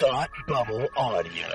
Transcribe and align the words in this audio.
Thought 0.00 0.30
Bubble 0.48 0.88
Audio. 0.96 1.46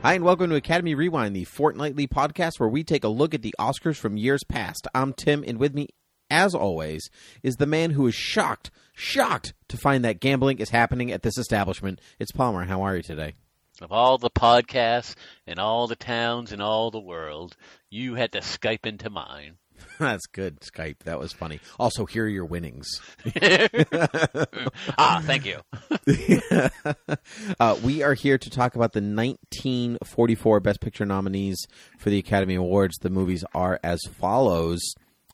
Hi, 0.00 0.14
and 0.14 0.24
welcome 0.24 0.48
to 0.48 0.56
Academy 0.56 0.94
Rewind, 0.94 1.36
the 1.36 1.44
fortnightly 1.44 2.06
podcast 2.08 2.52
where 2.58 2.70
we 2.70 2.82
take 2.82 3.04
a 3.04 3.08
look 3.08 3.34
at 3.34 3.42
the 3.42 3.54
Oscars 3.60 3.96
from 3.96 4.16
years 4.16 4.44
past. 4.44 4.88
I'm 4.94 5.12
Tim, 5.12 5.44
and 5.46 5.58
with 5.58 5.74
me, 5.74 5.88
as 6.30 6.54
always, 6.54 7.10
is 7.42 7.56
the 7.56 7.66
man 7.66 7.90
who 7.90 8.06
is 8.06 8.14
shocked, 8.14 8.70
shocked 8.94 9.52
to 9.68 9.76
find 9.76 10.02
that 10.06 10.20
gambling 10.20 10.56
is 10.56 10.70
happening 10.70 11.12
at 11.12 11.22
this 11.22 11.36
establishment. 11.36 12.00
It's 12.18 12.32
Palmer. 12.32 12.64
How 12.64 12.80
are 12.80 12.96
you 12.96 13.02
today? 13.02 13.34
Of 13.80 13.92
all 13.92 14.16
the 14.16 14.30
podcasts 14.30 15.14
in 15.46 15.58
all 15.58 15.86
the 15.86 15.96
towns 15.96 16.52
in 16.52 16.62
all 16.62 16.90
the 16.90 17.00
world, 17.00 17.56
you 17.90 18.14
had 18.14 18.32
to 18.32 18.38
Skype 18.38 18.86
into 18.86 19.10
mine. 19.10 19.58
That's 19.98 20.26
good, 20.26 20.60
Skype. 20.60 21.00
That 21.04 21.18
was 21.18 21.32
funny. 21.32 21.60
Also, 21.78 22.06
here 22.06 22.24
are 22.24 22.28
your 22.28 22.44
winnings. 22.44 23.00
ah, 24.98 25.22
thank 25.22 25.44
you. 25.46 25.60
uh, 27.60 27.76
we 27.82 28.02
are 28.02 28.14
here 28.14 28.38
to 28.38 28.50
talk 28.50 28.74
about 28.74 28.92
the 28.92 29.00
1944 29.00 30.60
Best 30.60 30.80
Picture 30.80 31.06
nominees 31.06 31.58
for 31.98 32.10
the 32.10 32.18
Academy 32.18 32.54
Awards. 32.54 32.96
The 32.98 33.10
movies 33.10 33.44
are 33.54 33.80
as 33.82 34.00
follows 34.18 34.80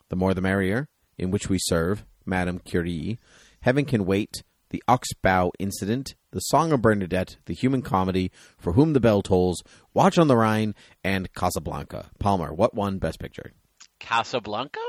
The 0.08 0.16
More 0.16 0.34
the 0.34 0.40
Merrier, 0.40 0.88
In 1.18 1.30
Which 1.30 1.48
We 1.48 1.58
Serve, 1.60 2.04
Madame 2.24 2.58
Curie, 2.58 3.18
Heaven 3.60 3.84
Can 3.84 4.04
Wait, 4.04 4.42
The 4.72 4.82
Oxbow 4.88 5.52
Incident, 5.58 6.14
The 6.32 6.40
Song 6.40 6.72
of 6.72 6.82
Bernadette, 6.82 7.36
The 7.46 7.54
Human 7.54 7.82
Comedy, 7.82 8.32
For 8.58 8.72
Whom 8.72 8.94
the 8.94 9.00
Bell 9.00 9.22
Tolls, 9.22 9.62
Watch 9.94 10.18
on 10.18 10.26
the 10.28 10.36
Rhine, 10.36 10.74
and 11.04 11.32
Casablanca. 11.34 12.10
Palmer, 12.18 12.52
what 12.52 12.74
won 12.74 12.98
Best 12.98 13.20
Picture? 13.20 13.52
Casablanca? 14.00 14.80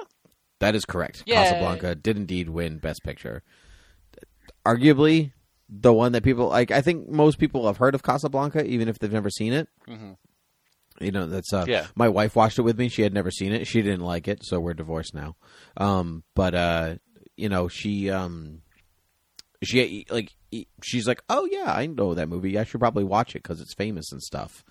That 0.59 0.73
is 0.73 0.85
correct. 0.85 1.23
Yay. 1.25 1.35
Casablanca 1.35 1.95
did 1.95 2.17
indeed 2.17 2.49
win 2.49 2.77
Best 2.79 3.03
Picture. 3.03 3.43
Arguably, 4.65 5.33
the 5.69 5.93
one 5.93 6.13
that 6.13 6.23
people 6.23 6.47
like. 6.47 6.71
I 6.71 6.81
think 6.81 7.09
most 7.09 7.37
people 7.37 7.67
have 7.67 7.77
heard 7.77 7.95
of 7.95 8.03
Casablanca, 8.03 8.65
even 8.65 8.87
if 8.87 8.97
they've 8.99 9.11
never 9.11 9.29
seen 9.29 9.51
it. 9.53 9.67
Mhm. 9.87 10.15
You 11.01 11.11
know, 11.11 11.25
that's 11.27 11.51
uh, 11.51 11.65
Yeah. 11.67 11.87
My 11.95 12.07
wife 12.07 12.35
watched 12.35 12.57
it 12.59 12.61
with 12.61 12.77
me. 12.79 12.87
She 12.87 13.01
had 13.01 13.13
never 13.13 13.31
seen 13.31 13.51
it. 13.51 13.67
She 13.67 13.81
didn't 13.81 14.01
like 14.05 14.27
it, 14.27 14.45
so 14.45 14.59
we're 14.59 14.73
divorced 14.73 15.13
now. 15.13 15.35
Um, 15.75 16.23
but 16.35 16.55
uh, 16.55 16.95
you 17.35 17.49
know, 17.49 17.67
she 17.67 18.09
um, 18.09 18.61
she 19.63 20.05
like 20.09 20.31
she's 20.81 21.07
like, 21.07 21.21
oh 21.29 21.47
yeah, 21.51 21.73
I 21.73 21.85
know 21.85 22.13
that 22.13 22.29
movie. 22.29 22.57
I 22.57 22.63
should 22.63 22.79
probably 22.79 23.03
watch 23.03 23.35
it 23.35 23.43
because 23.43 23.61
it's 23.61 23.73
famous 23.73 24.11
and 24.11 24.21
stuff. 24.21 24.63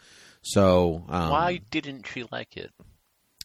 So 0.42 1.04
um, 1.08 1.30
Why 1.30 1.60
didn't 1.70 2.06
she 2.06 2.24
like 2.30 2.56
it? 2.56 2.72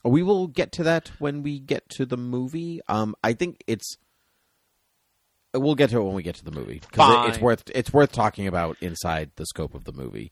we 0.04 0.24
will 0.24 0.48
get 0.48 0.72
to 0.74 0.84
that 0.84 1.12
when 1.20 1.44
we 1.44 1.60
get 1.60 1.90
to 1.90 2.06
the 2.06 2.18
movie. 2.18 2.82
Um, 2.88 3.16
I 3.24 3.34
think 3.34 3.64
it's. 3.68 3.98
We'll 5.54 5.76
get 5.76 5.90
to 5.92 5.98
it 6.00 6.04
when 6.04 6.14
we 6.14 6.24
get 6.24 6.36
to 6.36 6.46
the 6.46 6.52
movie 6.52 6.80
because 6.80 7.30
it's 7.30 7.40
worth 7.40 7.64
it's 7.74 7.92
worth 7.92 8.12
talking 8.12 8.48
about 8.48 8.78
inside 8.82 9.32
the 9.38 9.46
scope 9.46 9.74
of 9.74 9.86
the 9.86 9.94
movie. 9.94 10.32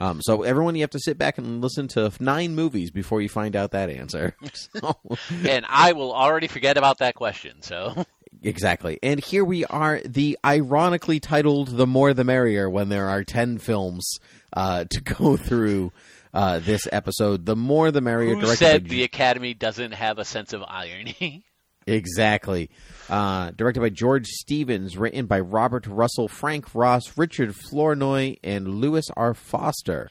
Um, 0.00 0.20
so 0.20 0.42
everyone, 0.42 0.74
you 0.74 0.82
have 0.82 0.90
to 0.90 0.98
sit 0.98 1.16
back 1.16 1.38
and 1.38 1.62
listen 1.62 1.88
to 1.88 2.12
nine 2.20 2.54
movies 2.54 2.90
before 2.90 3.22
you 3.22 3.28
find 3.30 3.56
out 3.56 3.70
that 3.70 3.88
answer. 3.88 4.36
So, 4.54 4.98
And 5.46 5.64
I 5.68 5.92
will 5.92 6.12
already 6.12 6.48
forget 6.48 6.76
about 6.76 6.98
that 6.98 7.14
question, 7.14 7.62
so. 7.62 8.04
Exactly. 8.42 8.98
And 9.02 9.18
here 9.18 9.44
we 9.44 9.64
are, 9.64 10.00
the 10.04 10.38
ironically 10.44 11.20
titled 11.20 11.68
"The 11.68 11.86
More 11.86 12.14
the 12.14 12.24
Merrier" 12.24 12.68
when 12.70 12.88
there 12.88 13.08
are 13.08 13.24
ten 13.24 13.58
films 13.58 14.18
uh, 14.52 14.84
to 14.90 15.00
go 15.00 15.36
through. 15.36 15.92
Uh, 16.34 16.58
this 16.58 16.86
episode, 16.92 17.46
the 17.46 17.56
more 17.56 17.90
the 17.90 18.02
merrier. 18.02 18.34
Who 18.34 18.42
directed 18.42 18.58
said 18.58 18.82
by 18.82 18.88
the 18.90 19.02
Academy 19.04 19.54
doesn't 19.54 19.92
have 19.92 20.18
a 20.18 20.24
sense 20.24 20.52
of 20.52 20.62
irony? 20.62 21.44
Exactly. 21.86 22.68
Uh, 23.08 23.52
directed 23.52 23.80
by 23.80 23.90
George 23.90 24.26
Stevens, 24.26 24.96
written 24.96 25.26
by 25.26 25.38
Robert 25.38 25.86
Russell, 25.86 26.26
Frank 26.28 26.74
Ross, 26.74 27.16
Richard 27.16 27.54
Flournoy, 27.54 28.36
and 28.42 28.66
Louis 28.66 29.08
R. 29.16 29.34
Foster. 29.34 30.10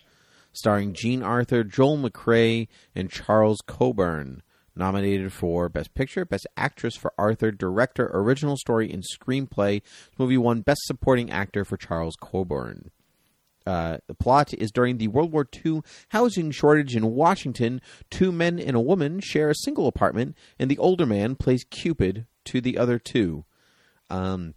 Starring 0.53 0.93
Jean 0.93 1.21
Arthur, 1.21 1.65
Joel 1.65 1.97
McCrea, 1.97 2.69
and 2.95 3.11
Charles 3.11 3.59
Coburn. 3.67 4.41
Nominated 4.75 5.31
for 5.31 5.69
Best 5.69 5.93
Picture, 5.93 6.25
Best 6.25 6.47
Actress 6.57 6.95
for 6.95 7.13
Arthur, 7.17 7.51
Director, 7.51 8.11
Original 8.13 8.57
Story, 8.57 8.91
and 8.91 9.03
Screenplay. 9.03 9.81
This 9.81 10.19
movie 10.19 10.37
won 10.37 10.61
Best 10.61 10.81
Supporting 10.85 11.31
Actor 11.31 11.65
for 11.65 11.77
Charles 11.77 12.15
Coburn. 12.19 12.91
Uh, 13.65 13.97
the 14.07 14.13
plot 14.13 14.53
is 14.53 14.71
during 14.71 14.97
the 14.97 15.07
World 15.07 15.31
War 15.31 15.47
II 15.65 15.81
housing 16.09 16.51
shortage 16.51 16.95
in 16.95 17.15
Washington, 17.15 17.81
two 18.11 18.31
men 18.31 18.59
and 18.59 18.75
a 18.75 18.81
woman 18.81 19.19
share 19.19 19.49
a 19.49 19.55
single 19.55 19.87
apartment, 19.87 20.35
and 20.59 20.69
the 20.69 20.77
older 20.77 21.05
man 21.05 21.35
plays 21.35 21.63
Cupid 21.63 22.27
to 22.45 22.61
the 22.61 22.77
other 22.77 22.99
two. 22.99 23.45
Um, 24.09 24.53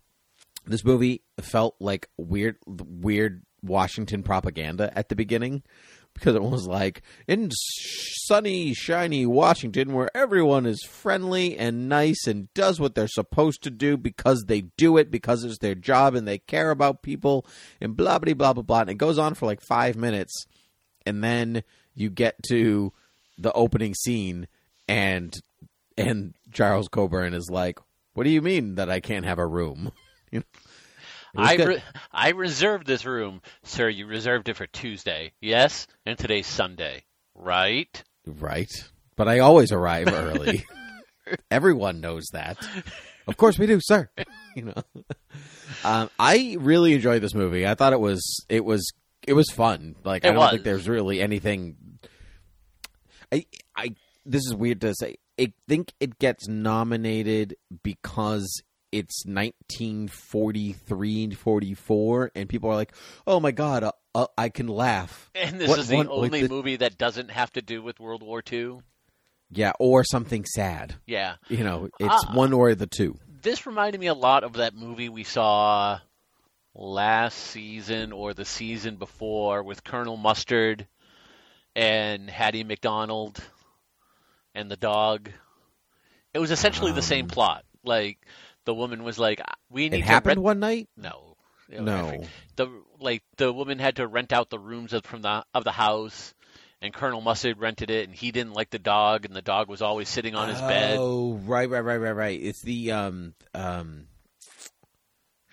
this 0.67 0.85
movie 0.85 1.23
felt 1.41 1.77
like 1.81 2.11
weird, 2.19 2.57
weird 2.67 3.45
Washington 3.63 4.23
propaganda 4.23 4.97
at 4.97 5.09
the 5.09 5.17
beginning 5.17 5.63
because 6.19 6.35
it 6.35 6.43
was 6.43 6.67
like 6.67 7.03
in 7.27 7.51
sunny, 7.53 8.75
shiny 8.75 9.27
Washington 9.27 9.93
where 9.93 10.11
everyone 10.17 10.67
is 10.67 10.83
friendly 10.83 11.57
and 11.57 11.89
nice 11.89 12.27
and 12.27 12.53
does 12.55 12.81
what 12.81 12.95
they're 12.95 13.09
supposed 13.09 13.63
to 13.63 13.71
do 13.71 13.97
because 13.97 14.45
they 14.47 14.63
do 14.77 14.97
it 14.97 15.11
because 15.11 15.45
it's 15.45 15.59
their 15.59 15.75
job 15.75 16.15
and 16.15 16.27
they 16.27 16.39
care 16.39 16.71
about 16.71 17.03
people 17.03 17.47
and 17.81 17.97
blah 17.97 18.19
blah 18.19 18.35
blah 18.35 18.53
blah 18.53 18.63
blah. 18.63 18.81
And 18.81 18.91
it 18.91 18.95
goes 18.95 19.19
on 19.19 19.35
for 19.35 19.47
like 19.47 19.61
five 19.61 19.97
minutes, 19.97 20.45
and 21.07 21.23
then 21.23 21.63
you 21.95 22.11
get 22.11 22.43
to 22.49 22.93
the 23.39 23.53
opening 23.53 23.95
scene 23.95 24.49
and 24.89 25.35
and 25.97 26.35
Charles 26.53 26.89
Coburn 26.89 27.35
is 27.35 27.49
like, 27.51 27.79
"What 28.15 28.25
do 28.25 28.31
you 28.31 28.43
mean 28.43 28.77
that 28.77 28.91
I 28.91 29.01
can't 29.01 29.25
have 29.27 29.39
a 29.39 29.47
room?" 29.47 29.93
You 30.31 30.41
know? 30.41 30.61
It 31.39 31.61
I, 31.61 31.65
re- 31.65 31.83
I 32.13 32.31
reserved 32.31 32.87
this 32.87 33.05
room. 33.05 33.41
Sir, 33.63 33.89
you 33.89 34.07
reserved 34.07 34.49
it 34.49 34.57
for 34.57 34.67
Tuesday. 34.67 35.33
Yes? 35.41 35.87
And 36.05 36.19
today's 36.19 36.47
Sunday. 36.47 37.05
Right? 37.35 38.03
Right. 38.27 38.71
But 39.17 39.29
I 39.29 39.41
always 39.41 39.73
arrive 39.73 40.09
early. 40.13 40.65
Everyone 41.51 42.01
knows 42.01 42.25
that. 42.33 42.59
Of 43.27 43.37
course 43.37 43.59
we 43.59 43.67
do, 43.67 43.81
sir. 43.83 44.09
you 44.57 44.65
know. 44.65 44.83
Um, 45.85 46.11
I 46.19 46.57
really 46.59 46.95
enjoyed 46.95 47.23
this 47.23 47.35
movie. 47.35 47.67
I 47.67 47.75
thought 47.75 47.93
it 47.93 48.01
was 48.01 48.45
it 48.49 48.65
was 48.65 48.91
it 49.27 49.35
was 49.35 49.51
fun. 49.51 49.97
Like 50.05 50.25
I 50.25 50.29
don't 50.29 50.39
was. 50.39 50.51
think 50.53 50.65
there's 50.65 50.89
really 50.89 51.21
anything 51.21 51.77
I 53.33 53.45
I 53.77 53.95
this 54.25 54.43
is 54.47 54.55
weird 54.55 54.81
to 54.83 54.95
say. 54.99 55.17
I 55.41 55.53
think 55.69 55.93
it 56.01 56.19
gets 56.19 56.49
nominated 56.49 57.57
because 57.83 58.63
it's 58.93 59.25
1943 59.27 61.25
and 61.25 61.37
44 61.39 62.31
and 62.35 62.49
people 62.49 62.71
are 62.71 62.75
like, 62.77 62.95
"Oh 63.27 63.41
my 63.41 63.51
god, 63.51 63.85
uh, 63.85 63.93
uh, 64.15 64.27
I 64.37 64.49
can 64.49 64.67
laugh." 64.69 65.31
And 65.35 65.61
this 65.61 65.69
What 65.69 65.79
is 65.79 65.89
the 65.89 66.07
only 66.09 66.43
the- 66.43 66.49
movie 66.49 66.77
that 66.77 66.99
doesn't 66.99 67.31
have 67.31 67.53
to 67.53 67.63
do 67.63 67.83
with 67.83 68.01
World 68.01 68.23
War 68.23 68.43
II. 68.51 68.79
Yeah, 69.51 69.73
or 69.79 70.05
something 70.05 70.45
sad. 70.45 70.97
Yeah. 71.07 71.37
You 71.49 71.65
know, 71.65 71.89
it's 71.99 72.25
Uh, 72.25 72.33
one 72.33 72.53
or 72.53 72.75
the 72.75 72.87
two. 72.87 73.17
This 73.41 73.65
reminded 73.67 73.99
me 74.01 74.09
a 74.09 74.15
lot 74.15 74.45
of 74.45 74.55
that 74.55 74.75
movie 74.75 75.09
we 75.09 75.25
saw 75.25 76.01
last 76.75 77.35
season 77.39 78.13
or 78.13 78.35
the 78.35 78.45
season 78.45 78.97
before 78.97 79.63
with 79.63 79.83
Colonel 79.85 80.17
Mustard 80.19 80.87
and 81.75 82.29
Hattie 82.29 82.63
McDonald 82.65 83.43
and 84.55 84.71
the 84.71 84.77
dog. 84.77 85.31
It 86.35 86.41
was 86.41 86.51
essentially 86.51 86.93
the 86.93 87.01
same 87.03 87.25
Um, 87.25 87.31
plot. 87.31 87.65
Like 87.85 88.19
the 88.69 88.75
woman 88.75 89.03
was 89.03 89.19
like, 89.19 89.41
"We 89.71 89.89
need 89.89 90.01
It 90.01 90.03
to 90.03 90.09
happened 90.09 90.37
rent." 90.37 90.43
one 90.43 90.61
night. 90.61 90.89
No, 90.95 91.37
No. 91.71 92.25
the 92.57 92.69
like 93.01 93.23
the 93.39 93.51
woman 93.51 93.79
had 93.79 93.97
to 93.97 94.07
rent 94.07 94.31
out 94.31 94.51
the 94.51 94.59
rooms 94.59 94.93
of, 94.93 95.05
from 95.07 95.23
the 95.23 95.43
of 95.55 95.65
the 95.65 95.73
house, 95.73 96.35
and 96.83 96.93
Colonel 96.93 97.23
Mustard 97.23 97.59
rented 97.59 97.89
it, 97.89 98.07
and 98.07 98.15
he 98.15 98.31
didn't 98.31 98.53
like 98.53 98.69
the 98.69 98.79
dog, 98.79 99.25
and 99.25 99.35
the 99.35 99.41
dog 99.41 99.69
was 99.71 99.81
always 99.81 100.11
sitting 100.11 100.35
on 100.35 100.51
his 100.51 100.61
bed. 100.61 100.99
Oh, 101.01 101.37
right, 101.47 101.71
right, 101.71 101.81
right, 101.81 101.97
right, 101.97 102.13
right. 102.13 102.39
It's 102.43 102.61
the 102.61 102.93
um 102.93 103.35
um. 103.55 104.08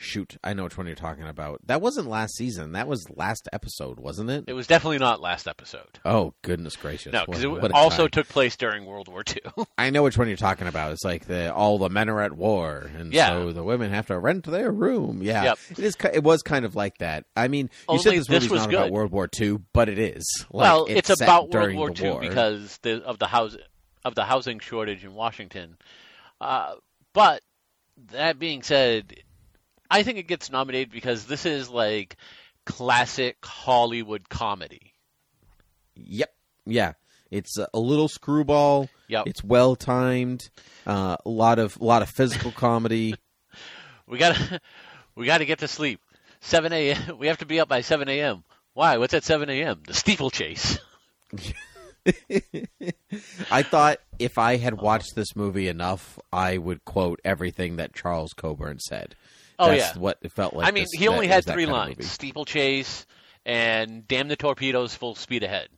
Shoot, 0.05 0.37
I 0.43 0.53
know 0.53 0.65
which 0.65 0.77
one 0.77 0.85
you're 0.87 0.95
talking 0.95 1.27
about. 1.27 1.59
That 1.65 1.81
wasn't 1.81 2.07
last 2.07 2.35
season. 2.35 2.73
That 2.73 2.87
was 2.87 3.05
last 3.15 3.49
episode, 3.51 3.99
wasn't 3.99 4.29
it? 4.29 4.45
It 4.47 4.53
was 4.53 4.67
definitely 4.67 4.99
not 4.99 5.19
last 5.19 5.47
episode. 5.47 5.99
oh 6.05 6.33
goodness 6.43 6.75
gracious! 6.75 7.11
No, 7.13 7.25
because 7.25 7.43
it 7.43 7.47
what 7.47 7.71
also 7.71 8.03
time. 8.03 8.11
took 8.11 8.27
place 8.29 8.55
during 8.55 8.85
World 8.85 9.07
War 9.07 9.23
II. 9.27 9.63
I 9.77 9.89
know 9.89 10.03
which 10.03 10.17
one 10.17 10.27
you're 10.27 10.37
talking 10.37 10.67
about. 10.67 10.91
It's 10.91 11.03
like 11.03 11.25
the 11.25 11.53
all 11.53 11.77
the 11.77 11.89
men 11.89 12.09
are 12.09 12.21
at 12.21 12.33
war, 12.33 12.89
and 12.97 13.11
Yeah. 13.13 13.29
so 13.29 13.51
the 13.51 13.63
women 13.63 13.91
have 13.91 14.07
to 14.07 14.19
rent 14.19 14.45
their 14.45 14.71
room. 14.71 15.21
Yeah, 15.23 15.43
Yep. 15.43 15.57
it 15.71 15.79
is. 15.79 15.95
It 16.13 16.23
was 16.23 16.41
kind 16.43 16.65
of 16.65 16.75
like 16.75 16.99
that. 16.99 17.25
I 17.35 17.47
mean, 17.47 17.65
you 17.73 17.85
Only 17.89 18.03
said 18.03 18.13
this 18.13 18.29
movie's 18.29 18.49
was 18.49 18.61
not 18.67 18.73
about. 18.73 18.91
World 18.91 19.11
War 19.11 19.27
II, 19.39 19.57
but 19.73 19.89
it 19.89 19.97
is. 19.97 20.23
Like, 20.51 20.63
well, 20.63 20.85
it's, 20.87 21.07
set 21.07 21.21
about 21.21 21.49
World 21.51 21.73
War 21.75 21.91
II 21.97 22.09
war. 22.11 22.19
because 22.21 22.77
the, 22.83 23.03
of 23.03 23.17
the 23.19 23.27
house 23.27 23.57
of 24.03 24.13
the 24.13 24.23
housing 24.25 24.59
shortage 24.59 25.03
in 25.03 25.13
Washington. 25.15 25.77
Uh, 26.39 26.75
but 27.13 27.41
that 28.11 28.37
being 28.37 28.61
said, 28.61 29.13
I 29.89 30.03
think 30.03 30.17
it 30.17 30.27
gets 30.27 30.49
nominated 30.51 30.91
because 30.91 31.25
this 31.25 31.45
is 31.45 31.69
like 31.69 32.17
classic 32.65 33.37
Hollywood 33.43 34.27
comedy. 34.29 34.93
Yep. 35.95 36.31
Yeah, 36.65 36.93
it's 37.31 37.57
a 37.57 37.79
little 37.79 38.07
screwball. 38.07 38.89
Yep. 39.07 39.27
It's 39.27 39.43
well 39.43 39.75
timed. 39.75 40.49
Uh, 40.85 41.17
a 41.25 41.29
lot 41.29 41.59
of 41.59 41.77
a 41.79 41.83
lot 41.83 42.01
of 42.01 42.09
physical 42.09 42.51
comedy. 42.51 43.15
We 44.07 44.19
gotta 44.19 44.61
we 45.15 45.25
gotta 45.25 45.45
get 45.45 45.59
to 45.59 45.67
sleep. 45.67 45.99
Seven 46.39 46.71
a.m. 46.71 47.17
We 47.17 47.25
have 47.25 47.39
to 47.39 47.45
be 47.47 47.59
up 47.59 47.67
by 47.67 47.81
seven 47.81 48.07
a.m. 48.07 48.43
Why? 48.73 48.97
What's 48.97 49.15
at 49.15 49.23
seven 49.23 49.49
a.m.? 49.49 49.81
The 49.87 49.95
steeplechase. 49.95 50.77
I 53.49 53.63
thought 53.63 53.97
if 54.19 54.37
I 54.37 54.57
had 54.57 54.79
watched 54.79 55.15
this 55.15 55.35
movie 55.35 55.67
enough, 55.67 56.19
I 56.31 56.59
would 56.59 56.85
quote 56.85 57.19
everything 57.25 57.77
that 57.77 57.95
Charles 57.95 58.33
Coburn 58.33 58.79
said. 58.79 59.15
Oh, 59.57 59.69
That's 59.69 59.95
yeah. 59.95 59.99
what 60.01 60.17
it 60.21 60.31
felt 60.31 60.53
like. 60.53 60.67
I 60.67 60.71
mean, 60.71 60.83
this- 60.83 60.99
he 60.99 61.07
only 61.07 61.27
that 61.27 61.33
had 61.33 61.45
was 61.45 61.53
three 61.53 61.65
lines: 61.65 62.09
steeplechase 62.09 63.05
and 63.45 64.07
damn 64.07 64.27
the 64.27 64.35
torpedoes, 64.35 64.95
full 64.95 65.15
speed 65.15 65.43
ahead. 65.43 65.69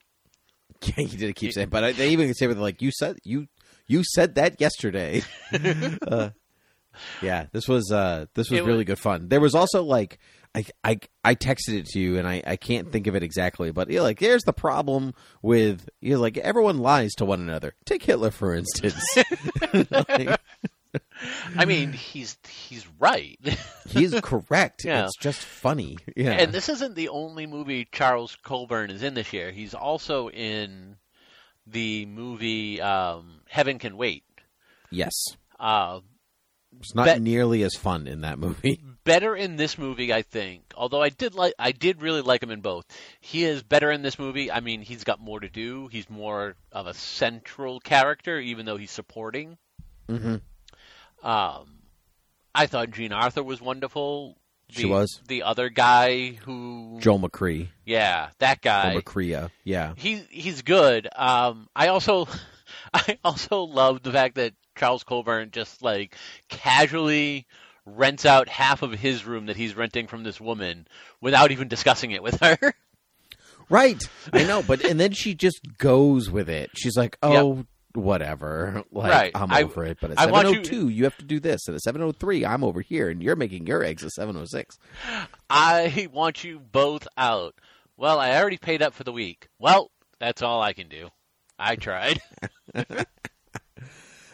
Yeah, 0.96 1.06
he 1.06 1.18
did 1.18 1.36
keep 1.36 1.54
saying, 1.54 1.70
but 1.70 1.84
I, 1.84 1.92
they 1.94 2.10
even 2.10 2.32
say 2.36 2.46
with 2.46 2.60
like 2.60 2.84
you 2.84 2.92
said 2.92 3.18
you 3.24 3.48
you 3.88 4.04
said 4.04 4.36
that 4.36 4.62
yesterday. 4.62 5.24
uh, 6.08 6.30
yeah, 7.22 7.48
this 7.52 7.68
was 7.68 7.92
uh 7.92 8.28
this 8.36 8.52
was 8.52 8.60
It 8.60 8.66
really 8.66 8.84
good 8.84 9.00
fun. 9.00 9.28
There 9.28 9.40
was 9.40 9.56
also 9.56 9.84
like 9.84 10.20
I 10.54 10.66
I 10.84 11.00
I 11.24 11.34
texted 11.34 11.80
it 11.80 11.86
to 11.88 12.00
you 12.00 12.20
and 12.20 12.28
I 12.28 12.44
I 12.46 12.58
can't 12.58 12.92
think 12.92 13.08
of 13.08 13.16
it 13.16 13.24
exactly, 13.24 13.72
but 13.72 13.90
you're 13.90 14.04
like 14.04 14.20
here's 14.20 14.44
the 14.44 14.54
problem 14.54 15.16
with 15.42 15.90
you're 16.00 16.20
like 16.20 16.38
everyone 16.38 16.78
lies 16.78 17.14
to 17.16 17.26
one 17.26 17.42
another. 17.42 17.74
Take 17.86 18.04
Hitler 18.04 18.30
for 18.30 18.54
instance. 18.54 19.04
Like, 19.90 20.40
I 21.56 21.66
mean, 21.66 21.92
he's 21.94 22.38
he's 22.48 22.88
right. 23.00 23.40
he's 23.88 24.14
correct. 24.22 24.86
Yeah. 24.86 25.06
It's 25.06 25.18
just 25.18 25.40
funny. 25.40 25.98
Yeah. 26.16 26.32
And 26.32 26.52
this 26.52 26.70
isn't 26.70 26.96
the 26.96 27.10
only 27.10 27.46
movie 27.46 27.88
Charles 27.92 28.36
Coburn 28.44 28.90
is 28.90 29.04
in 29.04 29.14
this 29.14 29.34
year. 29.34 29.52
He's 29.52 29.74
also 29.74 30.30
in 30.30 30.96
the 31.66 32.06
movie 32.06 32.82
um, 32.82 33.42
Heaven 33.50 33.80
Can 33.80 33.98
Wait. 33.98 34.24
yes. 34.92 35.14
Uh, 35.60 36.00
It's 36.80 36.94
not 36.96 37.06
Bet- 37.06 37.22
nearly 37.22 37.64
as 37.64 37.74
fun 37.76 38.08
in 38.08 38.22
that 38.22 38.38
movie. 38.40 38.80
better 39.04 39.36
in 39.36 39.56
this 39.56 39.78
movie, 39.78 40.14
I 40.14 40.22
think. 40.22 40.62
Although 40.76 41.02
I 41.02 41.10
did 41.10 41.34
like, 41.34 41.54
I 41.58 41.72
did 41.72 42.02
really 42.02 42.22
like 42.22 42.44
him 42.44 42.52
in 42.52 42.62
both. 42.62 42.86
He 43.20 43.44
is 43.44 43.64
better 43.64 43.90
in 43.92 44.02
this 44.02 44.20
movie. 44.20 44.52
I 44.52 44.60
mean, 44.60 44.82
he's 44.82 45.04
got 45.04 45.20
more 45.20 45.40
to 45.40 45.50
do. 45.50 45.88
He's 45.88 46.10
more 46.10 46.56
of 46.72 46.88
a 46.88 46.94
central 46.94 47.80
character, 47.80 48.40
even 48.40 48.66
though 48.66 48.78
he's 48.78 48.92
supporting. 48.92 49.58
Mhm. 50.10 50.42
Um, 51.24 51.80
I 52.54 52.66
thought 52.68 52.92
Jean 52.92 53.12
Arthur 53.14 53.44
was 53.44 53.62
wonderful. 53.62 54.38
She 54.70 54.86
was. 54.86 55.22
the 55.28 55.44
other 55.44 55.70
guy 55.70 56.32
who, 56.32 56.98
Joel 57.00 57.20
McCree. 57.20 57.70
yeah, 57.86 58.30
that 58.40 58.62
guy. 58.62 58.92
Joel 58.92 59.02
McCrea. 59.02 59.50
Yeah. 59.64 59.94
he 59.96 60.18
he's 60.30 60.62
good. 60.62 61.08
Um, 61.16 61.70
I 61.76 61.88
also 61.88 62.28
I 62.94 63.18
also 63.24 63.62
love 63.64 64.04
the 64.04 64.12
fact 64.12 64.36
that 64.36 64.54
Charles 64.78 65.04
Coburn 65.04 65.52
just 65.52 65.82
like 65.82 66.16
casually 66.50 67.48
rents 67.86 68.26
out 68.26 68.50
half 68.50 68.82
of 68.82 68.92
his 68.92 69.26
room 69.26 69.46
that 69.46 69.56
he's 69.56 69.74
renting 69.78 70.08
from 70.08 70.24
this 70.24 70.42
woman 70.42 70.86
without 71.22 71.52
even 71.52 71.70
discussing 71.70 72.12
it 72.12 72.22
with 72.24 72.40
her. 72.42 72.58
Right. 73.70 74.02
I 74.32 74.46
know, 74.46 74.64
but 74.66 74.86
and 74.86 74.98
then 74.98 75.12
she 75.12 75.34
just 75.36 75.60
goes 75.78 76.32
with 76.32 76.48
it. 76.50 76.70
She's 76.78 76.96
like, 76.96 77.18
"Oh, 77.22 77.66
whatever. 77.98 78.84
Like 78.92 79.12
Right. 79.12 79.32
I'm 79.36 79.52
I- 79.52 79.64
over 79.64 79.84
it." 79.86 79.98
But 80.02 80.12
at 80.12 80.20
I 80.20 80.28
want 80.28 80.48
you- 80.48 80.64
702, 80.64 80.90
you... 80.90 81.04
have 81.04 81.18
to 81.18 81.26
do 81.26 81.40
this, 81.40 81.68
and 81.68 81.76
at 81.76 81.82
703, 81.82 82.46
I'm 82.46 82.64
over 82.64 82.82
here, 82.82 83.10
and 83.10 83.22
you're 83.22 83.36
making 83.36 83.68
your 83.68 83.84
eggs 83.84 84.04
at 84.04 84.12
706. 84.12 84.78
I 85.50 86.08
want 86.14 86.44
you 86.44 86.60
both 86.60 87.08
out. 87.18 87.56
Well, 87.98 88.20
I 88.20 88.36
already 88.38 88.58
paid 88.58 88.82
up 88.82 88.94
for 88.94 89.04
the 89.04 89.12
week. 89.12 89.48
Well, 89.60 89.92
that's 90.20 90.42
all 90.42 90.62
I 90.62 90.74
can 90.74 90.88
do. 90.88 91.10
I 91.60 91.76
tried. 91.76 92.22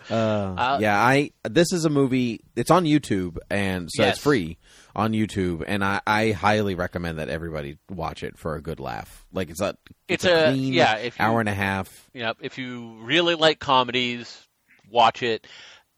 Uh, 0.09 0.13
Uh, 0.15 0.77
yeah, 0.81 1.01
I 1.01 1.31
this 1.49 1.71
is 1.71 1.85
a 1.85 1.89
movie. 1.89 2.41
It's 2.57 2.69
on 2.69 2.83
YouTube, 2.83 3.37
and 3.49 3.89
so 3.89 4.03
Yes. 4.03 4.15
it's 4.15 4.23
free 4.23 4.57
on 4.95 5.11
YouTube, 5.13 5.63
and 5.67 5.83
I, 5.83 6.01
I 6.05 6.31
highly 6.31 6.75
recommend 6.75 7.17
that 7.19 7.29
everybody 7.29 7.77
watch 7.89 8.21
it 8.23 8.37
for 8.37 8.55
a 8.55 8.61
good 8.61 8.79
laugh. 8.79 9.25
Like 9.33 9.49
it's 9.49 9.61
a 9.61 9.75
It's 10.07 10.25
a, 10.25 10.49
a- 10.49 10.51
clean 10.51 10.73
yeah, 10.73 10.97
if 10.97 11.17
you- 11.17 11.25
hour 11.25 11.39
and 11.39 11.49
a 11.49 11.53
half. 11.53 12.09
Yep. 12.13 12.37
If 12.41 12.57
you 12.57 12.97
really 13.01 13.35
like 13.35 13.59
comedies, 13.59 14.47
watch 14.89 15.23
it. 15.23 15.47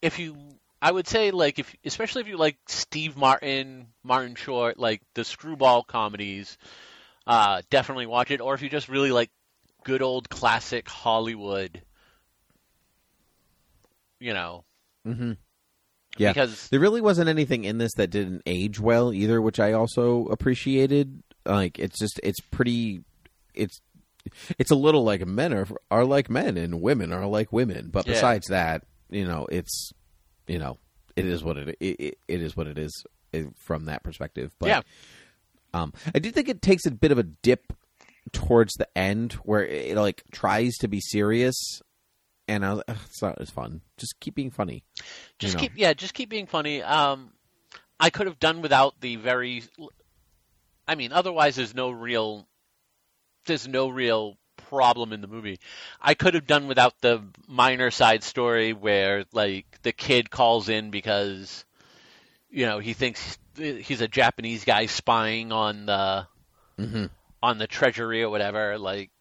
If 0.01 0.17
you, 0.19 0.37
I 0.81 0.91
would 0.91 1.07
say 1.07 1.31
like 1.31 1.59
if, 1.59 1.75
especially 1.83 2.21
if 2.21 2.27
you 2.27 2.37
like 2.37 2.57
Steve 2.67 3.17
Martin, 3.17 3.87
Martin 4.03 4.35
Short, 4.35 4.79
like 4.79 5.01
the 5.13 5.23
screwball 5.25 5.83
comedies, 5.83 6.57
uh, 7.27 7.61
definitely 7.69 8.05
watch 8.05 8.31
it. 8.31 8.39
Or 8.39 8.53
if 8.53 8.61
you 8.61 8.69
just 8.69 8.87
really 8.87 9.11
like 9.11 9.29
good 9.83 10.01
old 10.01 10.29
classic 10.29 10.87
Hollywood, 10.87 11.81
you 14.19 14.33
know, 14.33 14.63
Mm-hmm. 15.07 15.33
Yeah. 16.17 16.33
because 16.33 16.69
There 16.69 16.79
really 16.79 17.01
wasn't 17.01 17.29
anything 17.29 17.63
in 17.65 17.77
this 17.77 17.93
that 17.95 18.09
didn't 18.09 18.43
age 18.45 18.79
well 18.79 19.13
either, 19.13 19.41
which 19.41 19.59
I 19.59 19.73
also 19.73 20.25
appreciated. 20.27 21.21
Like 21.45 21.77
it's 21.79 21.99
just 21.99 22.19
it's 22.23 22.39
pretty 22.51 23.01
it's 23.53 23.81
it's 24.57 24.71
a 24.71 24.75
little 24.75 25.03
like 25.03 25.25
men 25.25 25.53
are 25.53 25.67
are 25.91 26.05
like 26.05 26.29
men 26.29 26.57
and 26.57 26.81
women 26.81 27.13
are 27.13 27.25
like 27.27 27.51
women. 27.53 27.89
But 27.91 28.07
Yeah. 28.07 28.13
besides 28.13 28.47
that, 28.47 28.83
you 29.09 29.25
know, 29.25 29.47
it's 29.51 29.91
you 30.47 30.59
know, 30.59 30.77
it 31.15 31.25
is 31.25 31.43
what 31.43 31.57
it 31.57 31.77
it, 31.79 32.17
it, 32.27 32.41
is 32.41 32.55
what 32.57 32.67
it 32.67 32.77
is 32.77 33.03
eh, 33.33 33.43
from 33.65 33.85
that 33.85 34.03
perspective. 34.03 34.53
But 34.59 34.67
Yeah. 34.69 34.81
um 35.73 35.93
I 36.13 36.19
do 36.19 36.31
think 36.31 36.49
it 36.49 36.61
takes 36.61 36.85
a 36.85 36.91
bit 36.91 37.11
of 37.11 37.17
a 37.19 37.23
dip 37.23 37.73
towards 38.31 38.73
the 38.73 38.87
end 38.97 39.33
where 39.43 39.63
it, 39.65 39.95
like 39.95 40.23
tries 40.31 40.75
to 40.77 40.87
be 40.87 40.99
serious 40.99 41.81
and 42.47 42.65
I 42.65 42.73
was, 42.73 42.83
"Ugh, 42.87 42.97
it's 43.05 43.21
not 43.21 43.39
as 43.41 43.49
fun. 43.49 43.81
Just 43.97 44.19
keep 44.19 44.35
being 44.35 44.51
funny. 44.51 44.83
just 45.39 45.55
know. 45.55 45.61
keep 45.61 45.73
yeah, 45.75 45.93
just 45.93 46.13
keep 46.13 46.29
being 46.29 46.47
funny. 46.47 46.81
Um, 46.81 47.31
I 47.99 48.09
could 48.09 48.27
have 48.27 48.39
done 48.39 48.61
without 48.61 48.99
the 49.01 49.15
very. 49.15 49.63
I 50.87 50.95
mean, 50.95 51.11
otherwise, 51.11 51.55
there's 51.55 51.73
no 51.73 51.89
real. 51.91 52.47
There's 53.45 53.67
no 53.67 53.89
real 53.89 54.37
problem 54.69 55.13
in 55.13 55.21
the 55.21 55.27
movie. 55.27 55.59
I 56.01 56.13
could 56.15 56.33
have 56.33 56.47
done 56.47 56.67
without 56.67 56.99
the 57.01 57.21
minor 57.47 57.91
side 57.91 58.23
story 58.23 58.73
where 58.73 59.25
like 59.31 59.65
the 59.83 59.91
kid 59.91 60.29
calls 60.31 60.69
in 60.69 60.89
because, 60.89 61.65
you 62.49 62.65
know, 62.65 62.79
he 62.79 62.93
thinks 62.93 63.37
he's 63.57 64.01
a 64.01 64.07
Japanese 64.07 64.65
guy 64.65 64.87
spying 64.87 65.51
on 65.51 65.85
the 65.85 66.27
Mhm. 66.79 67.09
on 67.43 67.57
the 67.59 67.67
treasury 67.67 68.23
or 68.23 68.29
whatever. 68.29 68.77
Like, 68.79 69.11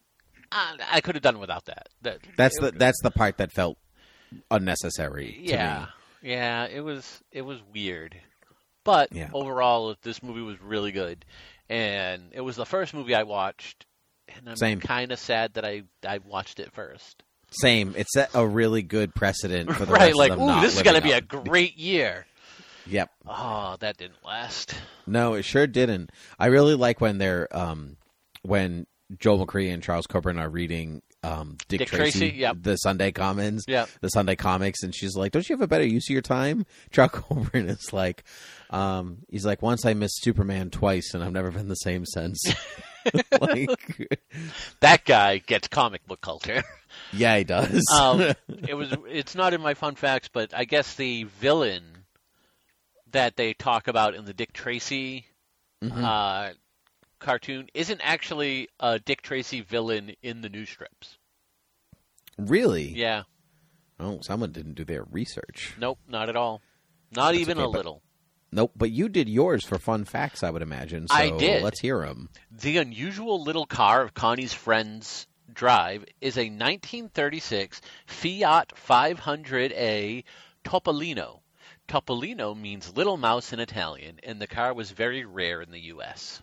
I, 0.54 0.76
I 0.92 1.00
could 1.00 1.14
have 1.16 1.22
done 1.22 1.38
without 1.40 1.64
that. 1.66 1.88
That 2.02 2.18
That's 2.36 2.58
the 2.58 2.70
that's 2.70 3.00
the 3.02 3.10
part 3.10 3.38
that 3.38 3.52
felt 3.52 3.76
unnecessary 4.50 5.32
to 5.32 5.40
yeah, 5.52 5.86
me. 6.22 6.30
yeah. 6.30 6.66
It 6.66 6.80
was 6.80 7.20
it 7.32 7.42
was 7.42 7.58
weird, 7.72 8.16
but 8.84 9.12
Yeah. 9.12 9.30
overall, 9.32 9.94
this 10.02 10.22
movie 10.22 10.40
was 10.42 10.60
really 10.60 10.92
good, 10.92 11.24
and 11.68 12.30
it 12.32 12.40
was 12.40 12.56
the 12.56 12.66
first 12.66 12.94
movie 12.94 13.14
I 13.14 13.22
watched, 13.24 13.86
and 14.28 14.48
I'm 14.48 14.56
Same. 14.56 14.80
kind 14.80 15.12
of 15.12 15.18
sad 15.18 15.54
that 15.54 15.64
I 15.64 15.82
I 16.06 16.18
watched 16.18 16.60
it 16.60 16.72
first. 16.72 17.22
Same. 17.50 17.94
It 17.96 18.08
set 18.08 18.30
a 18.34 18.46
really 18.46 18.82
good 18.82 19.14
precedent 19.14 19.72
for 19.72 19.84
the 19.86 19.92
right, 19.92 20.14
rest 20.14 20.16
like 20.16 20.32
ooh, 20.32 20.60
this 20.60 20.76
is 20.76 20.82
gonna 20.82 21.00
be 21.00 21.12
up. 21.14 21.22
a 21.22 21.26
great 21.26 21.76
year. 21.76 22.26
Yep. 22.86 23.10
Oh, 23.26 23.76
that 23.80 23.96
didn't 23.96 24.22
last. 24.24 24.74
No, 25.06 25.34
it 25.34 25.44
sure 25.44 25.66
didn't. 25.66 26.10
I 26.38 26.46
really 26.46 26.74
like 26.74 27.00
when 27.00 27.18
they're 27.18 27.48
um 27.56 27.96
when 28.42 28.86
Joel 29.18 29.46
McCree 29.46 29.72
and 29.72 29.82
Charles 29.82 30.06
Coburn 30.06 30.38
are 30.38 30.48
reading 30.48 31.02
um 31.22 31.56
Dick, 31.68 31.80
Dick 31.80 31.88
Tracy, 31.88 32.18
Tracy, 32.18 32.36
yep. 32.36 32.56
the 32.60 32.76
Sunday 32.76 33.10
Commons, 33.12 33.64
Yep. 33.66 33.88
the 34.00 34.08
Sunday 34.10 34.36
comics, 34.36 34.82
and 34.82 34.94
she's 34.94 35.16
like, 35.16 35.32
"Don't 35.32 35.48
you 35.48 35.54
have 35.56 35.62
a 35.62 35.66
better 35.66 35.86
use 35.86 36.06
of 36.08 36.12
your 36.12 36.22
time?" 36.22 36.66
Charles 36.90 37.12
Coburn 37.12 37.68
is 37.68 37.92
like, 37.92 38.24
um, 38.70 39.18
he's 39.30 39.46
like, 39.46 39.62
"Once 39.62 39.86
I 39.86 39.94
missed 39.94 40.22
Superman 40.22 40.70
twice, 40.70 41.14
and 41.14 41.24
I've 41.24 41.32
never 41.32 41.50
been 41.50 41.68
the 41.68 41.74
same 41.76 42.04
since." 42.06 42.40
like, 43.40 44.18
That 44.80 45.04
guy 45.04 45.36
gets 45.38 45.68
comic 45.68 46.06
book 46.06 46.20
culture. 46.22 46.62
yeah, 47.12 47.36
he 47.36 47.44
does. 47.44 47.82
um, 47.94 48.20
it 48.66 48.74
was. 48.74 48.94
It's 49.08 49.34
not 49.34 49.52
in 49.54 49.60
my 49.60 49.74
fun 49.74 49.94
facts, 49.94 50.28
but 50.32 50.54
I 50.54 50.64
guess 50.64 50.94
the 50.94 51.24
villain 51.24 51.82
that 53.12 53.36
they 53.36 53.52
talk 53.54 53.88
about 53.88 54.14
in 54.14 54.24
the 54.24 54.34
Dick 54.34 54.52
Tracy 54.52 55.26
Mhm. 55.82 56.02
uh, 56.02 56.54
cartoon 57.24 57.68
isn't 57.74 58.00
actually 58.02 58.68
a 58.78 58.98
Dick 59.00 59.22
Tracy 59.22 59.60
villain 59.62 60.14
in 60.22 60.42
the 60.42 60.48
news 60.48 60.68
strips. 60.68 61.18
really? 62.38 62.88
Yeah, 62.88 63.22
Oh, 63.98 64.20
someone 64.22 64.50
didn't 64.52 64.74
do 64.74 64.84
their 64.84 65.04
research. 65.04 65.74
nope, 65.78 65.98
not 66.08 66.28
at 66.28 66.36
all. 66.36 66.60
Not 67.12 67.32
That's 67.32 67.38
even 67.38 67.58
okay, 67.58 67.64
a 67.64 67.68
but- 67.70 67.76
little. 67.76 68.02
Nope, 68.52 68.72
but 68.76 68.90
you 68.92 69.08
did 69.08 69.28
yours 69.28 69.64
for 69.64 69.78
fun 69.80 70.04
facts, 70.04 70.44
I 70.44 70.50
would 70.50 70.62
imagine. 70.62 71.08
So 71.08 71.14
I 71.16 71.30
did. 71.30 71.64
Let's 71.64 71.80
hear 71.80 72.00
them. 72.06 72.28
The 72.52 72.76
unusual 72.76 73.42
little 73.42 73.66
car 73.66 74.02
of 74.02 74.14
Connie's 74.14 74.52
friends 74.52 75.26
drive 75.52 76.04
is 76.20 76.36
a 76.38 76.50
1936 76.50 77.80
Fiat 78.06 78.72
500A 78.76 80.22
Topolino. 80.64 81.40
Topolino 81.88 82.54
means 82.56 82.96
little 82.96 83.16
mouse 83.16 83.52
in 83.52 83.58
Italian, 83.58 84.20
and 84.22 84.40
the 84.40 84.46
car 84.46 84.72
was 84.72 84.92
very 84.92 85.24
rare 85.24 85.60
in 85.60 85.70
the 85.72 85.80
U.S. 85.94 86.40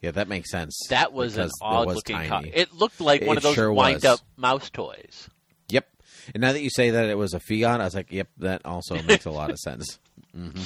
Yeah, 0.00 0.12
that 0.12 0.28
makes 0.28 0.50
sense. 0.50 0.78
That 0.88 1.12
was 1.12 1.36
an 1.36 1.50
odd 1.60 1.86
was 1.86 1.96
looking 1.96 2.26
car. 2.26 2.42
It 2.52 2.72
looked 2.74 3.00
like 3.00 3.20
one 3.22 3.36
It 3.36 3.38
of 3.38 3.42
those 3.42 3.54
sure 3.54 3.72
wind 3.72 3.96
was. 3.96 4.04
up 4.04 4.20
mouse 4.36 4.70
toys. 4.70 5.28
Yep. 5.68 5.86
And 6.34 6.40
now 6.40 6.52
that 6.52 6.62
you 6.62 6.70
say 6.70 6.90
that 6.90 7.04
it 7.10 7.18
was 7.18 7.34
a 7.34 7.40
Fiat, 7.40 7.80
I 7.80 7.84
was 7.84 7.94
like, 7.94 8.10
yep, 8.10 8.28
that 8.38 8.64
also 8.64 9.00
makes 9.02 9.26
a 9.26 9.30
lot 9.30 9.50
of 9.50 9.58
sense. 9.58 9.98
Mm-hmm. 10.36 10.62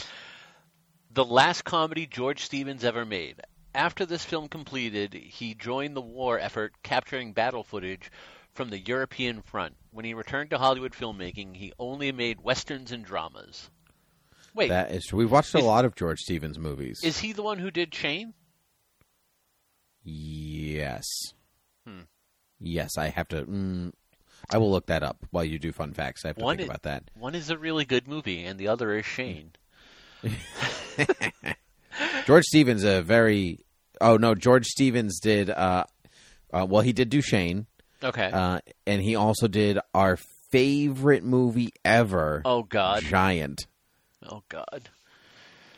The 1.13 1.25
last 1.25 1.63
comedy 1.65 2.07
George 2.07 2.43
Stevens 2.45 2.85
ever 2.85 3.05
made. 3.05 3.41
After 3.75 4.07
this 4.07 4.25
film 4.25 4.49
completed, 4.49 5.15
he 5.15 5.55
joined 5.55 5.97
the 5.97 6.01
war 6.01 6.39
effort 6.39 6.75
capturing 6.85 7.33
battle 7.33 7.65
footage 7.65 8.11
from 8.53 8.71
the 8.71 8.79
European 8.79 9.43
front. 9.43 9.75
When 9.91 10.05
he 10.05 10.15
returned 10.15 10.51
to 10.51 10.59
Hollywood 10.59 10.93
filmmaking, 10.93 11.57
he 11.57 11.73
only 11.79 12.13
made 12.13 12.41
westerns 12.41 12.93
and 12.93 13.05
dramas. 13.05 13.69
Wait, 14.55 14.69
That 14.69 14.93
is 14.93 15.07
true. 15.07 15.19
We've 15.19 15.31
watched 15.31 15.55
a 15.57 15.59
Is- 15.59 15.65
lot 15.65 15.85
of 15.85 15.97
George 15.97 16.21
Stevens 16.21 16.57
movies. 16.59 17.01
is 17.03 17.19
he 17.19 17.33
the 17.33 17.43
one 17.43 17.59
who 17.59 17.73
did 17.73 17.93
Shane? 17.93 18.35
Yes. 20.05 21.05
Hmm. 21.87 22.01
Yes, 22.61 22.97
I 22.97 23.09
have 23.09 23.29
to. 23.29 23.45
Mm, 23.45 23.93
I 24.51 24.59
will 24.59 24.71
look 24.71 24.87
that 24.87 25.03
up 25.03 25.19
while 25.31 25.45
you 25.45 25.59
do 25.59 25.73
fun 25.73 25.93
facts. 25.93 26.25
I 26.25 26.29
have 26.29 26.37
to 26.37 26.45
One 26.45 26.57
think 26.57 26.69
i- 26.69 26.73
about 26.73 26.83
that. 26.83 27.05
One 27.19 27.35
is 27.35 27.51
a 27.51 27.59
really 27.59 27.85
good 27.85 28.07
movie, 28.07 28.45
and 28.45 28.59
the 28.59 28.69
other 28.69 28.93
is 28.97 29.05
Shane. 29.07 29.53
George 32.27 32.45
Stevens, 32.45 32.85
a 32.85 33.03
very. 33.03 33.61
Oh 34.01 34.17
no, 34.17 34.35
George 34.35 34.67
Stevens 34.67 35.21
did. 35.21 35.51
Uh, 35.51 35.85
uh, 36.53 36.67
well, 36.69 36.83
he 36.83 36.93
did 36.93 37.09
do 37.11 37.21
Shane, 37.21 37.67
Okay. 38.03 38.31
uh, 38.33 38.61
and 38.87 39.03
he 39.03 39.17
also 39.17 39.49
did 39.49 39.79
our 39.93 40.17
favorite 40.51 41.25
movie 41.25 41.73
ever, 41.85 42.43
oh 42.45 42.63
God. 42.63 43.03
Giant. 43.03 43.67
Oh 44.27 44.43
God. 44.49 44.89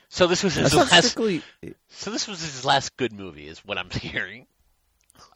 So 0.08 0.26
this 0.26 0.42
was 0.42 0.54
his 0.54 0.72
That's 0.72 0.92
last. 0.92 1.10
strictly. 1.10 1.42
So 1.88 2.10
this 2.10 2.28
was 2.28 2.40
his 2.40 2.64
last 2.64 2.96
good 2.96 3.12
movie, 3.12 3.48
is 3.48 3.58
what 3.64 3.78
I'm 3.78 3.90
hearing. 3.92 4.46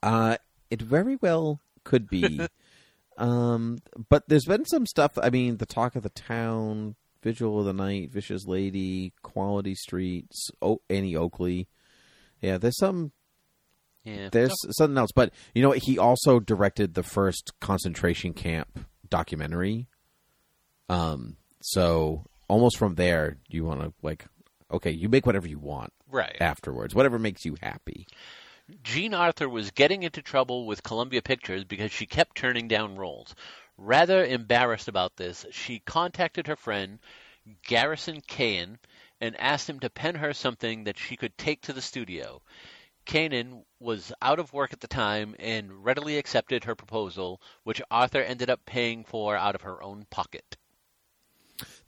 Uh, 0.02 0.36
it 0.70 0.80
very 0.80 1.16
well 1.20 1.60
could 1.84 2.08
be. 2.08 2.40
um, 3.18 3.78
but 4.08 4.28
there's 4.28 4.44
been 4.44 4.64
some 4.64 4.86
stuff. 4.86 5.12
I 5.20 5.30
mean, 5.30 5.56
the 5.56 5.66
talk 5.66 5.96
of 5.96 6.02
the 6.02 6.08
town, 6.10 6.94
Vigil 7.22 7.58
of 7.58 7.66
the 7.66 7.72
Night, 7.72 8.10
Vivacious 8.10 8.46
Lady, 8.46 9.12
Quality 9.22 9.74
Streets, 9.74 10.50
o- 10.62 10.82
Annie 10.88 11.16
Oakley. 11.16 11.68
Yeah, 12.40 12.58
there's 12.58 12.78
some. 12.78 13.12
Yeah. 14.04 14.30
There's 14.32 14.54
something 14.78 14.96
else, 14.96 15.10
but 15.14 15.30
you 15.54 15.60
know 15.62 15.68
what? 15.70 15.82
He 15.84 15.98
also 15.98 16.40
directed 16.40 16.94
the 16.94 17.02
first 17.02 17.52
concentration 17.60 18.32
camp 18.32 18.86
documentary. 19.10 19.88
Um, 20.88 21.36
so 21.60 22.24
almost 22.48 22.78
from 22.78 22.94
there, 22.94 23.36
you 23.48 23.64
want 23.66 23.82
to 23.82 23.92
like, 24.00 24.24
okay, 24.70 24.90
you 24.90 25.08
make 25.08 25.26
whatever 25.26 25.48
you 25.48 25.58
want 25.58 25.92
right. 26.10 26.36
afterwards, 26.40 26.94
whatever 26.94 27.18
makes 27.18 27.44
you 27.44 27.56
happy. 27.60 28.06
Jean 28.84 29.14
Arthur 29.14 29.48
was 29.48 29.72
getting 29.72 30.04
into 30.04 30.22
trouble 30.22 30.64
with 30.66 30.82
Columbia 30.82 31.22
Pictures 31.22 31.64
because 31.64 31.90
she 31.90 32.06
kept 32.06 32.36
turning 32.36 32.68
down 32.68 32.96
roles. 32.96 33.34
Rather 33.76 34.24
embarrassed 34.24 34.86
about 34.86 35.16
this, 35.16 35.44
she 35.50 35.80
contacted 35.80 36.46
her 36.46 36.54
friend 36.54 37.00
Garson 37.66 38.20
Kanin 38.20 38.78
and 39.20 39.34
asked 39.40 39.68
him 39.68 39.80
to 39.80 39.90
pen 39.90 40.14
her 40.14 40.32
something 40.32 40.84
that 40.84 40.98
she 40.98 41.16
could 41.16 41.36
take 41.36 41.62
to 41.62 41.72
the 41.72 41.82
studio. 41.82 42.40
Kanin 43.06 43.64
was 43.80 44.12
out 44.22 44.38
of 44.38 44.52
work 44.52 44.72
at 44.72 44.80
the 44.80 44.86
time 44.86 45.34
and 45.38 45.84
readily 45.84 46.16
accepted 46.16 46.64
her 46.64 46.76
proposal, 46.76 47.40
which 47.64 47.82
Arthur 47.90 48.22
ended 48.22 48.50
up 48.50 48.64
paying 48.66 49.04
for 49.04 49.36
out 49.36 49.54
of 49.54 49.62
her 49.62 49.82
own 49.82 50.06
pocket. 50.10 50.56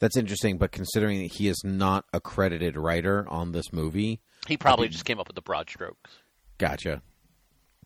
That's 0.02 0.16
interesting, 0.16 0.58
but 0.58 0.72
considering 0.72 1.20
that 1.22 1.34
he 1.34 1.46
is 1.46 1.62
not 1.64 2.06
a 2.12 2.20
credited 2.20 2.76
writer 2.76 3.24
on 3.28 3.52
this 3.52 3.72
movie, 3.72 4.20
He 4.48 4.56
probably 4.56 4.88
just 4.88 5.04
came 5.04 5.20
up 5.20 5.28
with 5.28 5.36
the 5.36 5.42
broad 5.42 5.70
strokes. 5.70 6.10
gotcha, 6.58 7.02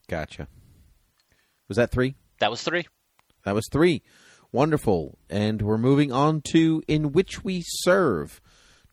gotcha. 0.09 0.49
Was 1.69 1.77
that 1.77 1.91
three? 1.91 2.15
That 2.39 2.51
was 2.51 2.63
three. 2.63 2.87
That 3.45 3.55
was 3.55 3.69
three. 3.71 4.03
Wonderful. 4.51 5.19
And 5.29 5.61
we're 5.61 5.77
moving 5.77 6.11
on 6.11 6.41
to 6.53 6.83
In 6.89 7.13
Which 7.13 7.45
We 7.45 7.63
Serve, 7.67 8.41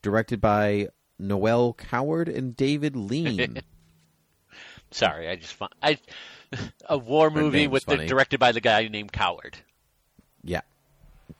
directed 0.01 0.41
by 0.41 0.89
Noel 1.17 1.73
Coward 1.75 2.27
and 2.27 2.57
David 2.57 2.97
Lean. 2.97 3.61
Sorry, 4.91 5.29
I 5.29 5.37
just 5.37 5.55
I 5.81 5.97
a 6.89 6.97
war 6.97 7.29
Her 7.29 7.41
movie 7.41 7.67
with 7.67 7.85
the 7.85 8.05
directed 8.05 8.41
by 8.41 8.51
the 8.51 8.59
guy 8.59 8.85
named 8.89 9.13
Coward. 9.13 9.59
yeah. 10.43 10.59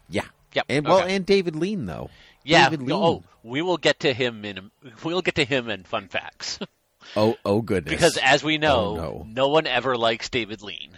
Yeah. 0.09 0.23
Yep. 0.53 0.65
And 0.69 0.86
well, 0.88 1.00
okay. 1.03 1.15
and 1.15 1.25
David 1.25 1.55
Lean 1.55 1.86
though. 1.86 2.10
yeah. 2.43 2.69
David 2.69 2.88
Lean. 2.88 2.91
Oh, 2.91 3.24
we 3.43 3.62
will 3.62 3.77
get 3.77 4.00
to 4.01 4.13
him 4.13 4.45
in 4.45 4.72
we'll 5.03 5.22
get 5.22 5.36
to 5.36 5.45
him 5.45 5.69
in 5.69 5.83
fun 5.83 6.07
facts 6.07 6.60
Oh, 7.17 7.36
oh 7.43 7.62
goodness. 7.62 7.91
because 7.93 8.17
as 8.17 8.43
we 8.43 8.57
know, 8.57 8.98
Oh, 9.00 9.25
no. 9.27 9.50
one 9.50 9.67
ever 9.67 9.98
likes 9.98 10.29
David 10.29 10.62
Lean. 10.62 10.91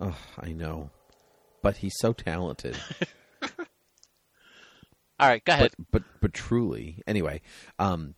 oh, 0.00 0.16
I 0.40 0.52
know, 0.52 0.90
but 1.62 1.76
he's 1.78 1.94
so 1.98 2.12
talented. 2.14 2.76
All 5.20 5.28
right, 5.28 5.44
go 5.44 5.52
ahead. 5.52 5.72
but 5.78 5.90
but 5.90 6.02
but 6.20 6.32
truly 6.34 7.02
anyway 7.06 7.40
um 7.78 8.14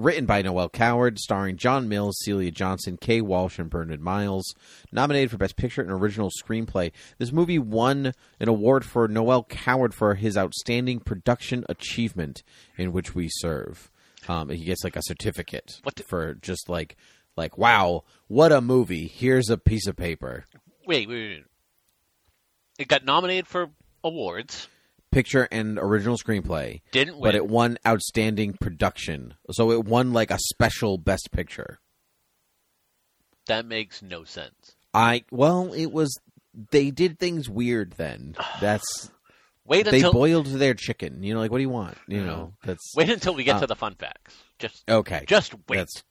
written 0.00 0.26
by 0.26 0.42
noel 0.42 0.68
coward 0.68 1.18
starring 1.18 1.56
john 1.56 1.88
mills 1.88 2.16
celia 2.22 2.50
johnson 2.50 2.96
kay 2.96 3.20
walsh 3.20 3.58
and 3.58 3.70
bernard 3.70 4.00
miles 4.00 4.54
nominated 4.92 5.30
for 5.30 5.36
best 5.36 5.56
picture 5.56 5.82
and 5.82 5.90
original 5.90 6.30
screenplay 6.42 6.90
this 7.18 7.32
movie 7.32 7.58
won 7.58 8.12
an 8.40 8.48
award 8.48 8.84
for 8.84 9.06
noel 9.08 9.44
coward 9.44 9.94
for 9.94 10.14
his 10.14 10.36
outstanding 10.36 10.98
production 11.00 11.64
achievement 11.68 12.42
in 12.76 12.92
which 12.92 13.14
we 13.14 13.28
serve 13.30 13.90
um 14.28 14.48
he 14.48 14.64
gets 14.64 14.82
like 14.84 14.96
a 14.96 15.02
certificate 15.02 15.78
What 15.82 15.96
the- 15.96 16.02
for 16.02 16.34
just 16.34 16.68
like 16.68 16.96
like 17.36 17.56
wow 17.58 18.04
what 18.28 18.52
a 18.52 18.60
movie 18.60 19.06
here's 19.06 19.50
a 19.50 19.58
piece 19.58 19.86
of 19.86 19.96
paper 19.96 20.44
wait, 20.86 21.08
wait, 21.08 21.28
wait. 21.28 21.44
It 22.78 22.88
got 22.88 23.04
nominated 23.04 23.46
for 23.46 23.68
awards. 24.02 24.66
Picture 25.10 25.48
and 25.50 25.78
original 25.78 26.16
screenplay 26.16 26.80
Didn't 26.92 27.14
win. 27.14 27.22
but 27.22 27.34
it 27.34 27.46
won 27.46 27.78
outstanding 27.86 28.54
production. 28.60 29.34
So 29.52 29.70
it 29.72 29.84
won 29.84 30.12
like 30.12 30.30
a 30.30 30.38
special 30.38 30.98
best 30.98 31.30
picture. 31.32 31.80
that 33.46 33.66
makes 33.66 34.02
no 34.02 34.24
sense. 34.24 34.76
I 34.94 35.24
well, 35.30 35.72
it 35.72 35.92
was 35.92 36.18
they 36.70 36.90
did 36.90 37.18
things 37.18 37.48
weird 37.48 37.92
then. 37.92 38.36
That's 38.60 39.10
Wait 39.64 39.84
they 39.86 39.98
until 39.98 40.12
boiled 40.12 40.46
their 40.46 40.74
chicken. 40.74 41.22
You 41.22 41.34
know, 41.34 41.40
like 41.40 41.50
what 41.52 41.58
do 41.58 41.62
you 41.62 41.68
want? 41.68 41.96
You 42.08 42.24
know, 42.24 42.54
that's 42.64 42.92
wait 42.96 43.08
until 43.08 43.34
we 43.34 43.44
get 43.44 43.56
Uh, 43.56 43.60
to 43.60 43.66
the 43.68 43.76
fun 43.76 43.94
facts. 43.94 44.34
Just 44.58 44.82
okay. 44.90 45.22
just 45.28 45.54
wait. 45.68 45.76
That's 45.76 46.02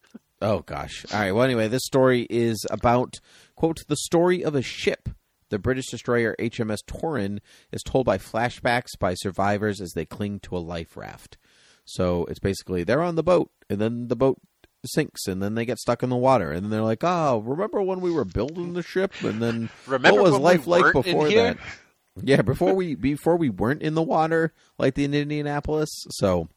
oh 0.41 0.59
gosh. 0.59 1.05
All 1.11 1.19
right. 1.19 1.33
Well, 1.33 1.43
anyway, 1.43 1.67
this 1.67 1.83
story 1.83 2.25
is 2.29 2.65
about 2.71 3.19
quote 3.57 3.79
the 3.89 3.97
story 3.97 4.45
of 4.45 4.55
a 4.55 4.61
ship. 4.61 5.09
The 5.49 5.59
British 5.59 5.87
destroyer 5.87 6.35
HMS 6.39 6.83
Torrin 6.85 7.39
is 7.71 7.83
told 7.83 8.05
by 8.05 8.17
flashbacks 8.17 8.97
by 8.99 9.13
survivors 9.15 9.81
as 9.81 9.91
they 9.93 10.05
cling 10.05 10.39
to 10.41 10.57
a 10.57 10.59
life 10.59 10.95
raft. 10.95 11.37
So 11.85 12.25
it's 12.25 12.39
basically 12.39 12.83
they're 12.83 13.01
on 13.01 13.15
the 13.15 13.23
boat, 13.23 13.51
and 13.69 13.79
then 13.79 14.07
the 14.07 14.15
boat 14.15 14.39
sinks, 14.85 15.27
and 15.27 15.41
then 15.41 15.55
they 15.55 15.65
get 15.65 15.79
stuck 15.79 16.03
in 16.03 16.09
the 16.09 16.15
water, 16.15 16.51
and 16.51 16.63
then 16.63 16.69
they're 16.69 16.81
like, 16.81 17.03
"Oh, 17.03 17.39
remember 17.39 17.81
when 17.81 17.99
we 18.01 18.11
were 18.11 18.25
building 18.25 18.73
the 18.73 18.83
ship?" 18.83 19.13
And 19.23 19.41
then 19.41 19.69
Remember 19.87 20.21
what 20.21 20.23
was 20.23 20.33
when 20.33 20.41
we 20.41 20.45
life 20.45 20.67
like 20.67 20.93
before 20.93 21.29
that? 21.29 21.57
Yeah, 22.21 22.41
before 22.41 22.73
we 22.73 22.95
before 22.95 23.37
we 23.37 23.49
weren't 23.49 23.81
in 23.81 23.95
the 23.95 24.01
water 24.01 24.53
like 24.77 24.95
the 24.95 25.03
in 25.03 25.13
Indianapolis. 25.13 25.89
So 26.11 26.49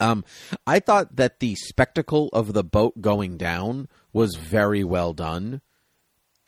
um, 0.00 0.24
I 0.66 0.80
thought 0.80 1.16
that 1.16 1.40
the 1.40 1.54
spectacle 1.54 2.28
of 2.32 2.52
the 2.52 2.64
boat 2.64 3.00
going 3.00 3.36
down 3.36 3.88
was 4.12 4.36
very 4.36 4.84
well 4.84 5.12
done. 5.12 5.60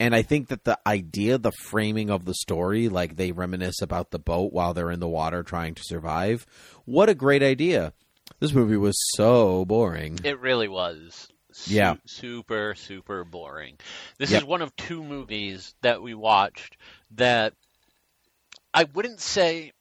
And 0.00 0.14
I 0.14 0.22
think 0.22 0.48
that 0.48 0.64
the 0.64 0.78
idea, 0.86 1.38
the 1.38 1.50
framing 1.70 2.08
of 2.08 2.24
the 2.24 2.34
story, 2.34 2.88
like 2.88 3.16
they 3.16 3.32
reminisce 3.32 3.82
about 3.82 4.10
the 4.12 4.18
boat 4.20 4.52
while 4.52 4.72
they're 4.72 4.92
in 4.92 5.00
the 5.00 5.08
water 5.08 5.42
trying 5.42 5.74
to 5.74 5.82
survive. 5.84 6.46
What 6.84 7.08
a 7.08 7.14
great 7.14 7.42
idea. 7.42 7.92
This 8.38 8.52
movie 8.52 8.76
was 8.76 8.96
so 9.16 9.64
boring. 9.64 10.20
It 10.22 10.38
really 10.38 10.68
was. 10.68 11.28
Su- 11.50 11.74
Yeah. 11.74 11.96
Super, 12.06 12.74
super 12.76 13.24
boring. 13.24 13.78
This 14.18 14.30
Yep. 14.30 14.42
is 14.42 14.46
one 14.46 14.62
of 14.62 14.76
two 14.76 15.02
movies 15.02 15.74
that 15.80 16.00
we 16.00 16.14
watched 16.14 16.76
that 17.12 17.54
I 18.72 18.84
wouldn't 18.84 19.20
say. 19.20 19.72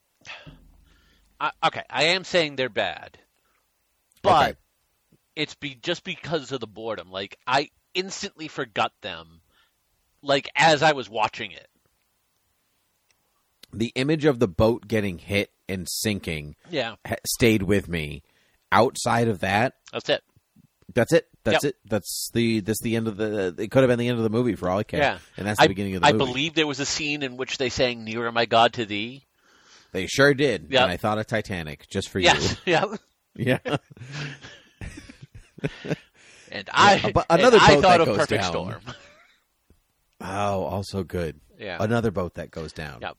I, 1.40 1.52
okay, 1.66 1.84
I 1.90 2.04
am 2.06 2.24
saying 2.24 2.56
they're 2.56 2.70
bad, 2.70 3.20
but 4.24 4.50
Okay. 4.52 4.60
it's 5.36 5.54
be 5.56 5.76
just 5.76 6.04
because 6.04 6.52
of 6.52 6.60
the 6.60 6.66
boredom. 6.68 7.12
Like 7.12 7.38
I 7.46 7.70
instantly 7.94 8.48
forgot 8.48 8.92
them, 9.02 9.42
like 10.22 10.50
as 10.56 10.82
I 10.84 10.92
was 10.94 11.10
watching 11.10 11.52
it. 11.52 11.68
The 13.74 13.92
image 13.96 14.26
of 14.26 14.40
the 14.40 14.48
boat 14.48 14.88
getting 14.88 15.18
hit 15.18 15.52
and 15.68 15.88
sinking 15.90 16.56
Yeah, 16.70 16.96
ha- 17.06 17.16
stayed 17.26 17.64
with 17.64 17.88
me. 17.90 18.24
Outside 18.72 19.28
of 19.28 19.40
that, 19.42 19.74
that's 19.92 20.10
it. 20.10 20.24
that's 20.94 21.14
it. 21.14 21.28
That's 21.44 21.64
Yep. 21.64 21.70
it. 21.72 21.76
That's 21.86 22.30
the 22.34 22.60
that's 22.62 22.82
the 22.82 22.96
end 22.96 23.08
of 23.08 23.18
the. 23.18 23.56
It 23.58 23.72
could 23.72 23.84
have 23.84 23.88
been 23.90 24.00
the 24.00 24.08
end 24.10 24.18
of 24.18 24.24
the 24.24 24.30
movie 24.30 24.56
for 24.56 24.70
all 24.70 24.80
I 24.80 24.84
care. 24.84 25.00
Yeah. 25.02 25.18
and 25.38 25.46
that's 25.48 25.60
the 25.60 25.64
I, 25.66 25.68
beginning 25.68 25.96
of 25.96 26.02
the 26.02 26.08
movie. 26.08 26.16
I 26.16 26.18
movie. 26.18 26.32
believe 26.34 26.54
there 26.56 26.68
was 26.68 26.80
a 26.80 26.86
scene 26.86 27.24
in 27.24 27.38
which 27.38 27.58
they 27.58 27.70
sang 27.70 28.04
"Nearer 28.04 28.32
My 28.32 28.46
God 28.46 28.74
to 28.74 28.86
Thee." 28.86 29.24
They 29.94 30.08
sure 30.08 30.34
did. 30.34 30.68
Yep. 30.70 30.82
And 30.82 30.92
I 30.92 30.98
thought 30.98 31.18
of 31.18 31.28
Titanic 31.28 31.88
just 31.88 32.10
for 32.10 32.20
Yes, 32.20 32.58
yeah. 32.66 32.86
you. 32.86 32.98
Yeah. 33.36 33.60
And 36.52 36.70
I, 36.74 36.96
Yeah, 36.96 37.12
but 37.14 37.26
and 37.30 37.42
another 37.42 37.58
I 37.60 37.76
thought 37.76 37.82
that 37.82 38.02
of 38.02 38.08
goes 38.08 38.18
Perfect 38.18 38.42
down. 38.44 38.52
Storm. 38.52 38.82
Oh, 40.22 40.64
also 40.64 41.04
good. 41.04 41.40
Yeah. 41.60 41.78
Another 41.80 42.12
boat 42.12 42.36
that 42.36 42.52
goes 42.52 42.74
down. 42.74 43.00
Yep. 43.02 43.18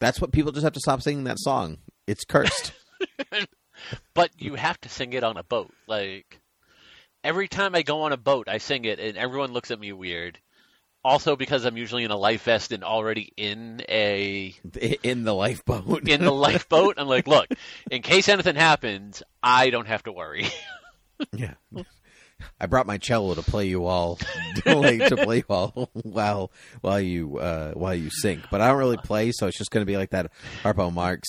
That's 0.00 0.20
what 0.20 0.32
people 0.32 0.52
just 0.52 0.64
have 0.64 0.72
to 0.74 0.80
stop 0.80 1.02
singing 1.02 1.24
that 1.24 1.38
song. 1.38 1.78
It's 2.06 2.24
cursed. 2.24 2.72
But 4.14 4.30
you 4.38 4.54
have 4.54 4.80
to 4.82 4.88
sing 4.88 5.12
it 5.12 5.24
on 5.24 5.36
a 5.36 5.42
boat. 5.42 5.72
Like 5.86 6.40
every 7.22 7.48
time 7.48 7.74
I 7.74 7.82
go 7.82 8.02
on 8.02 8.12
a 8.12 8.16
boat, 8.16 8.48
I 8.48 8.58
sing 8.58 8.84
it, 8.84 8.98
and 8.98 9.16
everyone 9.16 9.52
looks 9.52 9.70
at 9.70 9.80
me 9.80 9.92
weird. 9.92 10.38
Also, 11.04 11.36
because 11.36 11.66
I'm 11.66 11.76
usually 11.76 12.04
in 12.04 12.10
a 12.10 12.16
life 12.16 12.44
vest 12.44 12.72
and 12.72 12.82
already 12.82 13.30
in 13.36 13.82
a 13.88 14.54
in 15.02 15.24
the 15.24 15.34
lifeboat. 15.34 16.08
in 16.08 16.24
the 16.24 16.32
lifeboat, 16.48 16.94
I'm 16.96 17.08
like, 17.08 17.26
look, 17.26 17.48
in 17.90 18.00
case 18.02 18.28
anything 18.28 18.56
happens, 18.56 19.22
I 19.42 19.70
don't 19.70 19.86
have 19.88 20.02
to 20.04 20.12
worry. 20.12 20.46
yeah. 21.32 21.54
I 22.60 22.66
brought 22.66 22.86
my 22.86 22.98
cello 22.98 23.34
to 23.34 23.42
play 23.42 23.66
you 23.66 23.86
all 23.86 24.16
to 24.64 25.16
play 25.24 25.36
you 25.38 25.44
all 25.48 25.90
while 26.02 26.50
while 26.80 27.00
you 27.00 27.38
uh, 27.38 27.72
while 27.72 27.94
you 27.94 28.10
sink. 28.10 28.42
But 28.50 28.60
I 28.60 28.68
don't 28.68 28.78
really 28.78 28.96
play, 28.96 29.32
so 29.32 29.46
it's 29.46 29.58
just 29.58 29.70
going 29.70 29.82
to 29.82 29.90
be 29.90 29.96
like 29.96 30.10
that 30.10 30.30
Harpo 30.62 30.92
Marx 30.92 31.28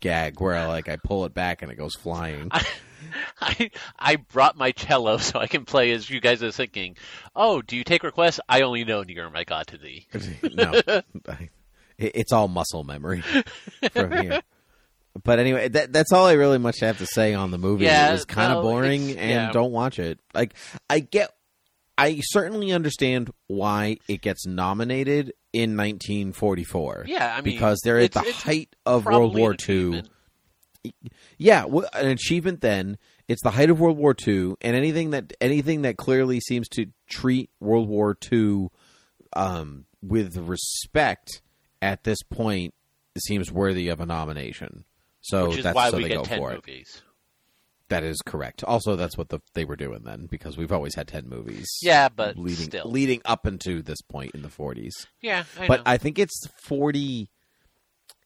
gag 0.00 0.40
where 0.40 0.54
I 0.54 0.66
like 0.66 0.88
I 0.88 0.96
pull 0.96 1.24
it 1.24 1.34
back 1.34 1.62
and 1.62 1.70
it 1.70 1.76
goes 1.76 1.94
flying. 1.94 2.50
I 3.40 3.70
I 3.98 4.16
brought 4.16 4.56
my 4.56 4.72
cello 4.72 5.18
so 5.18 5.38
I 5.38 5.46
can 5.46 5.64
play 5.64 5.92
as 5.92 6.08
you 6.08 6.20
guys 6.20 6.42
are 6.42 6.52
thinking. 6.52 6.96
Oh, 7.34 7.62
do 7.62 7.76
you 7.76 7.84
take 7.84 8.02
requests? 8.02 8.40
I 8.48 8.62
only 8.62 8.84
know 8.84 9.02
near 9.02 9.28
my 9.30 9.44
God 9.44 9.66
to 9.68 9.78
thee. 9.78 10.06
no, 10.42 10.80
I, 11.28 11.50
it's 11.98 12.32
all 12.32 12.48
muscle 12.48 12.84
memory 12.84 13.22
from 13.92 14.12
here. 14.12 14.42
But 15.22 15.38
anyway, 15.38 15.68
that, 15.68 15.92
that's 15.92 16.12
all 16.12 16.26
I 16.26 16.32
really 16.32 16.58
much 16.58 16.80
have 16.80 16.98
to 16.98 17.06
say 17.06 17.34
on 17.34 17.50
the 17.50 17.58
movie. 17.58 17.84
Yeah, 17.84 18.08
it 18.08 18.12
was 18.12 18.24
kind 18.24 18.52
of 18.52 18.58
no, 18.58 18.70
boring, 18.70 19.10
and 19.10 19.30
yeah. 19.30 19.52
don't 19.52 19.72
watch 19.72 19.98
it. 19.98 20.18
Like, 20.32 20.54
I 20.88 21.00
get, 21.00 21.34
I 21.98 22.20
certainly 22.22 22.72
understand 22.72 23.30
why 23.46 23.98
it 24.08 24.22
gets 24.22 24.46
nominated 24.46 25.34
in 25.52 25.76
1944. 25.76 27.04
Yeah, 27.06 27.30
I 27.30 27.42
mean, 27.42 27.54
because 27.54 27.80
they're 27.84 27.98
at 27.98 28.12
the 28.12 28.20
height 28.20 28.74
of 28.86 29.04
World 29.04 29.36
War 29.36 29.54
II. 29.68 30.02
Yeah, 31.38 31.64
an 31.92 32.08
achievement. 32.08 32.60
Then 32.60 32.96
it's 33.28 33.42
the 33.42 33.50
height 33.50 33.70
of 33.70 33.78
World 33.78 33.98
War 33.98 34.16
II, 34.26 34.54
and 34.62 34.74
anything 34.74 35.10
that 35.10 35.32
anything 35.40 35.82
that 35.82 35.96
clearly 35.96 36.40
seems 36.40 36.68
to 36.70 36.86
treat 37.08 37.50
World 37.60 37.88
War 37.88 38.16
II 38.32 38.68
um, 39.34 39.84
with 40.02 40.36
respect 40.36 41.42
at 41.80 42.04
this 42.04 42.22
point 42.22 42.74
seems 43.18 43.52
worthy 43.52 43.88
of 43.88 44.00
a 44.00 44.06
nomination. 44.06 44.84
So 45.22 45.48
which 45.48 45.58
is 45.58 45.64
that's 45.64 45.74
why 45.76 45.90
so 45.90 45.96
we 45.96 46.02
they 46.04 46.08
get 46.10 46.18
go 46.18 46.24
ten 46.24 46.38
for 46.38 46.50
it. 46.52 46.54
movies. 46.56 47.02
That 47.88 48.04
is 48.04 48.20
correct. 48.24 48.64
Also, 48.64 48.96
that's 48.96 49.18
what 49.18 49.28
the, 49.28 49.40
they 49.54 49.64
were 49.66 49.76
doing 49.76 50.02
then, 50.04 50.26
because 50.30 50.56
we've 50.56 50.72
always 50.72 50.94
had 50.94 51.08
ten 51.08 51.28
movies. 51.28 51.66
Yeah, 51.82 52.08
but 52.08 52.36
leading 52.38 52.64
still. 52.66 52.90
leading 52.90 53.20
up 53.24 53.46
into 53.46 53.82
this 53.82 54.00
point 54.02 54.34
in 54.34 54.42
the 54.42 54.48
forties. 54.48 55.06
Yeah, 55.20 55.44
I 55.60 55.66
but 55.66 55.76
know. 55.78 55.82
I 55.86 55.96
think 55.98 56.18
it's 56.18 56.46
forty. 56.64 57.28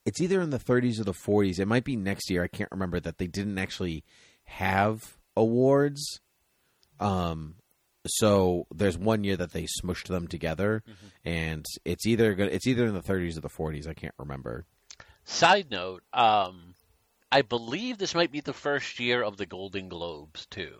It's 0.04 0.20
either 0.20 0.40
in 0.40 0.50
the 0.50 0.60
30s 0.60 1.00
or 1.00 1.04
the 1.04 1.12
40s. 1.12 1.58
It 1.58 1.66
might 1.66 1.82
be 1.82 1.96
next 1.96 2.30
year. 2.30 2.44
I 2.44 2.46
can't 2.46 2.70
remember 2.70 3.00
that 3.00 3.18
they 3.18 3.26
didn't 3.26 3.58
actually 3.58 4.04
have 4.44 5.16
awards. 5.36 6.20
Um, 7.00 7.56
so 8.06 8.68
there's 8.72 8.96
one 8.96 9.24
year 9.24 9.36
that 9.36 9.52
they 9.52 9.64
smushed 9.82 10.06
them 10.06 10.28
together, 10.28 10.84
Mm-hmm. 10.88 11.28
and 11.28 11.66
it's 11.84 12.06
either 12.06 12.30
it's 12.38 12.68
either 12.68 12.86
in 12.86 12.94
the 12.94 13.02
30s 13.02 13.36
or 13.36 13.40
the 13.40 13.48
40s. 13.48 13.88
I 13.88 13.94
can't 13.94 14.14
remember. 14.16 14.64
Side 15.24 15.72
note, 15.72 16.04
um, 16.12 16.75
I 17.32 17.42
believe 17.42 17.98
this 17.98 18.14
might 18.14 18.32
be 18.32 18.40
the 18.40 18.52
first 18.52 19.00
year 19.00 19.22
of 19.22 19.36
the 19.36 19.46
Golden 19.46 19.88
Globes 19.88 20.46
too, 20.46 20.76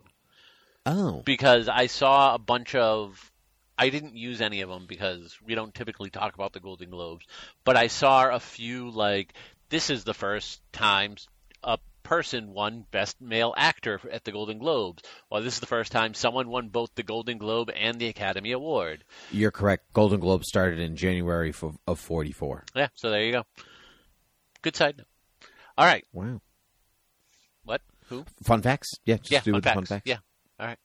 Oh, 0.84 1.22
because 1.24 1.68
I 1.68 1.86
saw 1.86 2.34
a 2.34 2.38
bunch 2.38 2.74
of. 2.74 3.32
I 3.78 3.90
didn't 3.90 4.16
use 4.16 4.40
any 4.40 4.62
of 4.62 4.70
them 4.70 4.86
because 4.86 5.36
we 5.44 5.54
don't 5.54 5.74
typically 5.74 6.08
talk 6.08 6.34
about 6.34 6.52
the 6.54 6.60
Golden 6.60 6.88
Globes, 6.88 7.26
but 7.64 7.76
I 7.76 7.88
saw 7.88 8.30
a 8.34 8.40
few 8.40 8.88
like 8.90 9.34
this 9.68 9.90
is 9.90 10.04
the 10.04 10.14
first 10.14 10.60
time 10.72 11.16
a 11.62 11.78
person 12.02 12.54
won 12.54 12.86
Best 12.90 13.20
Male 13.20 13.52
Actor 13.56 14.00
at 14.10 14.24
the 14.24 14.30
Golden 14.32 14.58
Globes, 14.58 15.02
Well, 15.28 15.42
this 15.42 15.54
is 15.54 15.60
the 15.60 15.66
first 15.66 15.90
time 15.92 16.14
someone 16.14 16.48
won 16.48 16.68
both 16.68 16.94
the 16.94 17.02
Golden 17.02 17.36
Globe 17.36 17.70
and 17.74 17.98
the 17.98 18.06
Academy 18.06 18.52
Award. 18.52 19.02
you're 19.32 19.50
correct. 19.50 19.92
Golden 19.92 20.20
Globe 20.20 20.44
started 20.44 20.78
in 20.78 20.94
January 20.96 21.50
of, 21.50 21.76
of 21.86 21.98
44. 21.98 22.64
Yeah, 22.76 22.88
so 22.94 23.10
there 23.10 23.24
you 23.24 23.32
go. 23.32 23.42
Good 24.62 24.76
side 24.76 24.98
note. 24.98 25.06
All 25.78 25.84
right, 25.86 26.04
Wow. 26.12 26.40
what? 27.64 27.82
Who? 28.08 28.24
Fun 28.42 28.62
facts? 28.62 28.92
Yeah, 29.04 29.16
just 29.16 29.30
yeah, 29.30 29.40
do 29.40 29.52
fun 29.52 29.62
facts. 29.62 29.74
fun 29.74 29.84
facts. 29.86 30.06
Yeah, 30.06 30.18
all 30.58 30.66
right. 30.66 30.78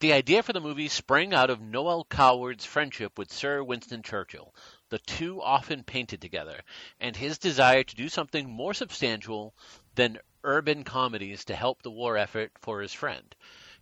The 0.00 0.12
idea 0.12 0.42
for 0.42 0.52
the 0.52 0.60
movie 0.60 0.88
sprang 0.88 1.32
out 1.32 1.48
of 1.48 1.62
Noel 1.62 2.04
Coward's 2.04 2.66
friendship 2.66 3.18
with 3.18 3.32
Sir 3.32 3.62
Winston 3.64 4.02
Churchill. 4.02 4.54
The 4.90 4.98
two 4.98 5.40
often 5.40 5.84
painted 5.84 6.20
together, 6.20 6.60
and 7.00 7.16
his 7.16 7.38
desire 7.38 7.82
to 7.82 7.96
do 7.96 8.10
something 8.10 8.48
more 8.50 8.74
substantial 8.74 9.54
than 9.94 10.18
urban 10.44 10.84
comedies 10.84 11.46
to 11.46 11.56
help 11.56 11.82
the 11.82 11.90
war 11.90 12.18
effort 12.18 12.52
for 12.60 12.82
his 12.82 12.92
friend. 12.92 13.34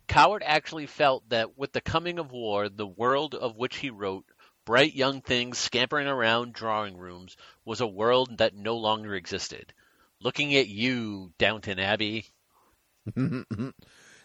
Coward 0.06 0.42
actually 0.46 0.86
felt 0.86 1.28
that 1.30 1.58
with 1.58 1.72
the 1.72 1.80
coming 1.80 2.18
of 2.20 2.30
war, 2.30 2.68
the 2.68 2.86
world 2.86 3.34
of 3.34 3.56
which 3.56 3.76
he 3.76 3.90
wrote, 3.90 4.24
bright 4.64 4.94
young 4.94 5.20
things 5.20 5.58
scampering 5.58 6.06
around 6.06 6.52
drawing 6.52 6.96
rooms, 6.96 7.36
was 7.64 7.80
a 7.80 7.86
world 7.86 8.38
that 8.38 8.54
no 8.54 8.76
longer 8.76 9.14
existed. 9.14 9.74
Looking 10.24 10.56
at 10.56 10.66
you, 10.68 11.30
Downton 11.38 11.78
Abbey. 11.78 12.26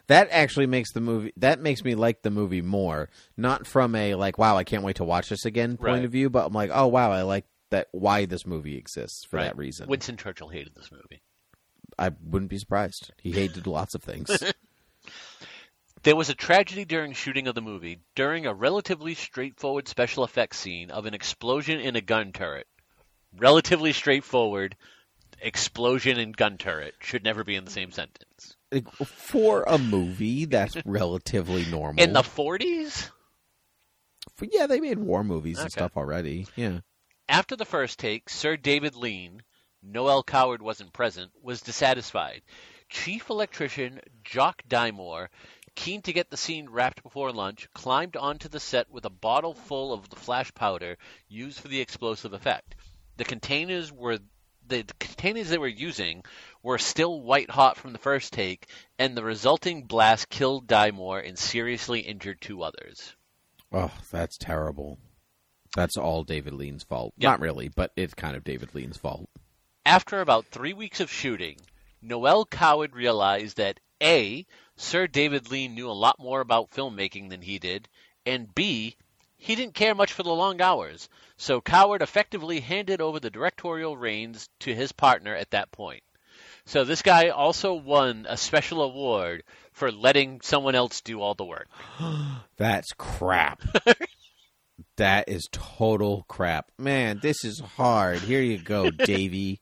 That 0.07 0.29
actually 0.31 0.65
makes 0.65 0.91
the 0.91 1.01
movie. 1.01 1.33
That 1.37 1.59
makes 1.61 1.83
me 1.83 1.93
like 1.93 2.23
the 2.23 2.31
movie 2.31 2.63
more. 2.63 3.09
Not 3.37 3.67
from 3.67 3.93
a 3.93 4.15
like, 4.15 4.39
wow, 4.39 4.57
I 4.57 4.63
can't 4.63 4.81
wait 4.81 4.95
to 4.95 5.03
watch 5.03 5.29
this 5.29 5.45
again 5.45 5.77
point 5.77 5.83
Right. 5.97 6.03
of 6.05 6.11
view, 6.11 6.31
but 6.31 6.47
I'm 6.47 6.53
like, 6.53 6.71
oh 6.73 6.87
wow, 6.87 7.11
I 7.11 7.21
like 7.21 7.45
that. 7.69 7.89
Why 7.91 8.25
this 8.25 8.43
movie 8.43 8.75
exists 8.75 9.23
for 9.25 9.35
Right. 9.37 9.43
that 9.43 9.55
reason. 9.57 9.87
Winston 9.87 10.17
Churchill 10.17 10.49
hated 10.49 10.73
this 10.73 10.91
movie. 10.91 11.21
I 11.99 12.09
wouldn't 12.23 12.49
be 12.49 12.57
surprised. 12.57 13.11
He 13.21 13.33
hated 13.33 13.67
lots 13.67 13.93
of 13.93 14.01
things. 14.01 14.31
There 16.03 16.15
was 16.15 16.29
a 16.29 16.33
tragedy 16.35 16.85
during 16.85 17.11
shooting 17.11 17.47
of 17.47 17.55
the 17.55 17.61
movie, 17.61 17.99
during 18.15 18.45
a 18.45 18.53
relatively 18.53 19.13
straightforward 19.15 19.87
special 19.89 20.23
effects 20.23 20.57
scene 20.57 20.91
of 20.91 21.05
an 21.05 21.13
explosion 21.13 21.81
in 21.81 21.97
a 21.97 22.01
gun 22.01 22.31
turret. 22.31 22.67
Relatively 23.37 23.91
straightforward 23.91 24.77
explosion 25.41 26.19
and 26.19 26.35
gun 26.35 26.57
turret 26.57 26.95
should 26.99 27.23
never 27.23 27.43
be 27.43 27.55
in 27.55 27.65
the 27.65 27.71
same 27.71 27.91
sentence. 27.91 28.55
For 29.05 29.63
a 29.67 29.77
movie, 29.77 30.45
that's 30.45 30.75
relatively 30.85 31.65
normal. 31.65 32.03
In 32.03 32.13
the 32.13 32.21
40s? 32.21 33.09
For- 34.35 34.47
yeah, 34.51 34.67
they 34.67 34.79
made 34.79 34.99
war 34.99 35.23
movies 35.23 35.59
and 35.59 35.71
stuff 35.71 35.97
already. 35.97 36.47
Yeah. 36.55 36.79
After 37.27 37.55
the 37.55 37.65
first 37.65 37.99
take, 37.99 38.29
Sir 38.29 38.57
David 38.57 38.95
Lean, 38.95 39.43
Noel 39.81 40.23
Coward 40.23 40.61
wasn't 40.61 40.93
present, 40.93 41.31
was 41.41 41.61
dissatisfied. 41.61 42.41
Chief 42.89 43.29
electrician 43.29 44.01
Jock 44.23 44.63
Dymore, 44.67 45.27
keen 45.75 46.01
to 46.01 46.13
get 46.13 46.29
the 46.29 46.37
scene 46.37 46.69
wrapped 46.69 47.03
before 47.03 47.31
lunch, 47.31 47.67
climbed 47.73 48.17
onto 48.17 48.49
the 48.49 48.59
set 48.59 48.89
with 48.89 49.05
a 49.05 49.09
bottle 49.09 49.53
full 49.53 49.93
of 49.93 50.09
the 50.09 50.15
flash 50.15 50.53
powder 50.53 50.97
used 51.27 51.59
for 51.59 51.67
the 51.67 51.79
explosive 51.79 52.33
effect. 52.33 52.75
The 53.17 53.25
containers 53.25 53.91
were 53.91 54.19
the 54.69 54.85
containers 54.99 55.49
they 55.49 55.57
were 55.57 55.67
using 55.67 56.23
were 56.63 56.77
still 56.77 57.21
white 57.21 57.49
hot 57.49 57.77
from 57.77 57.93
the 57.93 57.99
first 57.99 58.33
take, 58.33 58.67
and 58.97 59.15
the 59.15 59.23
resulting 59.23 59.83
blast 59.83 60.29
killed 60.29 60.67
Dymore 60.67 61.27
and 61.27 61.37
seriously 61.37 61.99
injured 62.01 62.39
two 62.41 62.63
others. 62.63 63.15
Oh, 63.71 63.91
that's 64.11 64.37
terrible. 64.37 64.97
That's 65.75 65.97
all 65.97 66.23
David 66.23 66.53
Lean's 66.53 66.83
fault. 66.83 67.13
Yeah. 67.17 67.31
Not 67.31 67.41
really, 67.41 67.69
but 67.69 67.91
it's 67.95 68.13
kind 68.13 68.35
of 68.35 68.43
David 68.43 68.73
Lean's 68.73 68.97
fault. 68.97 69.29
After 69.85 70.21
about 70.21 70.45
three 70.45 70.73
weeks 70.73 70.99
of 70.99 71.11
shooting, 71.11 71.57
Noel 72.01 72.45
Coward 72.45 72.95
realized 72.95 73.57
that 73.57 73.79
A, 74.01 74.45
Sir 74.75 75.07
David 75.07 75.51
Lean 75.51 75.75
knew 75.75 75.89
a 75.89 75.91
lot 75.91 76.17
more 76.19 76.41
about 76.41 76.71
filmmaking 76.71 77.29
than 77.29 77.41
he 77.41 77.59
did, 77.59 77.87
and 78.25 78.53
B, 78.53 78.95
he 79.39 79.55
didn't 79.55 79.73
care 79.73 79.95
much 79.95 80.11
for 80.11 80.21
the 80.21 80.29
long 80.33 80.61
hours, 80.61 81.09
so 81.37 81.61
Coward 81.61 82.01
effectively 82.01 82.59
handed 82.59 82.99
over 82.99 83.19
the 83.19 83.29
directorial 83.29 83.95
reins 83.95 84.49
to 84.59 84.75
his 84.75 84.91
partner 84.91 85.33
at 85.33 85.51
that 85.51 85.71
point. 85.71 86.03
So 86.65 86.83
this 86.83 87.01
guy 87.01 87.29
also 87.29 87.73
won 87.73 88.27
a 88.29 88.37
special 88.37 88.83
award 88.83 89.43
for 89.71 89.91
letting 89.91 90.41
someone 90.41 90.75
else 90.75 91.01
do 91.01 91.21
all 91.21 91.33
the 91.33 91.45
work. 91.45 91.67
That's 92.57 92.91
crap. 92.97 93.63
that 94.97 95.29
is 95.29 95.47
total 95.51 96.25
crap. 96.27 96.69
Man, 96.77 97.19
this 97.21 97.45
is 97.45 97.59
hard. 97.59 98.19
Here 98.19 98.41
you 98.41 98.57
go, 98.57 98.89
Davy. 98.91 99.61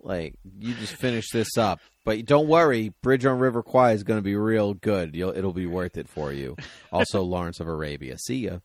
Like, 0.00 0.34
you 0.58 0.74
just 0.74 0.94
finish 0.94 1.28
this 1.30 1.58
up. 1.58 1.80
But 2.04 2.24
don't 2.24 2.48
worry, 2.48 2.92
Bridge 3.02 3.26
on 3.26 3.40
River 3.40 3.62
Kwai 3.62 3.92
is 3.92 4.04
going 4.04 4.18
to 4.18 4.22
be 4.22 4.36
real 4.36 4.74
good. 4.74 5.14
You'll, 5.14 5.36
it'll 5.36 5.52
be 5.52 5.66
worth 5.66 5.96
it 5.96 6.08
for 6.08 6.32
you. 6.32 6.56
Also, 6.92 7.22
Lawrence 7.22 7.58
of 7.58 7.68
Arabia. 7.68 8.18
See 8.18 8.44
ya. 8.44 8.58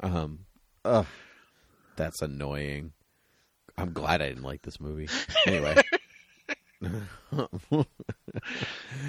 Um, 0.00 0.40
ugh, 0.84 1.06
that's 1.96 2.22
annoying. 2.22 2.92
I'm 3.76 3.92
glad 3.92 4.22
I 4.22 4.28
didn't 4.28 4.42
like 4.42 4.62
this 4.62 4.80
movie. 4.80 5.08
Anyway, 5.46 5.76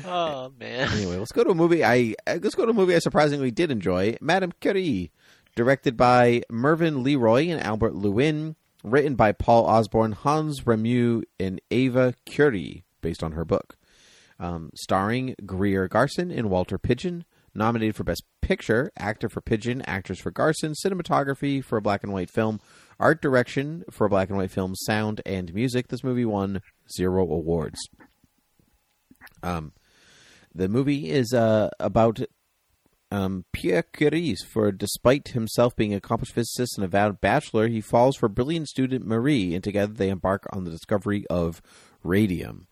Oh 0.06 0.52
man. 0.60 0.90
Anyway, 0.92 1.18
let's 1.18 1.32
go 1.32 1.44
to 1.44 1.52
a 1.52 1.56
movie. 1.56 1.84
I 1.84 2.16
uh, 2.28 2.40
let's 2.42 2.56
go 2.56 2.66
to 2.66 2.72
a 2.72 2.74
movie 2.74 2.96
I 2.96 3.00
surprisingly 3.00 3.52
did 3.52 3.72
enjoy. 3.72 4.18
Madame 4.22 4.52
Curie, 4.60 5.12
directed 5.56 5.96
by 5.98 6.44
Mervyn 6.50 7.04
Leroy 7.04 7.48
and 7.48 7.62
Albert 7.62 7.96
Lewin, 7.96 8.56
written 8.84 9.16
by 9.16 9.32
Paul 9.32 9.66
Osborn, 9.66 10.14
Hans 10.14 10.62
Rameau, 10.62 11.24
and 11.40 11.62
Ava 11.72 12.14
Curie, 12.26 12.84
based 13.02 13.24
on 13.24 13.34
her 13.34 13.46
book. 13.46 13.76
Um, 14.40 14.72
starring 14.74 15.36
Greer 15.46 15.88
Garson 15.88 16.32
and 16.32 16.50
Walter 16.50 16.78
Pidgeon. 16.78 17.26
Nominated 17.60 17.98
for 17.98 18.06
Best 18.06 18.24
Picture, 18.42 18.90
actor 18.98 19.28
for 19.28 19.42
Pidgeon, 19.42 19.82
actress 19.82 20.20
for 20.20 20.32
Garson, 20.32 20.74
cinematography 20.74 21.62
for 21.62 21.78
a 21.78 21.82
black 21.82 22.04
and 22.04 22.14
white 22.14 22.32
film, 22.32 22.62
art 23.02 23.22
direction 23.22 23.84
for 23.92 24.06
a 24.06 24.10
black 24.10 24.30
and 24.30 24.38
white 24.38 24.50
film, 24.50 24.76
sound 24.76 25.22
and 25.26 25.54
music. 25.54 25.90
This 25.90 26.02
movie 26.02 26.24
won 26.24 26.62
zero 26.96 27.24
awards. 27.24 27.78
Um, 29.44 29.74
the 30.56 30.70
movie 30.70 31.10
is 31.10 31.34
uh, 31.34 31.70
about 31.82 32.22
um, 33.12 33.44
Pierre 33.52 33.84
Curie. 33.84 34.36
For 34.50 34.72
despite 34.72 35.28
himself 35.28 35.76
being 35.76 35.92
an 35.92 35.98
accomplished 35.98 36.34
physicist 36.34 36.78
and 36.78 36.86
avowed 36.86 37.20
bachelor, 37.20 37.68
he 37.68 37.82
falls 37.82 38.16
for 38.16 38.30
brilliant 38.30 38.70
student 38.70 39.06
Marie, 39.06 39.54
and 39.54 39.62
together 39.62 39.92
they 39.92 40.08
embark 40.08 40.48
on 40.54 40.64
the 40.64 40.72
discovery 40.72 41.26
of 41.30 41.62
radium. 42.04 42.68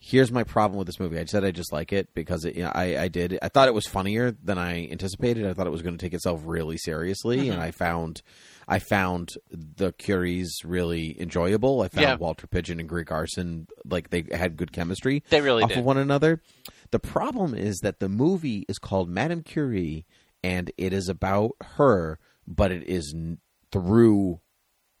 Here's 0.00 0.30
my 0.30 0.44
problem 0.44 0.78
with 0.78 0.86
this 0.86 1.00
movie. 1.00 1.18
I 1.18 1.24
said 1.24 1.44
I 1.44 1.50
just 1.50 1.72
like 1.72 1.92
it 1.92 2.14
because 2.14 2.44
it, 2.44 2.54
you 2.54 2.62
know, 2.62 2.70
I, 2.72 2.96
I 2.96 3.08
did. 3.08 3.36
I 3.42 3.48
thought 3.48 3.66
it 3.66 3.74
was 3.74 3.86
funnier 3.86 4.30
than 4.30 4.56
I 4.56 4.86
anticipated. 4.88 5.44
I 5.44 5.52
thought 5.54 5.66
it 5.66 5.70
was 5.70 5.82
going 5.82 5.98
to 5.98 6.04
take 6.04 6.14
itself 6.14 6.40
really 6.44 6.78
seriously, 6.78 7.48
and 7.48 7.58
mm-hmm. 7.58 7.60
I 7.60 7.70
found, 7.72 8.22
I 8.68 8.78
found 8.78 9.30
the 9.50 9.92
Curies 9.92 10.50
really 10.64 11.20
enjoyable. 11.20 11.82
I 11.82 11.88
found 11.88 12.02
Yeah. 12.02 12.14
Walter 12.14 12.46
Pidgeon 12.46 12.78
and 12.78 12.88
Greer 12.88 13.02
Garson 13.02 13.66
like 13.84 14.10
they 14.10 14.24
had 14.30 14.56
good 14.56 14.72
chemistry 14.72 15.24
They 15.30 15.40
really 15.40 15.64
off 15.64 15.70
did. 15.70 15.78
of 15.78 15.84
one 15.84 15.98
another. 15.98 16.42
The 16.92 17.00
problem 17.00 17.54
is 17.54 17.78
that 17.82 17.98
the 17.98 18.08
movie 18.08 18.64
is 18.68 18.78
called 18.78 19.08
Madame 19.08 19.42
Curie, 19.42 20.06
and 20.44 20.70
it 20.78 20.92
is 20.92 21.08
about 21.08 21.52
her, 21.76 22.20
but 22.46 22.70
it 22.70 22.84
is 22.88 23.14
through 23.72 24.40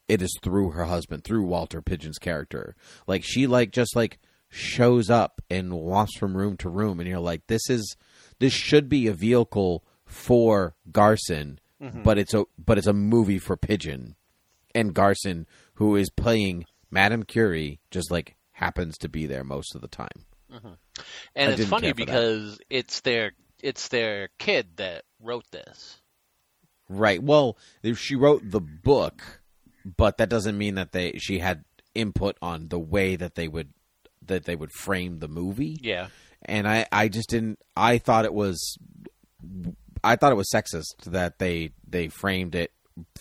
it 0.08 0.22
is 0.22 0.36
through 0.42 0.70
her 0.70 0.86
husband, 0.86 1.22
through 1.22 1.44
Walter 1.44 1.82
Pidgeon's 1.82 2.18
character. 2.18 2.74
Like 3.06 3.22
she 3.24 3.46
like 3.46 3.70
just 3.70 3.94
like 3.94 4.18
shows 4.48 5.10
up 5.10 5.40
and 5.50 5.72
walks 5.72 6.16
from 6.16 6.36
room 6.36 6.56
to 6.58 6.68
room, 6.68 7.00
and 7.00 7.08
you're 7.08 7.18
like, 7.18 7.46
this 7.46 7.68
is 7.68 7.96
this 8.38 8.52
should 8.52 8.88
be 8.88 9.06
a 9.06 9.12
vehicle 9.12 9.84
for 10.04 10.74
Garson, 10.90 11.60
mm-hmm. 11.82 12.02
but 12.02 12.18
it's 12.18 12.34
a 12.34 12.44
but 12.58 12.78
it's 12.78 12.86
a 12.86 12.92
movie 12.92 13.38
for 13.38 13.56
Pidgeon, 13.56 14.16
and 14.74 14.94
Garson, 14.94 15.46
who 15.74 15.96
is 15.96 16.10
playing 16.10 16.64
Madame 16.90 17.24
Curie, 17.24 17.80
just 17.90 18.10
like 18.10 18.36
happens 18.52 18.98
to 18.98 19.08
be 19.08 19.26
there 19.26 19.44
most 19.44 19.74
of 19.74 19.80
the 19.80 19.88
time. 19.88 20.24
Mm-hmm. 20.52 20.72
And 21.36 21.50
I 21.50 21.54
it's 21.54 21.64
funny 21.66 21.90
for 21.90 21.96
that. 21.96 22.06
because 22.06 22.58
it's 22.70 23.00
their 23.00 23.32
it's 23.62 23.88
their 23.88 24.28
kid 24.38 24.76
that 24.76 25.04
wrote 25.20 25.50
this. 25.50 25.98
Right. 26.88 27.22
Well, 27.22 27.58
she 27.96 28.16
wrote 28.16 28.42
the 28.44 28.60
book, 28.60 29.42
but 29.84 30.18
that 30.18 30.30
doesn't 30.30 30.56
mean 30.56 30.76
that 30.76 30.92
they 30.92 31.12
she 31.18 31.38
had 31.38 31.64
input 31.94 32.36
on 32.40 32.68
the 32.68 32.78
way 32.78 33.16
that 33.16 33.34
they 33.34 33.48
would 33.48 33.72
that 34.28 34.44
they 34.44 34.56
would 34.56 34.72
frame 34.72 35.18
the 35.18 35.28
movie. 35.28 35.78
Yeah. 35.82 36.08
And 36.42 36.68
I 36.68 36.86
I 36.92 37.08
just 37.08 37.28
didn't 37.30 37.58
I 37.76 37.98
thought 37.98 38.24
it 38.24 38.32
was 38.34 38.78
I 40.04 40.16
thought 40.16 40.32
it 40.32 40.36
was 40.36 40.48
sexist 40.54 41.04
that 41.06 41.38
they 41.38 41.70
they 41.86 42.08
framed 42.08 42.54
it 42.54 42.72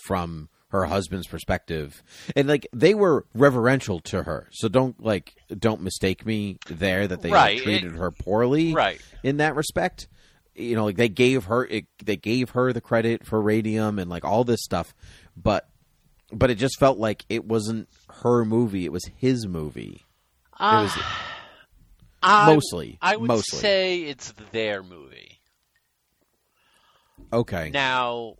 from 0.06 0.50
her 0.70 0.86
husband's 0.86 1.28
perspective. 1.28 2.04
And 2.36 2.48
like 2.48 2.68
they 2.74 2.94
were 2.94 3.26
reverential 3.34 4.00
to 4.02 4.24
her. 4.24 4.48
So 4.52 4.68
don't 4.68 5.02
like 5.04 5.34
don't 5.58 5.82
mistake 5.82 6.26
me 6.26 6.58
there 6.70 7.08
that 7.08 7.22
they 7.22 7.32
Right. 7.32 7.58
treated 7.62 7.94
her 7.94 8.12
poorly 8.12 8.74
Right. 8.74 9.02
in 9.24 9.38
that 9.38 9.56
respect. 9.56 10.08
You 10.56 10.76
know, 10.76 10.86
like 10.86 10.98
they 10.98 11.10
gave 11.10 11.46
her 11.46 11.66
it, 11.66 11.86
they 12.04 12.18
gave 12.18 12.50
her 12.52 12.74
the 12.74 12.82
credit 12.82 13.26
for 13.26 13.42
radium 13.42 14.00
and 14.00 14.10
like 14.10 14.26
all 14.26 14.44
this 14.44 14.62
stuff, 14.64 14.94
but 15.36 15.70
but 16.34 16.50
it 16.50 16.56
just 16.56 16.78
felt 16.80 16.98
like 16.98 17.24
it 17.30 17.46
wasn't 17.46 17.88
her 18.24 18.44
movie; 18.44 18.84
it 18.84 18.92
was 18.92 19.06
his 19.16 19.48
movie. 19.48 20.04
It 20.60 20.64
was 20.64 20.98
I, 22.24 22.46
mostly, 22.46 22.98
I 23.02 23.16
would 23.16 23.28
mostly. 23.28 23.60
say 23.60 24.02
it's 24.04 24.34
their 24.52 24.84
movie. 24.84 25.40
okay. 27.32 27.70
Now, 27.70 28.36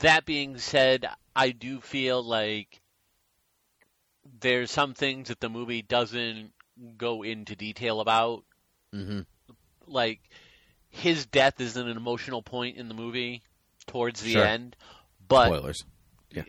that 0.00 0.24
being 0.24 0.58
said, 0.58 1.06
I 1.36 1.50
do 1.50 1.80
feel 1.80 2.22
like 2.22 2.80
there's 4.40 4.70
some 4.70 4.94
things 4.94 5.28
that 5.28 5.40
the 5.40 5.48
movie 5.48 5.82
doesn't 5.82 6.52
go 6.96 7.22
into 7.22 7.54
detail 7.56 8.00
about. 8.00 8.44
hmm 8.92 9.20
Like 9.86 10.20
his 10.90 11.26
death 11.26 11.60
is 11.60 11.76
an 11.76 11.88
emotional 11.88 12.42
point 12.42 12.76
in 12.76 12.88
the 12.88 12.94
movie 12.94 13.42
towards 13.86 14.20
the 14.20 14.32
Sure. 14.32 14.44
end, 14.44 14.76
but 15.28 15.46
Spoilers. 15.48 15.84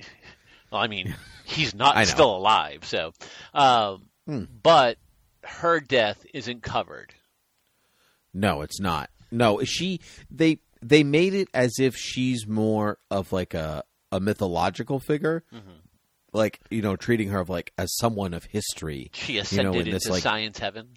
Well, 0.71 0.81
I 0.81 0.87
mean, 0.87 1.13
he's 1.43 1.75
not 1.75 2.07
still 2.07 2.35
alive, 2.35 2.83
so. 2.83 3.13
Um, 3.53 4.09
Hmm. 4.25 4.45
But 4.63 4.97
her 5.43 5.79
death 5.79 6.25
isn't 6.33 6.61
covered. 6.63 7.13
No, 8.33 8.61
it's 8.61 8.79
not. 8.79 9.09
No, 9.31 9.63
she 9.63 9.99
they 10.31 10.59
they 10.81 11.03
made 11.03 11.33
it 11.33 11.47
as 11.53 11.79
if 11.79 11.95
she's 11.95 12.47
more 12.47 12.97
of 13.11 13.31
like 13.31 13.53
a 13.53 13.83
a 14.11 14.19
mythological 14.19 14.99
figure, 14.99 15.43
Mm-hmm. 15.53 15.69
like 16.33 16.59
you 16.69 16.81
know, 16.81 16.95
treating 16.95 17.29
her 17.29 17.39
of 17.39 17.49
like 17.49 17.73
as 17.77 17.95
someone 17.97 18.33
of 18.33 18.43
history. 18.45 19.09
She 19.13 19.33
You 19.33 19.39
know, 19.39 19.41
ascended 19.43 19.87
in 19.87 19.93
this 19.93 20.05
into 20.05 20.13
like 20.13 20.23
science 20.23 20.59
heaven. 20.59 20.89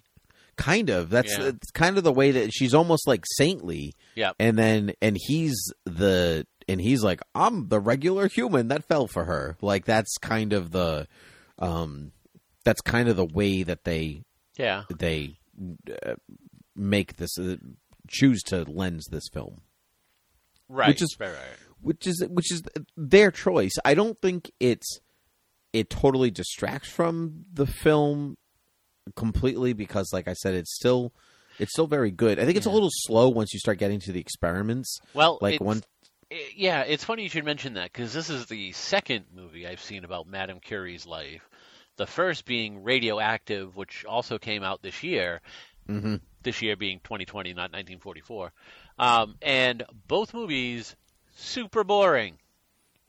kind 0.55 0.89
of 0.89 1.09
that's 1.09 1.37
Yeah. 1.37 1.47
it's 1.47 1.71
kind 1.71 1.97
of 1.97 2.03
the 2.03 2.11
way 2.11 2.31
that 2.31 2.51
she's 2.53 2.73
almost 2.73 3.07
like 3.07 3.23
saintly. 3.37 3.93
Yep. 4.15 4.35
and 4.39 4.57
then 4.57 4.93
and 5.01 5.17
he's 5.19 5.55
the 5.85 6.45
and 6.67 6.81
he's 6.81 7.01
like 7.03 7.21
i'm 7.35 7.69
the 7.69 7.79
regular 7.79 8.27
human 8.27 8.67
that 8.69 8.83
fell 8.83 9.05
for 9.07 9.23
her 9.25 9.55
like 9.61 9.85
that's 9.85 10.17
kind 10.17 10.51
of 10.53 10.71
the 10.71 11.07
um 11.59 12.11
that's 12.65 12.81
kind 12.81 13.07
of 13.07 13.15
the 13.15 13.25
way 13.25 13.61
that 13.63 13.83
they 13.85 14.23
Yeah. 14.57 14.83
they 14.97 15.37
uh, 16.05 16.15
make 16.75 17.17
this 17.17 17.37
uh, 17.39 17.55
choose 18.07 18.41
to 18.43 18.63
lens 18.63 19.05
this 19.11 19.27
film 19.33 19.61
Right. 20.69 20.89
Which 20.89 21.01
is- 21.01 21.15
right, 21.19 21.29
right. 21.29 21.39
which 21.81 22.05
is 22.07 22.25
which 22.29 22.51
is 22.51 22.61
their 22.97 23.31
choice 23.31 23.71
i 23.85 23.93
don't 23.93 24.19
think 24.21 24.51
it's 24.59 24.99
it 25.73 25.89
totally 25.89 26.29
distracts 26.31 26.89
from 26.89 27.45
the 27.53 27.65
film 27.65 28.37
completely 29.15 29.73
because 29.73 30.09
like 30.11 30.27
i 30.27 30.33
said 30.33 30.53
it's 30.55 30.73
still 30.75 31.13
it's 31.59 31.71
still 31.71 31.87
very 31.87 32.11
good 32.11 32.39
i 32.39 32.45
think 32.45 32.57
it's 32.57 32.65
a 32.65 32.69
little 32.71 32.89
slow 32.91 33.29
once 33.29 33.53
you 33.53 33.59
start 33.59 33.77
getting 33.77 33.99
to 33.99 34.11
the 34.11 34.19
experiments 34.19 34.99
Well, 35.13 35.37
like 35.41 35.61
one 35.61 35.77
it- 36.29 36.57
yeah, 36.57 36.81
it's 36.81 37.05
funny 37.05 37.23
you 37.23 37.29
should 37.29 37.45
mention 37.45 37.75
that 37.75 37.93
because 37.93 38.11
this 38.11 38.29
is 38.29 38.47
the 38.47 38.73
second 38.73 39.23
movie 39.33 39.65
I've 39.65 39.81
seen 39.81 40.03
about 40.03 40.27
Madame 40.27 40.59
Curie's 40.59 41.05
life. 41.05 41.47
The 41.97 42.07
first 42.07 42.45
being 42.45 42.83
Radioactive, 42.83 43.75
which 43.75 44.05
also 44.05 44.37
came 44.37 44.63
out 44.63 44.81
this 44.81 45.03
year. 45.03 45.41
Mhm. 45.89 46.21
This 46.43 46.61
year 46.61 46.75
being 46.75 46.99
2020, 47.01 47.53
not 47.53 47.71
1944. 47.71 48.53
Um, 48.99 49.37
and 49.41 49.83
both 50.07 50.33
movies 50.33 50.95
super 51.35 51.83
boring. 51.83 52.39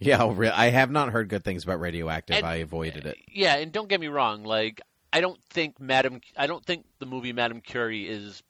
Yeah, 0.01 0.23
oh, 0.23 0.51
I 0.55 0.67
have 0.71 0.91
not 0.91 1.11
heard 1.11 1.29
good 1.29 1.45
things 1.45 1.65
about 1.65 1.81
Radioactive. 1.81 2.37
And- 2.37 2.47
I 2.47 2.57
avoided 2.57 3.07
it. 3.07 3.19
Yeah, 3.33 3.57
and 3.57 3.73
don't 3.73 3.89
get 3.89 4.01
me 4.01 4.09
wrong, 4.09 4.45
like 4.45 4.81
I 5.13 5.21
don't 5.21 5.43
think 5.51 5.81
Madame 5.81 6.21
I 6.37 6.47
don't 6.47 6.65
think 6.65 6.87
the 6.99 7.07
movie 7.07 7.33
Madame 7.33 7.61
Curie 7.61 8.07
is 8.09 8.43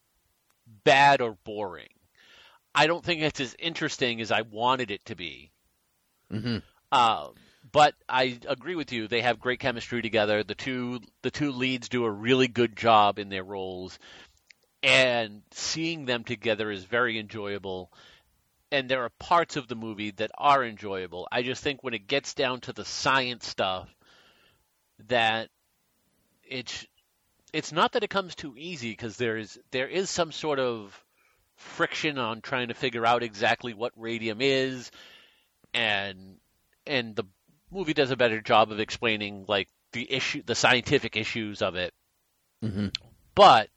bad 0.85 1.21
or 1.21 1.37
boring. 1.45 1.89
I 2.75 2.87
don't 2.87 3.05
think 3.05 3.23
it's 3.23 3.41
as 3.41 3.57
interesting 3.59 4.21
as 4.21 4.31
I 4.31 4.43
wanted 4.43 4.91
it 4.91 5.05
to 5.07 5.17
be. 5.17 5.51
hmm 6.31 6.59
Um, 6.93 7.35
but 7.73 7.95
I 8.09 8.39
agree 8.47 8.75
with 8.75 8.93
you. 8.93 9.09
They 9.09 9.23
have 9.23 9.41
great 9.41 9.61
chemistry 9.61 10.03
together. 10.03 10.43
The 10.43 10.55
two 10.55 11.01
the 11.23 11.31
two 11.31 11.53
leads 11.53 11.89
do 11.89 12.05
a 12.05 12.11
really 12.11 12.49
good 12.49 12.77
job 12.77 13.19
in 13.19 13.29
their 13.29 13.45
roles, 13.45 13.99
and 14.83 15.43
seeing 15.53 16.05
them 16.05 16.25
together 16.25 16.71
is 16.71 16.85
very 16.85 17.19
enjoyable. 17.19 17.93
And 18.71 18.89
there 18.89 19.05
are 19.05 19.11
parts 19.19 19.57
of 19.57 19.67
the 19.67 19.75
movie 19.75 20.11
that 20.13 20.31
are 20.37 20.63
enjoyable. 20.63 21.27
I 21.33 21.43
just 21.43 21.63
think 21.63 21.83
when 21.83 21.95
it 21.95 22.07
gets 22.07 22.35
down 22.35 22.61
to 22.63 22.73
the 22.75 22.85
science 22.85 23.47
stuff, 23.47 23.89
that 25.09 25.49
it's 26.45 26.87
it's 27.53 27.73
not 27.73 27.93
that 27.93 28.05
it 28.05 28.11
comes 28.11 28.35
too 28.35 28.55
easy 28.57 28.91
because 28.91 29.17
there 29.17 29.37
is 29.37 29.59
there 29.71 29.89
is 29.89 30.11
some 30.11 30.33
sort 30.33 30.59
of 30.59 31.03
friction 31.57 32.19
on 32.19 32.41
trying 32.41 32.69
to 32.69 32.75
figure 32.75 33.07
out 33.07 33.23
exactly 33.23 33.75
what 33.75 33.93
radium 33.97 34.39
is, 34.41 34.91
and 35.75 36.37
and 36.87 37.17
the 37.17 37.25
movie 37.71 37.95
does 37.95 38.11
a 38.11 38.17
better 38.17 38.41
job 38.41 38.73
of 38.73 38.81
explaining 38.81 39.45
like 39.49 39.69
the 39.93 40.11
issue, 40.11 40.43
the 40.45 40.55
scientific 40.55 41.17
issues 41.17 41.63
of 41.63 41.75
it. 41.77 41.93
hmm 42.63 42.89
But 43.35 43.69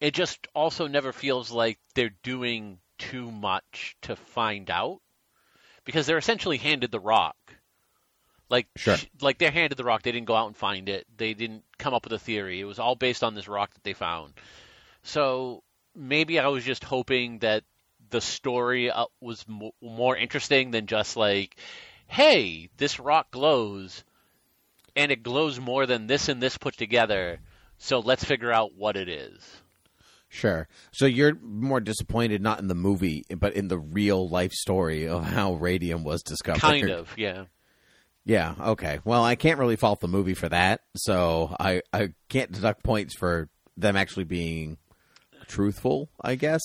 it 0.00 0.14
just 0.14 0.46
also 0.54 0.86
never 0.86 1.12
feels 1.12 1.50
like 1.50 1.78
they're 1.94 2.14
doing 2.22 2.78
too 2.98 3.30
much 3.30 3.96
to 4.02 4.16
find 4.16 4.70
out 4.70 5.00
because 5.84 6.06
they're 6.06 6.18
essentially 6.18 6.58
handed 6.58 6.90
the 6.90 7.00
rock. 7.00 7.36
Like, 8.50 8.66
Sure. 8.76 8.96
like 9.20 9.38
they're 9.38 9.50
handed 9.50 9.76
the 9.76 9.84
rock. 9.84 10.02
They 10.02 10.12
didn't 10.12 10.26
go 10.26 10.36
out 10.36 10.46
and 10.46 10.56
find 10.56 10.88
it. 10.88 11.06
They 11.16 11.34
didn't 11.34 11.64
come 11.78 11.94
up 11.94 12.04
with 12.04 12.12
a 12.12 12.18
theory. 12.18 12.60
It 12.60 12.64
was 12.64 12.78
all 12.78 12.94
based 12.94 13.24
on 13.24 13.34
this 13.34 13.48
rock 13.48 13.72
that 13.74 13.82
they 13.82 13.94
found. 13.94 14.34
So 15.02 15.62
maybe 15.94 16.38
I 16.38 16.48
was 16.48 16.64
just 16.64 16.84
hoping 16.84 17.38
that 17.40 17.64
the 18.10 18.20
story 18.20 18.90
uh, 18.90 19.06
was 19.20 19.44
mo- 19.48 19.74
more 19.80 20.16
interesting 20.16 20.70
than 20.70 20.86
just 20.86 21.16
like, 21.16 21.56
hey, 22.06 22.68
this 22.76 23.00
rock 23.00 23.30
glows, 23.30 24.04
and 24.96 25.10
it 25.10 25.22
glows 25.22 25.60
more 25.60 25.86
than 25.86 26.06
this 26.06 26.28
and 26.28 26.42
this 26.42 26.58
put 26.58 26.76
together. 26.76 27.40
So 27.78 27.98
let's 27.98 28.24
figure 28.24 28.52
out 28.52 28.74
what 28.74 28.96
it 28.96 29.08
is. 29.08 29.42
Sure. 30.28 30.66
So 30.90 31.06
you're 31.06 31.36
more 31.40 31.80
disappointed 31.80 32.42
not 32.42 32.58
in 32.58 32.66
the 32.66 32.74
movie, 32.74 33.24
but 33.36 33.54
in 33.54 33.68
the 33.68 33.78
real 33.78 34.28
life 34.28 34.52
story 34.52 35.06
of 35.06 35.24
how 35.24 35.54
radium 35.54 36.02
was 36.02 36.22
discovered. 36.22 36.60
Kind 36.60 36.90
of, 36.90 37.12
yeah. 37.16 37.44
Yeah. 38.24 38.54
Okay. 38.58 38.98
Well, 39.04 39.22
I 39.22 39.36
can't 39.36 39.58
really 39.60 39.76
fault 39.76 40.00
the 40.00 40.08
movie 40.08 40.34
for 40.34 40.48
that, 40.48 40.80
so 40.96 41.54
I 41.60 41.82
I 41.92 42.14
can't 42.28 42.50
deduct 42.50 42.82
points 42.82 43.14
for 43.14 43.48
them 43.76 43.96
actually 43.96 44.24
being 44.24 44.78
truthful. 45.46 46.08
I 46.20 46.34
guess. 46.34 46.62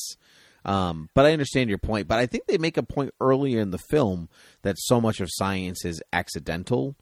Um, 0.66 1.10
but 1.14 1.26
I 1.26 1.34
understand 1.34 1.70
your 1.70 1.78
point. 1.80 2.08
But 2.08 2.20
I 2.20 2.26
think 2.26 2.46
they 2.48 2.58
make 2.58 2.78
a 2.78 2.84
point 2.84 3.14
earlier 3.22 3.60
in 3.62 3.72
the 3.72 3.78
film 3.78 4.30
that 4.62 4.76
so 4.78 5.00
much 5.00 5.20
of 5.22 5.30
science 5.32 5.86
is 5.86 6.02
accidental. 6.14 6.96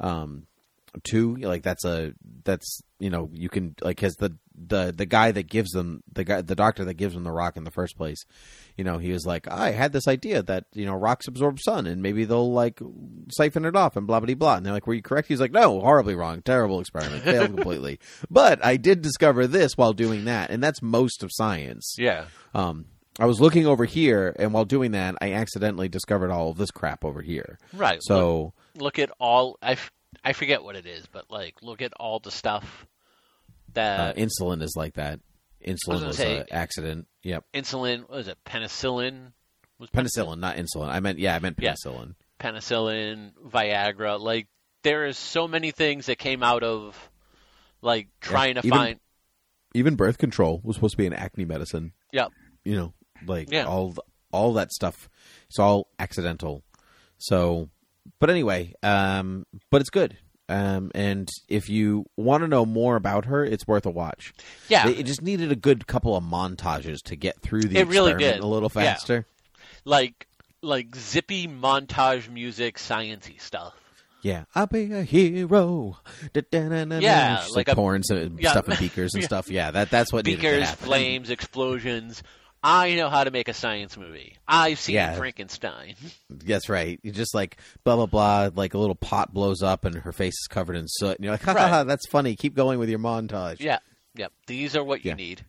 Um, 0.00 0.46
too 1.02 1.34
like 1.38 1.64
that's 1.64 1.84
a 1.84 2.12
that's 2.44 2.80
you 3.00 3.10
know 3.10 3.28
you 3.32 3.48
can 3.48 3.74
like 3.82 3.96
because 3.96 4.14
the 4.14 4.32
the 4.54 4.92
the 4.96 5.06
guy 5.06 5.32
that 5.32 5.48
gives 5.48 5.72
them 5.72 6.04
the 6.12 6.22
guy 6.22 6.40
the 6.40 6.54
doctor 6.54 6.84
that 6.84 6.94
gives 6.94 7.14
them 7.14 7.24
the 7.24 7.32
rock 7.32 7.56
in 7.56 7.64
the 7.64 7.70
first 7.72 7.96
place 7.96 8.24
you 8.76 8.84
know 8.84 8.98
he 8.98 9.10
was 9.10 9.26
like 9.26 9.48
i 9.48 9.72
had 9.72 9.92
this 9.92 10.06
idea 10.06 10.40
that 10.40 10.66
you 10.72 10.86
know 10.86 10.94
rocks 10.94 11.26
absorb 11.26 11.58
sun 11.58 11.88
and 11.88 12.00
maybe 12.00 12.24
they'll 12.24 12.52
like 12.52 12.78
siphon 13.32 13.64
it 13.64 13.74
off 13.74 13.96
and 13.96 14.06
blah 14.06 14.20
blah 14.20 14.32
blah 14.36 14.54
and 14.54 14.64
they're 14.64 14.72
like 14.72 14.86
were 14.86 14.94
you 14.94 15.02
correct 15.02 15.26
he's 15.26 15.40
like 15.40 15.50
no 15.50 15.80
horribly 15.80 16.14
wrong 16.14 16.40
terrible 16.42 16.78
experiment 16.78 17.22
failed 17.24 17.52
completely 17.52 17.98
but 18.30 18.64
i 18.64 18.76
did 18.76 19.02
discover 19.02 19.48
this 19.48 19.76
while 19.76 19.94
doing 19.94 20.26
that 20.26 20.48
and 20.50 20.62
that's 20.62 20.80
most 20.80 21.24
of 21.24 21.30
science 21.32 21.96
Yeah. 21.98 22.26
um 22.54 22.84
I 23.18 23.26
was 23.26 23.40
looking 23.40 23.66
over 23.66 23.84
here, 23.84 24.34
and 24.38 24.52
while 24.52 24.64
doing 24.64 24.92
that, 24.92 25.14
I 25.20 25.32
accidentally 25.34 25.88
discovered 25.88 26.30
all 26.30 26.50
of 26.50 26.56
this 26.56 26.70
crap 26.72 27.04
over 27.04 27.22
here. 27.22 27.58
Right. 27.72 28.00
So, 28.02 28.52
look 28.76 28.98
at 28.98 29.10
all 29.20 29.56
I, 29.62 29.72
f- 29.72 29.92
I 30.24 30.32
forget 30.32 30.64
what 30.64 30.74
it 30.76 30.86
is, 30.86 31.06
but 31.06 31.30
like 31.30 31.54
look 31.62 31.80
at 31.82 31.92
all 31.94 32.18
the 32.18 32.30
stuff 32.32 32.86
uh, 32.86 33.52
that 33.74 34.16
insulin 34.16 34.62
is 34.62 34.74
like 34.76 34.94
that. 34.94 35.20
Insulin 35.64 36.06
was 36.06 36.16
say- 36.16 36.38
an 36.38 36.46
accident. 36.50 37.06
Yep. 37.22 37.44
insulin 37.54 38.00
what 38.00 38.10
was 38.18 38.28
it 38.28 38.36
penicillin 38.44 39.32
was 39.78 39.90
Penicillin, 39.90 40.38
not 40.38 40.56
insulin. 40.56 40.88
I 40.88 41.00
meant 41.00 41.18
yeah, 41.18 41.34
I 41.34 41.38
meant 41.38 41.58
Yeah. 41.60 41.74
penicillin. 41.74 42.14
penicillin, 42.40 43.32
Viagra, 43.48 44.20
like 44.20 44.46
there 44.82 45.06
is 45.06 45.16
so 45.16 45.48
many 45.48 45.70
things 45.70 46.06
that 46.06 46.18
came 46.18 46.42
out 46.42 46.62
of 46.62 47.10
like 47.80 48.08
trying 48.20 48.54
to 48.56 48.60
even- 48.60 48.70
find 48.70 49.00
Even 49.74 49.94
birth 49.96 50.18
control 50.18 50.60
was 50.64 50.76
supposed 50.76 50.92
to 50.92 50.98
be 50.98 51.06
an 51.06 51.12
acne 51.12 51.44
medicine. 51.44 51.92
Yep. 52.12 52.32
You 52.64 52.76
know, 52.76 52.94
like 53.26 53.50
Yeah. 53.50 53.64
all 53.66 53.94
all 54.32 54.52
that 54.54 54.72
stuff. 54.72 55.08
It's 55.48 55.58
all 55.58 55.88
accidental. 55.98 56.62
So, 57.18 57.68
but 58.18 58.30
anyway, 58.30 58.74
um, 58.82 59.46
but 59.70 59.80
it's 59.80 59.90
good. 59.90 60.16
Um, 60.48 60.90
and 60.94 61.28
if 61.48 61.68
you 61.70 62.04
want 62.16 62.42
to 62.42 62.48
know 62.48 62.66
more 62.66 62.96
about 62.96 63.24
her, 63.26 63.44
it's 63.44 63.66
worth 63.66 63.86
a 63.86 63.90
watch. 63.90 64.34
Yeah. 64.68 64.88
It, 64.88 65.00
it 65.00 65.02
just 65.06 65.22
needed 65.22 65.50
a 65.50 65.56
good 65.56 65.86
couple 65.86 66.14
of 66.16 66.22
montages 66.24 66.98
to 67.04 67.16
get 67.16 67.40
through 67.40 67.62
the 67.62 67.78
It 67.78 67.86
really 67.88 68.12
did. 68.14 68.40
a 68.40 68.46
little 68.46 68.70
Yeah. 68.74 68.82
faster. 68.94 69.26
like 69.86 70.26
like 70.62 70.96
zippy 70.96 71.46
montage 71.46 72.28
music 72.30 72.78
sciency 72.78 73.40
stuff. 73.40 73.74
Yeah, 74.22 74.44
I'll 74.54 74.66
be 74.66 74.90
a 74.94 75.02
hero. 75.02 75.98
Da-da-na-na-na. 76.32 76.98
Yeah, 77.00 77.36
Just, 77.36 77.50
like 77.50 77.68
like, 77.68 77.74
a- 77.74 77.76
pouring 77.76 78.02
some 78.08 78.38
yeah. 78.40 78.50
stuff 78.52 78.68
in 78.70 78.76
beakers 78.78 79.12
and 79.14 79.22
Yeah. 79.22 79.26
stuff. 79.26 79.50
Yeah, 79.50 79.70
that 79.72 79.90
that's 79.90 80.12
what 80.12 80.24
needed 80.24 80.40
to 80.40 80.48
Beakers, 80.50 80.70
flames, 80.70 81.30
explosions. 81.30 82.22
I 82.66 82.94
know 82.94 83.10
how 83.10 83.24
to 83.24 83.30
make 83.30 83.48
a 83.48 83.52
science 83.54 83.96
movie. 83.98 84.38
I've 84.48 84.80
seen 84.80 84.94
Yeah. 84.94 85.14
Frankenstein. 85.16 85.96
That's 86.30 86.70
right. 86.70 86.98
You 87.02 87.12
just 87.12 87.34
like 87.34 87.58
blah 87.84 87.96
blah 87.96 88.06
blah. 88.06 88.48
Like 88.54 88.72
a 88.74 88.78
little 88.78 88.94
pot 88.94 89.34
blows 89.34 89.62
up 89.62 89.84
and 89.84 89.94
her 89.96 90.12
face 90.12 90.32
is 90.32 90.46
covered 90.48 90.74
in 90.76 90.86
soot, 90.88 91.16
and 91.16 91.24
you're 91.24 91.34
like, 91.34 91.42
ha 91.42 91.52
ha 91.56 91.58
Right. 91.58 91.68
ha, 91.68 91.84
that's 91.84 92.06
funny. 92.08 92.34
Keep 92.36 92.54
going 92.54 92.78
with 92.78 92.88
your 92.88 92.98
montage. 92.98 93.60
Yeah. 93.60 93.80
Yep. 94.14 94.32
These 94.46 94.74
are 94.76 94.82
what 94.84 95.04
you 95.04 95.10
Yeah. 95.10 95.16
need. 95.16 95.44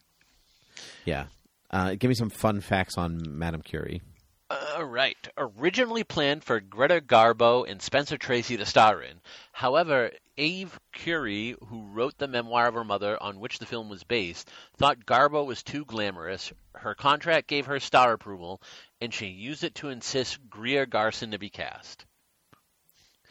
Yeah. 1.06 1.25
Uh, 1.71 1.95
give 1.95 2.10
me 2.10 2.15
some 2.15 2.30
fun 2.30 2.62
facts 2.62 2.97
on 2.97 3.21
Madame 3.38 3.62
Curie. 3.62 4.01
All 4.49 4.84
right. 4.86 5.17
Originally 5.38 6.04
planned 6.04 6.43
for 6.43 6.60
Greta 6.60 7.01
Garbo 7.01 7.69
and 7.69 7.82
Spencer 7.82 8.17
Tracy 8.17 8.58
to 8.58 8.65
star 8.65 9.01
in. 9.01 9.15
However, 9.51 10.12
Eve 10.38 10.80
Curie, 10.93 11.56
who 11.67 11.86
wrote 11.88 12.17
the 12.17 12.28
memoir 12.28 12.67
of 12.67 12.74
her 12.74 12.84
mother 12.84 13.21
on 13.21 13.39
which 13.39 13.60
the 13.60 13.65
film 13.65 13.89
was 13.89 14.04
based, 14.04 14.50
thought 14.78 15.06
Garbo 15.06 15.45
was 15.45 15.63
too 15.63 15.86
glamorous. 15.86 16.52
Her 16.76 16.93
contract 16.95 17.48
gave 17.48 17.65
her 17.67 17.80
star 17.80 18.13
approval, 18.13 18.62
and 19.00 19.13
she 19.13 19.28
used 19.28 19.63
it 19.63 19.76
to 19.76 19.89
insist 19.89 20.39
Greer 20.50 20.86
Garson 20.86 21.32
to 21.32 21.39
be 21.39 21.50
cast. 21.50 22.06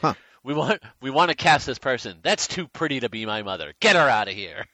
Huh. 0.01 0.14
We 0.43 0.55
want 0.55 0.83
we 1.01 1.11
want 1.11 1.31
to 1.31 1.37
cast 1.37 1.67
this 1.67 1.79
person. 1.79 2.19
That's 2.23 2.47
too 2.47 2.69
pretty 2.69 3.01
to 3.01 3.09
be 3.09 3.25
my 3.27 3.43
mother. 3.43 3.73
Get 3.81 3.97
her 3.97 4.09
out 4.09 4.29
of 4.29 4.35
here. 4.35 4.67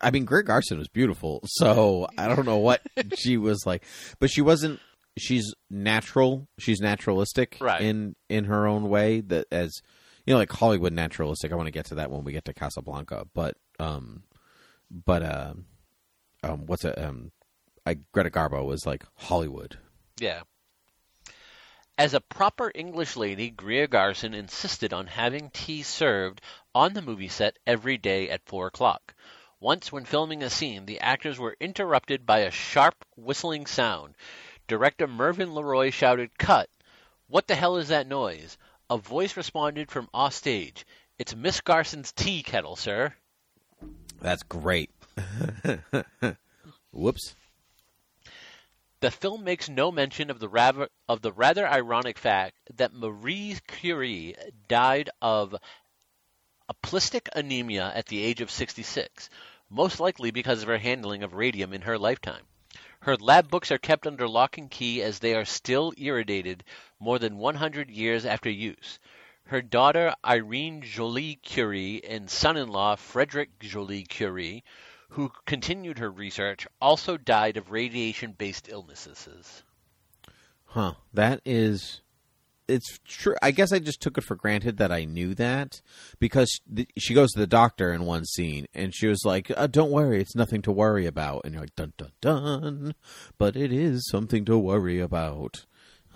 I 0.00 0.10
mean, 0.10 0.24
Greer 0.24 0.42
Garson 0.42 0.78
was 0.78 0.88
beautiful, 0.88 1.40
so 1.44 2.08
I 2.18 2.28
don't 2.28 2.46
know 2.46 2.58
what 2.58 2.82
she 3.16 3.36
was 3.36 3.64
like, 3.66 3.84
but 4.18 4.30
she 4.30 4.42
wasn't. 4.42 4.80
She's 5.16 5.54
natural. 5.70 6.48
She's 6.58 6.80
naturalistic 6.80 7.58
Right. 7.60 7.80
in 7.82 8.16
in 8.28 8.44
her 8.44 8.66
own 8.66 8.88
way. 8.88 9.20
That 9.20 9.46
as 9.52 9.80
you 10.24 10.32
know, 10.32 10.38
like 10.38 10.52
Hollywood 10.52 10.92
naturalistic. 10.92 11.52
I 11.52 11.56
want 11.56 11.66
to 11.66 11.72
get 11.72 11.86
to 11.86 11.96
that 11.96 12.10
when 12.10 12.24
we 12.24 12.32
get 12.32 12.44
to 12.46 12.54
Casablanca, 12.54 13.26
but 13.34 13.56
um, 13.78 14.22
but 14.90 15.22
uh, 15.22 15.54
um, 16.42 16.66
what's 16.66 16.84
it? 16.84 16.98
Um, 16.98 17.32
I, 17.86 17.98
Greta 18.12 18.30
Garbo 18.30 18.64
was 18.64 18.86
like 18.86 19.04
Hollywood. 19.16 19.78
Yeah. 20.18 20.42
As 21.96 22.12
a 22.12 22.20
proper 22.20 22.72
English 22.74 23.16
lady, 23.16 23.50
Greer 23.50 23.86
Garson 23.86 24.34
insisted 24.34 24.92
on 24.92 25.06
having 25.06 25.50
tea 25.50 25.82
served 25.82 26.40
on 26.74 26.92
the 26.92 27.02
movie 27.02 27.28
set 27.28 27.58
every 27.66 27.98
day 27.98 28.30
at 28.30 28.46
four 28.46 28.66
o'clock. 28.66 29.14
Once, 29.60 29.92
when 29.92 30.04
filming 30.04 30.42
a 30.42 30.50
scene, 30.50 30.86
the 30.86 31.00
actors 31.00 31.38
were 31.38 31.56
interrupted 31.60 32.26
by 32.26 32.40
a 32.40 32.50
sharp 32.50 33.04
whistling 33.16 33.66
sound. 33.66 34.14
Director 34.66 35.06
Mervyn 35.06 35.54
Leroy 35.54 35.90
shouted, 35.90 36.36
Cut! 36.38 36.68
What 37.28 37.46
the 37.46 37.54
hell 37.54 37.76
is 37.76 37.88
that 37.88 38.06
noise? 38.06 38.58
A 38.90 38.98
voice 38.98 39.36
responded 39.36 39.90
from 39.90 40.10
offstage. 40.12 40.86
It's 41.18 41.34
Miss 41.34 41.60
Garson's 41.60 42.12
tea 42.12 42.42
kettle, 42.42 42.76
sir. 42.76 43.14
That's 44.20 44.42
great. 44.42 44.90
Whoops. 46.92 47.34
The 49.00 49.10
film 49.10 49.44
makes 49.44 49.68
no 49.68 49.90
mention 49.90 50.30
of 50.30 50.38
the 50.38 50.48
rather, 50.48 50.88
of 51.08 51.22
the 51.22 51.32
rather 51.32 51.66
ironic 51.66 52.18
fact 52.18 52.56
that 52.76 52.94
Marie 52.94 53.58
Curie 53.66 54.34
died 54.68 55.10
of 55.20 55.54
aplastic 56.68 57.28
anemia 57.34 57.92
at 57.94 58.06
the 58.06 58.22
age 58.22 58.40
of 58.40 58.50
66, 58.50 59.28
most 59.68 60.00
likely 60.00 60.30
because 60.30 60.62
of 60.62 60.68
her 60.68 60.78
handling 60.78 61.22
of 61.22 61.34
radium 61.34 61.72
in 61.72 61.82
her 61.82 61.98
lifetime. 61.98 62.44
Her 63.04 63.16
lab 63.16 63.50
books 63.50 63.70
are 63.70 63.76
kept 63.76 64.06
under 64.06 64.26
lock 64.26 64.56
and 64.56 64.70
key 64.70 65.02
as 65.02 65.18
they 65.18 65.34
are 65.34 65.44
still 65.44 65.92
irradiated 65.98 66.64
more 66.98 67.18
than 67.18 67.36
100 67.36 67.90
years 67.90 68.24
after 68.24 68.48
use. 68.48 68.98
Her 69.44 69.60
daughter 69.60 70.14
Irene 70.24 70.80
Joliot-Curie 70.80 72.02
and 72.02 72.30
son-in-law 72.30 72.96
Frederick 72.96 73.58
Joliot-Curie, 73.58 74.64
who 75.10 75.30
continued 75.44 75.98
her 75.98 76.10
research, 76.10 76.66
also 76.80 77.18
died 77.18 77.58
of 77.58 77.70
radiation-based 77.70 78.70
illnesses. 78.70 79.62
Huh. 80.64 80.94
That 81.12 81.42
is. 81.44 82.00
It's 82.66 82.98
true. 83.06 83.34
I 83.42 83.50
guess 83.50 83.72
I 83.72 83.78
just 83.78 84.00
took 84.00 84.16
it 84.16 84.24
for 84.24 84.36
granted 84.36 84.78
that 84.78 84.90
I 84.90 85.04
knew 85.04 85.34
that 85.34 85.82
because 86.18 86.60
she 86.96 87.12
goes 87.12 87.30
to 87.32 87.38
the 87.38 87.46
doctor 87.46 87.92
in 87.92 88.04
one 88.06 88.24
scene 88.24 88.66
and 88.72 88.94
she 88.94 89.06
was 89.06 89.20
like, 89.24 89.50
uh, 89.56 89.66
"Don't 89.66 89.90
worry, 89.90 90.20
it's 90.20 90.34
nothing 90.34 90.62
to 90.62 90.72
worry 90.72 91.04
about." 91.04 91.42
And 91.44 91.52
you're 91.52 91.62
like, 91.62 91.76
"Dun 91.76 91.92
dun 91.98 92.12
dun," 92.22 92.94
but 93.36 93.54
it 93.54 93.70
is 93.72 94.08
something 94.08 94.44
to 94.46 94.56
worry 94.56 94.98
about. 95.00 95.66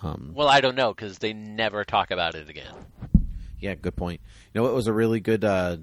Um, 0.01 0.31
Well, 0.33 0.47
I 0.47 0.59
don't 0.61 0.75
know 0.75 0.93
because 0.93 1.19
they 1.19 1.33
never 1.33 1.83
talk 1.83 2.09
about 2.09 2.33
it 2.33 2.49
again. 2.49 2.73
yeah, 3.59 3.75
good 3.75 3.95
point. 3.95 4.21
You 4.53 4.61
know, 4.61 4.67
it 4.69 4.73
was 4.73 4.87
a 4.87 4.93
really 4.93 5.19
good. 5.19 5.43
Uh, 5.45 5.77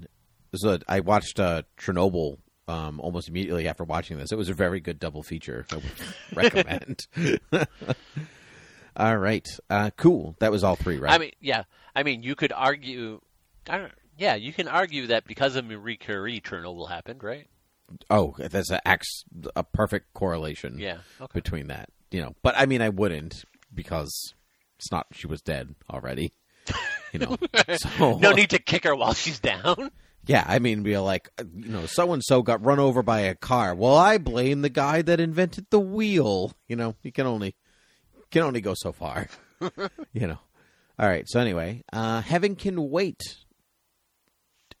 a, 0.65 0.79
I 0.87 0.99
watched 1.01 1.39
uh, 1.39 1.61
Chernobyl 1.79 2.39
um, 2.67 2.99
almost 2.99 3.29
immediately 3.29 3.67
after 3.67 3.83
watching 3.83 4.17
this. 4.17 4.31
It 4.31 4.37
was 4.37 4.49
a 4.49 4.53
very 4.53 4.79
good 4.81 4.99
double 4.99 5.23
feature. 5.23 5.65
I 5.71 5.75
would 5.75 5.83
recommend. 6.35 7.07
all 8.97 9.17
right, 9.17 9.47
uh, 9.69 9.91
cool. 9.97 10.35
That 10.39 10.51
was 10.51 10.63
all 10.63 10.75
three, 10.75 10.97
right? 10.97 11.13
I 11.13 11.17
mean, 11.17 11.31
yeah, 11.39 11.63
I 11.95 12.03
mean, 12.03 12.23
you 12.23 12.35
could 12.35 12.51
argue, 12.51 13.21
I 13.69 13.77
don't, 13.77 13.91
yeah, 14.17 14.35
you 14.35 14.51
can 14.51 14.67
argue 14.67 15.07
that 15.07 15.25
because 15.25 15.55
of 15.55 15.65
Marie 15.65 15.97
Curie, 15.97 16.41
Chernobyl 16.41 16.89
happened, 16.89 17.23
right? 17.23 17.47
Oh, 18.09 18.35
that's 18.37 18.69
a, 18.71 18.81
a 19.55 19.63
perfect 19.63 20.13
correlation 20.13 20.77
Yeah. 20.79 20.97
Okay. 21.21 21.31
between 21.33 21.67
that. 21.67 21.89
You 22.11 22.21
know, 22.21 22.35
but 22.41 22.55
I 22.57 22.65
mean, 22.65 22.81
I 22.81 22.89
wouldn't 22.89 23.45
because 23.73 24.33
it's 24.77 24.91
not. 24.91 25.07
She 25.13 25.27
was 25.27 25.41
dead 25.41 25.75
already. 25.89 26.33
You 27.13 27.19
know, 27.19 27.37
so 27.77 28.17
No 28.21 28.33
need 28.33 28.49
to 28.49 28.59
kick 28.59 28.83
her 28.83 28.93
while 28.93 29.13
she's 29.13 29.39
down. 29.39 29.91
Yeah, 30.25 30.43
I 30.45 30.59
mean, 30.59 30.83
be 30.83 30.97
like, 30.97 31.29
uh, 31.39 31.45
you 31.55 31.69
know, 31.69 31.85
so 31.85 32.11
and 32.11 32.21
so 32.21 32.41
got 32.41 32.65
run 32.65 32.79
over 32.79 33.01
by 33.01 33.21
a 33.21 33.33
car. 33.33 33.73
Well, 33.73 33.95
I 33.95 34.17
blame 34.17 34.61
the 34.61 34.69
guy 34.69 35.01
that 35.03 35.21
invented 35.21 35.67
the 35.69 35.79
wheel. 35.79 36.51
You 36.67 36.75
know, 36.75 36.95
you 37.03 37.13
can 37.13 37.25
only 37.25 37.55
can 38.31 38.43
only 38.43 38.61
go 38.61 38.73
so 38.75 38.91
far. 38.91 39.27
you 40.13 40.27
know. 40.27 40.39
All 40.99 41.07
right. 41.07 41.25
So 41.27 41.39
anyway, 41.39 41.83
uh, 41.93 42.21
heaven 42.21 42.55
can 42.55 42.89
wait 42.89 43.21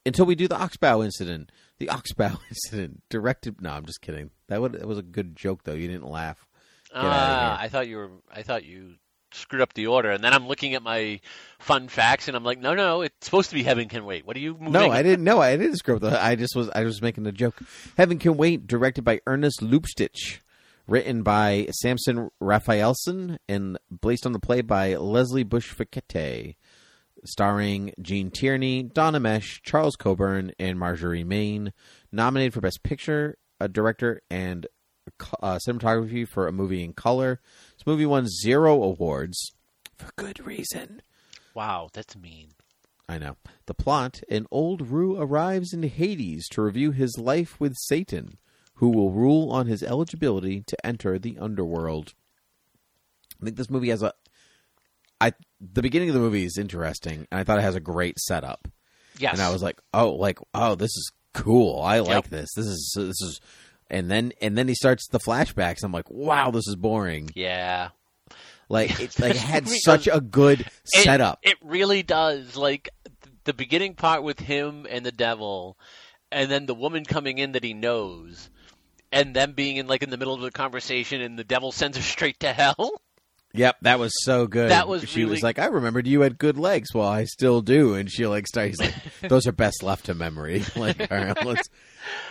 until 0.05 0.25
we 0.25 0.35
do 0.35 0.47
the 0.47 0.55
Oxbow 0.57 1.03
incident. 1.03 1.51
The 1.79 1.89
Oxbow 1.89 2.39
incident, 2.49 3.03
directed. 3.09 3.61
No, 3.61 3.71
I'm 3.71 3.85
just 3.85 4.01
kidding. 4.01 4.31
That 4.47 4.61
would 4.61 4.73
that 4.73 4.87
was 4.87 4.97
a 4.97 5.03
good 5.03 5.35
joke 5.35 5.63
though. 5.63 5.73
You 5.73 5.87
didn't 5.87 6.09
laugh. 6.09 6.45
Ah, 6.93 7.57
here. 7.59 7.65
I 7.65 7.69
thought 7.69 7.87
you 7.87 7.97
were. 7.97 8.09
I 8.33 8.41
thought 8.43 8.63
you 8.63 8.95
screwed 9.31 9.61
up 9.61 9.73
the 9.73 9.87
order, 9.87 10.09
and 10.11 10.23
then 10.23 10.33
I'm 10.33 10.47
looking 10.47 10.73
at 10.73 10.81
my 10.81 11.19
fun 11.59 11.89
facts, 11.89 12.27
and 12.27 12.37
I'm 12.37 12.43
like, 12.43 12.59
no, 12.59 12.73
no, 12.73 13.01
it's 13.01 13.13
supposed 13.21 13.49
to 13.49 13.55
be 13.55 13.63
Heaven 13.63 13.89
Can 13.89 14.05
Wait. 14.05 14.25
What 14.25 14.35
are 14.35 14.39
you 14.39 14.53
moving? 14.53 14.71
No, 14.71 14.89
I 14.89 15.03
didn't. 15.03 15.23
No, 15.23 15.39
I 15.39 15.55
didn't 15.57 15.77
screw 15.77 15.95
up. 15.95 16.01
The, 16.01 16.23
I 16.23 16.35
just 16.35 16.55
was. 16.55 16.69
I 16.73 16.83
was 16.83 17.01
making 17.01 17.27
a 17.27 17.31
joke. 17.31 17.59
Heaven 17.97 18.17
Can 18.17 18.37
Wait, 18.37 18.65
directed 18.67 19.03
by 19.03 19.21
Ernest 19.27 19.61
Lubitsch, 19.61 20.39
written 20.87 21.21
by 21.23 21.67
Samson 21.71 22.29
Raphaelson, 22.39 23.37
and 23.47 23.77
based 24.01 24.25
on 24.25 24.31
the 24.31 24.39
play 24.39 24.61
by 24.61 24.95
Leslie 24.95 25.43
Bush-Fekete, 25.43 26.55
starring 27.25 27.93
Gene 28.01 28.31
Tierney, 28.31 28.83
Donna 28.83 29.19
Mesh, 29.19 29.61
Charles 29.63 29.95
Coburn, 29.95 30.51
and 30.59 30.79
Marjorie 30.79 31.23
Main. 31.23 31.73
Nominated 32.11 32.53
for 32.53 32.61
Best 32.61 32.83
Picture, 32.83 33.37
a 33.59 33.67
director, 33.67 34.21
and 34.29 34.67
uh, 35.41 35.59
cinematography 35.67 36.27
for 36.27 36.47
a 36.47 36.51
movie 36.53 36.83
in 36.83 36.93
color. 36.93 37.41
This 37.77 37.85
movie 37.85 38.05
won 38.05 38.27
zero 38.27 38.81
awards 38.81 39.53
for 39.97 40.09
good 40.15 40.45
reason. 40.45 41.01
Wow, 41.53 41.89
that's 41.91 42.15
mean. 42.15 42.49
I 43.09 43.17
know. 43.17 43.37
The 43.65 43.73
plot 43.73 44.19
an 44.29 44.47
old 44.51 44.89
Rue 44.89 45.17
arrives 45.19 45.73
in 45.73 45.83
Hades 45.83 46.47
to 46.49 46.61
review 46.61 46.91
his 46.91 47.17
life 47.17 47.59
with 47.59 47.75
Satan, 47.77 48.37
who 48.77 48.89
will 48.89 49.11
rule 49.11 49.51
on 49.51 49.67
his 49.67 49.83
eligibility 49.83 50.61
to 50.61 50.85
enter 50.85 51.19
the 51.19 51.37
underworld. 51.39 52.13
I 53.41 53.45
think 53.45 53.57
this 53.57 53.69
movie 53.69 53.89
has 53.89 54.01
a. 54.03 54.13
I 55.19 55.33
the 55.59 55.81
beginning 55.81 56.09
of 56.09 56.13
the 56.15 56.21
movie 56.21 56.45
is 56.45 56.57
interesting, 56.57 57.27
and 57.31 57.39
I 57.39 57.43
thought 57.43 57.59
it 57.59 57.63
has 57.63 57.75
a 57.75 57.79
great 57.79 58.19
setup. 58.19 58.67
Yes. 59.19 59.33
And 59.33 59.41
I 59.41 59.49
was 59.51 59.63
like, 59.63 59.79
oh, 59.93 60.11
like, 60.11 60.37
oh, 60.53 60.75
this 60.75 60.91
is 60.91 61.11
cool. 61.33 61.81
I 61.81 61.99
like 61.99 62.25
Yep. 62.25 62.27
this. 62.27 62.49
This 62.55 62.65
is 62.67 62.93
this 62.95 63.21
is, 63.21 63.41
and 63.89 64.09
then 64.11 64.31
and 64.41 64.57
then 64.57 64.67
he 64.67 64.75
starts 64.75 65.07
the 65.07 65.19
flashbacks. 65.19 65.83
I'm 65.83 65.91
like, 65.91 66.09
wow, 66.09 66.51
this 66.51 66.67
is 66.67 66.75
boring. 66.75 67.29
yeah. 67.35 67.89
Like 68.69 68.99
it, 68.99 69.19
like 69.19 69.35
had 69.35 69.67
such 69.67 70.05
does- 70.05 70.17
a 70.17 70.21
good 70.21 70.59
It- 70.93 71.03
setup. 71.03 71.39
It 71.41 71.57
really 71.63 72.03
does. 72.03 72.55
Like 72.55 72.89
the 73.45 73.53
beginning 73.53 73.95
part 73.95 74.21
with 74.23 74.39
him 74.39 74.85
and 74.89 75.05
the 75.05 75.11
devil, 75.11 75.77
and 76.31 76.51
then 76.51 76.65
the 76.67 76.75
woman 76.75 77.05
coming 77.05 77.37
in 77.39 77.53
that 77.53 77.63
he 77.63 77.73
knows, 77.73 78.49
and 79.11 79.35
them 79.35 79.53
being 79.53 79.77
in 79.77 79.87
like 79.87 80.03
in 80.03 80.09
the 80.09 80.17
middle 80.17 80.33
of 80.33 80.41
the 80.41 80.51
conversation, 80.51 81.21
and 81.21 81.37
the 81.37 81.43
devil 81.43 81.71
sends 81.71 81.97
her 81.97 82.03
straight 82.15 82.39
to 82.41 82.53
hell. 82.53 83.01
Yep, 83.53 83.77
that 83.83 83.97
was 83.97 84.11
so 84.23 84.45
good. 84.45 84.69
That 84.71 84.87
was 84.87 85.07
she 85.09 85.21
really- 85.21 85.31
was 85.31 85.43
like, 85.43 85.57
I 85.57 85.67
remembered 85.67 86.05
you 86.05 86.21
had 86.21 86.37
good 86.37 86.57
legs. 86.57 86.93
Well, 86.93 87.07
I 87.07 87.23
still 87.23 87.61
do. 87.61 87.95
And 87.95 88.11
she 88.11 88.27
like 88.27 88.45
starts 88.45 88.79
like, 88.79 88.93
those 89.29 89.47
are 89.47 89.51
best 89.53 89.81
left 89.81 90.05
to 90.07 90.13
memory. 90.13 90.63
like, 90.75 90.99
all 91.11 91.17
right, 91.17 91.45
let's. 91.45 91.67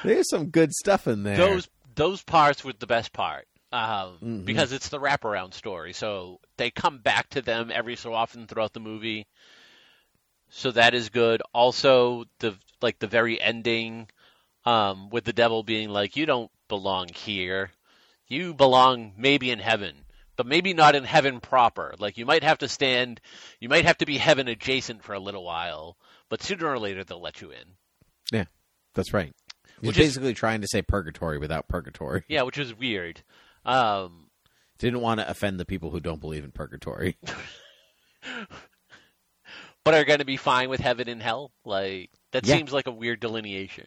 There's 0.04 0.28
some 0.28 0.50
good 0.50 0.72
stuff 0.72 1.06
in 1.08 1.22
there. 1.24 1.36
Those 1.36 1.68
those 1.94 2.22
parts 2.22 2.62
were 2.64 2.74
the 2.78 2.86
best 2.86 3.12
part. 3.12 3.46
Um, 3.72 4.18
Mhm. 4.22 4.44
because 4.44 4.70
it's 4.72 4.90
the 4.90 5.00
wraparound 5.00 5.52
story. 5.52 5.92
So 5.92 6.38
they 6.56 6.70
come 6.70 6.98
back 6.98 7.30
to 7.30 7.42
them 7.42 7.72
every 7.74 7.96
so 7.96 8.14
often 8.14 8.46
throughout 8.46 8.72
the 8.74 8.80
movie. 8.80 9.26
So 10.50 10.70
that 10.70 10.94
is 10.94 11.08
good. 11.08 11.42
Also, 11.52 12.24
the 12.38 12.54
like 12.80 12.98
the 13.00 13.08
very 13.08 13.40
ending, 13.40 14.08
um, 14.64 15.10
with 15.10 15.24
the 15.24 15.32
devil 15.32 15.62
being 15.64 15.88
like, 15.88 16.14
"You 16.16 16.26
don't 16.26 16.50
belong 16.68 17.08
here. 17.08 17.70
You 18.28 18.54
belong 18.54 19.12
maybe 19.16 19.50
in 19.50 19.58
heaven, 19.60 20.04
but 20.36 20.46
maybe 20.46 20.74
not 20.74 20.94
in 20.96 21.04
heaven 21.04 21.40
proper. 21.40 21.94
Like 21.98 22.18
you 22.18 22.26
might 22.26 22.42
have 22.42 22.58
to 22.58 22.68
stand, 22.68 23.20
you 23.60 23.68
might 23.68 23.84
have 23.84 23.98
to 23.98 24.06
be 24.06 24.18
heaven 24.18 24.48
adjacent 24.48 25.02
for 25.04 25.12
a 25.14 25.20
little 25.20 25.44
while, 25.44 25.96
but 26.28 26.42
sooner 26.42 26.66
or 26.66 26.78
later 26.78 27.04
they'll 27.04 27.20
let 27.22 27.40
you 27.40 27.50
in." 27.50 27.64
Yeah, 28.32 28.44
that's 28.94 29.12
right. 29.14 29.32
He's 29.80 29.88
Which 29.88 29.98
is- 29.98 30.06
basically 30.08 30.34
trying 30.34 30.60
to 30.62 30.68
say 30.68 30.82
purgatory 30.82 31.38
without 31.38 31.68
purgatory. 31.68 32.24
Yeah, 32.28 32.42
which 32.42 32.58
is 32.58 32.74
weird. 32.76 33.22
Um, 33.64 34.30
Didn't 34.78 35.00
want 35.00 35.20
to 35.20 35.28
offend 35.30 35.60
the 35.60 35.64
people 35.66 35.90
who 35.90 36.00
don't 36.00 36.20
believe 36.20 36.44
in 36.44 36.50
purgatory. 36.50 37.16
but 39.84 39.94
are 39.94 40.04
going 40.04 40.18
to 40.18 40.24
be 40.24 40.36
fine 40.36 40.68
with 40.68 40.80
heaven 40.80 41.08
and 41.08 41.22
hell. 41.22 41.52
Like 41.64 42.10
that 42.32 42.46
Yeah. 42.46 42.56
seems 42.56 42.72
like 42.72 42.86
a 42.86 42.92
weird 42.92 43.20
delineation. 43.20 43.86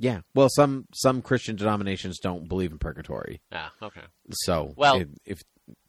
Yeah. 0.00 0.22
Well, 0.34 0.48
some 0.48 0.86
some 0.92 1.22
Christian 1.22 1.54
denominations 1.54 2.18
don't 2.18 2.48
believe 2.48 2.72
in 2.72 2.78
purgatory. 2.78 3.40
Ah, 3.52 3.70
okay. 3.82 4.00
So, 4.32 4.72
Well- 4.76 4.96
if, 5.00 5.08
if 5.24 5.42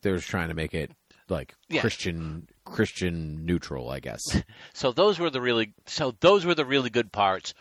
they're 0.03 0.19
trying 0.19 0.49
to 0.49 0.53
make 0.53 0.73
it 0.75 0.91
like 1.29 1.55
Yeah. 1.69 1.81
Christian 1.81 2.47
Christian 2.65 3.45
neutral, 3.45 3.89
I 3.89 3.99
guess. 4.01 4.21
So 4.73 4.91
those 4.91 5.17
were 5.17 5.29
the 5.31 5.41
really 5.41 5.73
so 5.87 6.13
those 6.19 6.45
were 6.45 6.53
the 6.55 6.65
really 6.65 6.89
good 6.91 7.11
parts. 7.11 7.53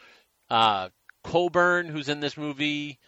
Uh, 0.51 0.89
Coburn, 1.23 1.89
who's 1.89 2.09
in 2.09 2.21
this 2.21 2.37
movie, 2.37 2.99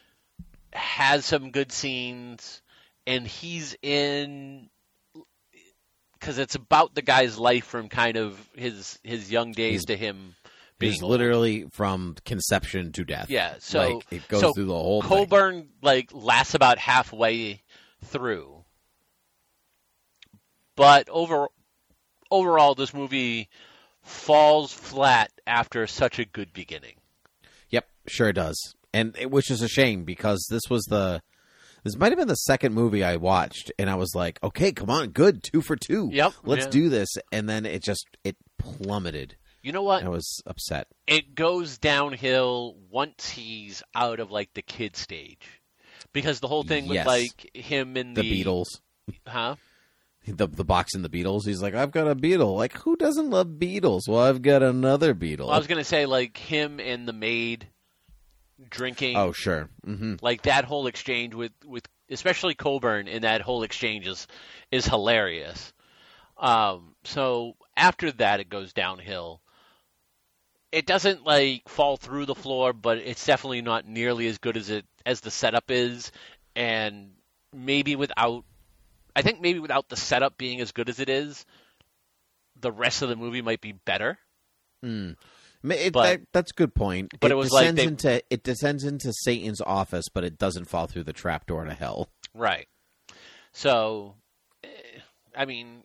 has 0.73 1.25
some 1.25 1.51
good 1.51 1.73
scenes, 1.73 2.63
and 3.07 3.27
he's 3.27 3.75
in 3.83 4.69
because 6.21 6.39
it's 6.39 6.55
about 6.55 6.95
the 6.95 7.03
guy's 7.03 7.37
life 7.39 7.65
from 7.65 7.89
kind 7.89 8.17
of 8.17 8.39
his 8.55 8.99
his 9.03 9.31
young 9.33 9.53
days 9.53 9.73
He's- 9.81 9.85
to 9.87 9.97
him 9.97 10.35
being 10.79 10.95
It's 10.95 11.03
literally 11.03 11.67
from 11.71 12.17
conception 12.25 12.93
to 12.93 13.05
death. 13.05 13.31
Yeah, 13.31 13.55
so- 13.59 13.97
like, 13.97 14.07
it 14.11 14.29
goes 14.29 14.41
so 14.41 14.53
through 14.53 14.67
the 14.67 14.75
whole 14.75 15.03
thing. 15.03 15.09
Coburn 15.09 15.69
like 15.83 16.11
lasts 16.13 16.55
about 16.55 16.79
halfway 16.79 17.63
through, 18.05 18.65
but 20.77 21.09
over 21.09 21.49
overall, 22.31 22.75
this 22.75 22.93
movie 22.93 23.49
falls 24.03 24.73
flat 24.73 25.31
after 25.47 25.87
such 25.87 26.19
a 26.19 26.25
good 26.25 26.53
beginning. 26.53 26.95
Yep, 27.71 27.87
sure 28.09 28.29
it 28.29 28.35
does. 28.35 28.75
And 28.93 29.17
it, 29.19 29.31
which 29.31 29.51
is 29.51 29.63
a 29.63 29.69
shame 29.69 30.05
because 30.05 30.47
this 30.51 30.63
was 30.69 30.83
the 30.85 31.23
this 31.85 31.97
might 31.97 32.13
have 32.13 32.19
been 32.19 32.29
the 32.29 32.35
second 32.35 32.75
movie 32.75 33.03
I 33.03 33.17
watched, 33.17 33.73
and 33.79 33.91
I 33.91 33.97
was 33.97 34.15
like, 34.15 34.39
okay, 34.43 34.73
come 34.73 34.89
on, 34.89 35.09
good, 35.09 35.43
two 35.43 35.61
for 35.61 35.77
two. 35.77 36.11
Yep, 36.13 36.33
let's 36.45 36.67
yeah. 36.67 36.71
do 36.71 36.89
this. 36.89 37.09
And 37.33 37.49
then 37.49 37.67
it 37.67 37.83
just 37.83 38.07
it 38.25 38.37
plummeted. 38.59 39.37
You 39.63 39.73
know 39.73 39.83
what? 39.83 40.03
I 40.05 40.09
was 40.09 40.43
upset. 40.47 40.89
It 41.07 41.35
goes 41.35 41.79
downhill 41.79 42.77
once 42.91 43.29
he's 43.31 43.83
out 43.95 44.19
of 44.21 44.31
like 44.31 44.53
the 44.55 44.63
kid 44.63 44.97
stage, 44.97 45.61
because 46.13 46.41
the 46.41 46.49
whole 46.49 46.65
thing 46.65 46.87
Yes. 46.87 47.07
with 47.07 47.15
like 47.15 47.51
him 47.57 47.97
and 47.97 48.17
The, 48.17 48.23
the, 48.23 48.43
Beatles, 48.45 48.67
huh? 49.27 49.55
the 50.27 50.47
the 50.49 50.65
box 50.65 50.95
in 50.95 51.03
the 51.03 51.09
Beatles. 51.09 51.47
He's 51.47 51.63
like, 51.63 51.75
I've 51.75 51.91
got 51.93 52.09
a 52.09 52.15
Beatle. 52.17 52.57
Like, 52.57 52.73
who 52.79 52.97
doesn't 52.97 53.31
love 53.31 53.47
Beatles? 53.59 54.09
Well, 54.09 54.21
I've 54.21 54.43
got 54.43 54.63
another 54.63 55.15
Beatle. 55.15 55.41
Well, 55.47 55.51
I 55.51 55.59
was 55.59 55.67
gonna 55.69 55.85
say 55.85 56.07
like 56.07 56.37
him 56.37 56.81
and 56.81 57.07
the 57.07 57.13
maid 57.13 57.69
drinking. 58.69 59.17
oh, 59.17 59.33
sure. 59.33 59.69
hmm 59.85 60.15
like 60.23 60.43
that 60.43 60.65
whole 60.65 60.87
exchange 60.87 61.35
with 61.35 61.53
with 61.65 61.87
especially 62.11 62.55
Coburn 62.55 63.07
in 63.09 63.23
that 63.23 63.41
whole 63.43 63.63
exchange 63.63 64.07
is 64.07 64.27
is 64.71 64.87
hilarious. 64.87 65.73
Um, 66.37 66.95
so 67.05 67.55
after 67.77 68.11
that, 68.13 68.41
it 68.41 68.49
goes 68.49 68.73
downhill. 68.73 69.41
It 70.73 70.87
doesn't 70.87 71.25
like 71.25 71.69
fall 71.69 71.97
through 71.99 72.27
the 72.27 72.35
floor, 72.35 72.73
but 72.73 72.99
it's 72.99 73.25
definitely 73.27 73.61
not 73.63 73.87
nearly 73.87 74.27
as 74.27 74.39
good 74.39 74.57
as 74.57 74.71
it 74.71 74.87
as 75.05 75.21
the 75.21 75.31
setup 75.31 75.71
is, 75.71 76.11
and 76.57 77.11
maybe 77.53 77.95
without, 77.97 78.45
I 79.15 79.21
think 79.23 79.41
maybe 79.41 79.59
without 79.59 79.89
the 79.91 79.97
setup 79.97 80.39
being 80.39 80.61
as 80.61 80.73
good 80.73 80.89
as 80.89 80.99
it 81.01 81.09
is, 81.11 81.45
the 82.61 82.73
rest 82.73 83.03
of 83.03 83.09
the 83.11 83.17
movie 83.17 83.43
might 83.43 83.61
be 83.61 83.73
better. 83.73 84.17
Mm. 84.85 85.17
It, 85.65 85.93
But- 85.93 86.03
that, 86.05 86.21
that's 86.33 86.51
a 86.53 86.55
good 86.55 86.75
point. 86.75 87.13
but 87.21 87.31
it 87.31 87.35
was 87.37 87.51
like 87.53 87.75
descends 87.75 88.03
they- 88.03 88.15
into 88.15 88.25
it 88.31 88.43
descends 88.43 88.85
into 88.85 89.13
Satan's 89.13 89.61
office, 89.61 90.07
but 90.13 90.25
it 90.25 90.39
doesn't 90.39 90.65
fall 90.71 90.87
through 90.87 91.05
the 91.05 91.13
trapdoor 91.13 91.65
to 91.65 91.75
hell. 91.75 92.09
Right. 92.35 92.67
So, 93.53 94.15
eh, 94.65 94.69
I 95.37 95.45
mean, 95.45 95.83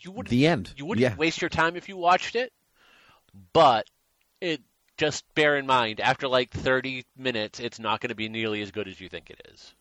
you 0.00 0.10
wouldn't 0.12 0.30
The 0.30 0.46
end. 0.46 0.74
you 0.76 0.84
wouldn't 0.84 1.02
yeah. 1.02 1.16
waste 1.16 1.40
your 1.40 1.48
time 1.48 1.74
if 1.76 1.88
you 1.88 1.96
watched 1.96 2.36
it, 2.36 2.52
but 3.52 3.86
it 4.40 4.60
just 4.96 5.24
bear 5.34 5.56
in 5.56 5.66
mind 5.66 6.00
after 6.00 6.28
like 6.28 6.50
30 6.50 7.04
minutes, 7.16 7.60
it's 7.60 7.78
not 7.78 8.00
going 8.00 8.08
to 8.08 8.14
be 8.14 8.28
nearly 8.28 8.62
as 8.62 8.70
good 8.70 8.88
as 8.88 9.00
you 9.00 9.08
think 9.08 9.30
it 9.30 9.40
is. 9.52 9.74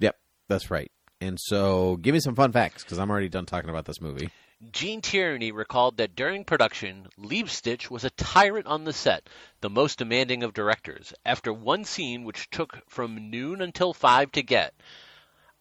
Yep, 0.00 0.16
that's 0.48 0.70
right. 0.70 0.90
And 1.20 1.38
so, 1.38 1.96
give 1.96 2.14
me 2.14 2.20
some 2.20 2.34
fun 2.34 2.50
facts 2.50 2.82
because 2.82 2.98
I'm 2.98 3.10
already 3.10 3.28
done 3.28 3.46
talking 3.46 3.70
about 3.70 3.84
this 3.84 4.00
movie. 4.00 4.30
Gene 4.70 5.00
Tierney 5.00 5.50
recalled 5.50 5.96
that 5.96 6.14
during 6.14 6.44
production, 6.44 7.08
Lubitsch 7.18 7.90
was 7.90 8.04
a 8.04 8.10
tyrant 8.10 8.66
on 8.66 8.84
the 8.84 8.92
set, 8.92 9.28
the 9.60 9.70
most 9.70 9.98
demanding 9.98 10.44
of 10.44 10.54
directors. 10.54 11.12
After 11.24 11.52
one 11.52 11.84
scene, 11.84 12.22
which 12.22 12.48
took 12.50 12.78
from 12.88 13.30
noon 13.30 13.60
until 13.60 13.92
5 13.92 14.32
to 14.32 14.42
get, 14.42 14.74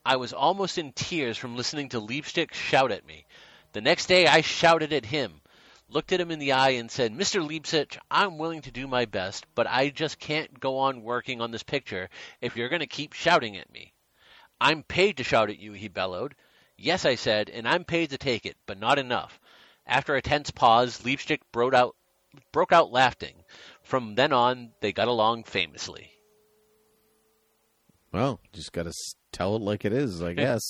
I 0.06 0.18
was 0.18 0.34
almost 0.34 0.78
in 0.78 0.94
tears 0.94 1.38
from 1.38 1.56
listening 1.56 1.90
to 1.90 2.00
Lubitsch 2.02 2.54
shout 2.54 2.92
at 2.92 3.06
me. 3.06 3.26
The 3.74 3.82
next 3.82 4.06
day, 4.06 4.28
I 4.28 4.42
shouted 4.42 4.94
at 4.94 5.06
him, 5.06 5.41
looked 5.92 6.12
at 6.14 6.22
him 6.22 6.32
in 6.32 6.40
the 6.40 6.54
eye, 6.54 6.72
and 6.72 6.90
said, 6.90 7.14
Mr. 7.14 7.46
Lubitsch, 7.46 7.98
I'm 8.10 8.38
willing 8.38 8.62
to 8.62 8.72
do 8.72 8.88
my 8.88 9.06
best, 9.06 9.46
but 9.56 9.68
I 9.68 9.90
just 9.90 10.20
can't 10.20 10.60
go 10.60 10.80
on 10.80 11.04
working 11.04 11.42
on 11.42 11.52
this 11.52 11.64
picture 11.64 12.10
if 12.42 12.56
you're 12.56 12.70
going 12.70 12.80
to 12.80 12.88
keep 12.88 13.14
shouting 13.14 13.58
at 13.58 13.72
me. 13.72 13.94
I'm 14.60 14.84
paid 14.84 15.18
to 15.18 15.24
shout 15.24 15.50
at 15.50 15.60
you, 15.60 15.74
he 15.74 15.88
bellowed. 15.88 16.36
Yes, 16.78 17.06
I 17.06 17.16
said, 17.16 17.50
and 17.50 17.68
I'm 17.68 17.84
paid 17.84 18.12
to 18.12 18.18
take 18.18 18.46
it, 18.46 18.58
but 18.66 18.80
not 18.80 19.00
enough. 19.00 19.40
After 19.86 20.16
a 20.16 20.22
tense 20.22 20.52
pause, 20.52 21.02
Lubitsch 21.02 21.38
broke 21.52 21.74
out, 21.74 21.96
broke 22.52 22.72
out 22.72 22.92
laughing. 22.92 23.36
From 23.84 24.16
then 24.16 24.32
on, 24.32 24.72
they 24.80 24.94
got 24.94 25.08
along 25.08 25.44
famously. 25.44 26.12
Well, 28.12 28.40
just 28.54 28.74
got 28.74 28.84
to 28.84 28.94
tell 29.32 29.56
it 29.56 29.62
like 29.62 29.86
it 29.86 29.94
is, 29.94 30.22
I 30.22 30.34
guess. 30.34 30.64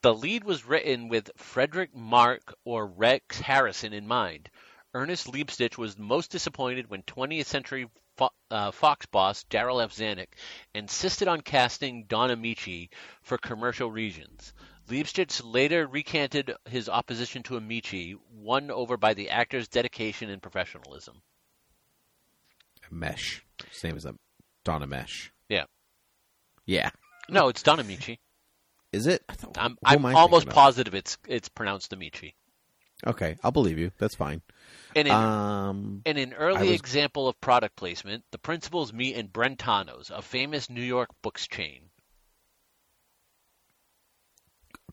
The 0.00 0.14
lead 0.14 0.44
was 0.44 0.64
written 0.64 1.08
with 1.08 1.30
Fredric 1.36 1.92
March 1.92 2.42
or 2.64 2.86
Rex 2.86 3.40
Harrison 3.40 3.92
in 3.92 4.06
mind. 4.06 4.48
Ernest 4.94 5.26
Lubitsch 5.26 5.76
was 5.76 5.98
most 5.98 6.30
disappointed 6.30 6.88
when 6.88 7.02
20th 7.02 7.46
Century 7.46 7.88
Fo- 8.16 8.30
uh, 8.50 8.70
Fox 8.70 9.06
boss 9.06 9.44
Darryl 9.50 9.82
F. 9.82 9.92
Zanuck 9.92 10.28
insisted 10.72 11.26
on 11.26 11.40
casting 11.40 12.04
Don 12.04 12.30
Ameche 12.30 12.90
for 13.22 13.38
commercial 13.38 13.90
reasons. 13.90 14.54
Lubitsch 14.88 15.42
later 15.44 15.86
recanted 15.86 16.54
his 16.64 16.88
opposition 16.88 17.42
to 17.42 17.56
Amici, 17.56 18.16
won 18.32 18.70
over 18.70 18.96
by 18.96 19.14
the 19.14 19.30
actor's 19.30 19.68
dedication 19.68 20.30
and 20.30 20.40
professionalism. 20.40 21.20
Mesh. 22.90 23.44
Same 23.72 23.96
as 23.96 24.06
a 24.06 24.14
Donna 24.64 24.86
Mesh. 24.86 25.32
Yeah. 25.48 25.64
Yeah. 26.64 26.90
No, 27.28 27.48
it's 27.48 27.62
Don 27.62 27.78
Ameche. 27.78 28.18
Is 28.92 29.06
it? 29.06 29.22
I 29.28 29.34
thought- 29.34 29.58
I'm, 29.58 29.76
I'm 29.84 30.04
I 30.06 30.12
almost 30.14 30.42
thinking 30.44 30.48
of? 30.50 30.54
positive 30.54 30.94
it's 30.94 31.18
it's 31.26 31.48
pronounced 31.48 31.92
Ameche. 31.92 32.32
Okay, 33.06 33.36
I'll 33.44 33.52
believe 33.52 33.78
you. 33.78 33.92
That's 33.98 34.14
fine. 34.16 34.42
And 34.96 35.06
in, 35.06 35.14
Um, 35.14 36.02
in 36.04 36.16
an 36.16 36.32
early 36.32 36.70
was- 36.70 36.80
example 36.80 37.28
of 37.28 37.40
product 37.40 37.76
placement, 37.76 38.24
the 38.32 38.38
principals 38.38 38.92
meet 38.92 39.14
in 39.14 39.28
Brentano's, 39.28 40.10
a 40.10 40.20
famous 40.22 40.68
New 40.68 40.82
York 40.82 41.10
books 41.22 41.46
chain. 41.46 41.90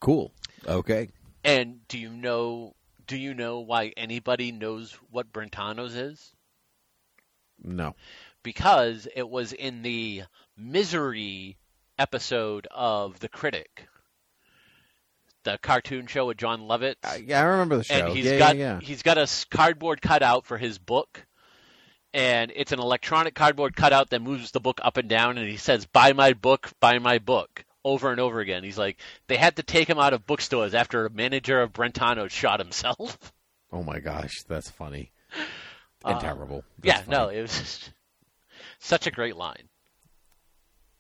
cool. 0.02 0.32
Okay. 0.68 1.10
And 1.44 1.88
do 1.88 1.98
you 1.98 2.10
know 2.10 2.76
do 3.08 3.18
you 3.18 3.34
know 3.34 3.60
why 3.60 3.94
anybody 3.98 4.52
knows 4.52 4.94
what 5.10 5.32
Brentano's 5.32 5.96
is? 5.96 6.34
No. 7.64 7.96
Because 8.44 9.08
it 9.16 9.28
was 9.30 9.54
in 9.54 9.82
the 9.84 10.24
Misery 10.58 11.58
episode 11.98 12.68
of 12.72 13.20
The 13.20 13.30
Critic. 13.30 13.88
The 15.44 15.60
cartoon 15.62 16.08
show 16.08 16.26
with 16.28 16.38
Jon 16.38 16.62
Lovitz. 16.62 16.96
Uh, 17.04 17.18
yeah, 17.24 17.40
I 17.42 17.44
remember 17.44 17.78
the 17.78 17.84
show. 17.84 17.94
and 18.08 18.16
he's 18.16 18.26
yeah, 18.26 18.40
got 18.40 18.58
yeah, 18.58 18.74
yeah. 18.74 18.80
he's 18.82 19.04
got 19.04 19.18
a 19.20 19.28
cardboard 19.52 20.02
cutout 20.02 20.46
for 20.48 20.58
his 20.58 20.80
book, 20.80 21.26
and 22.14 22.52
it's 22.56 22.72
an 22.72 22.80
electronic 22.80 23.36
cardboard 23.36 23.76
cutout 23.76 24.10
that 24.10 24.22
moves 24.24 24.50
the 24.52 24.60
book 24.60 24.80
up 24.84 24.98
and 24.98 25.08
down, 25.08 25.38
and 25.38 25.48
he 25.48 25.58
says, 25.58 25.86
"Buy 25.86 26.14
my 26.14 26.34
book, 26.34 26.72
buy 26.80 26.98
my 27.00 27.20
book." 27.20 27.64
Over 27.84 28.10
and 28.10 28.20
over 28.20 28.40
again. 28.40 28.64
He's 28.64 28.80
like, 28.80 29.00
they 29.28 29.38
had 29.38 29.58
to 29.58 29.62
take 29.64 29.88
him 29.88 30.00
out 30.00 30.14
of 30.14 30.26
bookstores 30.26 30.74
after 30.74 31.06
a 31.06 31.10
manager 31.12 31.62
of 31.62 31.72
Brentano 31.72 32.28
shot 32.28 32.60
himself. 32.60 33.32
Oh 33.72 33.84
my 33.84 34.00
gosh, 34.00 34.32
that's 34.48 34.70
funny 34.70 35.12
and 36.06 36.16
Uh, 36.18 36.20
terrible. 36.22 36.64
yeah, 36.82 36.98
That's 36.98 37.08
no, 37.10 37.28
it 37.28 37.42
was 37.42 37.52
just 37.60 37.92
such 38.80 39.06
a 39.06 39.12
great 39.12 39.36
line. 39.36 39.68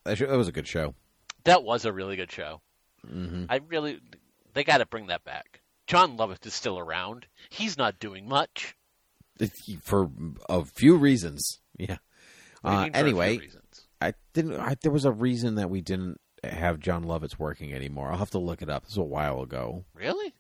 That, 0.06 0.18
that 0.20 0.38
was 0.38 0.47
a 0.47 0.51
good 0.53 0.68
show. 0.68 0.95
That 1.43 1.64
was 1.64 1.86
a 1.86 1.91
really 1.93 2.16
good 2.16 2.32
show. 2.32 2.62
hmm 3.08 3.45
I 3.49 3.58
really, 3.68 3.99
they 4.53 4.64
got 4.64 4.78
to 4.80 4.86
bring 4.86 5.08
that 5.08 5.24
back. 5.24 5.62
Jon 5.88 6.18
Lovitz 6.18 6.45
is 6.47 6.53
still 6.53 6.80
around. 6.80 7.28
He's 7.49 7.78
not 7.78 7.99
doing 7.99 8.28
much. 8.28 8.76
For 9.84 10.10
a 10.49 10.64
few 10.66 10.95
reasons. 10.97 11.60
Yeah. 11.78 11.97
What 12.62 12.72
do 12.72 12.76
you 12.78 12.80
Uh, 12.80 12.84
mean 12.86 12.93
for 12.93 12.97
a 12.97 13.01
few 13.01 13.08
anyway, 13.10 13.38
reasons? 13.38 13.88
I 14.01 14.14
didn't. 14.34 14.56
I, 14.60 14.76
there 14.82 14.91
was 14.91 15.06
a 15.06 15.12
reason 15.12 15.56
that 15.56 15.70
we 15.70 15.82
didn't 15.82 16.20
have 16.43 16.80
Jon 16.80 17.03
Lovitz 17.03 17.38
working 17.38 17.74
anymore. 17.74 18.12
I'll 18.12 18.18
have 18.18 18.32
to 18.32 18.39
look 18.39 18.62
it 18.62 18.70
up. 18.70 18.84
This 18.86 18.91
was 18.95 18.97
a 18.99 19.03
while 19.03 19.41
ago. 19.41 19.86
really? 19.93 20.34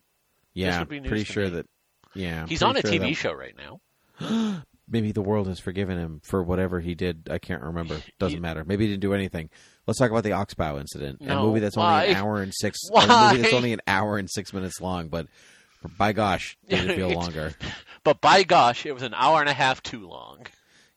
Yeah, 0.53 0.79
would 0.79 0.87
be 0.89 0.99
news 1.01 1.09
pretty 1.09 1.23
sure 1.25 1.43
me. 1.45 1.49
that. 1.51 1.65
Yeah, 2.13 2.45
He's 2.47 2.63
on 2.63 2.77
a 2.77 2.81
TV 2.81 2.99
that- 2.99 3.13
show 3.15 3.33
right 3.33 3.55
now. 3.57 3.81
Maybe 4.87 5.11
the 5.11 5.21
world 5.21 5.47
has 5.47 5.59
forgiven 5.59 5.97
him 5.97 6.21
for 6.23 6.43
whatever 6.43 6.79
he 6.79 6.93
did. 6.93 7.27
I 7.31 7.39
can't 7.39 7.63
remember. 7.63 7.97
Doesn't 8.19 8.41
matter. 8.41 8.63
Maybe 8.63 8.85
he 8.85 8.91
didn't 8.91 9.01
do 9.01 9.13
anything. 9.13 9.49
Let's 9.87 9.99
talk 9.99 10.11
about 10.11 10.23
the 10.23 10.33
Oxbow 10.33 10.79
incident. 10.79 11.21
a 11.21 11.35
movie 11.41 11.59
that's 11.59 11.77
only 11.77 11.87
why? 11.89 12.03
an 12.05 12.15
hour 12.17 12.41
and 12.41 12.53
six. 12.53 12.77
A 12.89 12.93
Why? 12.93 13.31
movie 13.31 13.41
that's 13.41 13.53
only 13.53 13.73
an 13.73 13.81
hour 13.87 14.17
and 14.17 14.29
six 14.29 14.53
minutes 14.53 14.79
long, 14.81 15.07
but 15.09 15.27
by 15.97 16.13
gosh, 16.13 16.57
did 16.69 16.89
it 16.89 16.95
feel 16.95 17.09
longer? 17.11 17.53
But 18.03 18.21
by 18.21 18.43
gosh, 18.43 18.85
it 18.85 18.93
was 18.93 19.03
an 19.03 19.13
hour 19.15 19.39
and 19.39 19.49
a 19.49 19.53
half 19.53 19.81
too 19.83 20.07
long. 20.07 20.45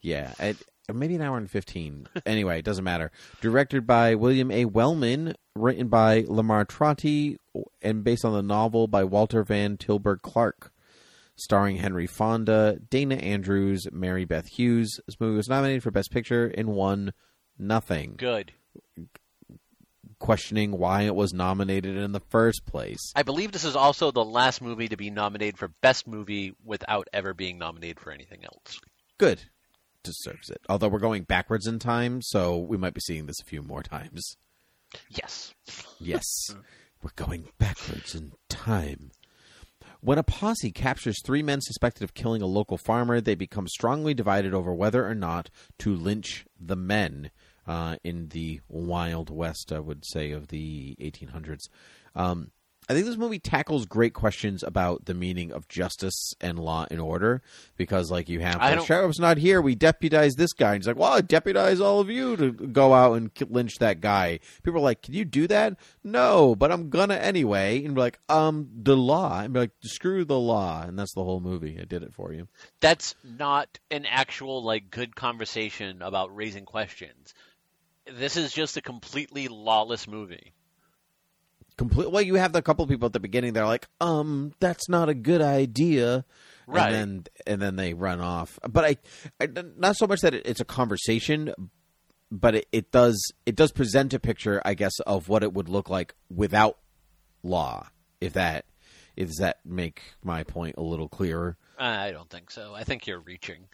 Yeah, 0.00 0.32
it, 0.38 0.56
maybe 0.92 1.14
an 1.16 1.22
hour 1.22 1.36
and 1.38 1.50
fifteen. 1.50 2.08
anyway, 2.26 2.58
it 2.58 2.64
doesn't 2.64 2.84
matter. 2.84 3.10
Directed 3.40 3.86
by 3.86 4.14
William 4.14 4.50
A. 4.50 4.64
Wellman, 4.66 5.34
written 5.54 5.88
by 5.88 6.24
Lamar 6.28 6.64
Trotti, 6.64 7.36
and 7.82 8.04
based 8.04 8.24
on 8.24 8.32
the 8.32 8.42
novel 8.42 8.86
by 8.86 9.04
Walter 9.04 9.42
Van 9.44 9.76
Tilburg 9.76 10.20
Clark. 10.22 10.72
Starring 11.38 11.76
Henry 11.76 12.06
Fonda, 12.06 12.78
Dana 12.90 13.14
Andrews, 13.14 13.86
Mary 13.92 14.24
Beth 14.24 14.48
Hughes. 14.48 15.00
This 15.06 15.20
movie 15.20 15.36
was 15.36 15.48
nominated 15.48 15.82
for 15.82 15.90
Best 15.90 16.10
Picture 16.10 16.46
and 16.46 16.68
won 16.70 17.12
nothing. 17.58 18.14
Good. 18.16 18.52
Questioning 20.18 20.72
why 20.72 21.02
it 21.02 21.14
was 21.14 21.32
nominated 21.32 21.96
in 21.96 22.10
the 22.10 22.20
first 22.28 22.66
place. 22.66 23.12
I 23.14 23.22
believe 23.22 23.52
this 23.52 23.64
is 23.64 23.76
also 23.76 24.10
the 24.10 24.24
last 24.24 24.60
movie 24.60 24.88
to 24.88 24.96
be 24.96 25.10
nominated 25.10 25.58
for 25.58 25.68
Best 25.80 26.08
Movie 26.08 26.54
without 26.64 27.06
ever 27.12 27.34
being 27.34 27.56
nominated 27.56 28.00
for 28.00 28.10
anything 28.10 28.44
else. 28.44 28.80
Good. 29.16 29.42
Deserves 30.02 30.50
it. 30.50 30.60
Although 30.68 30.88
we're 30.88 30.98
going 30.98 31.22
backwards 31.22 31.68
in 31.68 31.78
time, 31.78 32.20
so 32.20 32.56
we 32.56 32.76
might 32.76 32.94
be 32.94 33.00
seeing 33.00 33.26
this 33.26 33.40
a 33.40 33.44
few 33.44 33.62
more 33.62 33.82
times. 33.82 34.36
Yes. 35.08 35.54
Yes, 36.00 36.24
we're 37.02 37.10
going 37.16 37.48
backwards 37.58 38.14
in 38.14 38.32
time. 38.48 39.10
When 40.00 40.18
a 40.18 40.22
posse 40.22 40.70
captures 40.70 41.20
three 41.24 41.42
men 41.42 41.60
suspected 41.60 42.04
of 42.04 42.14
killing 42.14 42.40
a 42.40 42.46
local 42.46 42.78
farmer, 42.78 43.20
they 43.20 43.34
become 43.34 43.66
strongly 43.66 44.14
divided 44.14 44.54
over 44.54 44.72
whether 44.72 45.06
or 45.06 45.14
not 45.14 45.50
to 45.78 45.94
lynch 45.94 46.44
the 46.60 46.76
men. 46.76 47.30
Uh, 47.66 47.96
in 48.02 48.28
the 48.28 48.62
Wild 48.66 49.28
West, 49.28 49.72
I 49.74 49.78
would 49.78 50.02
say, 50.06 50.30
of 50.30 50.48
the 50.48 50.96
1800s. 51.02 51.68
Um, 52.14 52.50
I 52.88 52.94
think 52.94 53.04
this 53.04 53.18
movie 53.18 53.38
tackles 53.38 53.84
great 53.84 54.14
questions 54.14 54.62
about 54.62 55.04
the 55.04 55.12
meaning 55.12 55.52
of 55.52 55.68
justice 55.68 56.32
and 56.40 56.58
law 56.58 56.86
and 56.90 57.00
order 57.00 57.42
because, 57.76 58.10
like, 58.10 58.30
you 58.30 58.40
have 58.40 58.56
I 58.60 58.70
the 58.70 58.76
don't- 58.76 58.86
sheriff's 58.86 59.18
not 59.18 59.36
here. 59.36 59.60
We 59.60 59.74
deputize 59.74 60.36
this 60.36 60.54
guy. 60.54 60.72
And 60.74 60.82
he's 60.82 60.86
like, 60.88 60.96
"Well, 60.96 61.12
I 61.12 61.20
deputize 61.20 61.80
all 61.80 62.00
of 62.00 62.08
you 62.08 62.36
to 62.36 62.50
go 62.50 62.94
out 62.94 63.12
and 63.14 63.30
lynch 63.50 63.74
that 63.80 64.00
guy." 64.00 64.40
People 64.62 64.80
are 64.80 64.84
like, 64.84 65.02
"Can 65.02 65.12
you 65.12 65.26
do 65.26 65.46
that?" 65.48 65.76
No, 66.02 66.54
but 66.56 66.72
I'm 66.72 66.88
gonna 66.88 67.16
anyway. 67.16 67.84
And 67.84 67.94
be 67.94 68.00
like, 68.00 68.18
"Um, 68.30 68.70
the 68.74 68.96
law." 68.96 69.40
And 69.40 69.52
be 69.52 69.60
like, 69.60 69.72
"Screw 69.82 70.24
the 70.24 70.38
law," 70.38 70.82
and 70.82 70.98
that's 70.98 71.12
the 71.14 71.24
whole 71.24 71.40
movie. 71.40 71.78
I 71.78 71.84
did 71.84 72.02
it 72.02 72.14
for 72.14 72.32
you. 72.32 72.48
That's 72.80 73.14
not 73.22 73.78
an 73.90 74.06
actual 74.06 74.62
like 74.62 74.90
good 74.90 75.14
conversation 75.14 76.00
about 76.00 76.34
raising 76.34 76.64
questions. 76.64 77.34
This 78.10 78.38
is 78.38 78.52
just 78.52 78.78
a 78.78 78.80
completely 78.80 79.48
lawless 79.48 80.08
movie. 80.08 80.54
Complete. 81.78 82.10
Well, 82.10 82.20
you 82.20 82.34
have 82.34 82.52
the 82.52 82.60
couple 82.60 82.86
people 82.88 83.06
at 83.06 83.12
the 83.12 83.20
beginning. 83.20 83.52
They're 83.52 83.64
like, 83.64 83.86
"Um, 84.00 84.52
that's 84.58 84.88
not 84.88 85.08
a 85.08 85.14
good 85.14 85.40
idea." 85.40 86.24
Right. 86.66 86.92
And 86.92 87.24
then 87.24 87.24
and 87.46 87.62
then 87.62 87.76
they 87.76 87.94
run 87.94 88.20
off. 88.20 88.58
But 88.68 88.84
I, 88.84 88.96
I 89.40 89.48
not 89.76 89.96
so 89.96 90.06
much 90.08 90.20
that 90.20 90.34
it, 90.34 90.44
it's 90.44 90.60
a 90.60 90.64
conversation, 90.64 91.54
but 92.32 92.56
it, 92.56 92.68
it 92.72 92.90
does 92.90 93.32
it 93.46 93.54
does 93.54 93.70
present 93.70 94.12
a 94.12 94.18
picture, 94.18 94.60
I 94.64 94.74
guess, 94.74 94.98
of 95.06 95.28
what 95.28 95.44
it 95.44 95.54
would 95.54 95.68
look 95.68 95.88
like 95.88 96.14
without 96.28 96.78
law. 97.44 97.88
If 98.20 98.32
that 98.32 98.64
if 99.16 99.36
that 99.36 99.60
make 99.64 100.02
my 100.22 100.42
point 100.42 100.74
a 100.78 100.82
little 100.82 101.08
clearer. 101.08 101.56
I 101.78 102.10
don't 102.10 102.28
think 102.28 102.50
so. 102.50 102.74
I 102.74 102.82
think 102.84 103.06
you're 103.06 103.20
reaching. 103.20 103.68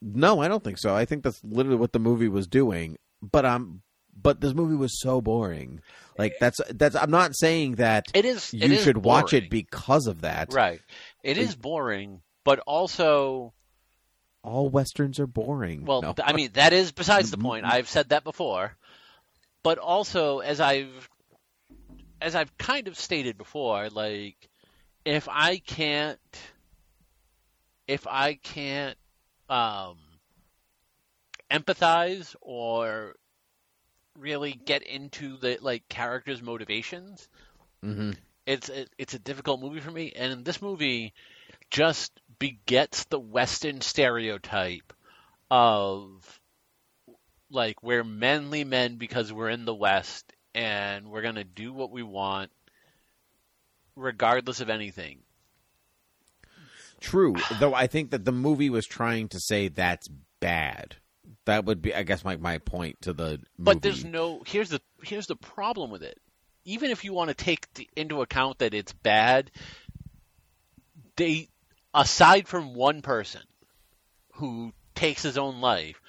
No, 0.00 0.40
I 0.40 0.48
don't 0.48 0.64
think 0.64 0.78
so. 0.78 0.94
I 0.94 1.04
think 1.04 1.22
that's 1.22 1.44
literally 1.44 1.78
what 1.78 1.92
the 1.92 1.98
movie 1.98 2.28
was 2.28 2.46
doing. 2.46 2.96
But 3.22 3.44
um, 3.44 3.82
but 4.20 4.40
this 4.40 4.54
movie 4.54 4.76
was 4.76 5.00
so 5.00 5.20
boring. 5.20 5.80
Like 6.18 6.34
that's 6.40 6.60
that's. 6.70 6.94
I'm 6.94 7.10
not 7.10 7.34
saying 7.36 7.76
that 7.76 8.04
It 8.14 8.24
is. 8.24 8.52
you 8.54 8.60
it 8.62 8.72
is 8.72 8.82
should 8.84 8.98
watch 8.98 9.32
it 9.32 9.50
because 9.50 10.06
of 10.06 10.20
that. 10.22 10.52
Right. 10.52 10.80
It 11.22 11.38
is 11.38 11.56
boring, 11.56 12.20
but 12.44 12.60
also, 12.60 13.52
All 14.42 14.68
westerns 14.68 15.18
are 15.18 15.26
boring. 15.26 15.84
well, 15.84 16.02
No. 16.02 16.14
I 16.22 16.32
mean, 16.32 16.50
that 16.54 16.72
is 16.72 16.92
besides 16.92 17.30
the 17.30 17.38
point. 17.38 17.64
I've 17.66 17.88
said 17.88 18.10
that 18.10 18.22
before, 18.24 18.76
but 19.62 19.78
also 19.78 20.38
as 20.38 20.60
I've 20.60 21.08
as 22.20 22.34
I've 22.34 22.56
kind 22.58 22.86
of 22.88 22.96
stated 22.96 23.36
before, 23.36 23.90
like 23.90 24.48
if 25.04 25.28
I 25.28 25.58
can't 25.58 26.18
if 27.88 28.06
I 28.06 28.34
can't 28.34 28.96
um, 29.50 29.98
empathize 31.50 32.34
or 32.40 33.14
really 34.18 34.52
get 34.52 34.82
into 34.82 35.36
the 35.36 35.58
like 35.60 35.88
characters' 35.88 36.42
motivations, 36.42 37.28
hmm 37.82 38.12
it's 38.46 38.68
it, 38.68 38.90
it's 38.98 39.14
a 39.14 39.18
difficult 39.18 39.60
movie 39.60 39.80
for 39.80 39.90
me, 39.90 40.12
and 40.14 40.44
this 40.44 40.60
movie 40.60 41.14
just 41.70 42.12
begets 42.38 43.04
the 43.04 43.18
Western 43.18 43.80
stereotype 43.80 44.92
of 45.50 46.40
like 47.50 47.82
we're 47.82 48.04
manly 48.04 48.64
men 48.64 48.96
because 48.96 49.32
we're 49.32 49.48
in 49.50 49.64
the 49.64 49.74
West 49.74 50.32
and 50.54 51.10
we're 51.10 51.22
gonna 51.22 51.44
do 51.44 51.72
what 51.72 51.90
we 51.90 52.02
want 52.02 52.50
regardless 53.96 54.60
of 54.60 54.70
anything. 54.70 55.20
True, 57.00 57.36
though 57.60 57.74
I 57.74 57.86
think 57.86 58.10
that 58.10 58.24
the 58.24 58.32
movie 58.32 58.70
was 58.70 58.86
trying 58.86 59.28
to 59.28 59.40
say 59.40 59.68
that's 59.68 60.08
bad. 60.40 60.96
That 61.44 61.64
would 61.64 61.82
be, 61.82 61.94
I 61.94 62.02
guess, 62.02 62.24
my 62.24 62.36
my 62.36 62.58
point 62.58 63.02
to 63.02 63.12
the 63.12 63.30
movie. 63.30 63.42
But 63.58 63.82
there's 63.82 64.04
no 64.04 64.42
here's 64.46 64.70
the 64.70 64.80
here's 65.02 65.26
the 65.26 65.36
problem 65.36 65.90
with 65.90 66.02
it. 66.02 66.18
Even 66.64 66.90
if 66.90 67.04
you 67.04 67.12
want 67.12 67.28
to 67.28 67.34
take 67.34 67.72
the, 67.74 67.88
into 67.94 68.22
account 68.22 68.58
that 68.58 68.72
it's 68.72 68.92
bad, 68.92 69.50
they 71.16 71.48
aside 71.92 72.48
from 72.48 72.74
one 72.74 73.02
person 73.02 73.42
who 74.34 74.72
takes 74.94 75.22
his 75.22 75.36
own 75.36 75.60
life, 75.60 76.00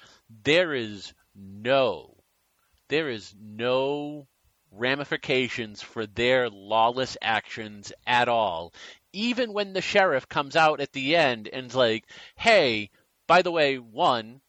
there 0.44 0.74
is 0.74 1.12
no 1.34 2.14
there 2.88 3.10
is 3.10 3.34
no 3.38 4.26
ramifications 4.72 5.82
for 5.82 6.06
their 6.06 6.48
lawless 6.50 7.16
actions 7.20 7.92
at 8.06 8.28
all. 8.28 8.72
Even 9.12 9.52
when 9.52 9.72
the 9.72 9.80
sheriff 9.80 10.28
comes 10.28 10.56
out 10.56 10.80
at 10.80 10.92
the 10.92 11.16
end 11.16 11.48
and's 11.48 11.74
like, 11.74 12.04
"Hey, 12.36 12.90
by 13.26 13.42
the 13.42 13.50
way, 13.50 13.78
one, 13.78 14.40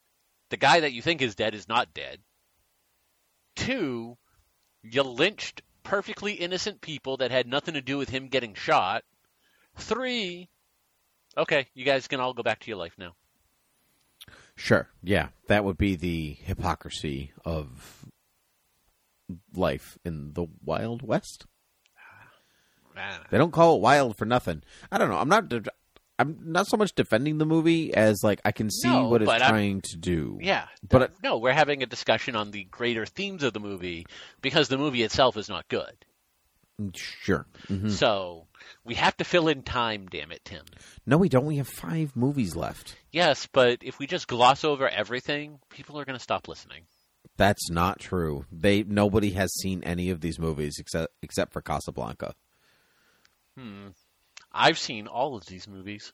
the 0.50 0.58
guy 0.58 0.80
that 0.80 0.94
you 0.94 1.02
think 1.02 1.22
is 1.22 1.36
dead 1.36 1.56
is 1.56 1.68
not 1.68 1.94
dead. 1.94 2.20
Two, 3.56 4.18
you 4.84 5.04
lynched 5.04 5.62
perfectly 5.84 6.34
innocent 6.34 6.82
people 6.82 7.18
that 7.18 7.32
had 7.32 7.48
nothing 7.48 7.74
to 7.74 7.82
do 7.82 7.98
with 7.98 8.10
him 8.10 8.28
getting 8.28 8.54
shot. 8.54 9.04
Three, 9.76 10.50
okay, 11.38 11.68
you 11.74 11.86
guys 11.86 12.08
can 12.08 12.20
all 12.20 12.34
go 12.34 12.44
back 12.44 12.60
to 12.62 12.68
your 12.68 12.78
life 12.78 12.94
now. 12.98 13.14
Sure, 14.56 14.90
yeah, 15.04 15.30
that 15.48 15.64
would 15.64 15.78
be 15.78 15.96
the 15.96 16.38
hypocrisy 16.42 17.32
of 17.46 18.06
life 19.54 19.98
in 20.04 20.34
the 20.34 20.48
Wild 20.64 21.02
West. 21.04 21.46
Ah, 22.98 23.22
they 23.30 23.38
don't 23.38 23.52
call 23.52 23.76
it 23.76 23.82
wild 23.82 24.18
for 24.18 24.26
nothing. 24.26 24.64
I 24.92 24.98
don't 24.98 25.10
know. 25.10 25.18
I'm 25.18 25.30
not. 25.30 25.52
I'm 26.20 26.38
not 26.42 26.68
so 26.68 26.78
much 26.78 26.94
defending 26.96 27.38
the 27.38 27.46
movie 27.46 27.94
as 27.94 28.24
like 28.24 28.42
I 28.44 28.52
can 28.52 28.70
see 28.72 28.88
No, 28.90 29.08
what 29.08 29.22
it's 29.22 29.28
but 29.30 29.42
I'm- 29.42 29.50
trying 29.52 29.82
to 29.82 29.98
do. 29.98 30.40
Yeah, 30.42 30.68
But 30.88 31.02
I- 31.04 31.10
no, 31.24 31.38
we're 31.38 31.54
having 31.54 31.84
a 31.84 31.86
discussion 31.86 32.36
on 32.36 32.52
the 32.52 32.64
greater 32.66 33.06
themes 33.06 33.44
of 33.44 33.54
the 33.54 33.60
movie 33.60 34.06
because 34.42 34.68
the 34.68 34.78
movie 34.78 35.04
itself 35.04 35.38
is 35.38 35.48
not 35.50 35.68
good. 35.68 35.94
Sure. 36.96 37.48
Mhm. 37.68 37.90
So 37.92 38.48
we 38.84 38.94
have 38.96 39.18
to 39.18 39.24
fill 39.24 39.48
in 39.48 39.64
time, 39.64 40.08
damn 40.08 40.32
it, 40.32 40.46
Tim. 40.46 40.64
No, 41.08 41.18
we 41.18 41.28
don't. 41.30 41.46
We 41.48 41.58
have 41.58 41.68
five 41.68 42.16
movies 42.16 42.56
left. 42.56 42.96
Yes, 43.12 43.48
but 43.52 43.80
if 43.82 43.98
we 43.98 44.06
just 44.06 44.28
gloss 44.28 44.64
over 44.64 44.88
everything, 44.88 45.60
people 45.70 46.00
are 46.00 46.06
going 46.06 46.18
to 46.18 46.24
stop 46.24 46.48
listening. 46.48 46.84
That's 47.36 47.70
not 47.72 48.00
true. 48.00 48.46
They 48.52 48.84
nobody 48.84 49.32
has 49.32 49.52
seen 49.56 49.84
any 49.84 50.10
of 50.10 50.22
these 50.22 50.40
movies 50.40 50.78
except 50.80 51.14
except 51.22 51.52
for 51.54 51.62
Casablanca. 51.62 52.34
Hmm. 53.58 53.88
I've 54.58 54.78
seen 54.80 55.08
all 55.08 55.36
of 55.36 55.46
these 55.46 55.68
movies. 55.68 56.12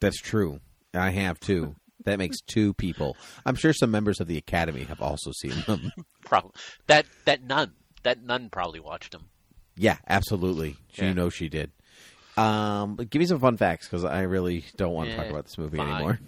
That's 0.00 0.18
true. 0.20 0.60
I 0.94 1.10
have 1.10 1.38
too. 1.40 1.74
That 2.04 2.18
makes 2.18 2.40
two 2.40 2.72
people. 2.72 3.14
I'm 3.44 3.56
sure 3.56 3.74
some 3.74 3.90
members 3.90 4.20
of 4.20 4.26
the 4.26 4.38
Academy 4.38 4.84
have 4.84 5.02
also 5.02 5.32
seen 5.32 5.52
them. 5.66 5.92
Probably 6.24 6.52
that 6.86 7.04
that 7.26 7.42
nun 7.44 7.74
that 8.04 8.22
nun 8.24 8.48
probably 8.48 8.80
watched 8.80 9.12
them. 9.12 9.28
yeah, 9.76 9.98
absolutely. 10.08 10.76
She 10.94 11.02
Yeah. 11.02 11.12
knows 11.12 11.34
she 11.34 11.50
did. 11.50 11.72
Um, 12.38 12.96
give 12.96 13.20
me 13.20 13.26
some 13.26 13.38
fun 13.38 13.58
facts 13.58 13.86
because 13.86 14.06
I 14.06 14.22
really 14.22 14.64
don't 14.78 14.94
want 14.94 15.10
to 15.10 15.16
talk 15.16 15.26
Eh, 15.26 15.28
about 15.28 15.44
this 15.44 15.58
movie 15.58 15.76
fine. 15.76 15.90
anymore. 15.90 16.20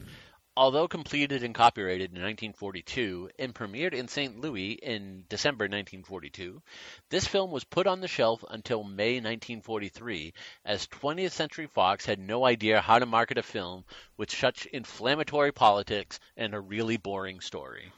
Although 0.55 0.87
completed 0.87 1.43
and 1.43 1.55
copyrighted 1.55 2.11
in 2.11 2.23
1942 2.23 3.31
and 3.39 3.55
premiered 3.55 3.95
in 3.95 4.07
St. 4.07 4.39
Louis 4.39 4.73
in 4.73 5.25
December 5.31 5.65
1942, 5.65 6.61
this 7.09 7.27
film 7.27 7.51
was 7.51 7.65
put 7.65 7.87
on 7.87 8.03
the 8.03 8.09
shelf 8.09 8.45
until 8.51 8.85
May 8.85 9.15
1943 9.15 10.35
as 10.67 10.87
20th 10.89 11.31
Century 11.31 11.67
Fox 11.69 12.05
had 12.05 12.19
no 12.19 12.45
idea 12.45 12.83
how 12.83 12.99
to 12.99 13.07
market 13.07 13.39
a 13.39 13.43
film 13.43 13.85
with 14.19 14.31
such 14.31 14.67
inflammatory 14.67 15.53
politics 15.53 16.21
and 16.37 16.55
a 16.55 16.61
really 16.61 16.99
boring 16.99 17.41
story. 17.41 17.91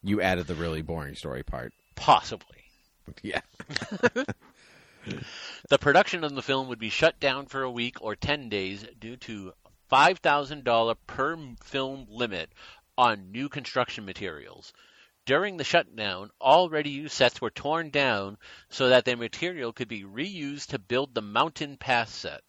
You 0.00 0.22
added 0.22 0.46
the 0.46 0.54
really 0.54 0.82
boring 0.82 1.16
story 1.16 1.42
part. 1.42 1.72
Possibly. 1.96 2.62
Yeah. 3.22 3.40
The 5.68 5.78
production 5.78 6.24
of 6.24 6.34
the 6.34 6.42
film 6.42 6.68
would 6.68 6.78
be 6.78 6.90
shut 6.90 7.18
down 7.20 7.46
for 7.46 7.62
a 7.62 7.70
week 7.70 8.02
or 8.02 8.14
10 8.16 8.48
days 8.48 8.84
due 8.98 9.16
to 9.16 9.52
$5,000 9.90 10.96
per 11.06 11.36
film 11.62 12.06
limit 12.08 12.50
on 12.96 13.30
new 13.30 13.48
construction 13.48 14.04
materials. 14.04 14.72
During 15.24 15.56
the 15.56 15.64
shutdown, 15.64 16.30
already 16.40 16.90
used 16.90 17.14
sets 17.14 17.40
were 17.40 17.50
torn 17.50 17.90
down 17.90 18.38
so 18.70 18.88
that 18.88 19.04
their 19.04 19.16
material 19.16 19.72
could 19.72 19.88
be 19.88 20.04
reused 20.04 20.68
to 20.68 20.78
build 20.78 21.14
the 21.14 21.22
Mountain 21.22 21.76
Pass 21.76 22.10
set. 22.10 22.42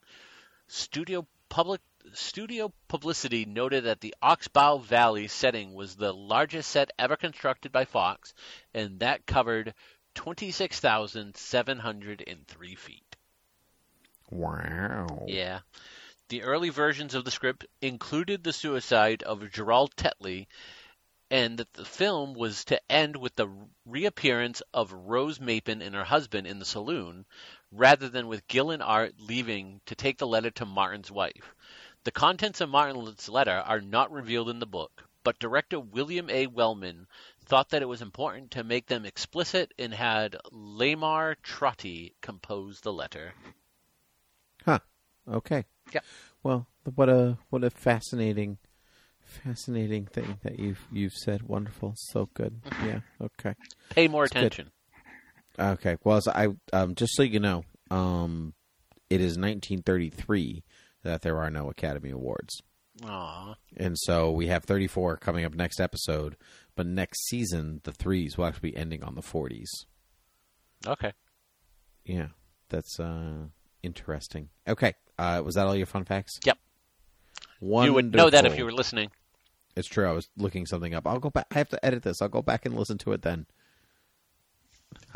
Studio 0.67 1.27
public 1.49 1.81
studio 2.13 2.71
publicity 2.87 3.45
noted 3.45 3.83
that 3.83 4.01
the 4.01 4.15
Oxbow 4.21 4.77
Valley 4.77 5.27
setting 5.27 5.73
was 5.73 5.95
the 5.95 6.13
largest 6.13 6.69
set 6.71 6.91
ever 6.97 7.17
constructed 7.17 7.71
by 7.71 7.85
Fox, 7.85 8.33
and 8.73 9.01
that 9.01 9.25
covered 9.25 9.73
26,703 10.15 12.75
feet. 12.75 13.15
Wow. 14.31 15.25
Yeah. 15.27 15.59
The 16.29 16.43
early 16.43 16.69
versions 16.69 17.15
of 17.15 17.25
the 17.25 17.31
script 17.31 17.65
included 17.81 18.43
the 18.43 18.53
suicide 18.53 19.23
of 19.23 19.51
Gerald 19.51 19.95
Tetley, 19.95 20.47
and 21.31 21.57
that 21.57 21.73
the 21.73 21.85
film 21.85 22.35
was 22.35 22.65
to 22.65 22.79
end 22.91 23.15
with 23.15 23.35
the 23.35 23.49
reappearance 23.83 24.61
of 24.71 24.93
Rose 24.93 25.39
Mapen 25.39 25.81
and 25.81 25.95
her 25.95 26.03
husband 26.03 26.45
in 26.45 26.59
the 26.59 26.65
saloon, 26.65 27.25
rather 27.71 28.09
than 28.09 28.27
with 28.27 28.47
Gil 28.47 28.69
and 28.69 28.83
Art 28.83 29.15
leaving 29.17 29.81
to 29.87 29.95
take 29.95 30.19
the 30.19 30.27
letter 30.27 30.51
to 30.51 30.67
Martin's 30.67 31.09
wife. 31.09 31.55
The 32.03 32.11
contents 32.11 32.61
of 32.61 32.69
Martin's 32.69 33.27
letter 33.27 33.63
are 33.65 33.81
not 33.81 34.11
revealed 34.11 34.49
in 34.49 34.59
the 34.59 34.67
book, 34.67 35.09
but 35.23 35.39
director 35.39 35.79
William 35.79 36.29
A. 36.29 36.45
Wellman 36.45 37.07
thought 37.45 37.69
that 37.69 37.81
it 37.81 37.89
was 37.89 38.03
important 38.03 38.51
to 38.51 38.63
make 38.63 38.85
them 38.85 39.03
explicit 39.03 39.73
and 39.79 39.95
had 39.95 40.37
Lamar 40.51 41.37
Trotti 41.41 42.13
compose 42.21 42.81
the 42.81 42.93
letter. 42.93 43.33
Huh. 44.63 44.79
Okay. 45.27 45.65
Yep. 45.93 46.03
Well, 46.43 46.67
what 46.95 47.09
a 47.09 47.37
what 47.49 47.63
a 47.63 47.69
fascinating, 47.69 48.57
fascinating 49.21 50.05
thing 50.05 50.37
that 50.43 50.59
you've 50.59 50.85
you've 50.91 51.13
said. 51.13 51.43
Wonderful. 51.43 51.93
So 51.97 52.29
good. 52.33 52.61
Yeah. 52.85 52.99
Okay. 53.21 53.55
Pay 53.89 54.07
more 54.07 54.25
It's 54.25 54.33
good. 54.33 54.43
attention. 54.43 54.71
Okay. 55.57 55.97
Well, 56.03 56.21
so 56.21 56.31
I 56.33 56.47
um, 56.73 56.95
just 56.95 57.15
so 57.15 57.23
you 57.23 57.39
know, 57.39 57.63
um, 57.91 58.53
it 59.09 59.21
is 59.21 59.37
1933 59.37 60.63
that 61.03 61.21
there 61.21 61.37
are 61.37 61.49
no 61.49 61.69
Academy 61.69 62.09
Awards, 62.11 62.61
Aw. 63.05 63.55
and 63.77 63.97
so 63.97 64.31
we 64.31 64.47
have 64.47 64.63
34 64.65 65.17
coming 65.17 65.45
up 65.45 65.53
next 65.53 65.79
episode. 65.79 66.35
But 66.75 66.85
next 66.87 67.27
season, 67.27 67.81
the 67.83 67.91
threes 67.91 68.37
will 68.37 68.45
actually 68.45 68.71
be 68.71 68.77
ending 68.77 69.03
on 69.03 69.15
the 69.15 69.21
40s. 69.21 69.67
Okay. 70.87 71.11
Yeah, 72.05 72.27
that's 72.69 72.97
uh, 72.99 73.47
interesting. 73.83 74.47
Okay. 74.67 74.93
Uh, 75.19 75.41
was 75.43 75.55
that 75.55 75.67
all 75.67 75.75
your 75.75 75.85
fun 75.85 76.05
facts? 76.05 76.39
Yep. 76.45 76.57
Wonderful. 77.59 77.85
You 77.89 77.93
would 77.95 78.15
know 78.15 78.29
that 78.29 78.45
if 78.45 78.57
you 78.57 78.63
were 78.63 78.71
listening. 78.71 79.09
It's 79.75 79.87
true. 79.87 80.07
I 80.09 80.13
was 80.13 80.29
looking 80.37 80.65
something 80.65 80.93
up. 80.93 81.05
I'll 81.05 81.19
go 81.19 81.29
back. 81.29 81.47
I 81.51 81.57
have 81.57 81.69
to 81.69 81.85
edit 81.85 82.03
this. 82.03 82.21
I'll 82.21 82.29
go 82.29 82.41
back 82.41 82.65
and 82.65 82.75
listen 82.75 82.97
to 82.99 83.11
it 83.11 83.21
then. 83.21 83.45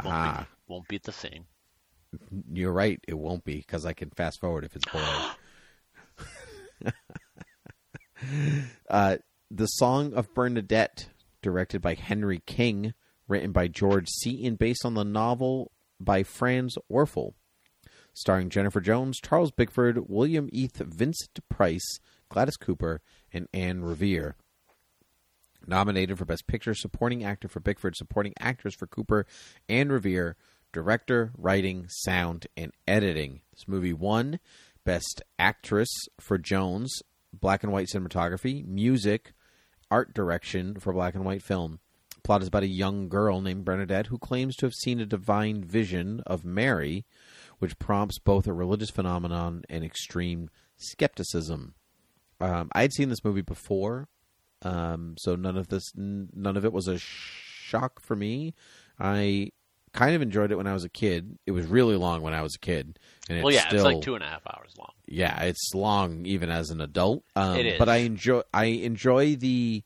Won't, 0.04 0.14
Ah, 0.16 0.48
be, 0.68 0.74
won't 0.74 0.88
be 0.90 0.98
the 0.98 1.12
same. 1.14 1.46
you're 2.52 2.74
right. 2.74 3.00
It 3.08 3.18
won't 3.18 3.46
be 3.46 3.56
because 3.58 3.86
I 3.86 3.94
can 3.94 4.10
fast 4.10 4.42
forward 4.42 4.66
if 4.66 4.76
it's 4.76 4.86
boring. 4.92 5.08
uh, 8.90 9.18
the 9.50 9.68
Song 9.68 10.14
of 10.14 10.34
Bernadette, 10.34 11.10
directed 11.42 11.82
by 11.82 11.94
Henry 11.94 12.42
King, 12.46 12.94
written 13.28 13.52
by 13.52 13.68
George 13.68 14.10
Seaton, 14.10 14.56
based 14.56 14.86
on 14.86 14.96
the 14.96 15.06
novel 15.06 15.72
by 16.00 16.24
Franz 16.24 16.76
Werfel, 16.92 17.34
starring 18.14 18.50
Jennifer 18.50 18.82
Jones, 18.82 19.20
Charles 19.20 19.52
Bickford, 19.52 20.10
William 20.10 20.50
Eythe, 20.54 20.86
Vincent 20.86 21.40
Price, 21.50 22.00
Gladys 22.30 22.58
Cooper, 22.58 23.02
and 23.32 23.48
Anne 23.54 23.84
Revere. 23.84 24.36
Nominated 25.66 26.18
for 26.18 26.26
Best 26.26 26.48
Picture, 26.48 26.74
Supporting 26.74 27.24
Actor 27.24 27.48
for 27.48 27.60
Bickford, 27.60 27.96
Supporting 27.96 28.34
Actress 28.40 28.76
for 28.76 28.88
Cooper 28.88 29.26
and 29.70 29.92
Revere, 29.92 30.36
Director, 30.74 31.32
Writing, 31.38 31.86
Sound, 31.88 32.48
and 32.58 32.72
Editing. 32.88 33.42
This 33.54 33.68
movie 33.68 33.94
won 33.94 34.40
Best 34.84 35.22
Actress 35.40 35.90
for 36.20 36.38
Jones, 36.38 37.02
Black 37.32 37.64
and 37.64 37.72
White 37.72 37.88
Cinematography, 37.88 38.66
Music, 38.66 39.34
Art 39.90 40.14
Direction 40.14 40.76
for 40.80 40.92
Black 40.92 41.16
and 41.16 41.24
White 41.24 41.44
Film. 41.44 41.80
Plot 42.24 42.42
is 42.42 42.48
about 42.48 42.64
a 42.64 42.68
young 42.68 43.10
girl 43.10 43.42
named 43.42 43.66
Bernadette 43.66 44.08
who 44.08 44.18
claims 44.18 44.56
to 44.56 44.66
have 44.66 44.74
seen 44.74 45.00
a 45.00 45.06
divine 45.06 45.64
vision 45.64 46.22
of 46.26 46.46
Mary, 46.46 47.06
which 47.64 47.80
prompts 47.80 48.20
both 48.20 48.46
a 48.46 48.52
religious 48.52 48.90
phenomenon 48.90 49.64
and 49.70 49.86
extreme 49.86 50.50
skepticism. 50.76 51.74
Um, 52.42 52.70
I 52.74 52.82
had 52.82 52.92
seen 52.92 53.08
this 53.08 53.24
movie 53.24 53.42
before, 53.42 54.10
um, 54.64 55.16
so 55.18 55.36
none 55.38 55.56
of 55.56 55.70
this, 55.70 55.94
n- 55.98 56.28
none 56.36 56.58
of 56.58 56.66
it 56.66 56.74
was 56.74 56.90
a 56.90 56.98
shock 57.00 58.02
for 58.02 58.18
me. 58.18 58.54
I 59.00 59.52
kind 59.94 60.14
of 60.14 60.22
enjoyed 60.22 60.52
it 60.52 60.56
when 60.58 60.68
I 60.68 60.74
was 60.74 60.84
a 60.84 60.90
kid. 60.90 61.38
It 61.46 61.52
was 61.52 61.66
really 61.68 61.96
long 61.96 62.22
when 62.22 62.34
I 62.34 62.42
was 62.42 62.54
a 62.56 62.60
kid, 62.60 63.00
and 63.30 63.38
it's 63.38 63.46
well, 63.46 63.54
yeah, 63.54 63.68
still, 63.68 63.76
it's 63.88 63.96
like 63.96 64.02
two 64.04 64.16
and 64.16 64.24
a 64.24 64.28
half 64.28 64.42
hours 64.46 64.74
long. 64.78 64.92
yeah, 65.08 65.44
it's 65.44 65.74
long 65.74 66.26
even 66.26 66.50
as 66.50 66.70
an 66.70 66.82
adult. 66.82 67.24
Um, 67.36 67.58
It 67.58 67.66
is. 67.66 67.80
But 67.80 67.88
I 67.88 67.98
enjoy 67.98 68.42
I 68.54 68.66
enjoy 68.66 69.36
the 69.38 69.84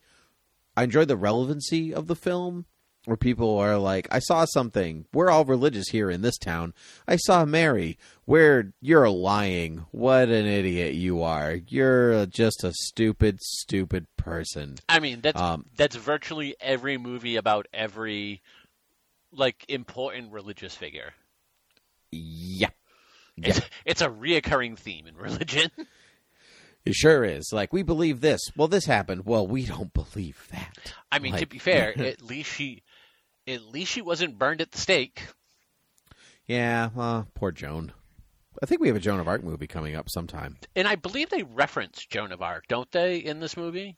I 0.75 0.83
enjoy 0.83 1.05
the 1.05 1.15
relevancy 1.17 1.93
of 1.93 2.07
the 2.07 2.15
film 2.15 2.65
where 3.07 3.15
people 3.15 3.57
are 3.57 3.77
like, 3.77 4.05
I 4.11 4.19
saw 4.19 4.43
something. 4.43 5.05
We're 5.13 5.29
all 5.29 5.45
religious 5.45 5.87
here 5.87 6.11
in 6.11 6.21
this 6.23 6.37
town. 6.37 6.73
I 7.07 7.15
saw 7.15 7.45
Mary. 7.45 7.97
Where 8.25 8.73
you're 8.81 9.09
lying. 9.09 9.85
What 9.91 10.27
an 10.27 10.45
idiot 10.45 10.93
you 10.95 11.23
are. 11.23 11.53
You're 11.69 12.25
just 12.25 12.65
a 12.65 12.73
stupid, 12.73 13.39
stupid 13.41 14.07
person. 14.17 14.75
I 14.89 14.99
mean, 14.99 15.21
that's 15.21 15.39
Um, 15.39 15.67
that's 15.77 15.95
virtually 15.95 16.57
every 16.59 16.97
movie 16.97 17.37
about 17.37 17.67
every 17.73 18.41
like 19.31 19.63
important 19.69 20.33
religious 20.33 20.75
figure. 20.75 21.13
Yeah. 22.11 22.71
It's 23.37 23.61
it's 23.85 24.01
a 24.01 24.09
reoccurring 24.09 24.77
theme 24.77 25.07
in 25.07 25.15
religion. 25.15 25.71
It 26.85 26.95
sure 26.95 27.25
is. 27.25 27.49
Like, 27.51 27.73
we 27.73 27.83
believe 27.83 28.21
this. 28.21 28.39
Well, 28.55 28.69
this 28.69 28.85
happened. 28.85 29.25
Well, 29.25 29.45
we 29.45 29.65
don't 29.65 29.93
believe 30.13 30.47
that. 30.51 30.93
I 31.11 31.19
mean, 31.19 31.35
to 31.35 31.45
be 31.45 31.59
fair, 31.59 31.93
at 31.99 32.21
least 32.21 32.53
she 32.53 32.81
at 33.47 33.63
least 33.63 33.91
she 33.91 34.01
wasn't 34.01 34.37
burned 34.37 34.61
at 34.61 34.71
the 34.71 34.77
stake. 34.77 35.23
Yeah, 36.45 36.89
uh, 36.97 37.23
poor 37.33 37.51
Joan. 37.51 37.91
I 38.61 38.65
think 38.65 38.81
we 38.81 38.87
have 38.87 38.97
a 38.97 39.01
Joan 39.01 39.19
of 39.19 39.27
Arc 39.27 39.43
movie 39.43 39.67
coming 39.67 39.95
up 39.95 40.09
sometime. 40.09 40.57
And 40.75 40.87
I 40.87 40.95
believe 40.95 41.29
they 41.29 41.43
reference 41.43 42.05
Joan 42.05 42.31
of 42.31 42.41
Arc, 42.41 42.67
don't 42.67 42.91
they, 42.91 43.17
in 43.17 43.39
this 43.39 43.55
movie? 43.55 43.97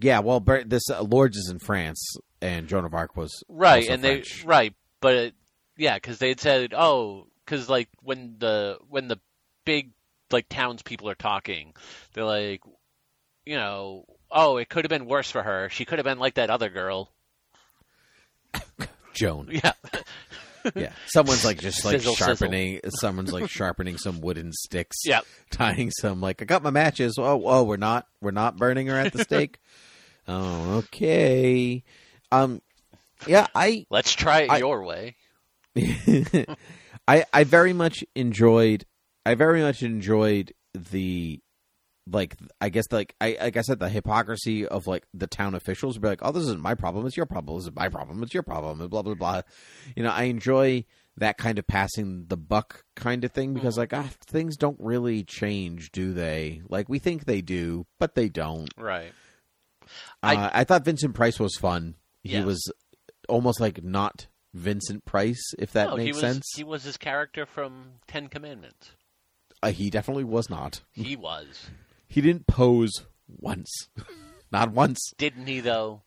Yeah, 0.00 0.20
well, 0.20 0.40
this 0.40 0.88
uh, 0.90 1.02
Lourdes 1.02 1.36
is 1.36 1.50
in 1.50 1.58
France, 1.58 2.16
and 2.40 2.68
Joan 2.68 2.84
of 2.84 2.94
Arc 2.94 3.16
was 3.16 3.42
Right, 3.48 3.88
and 3.88 4.02
French. 4.02 4.42
they 4.42 4.46
right, 4.46 4.74
but 5.00 5.14
it, 5.14 5.34
yeah, 5.76 5.94
because 5.96 6.18
they 6.18 6.28
had 6.28 6.40
said, 6.40 6.74
oh, 6.74 7.26
because 7.44 7.68
like 7.68 7.88
when 8.02 8.36
the 8.38 8.78
when 8.88 9.08
the 9.08 9.18
big 9.64 9.92
like 10.30 10.48
townspeople 10.48 11.08
are 11.08 11.14
talking, 11.14 11.72
they're 12.12 12.24
like, 12.24 12.60
you 13.46 13.56
know, 13.56 14.04
oh, 14.30 14.58
it 14.58 14.68
could 14.68 14.84
have 14.84 14.90
been 14.90 15.06
worse 15.06 15.30
for 15.30 15.42
her. 15.42 15.68
She 15.70 15.84
could 15.84 15.98
have 15.98 16.04
been 16.04 16.18
like 16.18 16.34
that 16.34 16.50
other 16.50 16.68
girl. 16.68 17.10
Joan. 19.14 19.48
Yeah, 19.50 19.72
Yeah, 20.76 20.92
someone's 21.06 21.44
like 21.44 21.58
just 21.58 21.84
like 21.84 21.96
Sizzle, 21.96 22.14
sizzle. 22.14 22.26
sharpening. 22.36 22.80
Someone's 23.00 23.32
like 23.32 23.48
sharpening 23.48 23.96
some 23.96 24.20
wooden 24.20 24.52
sticks. 24.52 24.96
yeah. 25.04 25.20
tying 25.50 25.90
some 25.90 26.20
like 26.20 26.42
I 26.42 26.44
got 26.44 26.62
my 26.62 26.70
matches. 26.70 27.14
Oh, 27.18 27.42
oh, 27.46 27.62
we're 27.64 27.76
not 27.76 28.06
we're 28.20 28.30
not 28.32 28.56
burning 28.56 28.86
her 28.88 28.96
at 28.96 29.12
the 29.12 29.24
stake. 29.24 29.58
oh, 30.28 30.78
okay. 30.78 31.82
Um, 32.30 32.60
yeah, 33.26 33.46
I 33.54 33.86
Let's 33.90 34.12
try 34.12 34.42
it 34.42 34.50
I- 34.50 34.58
your 34.58 34.84
way. 34.84 35.16
I 37.08 37.24
I 37.32 37.44
very 37.44 37.72
much 37.72 38.04
enjoyed 38.14 38.84
I 39.24 39.34
very 39.34 39.62
much 39.62 39.82
enjoyed 39.82 40.52
the 40.74 41.40
like 42.10 42.36
I 42.60 42.68
guess 42.68 42.86
like 42.90 43.14
I 43.20 43.36
like 43.40 43.56
I 43.56 43.62
said 43.62 43.78
the 43.78 43.88
hypocrisy 43.88 44.66
of 44.66 44.86
like 44.86 45.06
the 45.14 45.26
town 45.26 45.54
officials 45.54 45.94
would 45.96 46.02
be 46.02 46.08
like 46.08 46.20
oh 46.22 46.32
this 46.32 46.44
isn't 46.44 46.60
my 46.60 46.74
problem 46.74 47.06
it's 47.06 47.16
your 47.16 47.26
problem 47.26 47.56
this 47.56 47.66
is 47.66 47.74
my 47.74 47.88
problem 47.88 48.22
it's 48.22 48.34
your 48.34 48.42
problem 48.42 48.80
and 48.80 48.90
blah 48.90 49.02
blah 49.02 49.14
blah. 49.14 49.42
You 49.96 50.02
know 50.02 50.10
I 50.10 50.24
enjoy 50.24 50.84
that 51.16 51.36
kind 51.38 51.58
of 51.58 51.66
passing 51.66 52.26
the 52.28 52.36
buck 52.36 52.84
kind 52.94 53.24
of 53.24 53.32
thing 53.32 53.52
because 53.54 53.76
like 53.76 53.92
ah, 53.92 54.08
things 54.26 54.56
don't 54.56 54.78
really 54.80 55.24
change 55.24 55.90
do 55.92 56.12
they? 56.12 56.62
Like 56.68 56.88
we 56.88 56.98
think 56.98 57.24
they 57.24 57.40
do 57.40 57.86
but 57.98 58.14
they 58.14 58.28
don't. 58.28 58.72
Right. 58.78 59.12
I, 60.22 60.34
I- 60.34 60.44
uh, 60.44 60.50
I 60.54 60.64
thought 60.64 60.84
Vincent 60.84 61.14
Price 61.14 61.40
was 61.40 61.56
fun. 61.56 61.94
He 62.22 62.40
was 62.40 62.70
almost 63.28 63.58
like 63.60 63.82
not 63.82 64.26
Vincent 64.54 65.04
Price 65.04 65.54
if 65.58 65.72
that 65.72 65.90
no, 65.90 65.96
he 65.96 66.06
makes 66.06 66.16
was 66.16 66.32
sense. 66.32 66.52
he 66.54 66.64
was 66.64 66.84
his 66.84 66.96
character 66.96 67.46
from 67.46 67.92
Ten 68.06 68.28
Commandments. 68.28 68.92
Uh, 69.62 69.70
he 69.70 69.90
definitely 69.90 70.24
was 70.24 70.48
not. 70.48 70.82
He 70.92 71.16
was, 71.16 71.68
He 72.08 72.20
didn't 72.20 72.46
pose 72.46 72.92
once. 73.28 73.88
not 74.52 74.72
once. 74.72 74.98
didn't 75.18 75.46
he? 75.46 75.60
Though. 75.60 76.02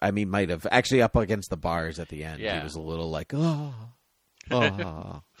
I 0.00 0.10
mean, 0.10 0.30
might 0.30 0.48
have. 0.48 0.66
Actually, 0.70 1.02
up 1.02 1.16
against 1.16 1.50
the 1.50 1.56
bars 1.56 1.98
at 1.98 2.08
the 2.08 2.24
end, 2.24 2.40
he 2.40 2.46
was 2.64 2.74
a 2.76 2.80
little 2.80 3.10
like, 3.10 3.32
oh. 3.34 3.74
oh. 4.50 5.22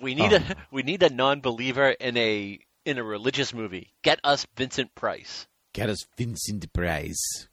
We 0.00 0.14
need 0.14 0.32
Oh. 0.32 0.36
a 0.36 0.38
um. 0.40 0.54
we 0.72 0.82
need 0.82 1.02
a 1.02 1.10
non-believer 1.10 1.90
in 1.90 2.16
a 2.16 2.58
in 2.84 2.98
a 2.98 3.04
religious 3.04 3.54
movie. 3.54 3.92
Get 4.02 4.18
us 4.24 4.46
Vincent 4.56 4.94
Price. 4.94 5.46
Get 5.74 5.88
us 5.88 6.04
Vincent 6.16 6.72
Price. 6.72 7.48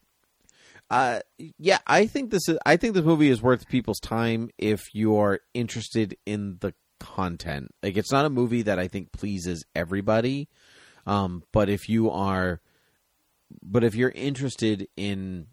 Uh, 0.90 1.20
yeah, 1.60 1.78
I 1.86 2.08
think 2.08 2.32
this 2.32 2.48
is. 2.50 2.58
I 2.66 2.78
think 2.78 2.96
this 2.96 3.04
movie 3.06 3.30
is 3.30 3.42
worth 3.42 3.68
people's 3.68 4.00
time 4.00 4.50
if 4.58 4.82
you 4.94 5.18
are 5.18 5.42
interested 5.54 6.18
in 6.26 6.58
the 6.62 6.74
content. 7.00 7.70
Like, 7.84 7.96
it's 7.98 8.12
not 8.12 8.26
a 8.26 8.30
movie 8.30 8.64
that 8.64 8.80
I 8.80 8.88
think 8.88 9.12
pleases 9.12 9.64
everybody. 9.76 10.50
Um, 11.10 11.44
but 11.52 11.70
if 11.70 11.90
you 11.90 12.12
are, 12.12 12.62
but 13.64 13.84
if 13.84 13.96
you're 13.96 14.12
interested 14.12 14.88
in 14.96 15.48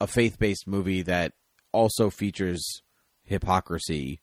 a 0.00 0.06
faith-based 0.06 0.66
movie 0.66 1.02
that 1.02 1.32
also 1.72 2.10
features 2.10 2.82
hypocrisy 3.24 4.20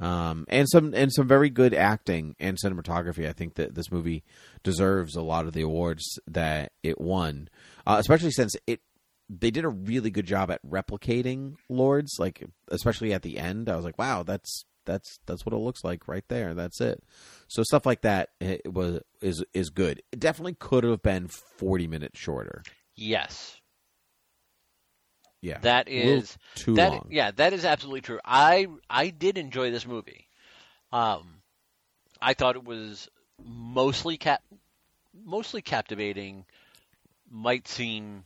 um, 0.00 0.46
and 0.48 0.68
some 0.68 0.94
and 0.94 1.12
some 1.12 1.26
very 1.26 1.50
good 1.50 1.74
acting 1.74 2.34
and 2.38 2.56
cinematography. 2.62 3.28
I 3.28 3.32
think 3.32 3.54
that 3.54 3.74
this 3.74 3.90
movie 3.90 4.24
deserves 4.62 5.16
a 5.16 5.22
lot 5.22 5.46
of 5.46 5.52
the 5.52 5.62
awards 5.62 6.18
that 6.28 6.72
it 6.82 7.00
won, 7.00 7.48
uh, 7.86 7.96
especially 7.98 8.30
since 8.30 8.56
it 8.66 8.80
they 9.28 9.50
did 9.50 9.64
a 9.64 9.68
really 9.68 10.10
good 10.10 10.26
job 10.26 10.50
at 10.50 10.64
replicating 10.64 11.56
Lourdes. 11.68 12.16
Like 12.18 12.44
especially 12.68 13.12
at 13.12 13.22
the 13.22 13.38
end, 13.38 13.68
I 13.68 13.76
was 13.76 13.84
like, 13.84 13.98
wow, 13.98 14.22
that's 14.22 14.64
that's 14.86 15.18
that's 15.26 15.44
what 15.44 15.52
it 15.52 15.58
looks 15.58 15.84
like 15.84 16.08
right 16.08 16.24
there. 16.28 16.54
That's 16.54 16.80
it. 16.80 17.02
So 17.48 17.62
stuff 17.62 17.84
like 17.86 18.02
that 18.02 18.30
it 18.40 18.72
was 18.72 19.00
is 19.20 19.44
is 19.52 19.70
good. 19.70 20.02
It 20.12 20.20
definitely 20.20 20.54
could 20.54 20.84
have 20.84 21.02
been 21.02 21.28
forty 21.28 21.86
minutes 21.86 22.18
shorter. 22.18 22.62
Yes, 22.96 23.60
Yeah, 25.42 25.58
that 25.60 25.88
is 25.88 26.38
too 26.54 26.74
that. 26.76 26.92
long. 26.92 27.06
Yeah, 27.10 27.30
that 27.32 27.52
is 27.52 27.64
absolutely 27.64 28.00
true. 28.00 28.20
I 28.24 28.66
I 28.88 29.10
did 29.10 29.38
enjoy 29.38 29.70
this 29.70 29.86
movie. 29.86 30.26
Um, 30.92 31.42
I 32.20 32.34
thought 32.34 32.56
it 32.56 32.64
was 32.64 33.08
mostly 33.44 34.16
cap 34.16 34.42
mostly 35.24 35.62
captivating. 35.62 36.44
Might 37.30 37.68
seem 37.68 38.24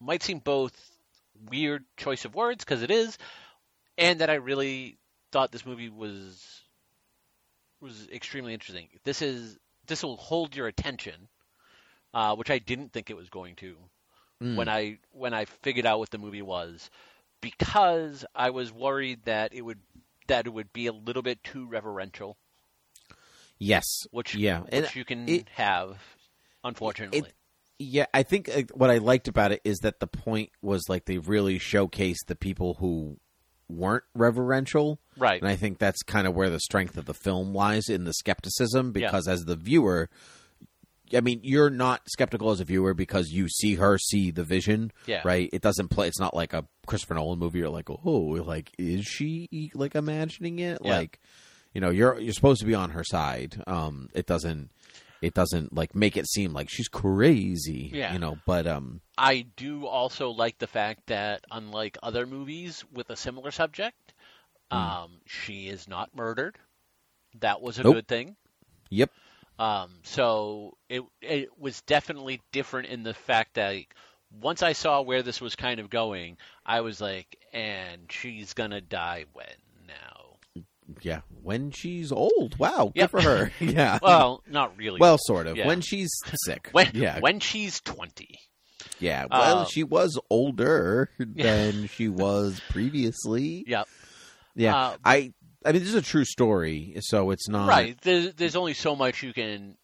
might 0.00 0.22
seem 0.22 0.38
both 0.40 0.74
weird 1.50 1.84
choice 1.96 2.24
of 2.24 2.34
words 2.34 2.64
because 2.64 2.82
it 2.82 2.90
is, 2.90 3.18
and 3.98 4.20
that 4.20 4.30
I 4.30 4.34
really 4.34 4.98
thought 5.32 5.50
this 5.50 5.66
movie 5.66 5.88
was 5.88 6.62
was 7.80 8.08
extremely 8.12 8.54
interesting. 8.54 8.88
This 9.04 9.22
is 9.22 9.58
this 9.86 10.02
will 10.04 10.16
hold 10.16 10.54
your 10.54 10.68
attention, 10.68 11.28
uh, 12.14 12.36
which 12.36 12.50
I 12.50 12.58
didn't 12.58 12.92
think 12.92 13.10
it 13.10 13.16
was 13.16 13.28
going 13.28 13.56
to 13.56 13.76
Mm. 14.42 14.56
when 14.56 14.68
I 14.68 14.98
when 15.12 15.34
I 15.34 15.44
figured 15.44 15.86
out 15.86 16.00
what 16.00 16.10
the 16.10 16.18
movie 16.18 16.42
was, 16.42 16.90
because 17.40 18.24
I 18.34 18.50
was 18.50 18.72
worried 18.72 19.24
that 19.24 19.54
it 19.54 19.62
would 19.62 19.78
that 20.26 20.46
it 20.46 20.50
would 20.50 20.72
be 20.72 20.86
a 20.86 20.92
little 20.92 21.22
bit 21.22 21.44
too 21.44 21.66
reverential, 21.66 22.36
yes, 23.58 23.84
which 24.10 24.34
yeah, 24.34 24.62
and 24.72 24.82
which 24.84 24.96
you 24.96 25.04
can 25.04 25.28
it- 25.28 25.48
have, 25.50 25.98
unfortunately. 26.64 27.30
Yeah, 27.78 28.06
I 28.14 28.22
think 28.22 28.48
uh, 28.48 28.62
what 28.74 28.90
I 28.90 28.98
liked 28.98 29.26
about 29.26 29.50
it 29.50 29.60
is 29.64 29.78
that 29.78 29.98
the 29.98 30.06
point 30.06 30.50
was 30.60 30.88
like 30.88 31.06
they 31.06 31.18
really 31.18 31.58
showcased 31.58 32.26
the 32.28 32.36
people 32.36 32.74
who 32.74 33.18
weren't 33.76 34.04
reverential. 34.14 34.98
right. 35.16 35.40
And 35.40 35.48
I 35.50 35.56
think 35.56 35.78
that's 35.78 36.02
kind 36.02 36.26
of 36.26 36.34
where 36.34 36.50
the 36.50 36.60
strength 36.60 36.96
of 36.96 37.06
the 37.06 37.14
film 37.14 37.54
lies 37.54 37.88
in 37.88 38.04
the 38.04 38.12
skepticism 38.14 38.92
because 38.92 39.26
as 39.28 39.44
the 39.44 39.56
viewer, 39.56 40.08
I 41.14 41.20
mean, 41.20 41.40
you're 41.42 41.68
not 41.70 42.00
skeptical 42.08 42.50
as 42.50 42.60
a 42.60 42.64
viewer 42.64 42.94
because 42.94 43.30
you 43.30 43.48
see 43.48 43.74
her 43.74 43.98
see 43.98 44.30
the 44.30 44.44
vision, 44.44 44.92
Yeah. 45.06 45.20
right? 45.24 45.50
It 45.52 45.60
doesn't 45.60 45.88
play. 45.88 46.08
It's 46.08 46.18
not 46.20 46.34
like 46.34 46.54
a 46.54 46.66
Christopher 46.86 47.14
Nolan 47.14 47.38
movie. 47.38 47.58
You're 47.58 47.68
like, 47.68 47.90
oh, 47.90 47.98
like 48.46 48.72
is 48.78 49.04
she 49.04 49.70
like 49.74 49.94
imagining 49.94 50.58
it? 50.58 50.78
Yeah. 50.82 50.96
Like, 50.96 51.20
you 51.74 51.80
know, 51.80 51.90
you're 51.90 52.18
you're 52.18 52.32
supposed 52.32 52.60
to 52.60 52.66
be 52.66 52.74
on 52.74 52.90
her 52.90 53.04
side. 53.04 53.62
Um, 53.66 54.08
it 54.14 54.26
doesn't. 54.26 54.70
It 55.22 55.34
doesn't 55.34 55.72
like 55.72 55.94
make 55.94 56.16
it 56.16 56.26
seem 56.26 56.52
like 56.52 56.68
she's 56.68 56.88
crazy, 56.88 57.90
Yeah. 57.94 58.12
you 58.12 58.18
know. 58.18 58.36
But 58.46 58.66
um, 58.66 59.00
I 59.16 59.46
do 59.56 59.86
also 59.86 60.30
like 60.30 60.58
the 60.58 60.66
fact 60.66 61.06
that, 61.06 61.44
unlike 61.50 61.96
other 62.02 62.26
movies 62.26 62.84
with 62.92 63.08
a 63.10 63.16
similar 63.16 63.50
subject, 63.52 64.14
Hmm. 64.70 64.76
um, 64.78 65.10
she 65.26 65.68
is 65.68 65.86
not 65.88 66.14
murdered. 66.14 66.58
That 67.40 67.62
was 67.62 67.78
a 67.78 67.82
Nope. 67.84 67.94
good 67.94 68.08
thing. 68.08 68.36
yep, 68.90 69.10
Um, 69.58 69.90
so 70.02 70.76
it 70.88 71.02
it 71.20 71.48
was 71.58 71.80
definitely 71.82 72.40
different 72.52 72.88
in 72.88 73.02
the 73.02 73.14
fact 73.14 73.54
that 73.54 73.76
once 74.40 74.62
I 74.62 74.72
saw 74.72 75.02
where 75.02 75.22
this 75.22 75.40
was 75.40 75.54
kind 75.56 75.78
of 75.78 75.90
going, 75.90 76.36
I 76.66 76.80
was 76.80 77.00
like, 77.00 77.38
and 77.52 78.10
she's 78.10 78.54
gonna 78.54 78.80
die 78.80 79.26
when? 79.34 79.46
Yeah, 81.02 81.20
when 81.42 81.70
she's 81.70 82.12
old. 82.12 82.58
Wow, 82.58 82.92
good 82.94 83.00
Yep. 83.00 83.10
for 83.10 83.20
her. 83.22 83.52
yeah. 83.60 83.98
Well, 84.02 84.42
not 84.48 84.76
really. 84.76 84.98
Well, 85.00 85.18
sort 85.18 85.46
of. 85.46 85.56
Yeah. 85.56 85.66
When 85.66 85.80
she's 85.80 86.10
sick. 86.44 86.68
when 86.72 86.90
yeah. 86.94 87.20
when 87.20 87.40
she's 87.40 87.80
twenty. 87.80 88.38
yeah. 88.98 89.26
Well, 89.30 89.58
Um, 89.60 89.66
she 89.70 89.84
was 89.84 90.18
older 90.30 91.10
than 91.18 91.86
she 91.88 92.08
was 92.08 92.60
previously. 92.70 93.64
Yep. 93.66 93.88
Yeah. 94.54 94.76
Uh, 94.76 94.96
I 95.04 95.32
I 95.64 95.72
mean 95.72 95.80
this 95.80 95.88
is 95.90 95.94
a 95.94 96.02
true 96.02 96.24
story, 96.24 96.94
so 97.00 97.30
it's 97.30 97.48
not 97.48 97.68
right. 97.68 97.96
There's 98.02 98.34
there's 98.34 98.56
only 98.56 98.74
so 98.74 98.94
much 98.96 99.22
you 99.22 99.32
can 99.32 99.76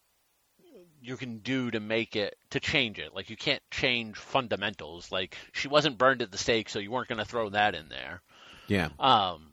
you 1.01 1.15
can 1.15 1.37
do 1.39 1.71
to 1.71 1.79
make 1.79 2.15
it 2.15 2.35
to 2.51 2.59
change 2.59 2.99
it. 2.99 3.15
Like 3.15 3.29
you 3.29 3.37
can't 3.37 3.63
change 3.71 4.17
fundamentals. 4.17 5.11
Like 5.11 5.37
she 5.53 5.67
wasn't 5.67 5.97
burned 5.97 6.21
at 6.21 6.31
the 6.31 6.37
stake, 6.37 6.69
so 6.69 6.79
you 6.79 6.91
weren't 6.91 7.07
going 7.07 7.19
to 7.19 7.25
throw 7.25 7.49
that 7.51 7.73
in 7.73 7.87
there. 7.89 8.21
Yeah. 8.67 8.89
Um, 8.99 9.48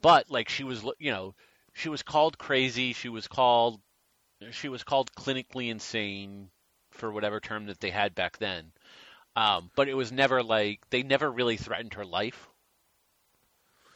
but 0.00 0.30
like 0.30 0.48
she 0.48 0.64
was, 0.64 0.82
you 0.98 1.10
know, 1.10 1.34
she 1.72 1.88
was 1.88 2.02
called 2.02 2.38
crazy. 2.38 2.92
She 2.92 3.08
was 3.08 3.26
called, 3.28 3.80
she 4.50 4.68
was 4.68 4.82
called 4.84 5.12
clinically 5.14 5.70
insane 5.70 6.48
for 6.90 7.10
whatever 7.12 7.40
term 7.40 7.66
that 7.66 7.80
they 7.80 7.90
had 7.90 8.14
back 8.14 8.38
then. 8.38 8.72
Um, 9.36 9.70
but 9.76 9.88
it 9.88 9.94
was 9.94 10.10
never 10.12 10.42
like 10.42 10.80
they 10.90 11.02
never 11.02 11.30
really 11.30 11.56
threatened 11.56 11.94
her 11.94 12.04
life. 12.06 12.48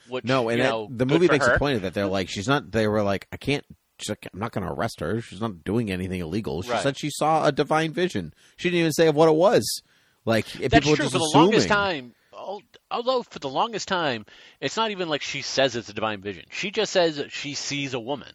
Which, 0.09 0.25
No, 0.25 0.49
and 0.49 0.61
that- 0.61 0.65
know, 0.69 0.89
the 0.91 1.07
movie 1.07 1.29
makes 1.29 1.47
her. 1.47 1.55
a 1.55 1.59
point 1.59 1.77
of 1.77 1.83
that. 1.83 1.95
They're 1.95 2.07
like, 2.07 2.29
she's 2.29 2.49
not. 2.49 2.73
They 2.73 2.89
were 2.89 3.03
like, 3.03 3.27
I 3.33 3.37
can't. 3.37 3.65
She's 3.99 4.09
like, 4.09 4.27
I'm 4.33 4.41
not 4.41 4.53
going 4.53 4.67
to 4.67 4.73
arrest 4.73 5.01
her. 5.01 5.21
She's 5.21 5.41
not 5.43 5.63
doing 5.63 5.91
anything 5.91 6.21
illegal. 6.21 6.63
She 6.63 6.71
Right. 6.71 6.83
said 6.83 6.99
she 6.99 7.11
saw 7.11 7.47
a 7.47 7.53
divine 7.53 7.93
vision. 7.93 8.33
She 8.57 8.69
didn't 8.71 8.81
even 8.81 8.93
say 8.93 9.09
of 9.09 9.15
what 9.15 9.29
it 9.29 9.35
was. 9.35 9.83
Like 10.25 10.47
if 10.61 10.71
That's 10.73 10.85
people 10.87 10.97
true 10.97 11.05
for 11.07 11.19
the 11.19 11.25
assuming. 11.25 11.45
longest 11.47 11.69
time. 11.69 12.15
Al- 12.51 12.63
Although 12.91 13.23
for 13.23 13.39
the 13.39 13.49
longest 13.49 13.89
time, 13.89 14.27
it's 14.61 14.77
not 14.77 14.91
even 14.91 15.09
like 15.09 15.23
she 15.23 15.43
says 15.43 15.77
it's 15.77 15.89
a 15.89 15.95
divine 15.95 16.21
vision. 16.21 16.45
She 16.51 16.71
just 16.71 16.93
says 16.93 17.23
she 17.31 17.55
sees 17.55 17.95
a 17.95 18.01
woman, 18.01 18.33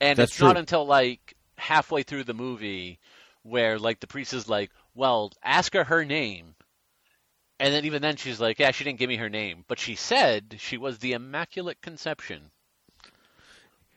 and 0.00 0.18
That's 0.18 0.32
it's 0.32 0.40
not 0.40 0.56
until 0.56 0.86
like 0.86 1.34
halfway 1.56 2.02
through 2.02 2.24
the 2.24 2.34
movie 2.34 2.98
where 3.42 3.78
like 3.78 4.00
the 4.00 4.06
priest 4.06 4.32
is 4.34 4.48
like, 4.48 4.70
"Well, 4.94 5.32
ask 5.42 5.74
her 5.74 5.84
her 5.84 6.04
name," 6.04 6.54
and 7.60 7.72
then 7.74 7.84
even 7.84 8.02
then 8.02 8.16
she's 8.16 8.40
like, 8.40 8.58
"Yeah, 8.58 8.70
she 8.70 8.84
didn't 8.84 8.98
give 8.98 9.08
me 9.08 9.16
her 9.16 9.28
name, 9.28 9.64
but 9.68 9.78
she 9.78 9.94
said 9.94 10.56
she 10.58 10.76
was 10.76 10.98
the 10.98 11.12
Immaculate 11.12 11.80
Conception." 11.82 12.50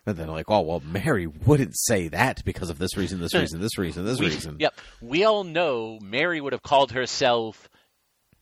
And 0.05 0.17
then 0.17 0.29
like, 0.29 0.49
oh 0.49 0.61
well, 0.61 0.81
Mary 0.83 1.27
wouldn't 1.27 1.77
say 1.77 2.07
that 2.07 2.43
because 2.43 2.71
of 2.71 2.79
this 2.79 2.97
reason, 2.97 3.19
this 3.19 3.35
reason, 3.35 3.61
this 3.61 3.77
reason, 3.77 4.03
this 4.03 4.19
We- 4.19 4.27
reason. 4.27 4.55
Yep, 4.59 4.73
we 4.99 5.23
all 5.23 5.43
know 5.43 5.99
Mary 6.01 6.41
would 6.41 6.53
have 6.53 6.63
called 6.63 6.91
herself 6.91 7.69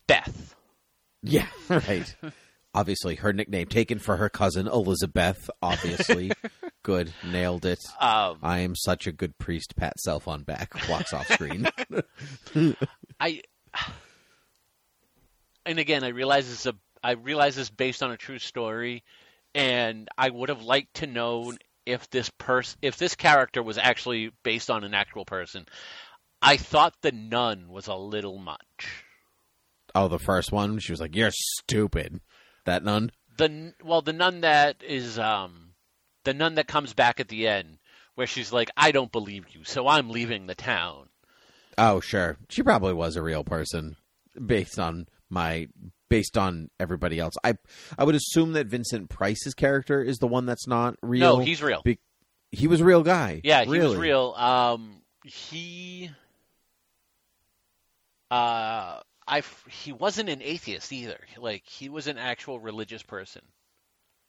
Beth. 0.08 0.56
Yeah, 1.22 1.48
right. 1.70 2.16
obviously, 2.74 3.16
her 3.16 3.34
nickname 3.34 3.68
taken 3.68 4.00
for 4.00 4.18
her 4.18 4.30
cousin 4.30 4.68
Elizabeth. 4.68 5.50
Obviously, 5.62 6.32
good, 6.84 7.14
nailed 7.26 7.66
it. 7.66 7.80
Um, 8.00 8.38
I 8.42 8.60
am 8.60 8.76
such 8.76 9.08
a 9.08 9.12
good 9.12 9.38
priest. 9.38 9.76
Pat 9.76 10.00
self 10.00 10.28
on 10.28 10.44
back, 10.44 10.74
walks 10.90 11.14
off 11.14 11.28
screen. 11.28 11.68
I 13.20 13.42
and 15.66 15.80
again, 15.80 16.04
I 16.04 16.10
realize 16.10 16.48
this 16.48 16.62
is 16.62 16.66
a 16.68 16.76
I 17.04 17.12
realize 17.12 17.56
this 17.56 17.70
based 17.70 18.04
on 18.04 18.12
a 18.12 18.18
true 18.18 18.40
story, 18.40 19.04
and 19.56 20.08
I 20.18 20.30
would 20.30 20.50
have 20.50 20.64
liked 20.64 20.96
to 20.96 21.08
know 21.08 21.54
if 21.86 22.10
this 22.10 22.30
person 22.38 22.78
if 22.82 22.98
this 22.98 23.16
character 23.16 23.62
was 23.64 23.78
actually 23.78 24.32
based 24.44 24.70
on 24.70 24.84
an 24.84 24.94
actual 24.94 25.26
person. 25.26 25.66
I 26.42 26.58
thought 26.58 26.96
the 27.02 27.12
nun 27.12 27.68
was 27.70 27.88
a 27.88 27.96
little 27.96 28.38
much. 28.38 29.06
Oh, 29.96 30.08
the 30.08 30.20
first 30.20 30.52
one, 30.52 30.80
she 30.80 30.92
was 30.92 31.02
like, 31.02 31.16
"You're 31.16 31.32
stupid." 31.32 32.22
That 32.66 32.84
nun. 32.84 33.12
The 33.38 33.74
well, 33.84 34.02
the 34.02 34.14
nun 34.14 34.42
that 34.42 34.84
is 34.84 35.18
um 35.18 35.72
the 36.24 36.34
nun 36.34 36.56
that 36.56 36.68
comes 36.68 36.94
back 36.94 37.20
at 37.20 37.30
the 37.30 37.48
end 37.48 37.80
where 38.16 38.28
she's 38.28 38.52
like, 38.52 38.70
"I 38.76 38.92
don't 38.92 39.12
believe 39.12 39.46
you, 39.52 39.64
so 39.64 39.88
I'm 39.88 40.10
leaving 40.10 40.48
the 40.48 40.56
town." 40.56 41.10
Oh, 41.78 42.02
sure. 42.02 42.38
She 42.50 42.62
probably 42.62 42.94
was 42.94 43.16
a 43.16 43.22
real 43.22 43.44
person 43.44 43.96
based 44.46 44.80
on 44.80 45.08
my 45.30 45.68
based 46.10 46.38
on 46.38 46.70
everybody 46.80 47.20
else. 47.20 47.36
I 47.44 47.54
I 47.98 48.04
would 48.04 48.16
assume 48.16 48.54
that 48.54 48.68
Vincent 48.68 49.10
Price's 49.10 49.54
character 49.54 50.02
is 50.02 50.18
the 50.18 50.28
one 50.28 50.46
that's 50.46 50.68
not 50.68 50.96
real. 51.02 51.38
No, 51.38 51.44
he's 51.44 51.62
real. 51.62 51.82
Be- 51.84 52.00
he 52.52 52.68
was 52.68 52.82
a 52.82 52.86
real 52.86 53.04
guy. 53.04 53.42
Yeah, 53.44 53.64
he 53.64 53.80
was 53.80 53.96
real. 53.96 54.34
Um, 54.36 55.02
he, 55.24 56.10
uh, 58.32 59.00
I 59.30 59.44
he 59.70 59.92
wasn't 59.94 60.30
an 60.30 60.42
atheist 60.42 60.92
either. 60.92 61.20
Like 61.38 61.64
he 61.66 61.88
was 61.88 62.08
an 62.08 62.18
actual 62.18 62.60
religious 62.60 63.04
person. 63.04 63.44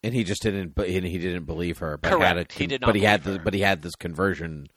and 0.03 0.14
he 0.14 0.22
just 0.24 0.42
didn't 0.42 0.74
but 0.74 0.88
he 0.88 1.01
didn't 1.01 1.44
believe 1.44 1.78
her 1.78 1.96
but 1.98 2.11
Correct. 2.12 2.24
had 2.24 2.36
a 2.38 2.46
He 2.53 2.66
did 2.66 2.80
not 2.82 2.88
but 2.88 2.96
he 2.96 3.03
had 3.03 3.22
the 3.24 3.38
but 3.38 3.55
he 3.55 3.61
had 3.61 3.82
this 3.82 3.94
conversion 3.96 4.68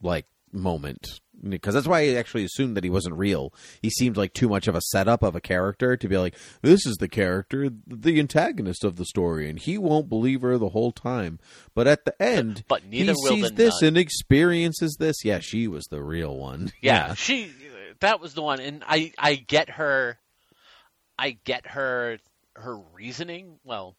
like 0.00 0.26
moment 0.52 1.20
because 1.48 1.74
that's 1.74 1.86
why 1.86 2.00
I 2.00 2.14
actually 2.14 2.42
assumed 2.44 2.76
that 2.76 2.82
he 2.82 2.90
wasn't 2.90 3.14
real. 3.16 3.52
He 3.80 3.90
seemed 3.90 4.16
like 4.16 4.32
too 4.34 4.48
much 4.48 4.66
of 4.66 4.74
a 4.74 4.80
setup 4.80 5.22
of 5.22 5.36
a 5.36 5.40
character 5.40 5.96
to 5.96 6.08
be 6.08 6.18
like, 6.18 6.34
this 6.62 6.84
is 6.84 6.96
the 6.96 7.06
character, 7.06 7.70
the 7.86 8.18
antagonist 8.18 8.82
of 8.82 8.96
the 8.96 9.04
story, 9.04 9.48
and 9.48 9.56
he 9.56 9.78
won't 9.78 10.08
believe 10.08 10.40
her 10.42 10.58
the 10.58 10.70
whole 10.70 10.90
time. 10.90 11.38
But 11.76 11.86
at 11.86 12.04
the 12.04 12.20
end, 12.20 12.64
But 12.66 12.86
neither 12.86 13.12
he 13.12 13.16
will 13.22 13.28
sees 13.28 13.52
this 13.52 13.80
nun. 13.82 13.88
and 13.88 13.98
experiences 13.98 14.96
this. 14.98 15.24
Yeah, 15.24 15.38
she 15.38 15.68
was 15.68 15.84
the 15.92 16.02
real 16.02 16.36
one. 16.36 16.72
Yeah, 16.80 17.14
she 17.14 17.52
that 18.00 18.20
was 18.20 18.34
the 18.34 18.42
one, 18.42 18.60
and 18.60 18.84
I 18.86 19.12
I 19.18 19.34
get 19.36 19.70
her, 19.70 20.18
I 21.18 21.32
get 21.44 21.66
her 21.66 22.18
her 22.56 22.78
reasoning. 22.94 23.58
Well, 23.64 23.96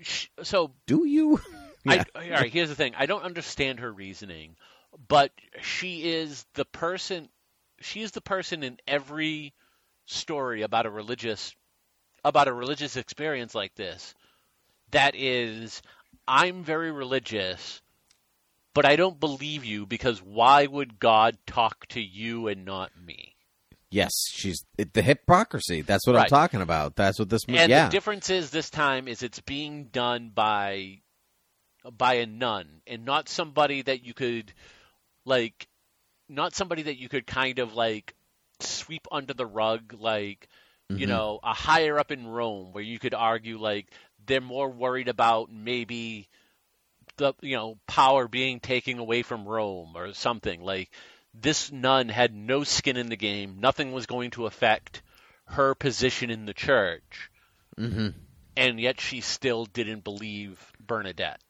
sh- 0.00 0.28
so 0.42 0.72
Do 0.86 1.06
you? 1.06 1.40
I, 1.86 1.98
all 2.14 2.22
right, 2.22 2.52
here's 2.52 2.68
the 2.68 2.74
thing. 2.74 2.94
I 2.96 3.06
don't 3.06 3.22
understand 3.24 3.80
her 3.80 3.92
reasoning, 3.92 4.56
but 5.08 5.32
she 5.62 6.12
is 6.12 6.46
the 6.54 6.64
person. 6.64 7.28
She 7.80 8.02
is 8.02 8.12
the 8.12 8.20
person 8.22 8.62
in 8.62 8.78
every 8.86 9.52
story 10.06 10.62
about 10.62 10.86
a 10.86 10.90
religious 10.90 11.54
about 12.24 12.48
a 12.48 12.52
religious 12.52 12.96
experience 12.96 13.54
like 13.54 13.74
this. 13.74 14.14
That 14.92 15.14
is, 15.16 15.82
I'm 16.26 16.64
very 16.64 16.92
religious, 16.92 17.82
but 18.74 18.84
I 18.84 18.96
don't 18.96 19.18
believe 19.18 19.64
you 19.64 19.86
because 19.86 20.20
why 20.20 20.66
would 20.66 20.98
God 20.98 21.38
talk 21.46 21.86
to 21.88 22.00
you 22.00 22.48
and 22.48 22.64
not 22.64 22.90
me? 22.96 23.36
Yes, 23.90 24.12
she's 24.28 24.64
it, 24.76 24.92
the 24.92 25.02
hypocrisy. 25.02 25.82
That's 25.82 26.04
what 26.06 26.16
I'm 26.16 26.26
talking 26.26 26.60
about. 26.60 26.96
That's 26.96 27.18
what 27.18 27.30
this 27.30 27.46
movie. 27.46 27.60
And 27.60 27.70
yeah, 27.70 27.84
the 27.84 27.92
difference 27.92 28.28
is 28.28 28.50
this 28.50 28.68
time 28.68 29.06
is 29.06 29.22
it's 29.22 29.40
being 29.40 29.84
done 29.84 30.30
by 30.34 31.00
by 31.96 32.14
a 32.14 32.26
nun 32.26 32.80
and 32.86 33.04
not 33.04 33.28
somebody 33.28 33.82
that 33.82 34.04
you 34.04 34.14
could 34.14 34.52
like 35.24 35.68
not 36.28 36.54
somebody 36.54 36.82
that 36.82 36.96
you 36.96 37.08
could 37.08 37.26
kind 37.26 37.58
of 37.58 37.74
like 37.74 38.14
sweep 38.60 39.06
under 39.12 39.34
the 39.34 39.46
rug 39.46 39.94
like 39.98 40.48
you 40.88 41.06
Mhm. 41.06 41.10
know 41.10 41.40
a 41.42 41.52
higher 41.52 41.98
up 41.98 42.10
in 42.10 42.26
Rome 42.26 42.72
where 42.72 42.82
you 42.82 42.98
could 42.98 43.14
argue 43.14 43.58
like 43.58 43.92
they're 44.26 44.40
more 44.40 44.70
worried 44.70 45.08
about 45.08 45.52
maybe 45.52 46.28
the 47.16 47.34
you 47.40 47.56
know 47.56 47.78
power 47.86 48.28
being 48.28 48.60
taken 48.60 48.98
away 48.98 49.22
from 49.22 49.46
Rome 49.46 49.92
or 49.96 50.12
something 50.14 50.62
like 50.62 50.90
this 51.32 51.70
nun 51.72 52.08
had 52.08 52.34
no 52.34 52.64
skin 52.64 52.96
in 52.96 53.08
the 53.08 53.16
game 53.16 53.56
nothing 53.60 53.92
was 53.92 54.06
going 54.06 54.30
to 54.32 54.46
affect 54.46 55.02
her 55.46 55.74
position 55.74 56.30
in 56.30 56.46
the 56.46 56.54
church 56.54 57.30
hmm 57.76 58.08
and 58.56 58.78
yet 58.78 59.00
she 59.00 59.20
still 59.20 59.64
didn't 59.64 60.04
believe 60.04 60.72
Bernadette. 60.78 61.40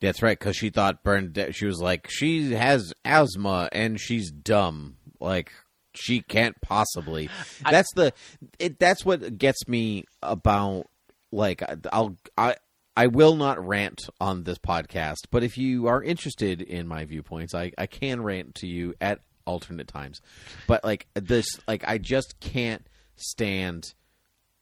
That's 0.00 0.22
right, 0.22 0.38
because 0.38 0.56
she 0.56 0.70
thought 0.70 1.02
Bernadette. 1.02 1.54
She 1.54 1.66
was 1.66 1.80
like, 1.80 2.08
she 2.10 2.52
has 2.52 2.92
asthma 3.04 3.68
and 3.72 4.00
she's 4.00 4.30
dumb. 4.30 4.96
Like 5.20 5.52
she 5.94 6.20
can't 6.22 6.58
possibly. 6.62 7.28
I- 7.64 7.70
that's 7.70 7.92
the. 7.94 8.12
It, 8.58 8.78
that's 8.78 9.04
what 9.04 9.38
gets 9.38 9.68
me 9.68 10.04
about. 10.22 10.86
Like 11.32 11.62
I'll 11.92 12.16
I. 12.36 12.56
I 12.96 13.06
will 13.06 13.36
not 13.36 13.64
rant 13.64 14.00
on 14.20 14.44
this 14.44 14.58
podcast, 14.58 15.26
but 15.30 15.42
if 15.42 15.56
you 15.56 15.86
are 15.86 16.02
interested 16.02 16.60
in 16.60 16.86
my 16.88 17.04
viewpoints, 17.04 17.54
I, 17.54 17.72
I 17.78 17.86
can 17.86 18.22
rant 18.22 18.56
to 18.56 18.66
you 18.66 18.94
at 19.00 19.20
alternate 19.46 19.88
times. 19.88 20.20
But 20.66 20.84
like 20.84 21.06
this, 21.14 21.46
like 21.66 21.84
I 21.86 21.98
just 21.98 22.40
can't 22.40 22.86
stand 23.16 23.94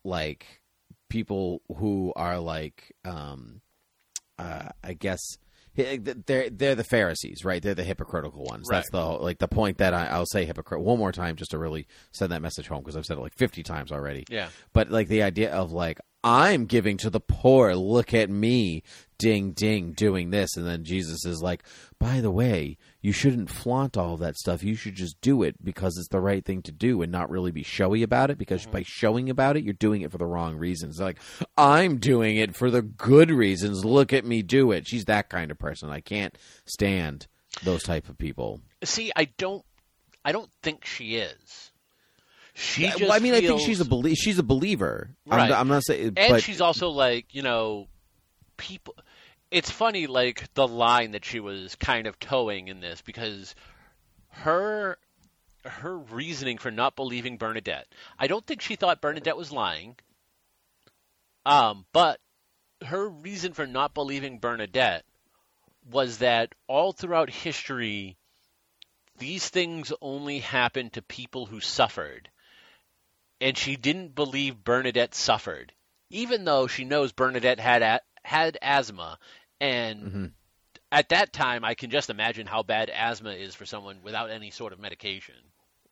like 0.04 0.46
people 1.08 1.62
who 1.76 2.12
are 2.16 2.38
like 2.38 2.94
um 3.04 3.60
uh, 4.38 4.68
I 4.84 4.92
guess 4.94 5.18
they're 5.74 6.50
they're 6.50 6.74
the 6.74 6.84
Pharisees, 6.84 7.44
right? 7.44 7.62
They're 7.62 7.74
the 7.74 7.84
hypocritical 7.84 8.44
ones. 8.44 8.66
That's 8.68 8.90
the 8.90 9.00
like 9.00 9.38
the 9.38 9.48
point 9.48 9.78
that 9.78 9.94
I, 9.94 10.06
I'll 10.06 10.26
say 10.26 10.44
hypocrite 10.44 10.80
one 10.80 10.98
more 10.98 11.12
time 11.12 11.36
just 11.36 11.52
to 11.52 11.58
really 11.58 11.86
send 12.12 12.32
that 12.32 12.42
message 12.42 12.66
home 12.66 12.80
because 12.80 12.96
I've 12.96 13.04
said 13.04 13.16
it 13.18 13.20
like 13.20 13.36
fifty 13.36 13.62
times 13.62 13.92
already. 13.92 14.24
Yeah. 14.28 14.48
But 14.72 14.90
like 14.90 15.08
the 15.08 15.22
idea 15.22 15.52
of 15.52 15.70
like 15.70 16.00
I'm 16.24 16.66
giving 16.66 16.96
to 16.98 17.10
the 17.10 17.20
poor, 17.20 17.74
look 17.74 18.12
at 18.12 18.28
me, 18.28 18.82
ding 19.18 19.52
ding, 19.52 19.92
doing 19.92 20.30
this, 20.30 20.56
and 20.56 20.66
then 20.66 20.84
Jesus 20.84 21.24
is 21.24 21.40
like, 21.42 21.62
by 21.98 22.20
the 22.20 22.30
way, 22.30 22.76
you 23.00 23.12
shouldn't 23.12 23.50
flaunt 23.50 23.96
all 23.96 24.16
that 24.16 24.36
stuff. 24.36 24.62
You 24.62 24.74
should 24.74 24.94
just 24.94 25.20
do 25.20 25.42
it 25.42 25.62
because 25.62 25.96
it's 25.96 26.08
the 26.08 26.20
right 26.20 26.44
thing 26.44 26.62
to 26.62 26.72
do 26.72 27.02
and 27.02 27.12
not 27.12 27.30
really 27.30 27.50
be 27.52 27.62
showy 27.62 28.02
about 28.02 28.30
it 28.30 28.38
because 28.38 28.62
mm-hmm. 28.62 28.72
by 28.72 28.82
showing 28.84 29.30
about 29.30 29.56
it, 29.56 29.64
you're 29.64 29.74
doing 29.74 30.02
it 30.02 30.10
for 30.10 30.18
the 30.18 30.26
wrong 30.26 30.56
reasons. 30.56 30.98
Like, 30.98 31.18
I'm 31.56 31.98
doing 31.98 32.36
it 32.36 32.56
for 32.56 32.70
the 32.70 32.82
good 32.82 33.30
reasons. 33.30 33.84
Look 33.84 34.12
at 34.12 34.24
me 34.24 34.42
do 34.42 34.72
it. 34.72 34.88
She's 34.88 35.04
that 35.06 35.28
kind 35.28 35.50
of 35.50 35.58
person. 35.58 35.90
I 35.90 36.00
can't 36.00 36.36
stand 36.64 37.26
those 37.62 37.82
type 37.82 38.08
of 38.08 38.18
people. 38.18 38.60
See, 38.84 39.12
I 39.14 39.26
don't, 39.36 39.64
I 40.24 40.32
don't 40.32 40.50
think 40.62 40.84
she 40.84 41.16
is. 41.16 41.67
She 42.58 42.82
just 42.88 43.00
well, 43.00 43.12
I 43.12 43.20
mean, 43.20 43.34
I 43.34 43.40
think 43.40 43.60
she's 43.60 43.80
a 43.80 43.84
belie- 43.84 44.14
she's 44.14 44.38
a 44.40 44.42
believer. 44.42 45.10
Right. 45.24 45.50
I'm, 45.52 45.60
I'm 45.60 45.68
not 45.68 45.84
saying, 45.84 46.14
and 46.16 46.32
but 46.32 46.42
she's 46.42 46.60
also 46.60 46.88
like 46.90 47.32
you 47.32 47.42
know 47.42 47.86
people 48.56 48.96
it's 49.50 49.70
funny 49.70 50.06
like 50.06 50.52
the 50.54 50.66
line 50.66 51.12
that 51.12 51.24
she 51.24 51.38
was 51.38 51.76
kind 51.76 52.06
of 52.06 52.18
towing 52.18 52.68
in 52.68 52.80
this 52.80 53.00
because 53.00 53.54
her 54.30 54.98
her 55.64 55.98
reasoning 55.98 56.58
for 56.58 56.70
not 56.70 56.96
believing 56.96 57.36
Bernadette 57.36 57.86
I 58.18 58.26
don't 58.26 58.44
think 58.46 58.60
she 58.60 58.76
thought 58.76 59.00
Bernadette 59.00 59.36
was 59.36 59.52
lying 59.52 59.96
um 61.46 61.84
but 61.92 62.20
her 62.84 63.08
reason 63.08 63.52
for 63.52 63.66
not 63.66 63.94
believing 63.94 64.38
Bernadette 64.38 65.04
was 65.90 66.18
that 66.18 66.54
all 66.66 66.92
throughout 66.92 67.30
history 67.30 68.16
these 69.18 69.48
things 69.48 69.92
only 70.00 70.40
happened 70.40 70.92
to 70.92 71.02
people 71.02 71.46
who 71.46 71.60
suffered 71.60 72.28
and 73.40 73.56
she 73.56 73.76
didn't 73.76 74.14
believe 74.14 74.62
Bernadette 74.64 75.14
suffered, 75.14 75.72
even 76.10 76.44
though 76.44 76.66
she 76.66 76.84
knows 76.84 77.12
Bernadette 77.12 77.60
had 77.60 77.82
a- 77.82 78.00
had 78.24 78.58
asthma, 78.62 79.18
and 79.60 80.02
Mhm. 80.02 80.32
at 80.92 81.08
that 81.10 81.32
time, 81.32 81.64
I 81.64 81.74
can 81.74 81.90
just 81.90 82.10
imagine 82.10 82.46
how 82.46 82.62
bad 82.62 82.90
asthma 82.90 83.30
is 83.32 83.54
for 83.54 83.66
someone 83.66 84.02
without 84.02 84.30
any 84.30 84.50
sort 84.50 84.72
of 84.72 84.78
medication. 84.80 85.34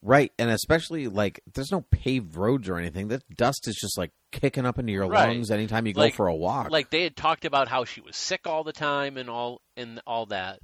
right, 0.03 0.31
and 0.39 0.51
especially 0.51 1.09
like 1.09 1.41
there's 1.55 1.73
no 1.73 1.81
paved 1.91 2.37
roads 2.37 2.69
or 2.69 2.77
anything. 2.77 3.09
That 3.09 3.29
dust 3.35 3.67
is 3.67 3.75
just 3.75 3.99
like 3.99 4.13
kicking 4.31 4.65
up 4.65 4.79
into 4.79 4.93
your 4.93 5.09
Right. 5.09 5.29
lungs 5.29 5.51
anytime 5.51 5.87
you 5.87 5.95
go 5.95 6.11
for 6.11 6.29
a 6.29 6.35
walk. 6.35 6.71
Like 6.71 6.91
they 6.91 7.03
had 7.03 7.17
talked 7.17 7.45
about 7.45 7.67
how 7.67 7.85
she 7.85 8.01
was 8.03 8.15
sick 8.15 8.47
all 8.47 8.63
the 8.63 8.73
time 8.75 9.17
and 9.17 9.29
all 9.29 9.63
and 9.77 10.01
all 10.07 10.27
that, 10.27 10.61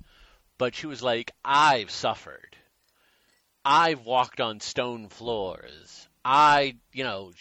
but 0.59 0.75
she 0.77 0.87
was 0.87 1.03
like, 1.03 1.33
"I've 1.45 1.91
suffered. 1.91 2.57
I've 3.65 4.05
walked 4.05 4.41
on 4.41 4.61
stone 4.61 5.09
floors. 5.09 6.09
I, 6.25 6.77
you 6.93 7.05
know, 7.05 7.33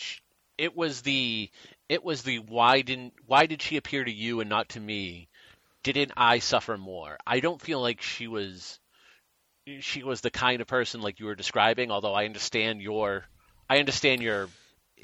it 0.58 0.76
was 0.76 1.02
the 1.02 1.50
it 1.90 2.04
was 2.04 2.24
the 2.24 2.40
why 2.40 2.82
didn't 2.82 3.14
why 3.26 3.46
did 3.46 3.62
she 3.62 3.78
appear 3.78 4.04
to 4.04 4.12
you 4.12 4.40
and 4.40 4.50
not 4.50 4.70
to 4.70 4.80
me? 4.80 5.28
Didn't 5.84 6.14
I 6.16 6.40
suffer 6.40 6.78
more? 6.78 7.18
I 7.26 7.40
don't 7.40 7.62
feel 7.62 7.82
like 7.82 8.02
she 8.02 8.28
was 8.28 8.80
she 9.80 10.04
was 10.04 10.22
the 10.22 10.32
kind 10.32 10.62
of 10.62 10.68
person 10.68 11.02
like 11.02 11.20
you 11.20 11.26
were 11.26 11.36
describing, 11.36 11.92
although 11.92 12.14
I 12.14 12.26
understand 12.26 12.82
your 12.82 13.26
I 13.70 13.80
understand 13.80 14.22
your 14.22 14.50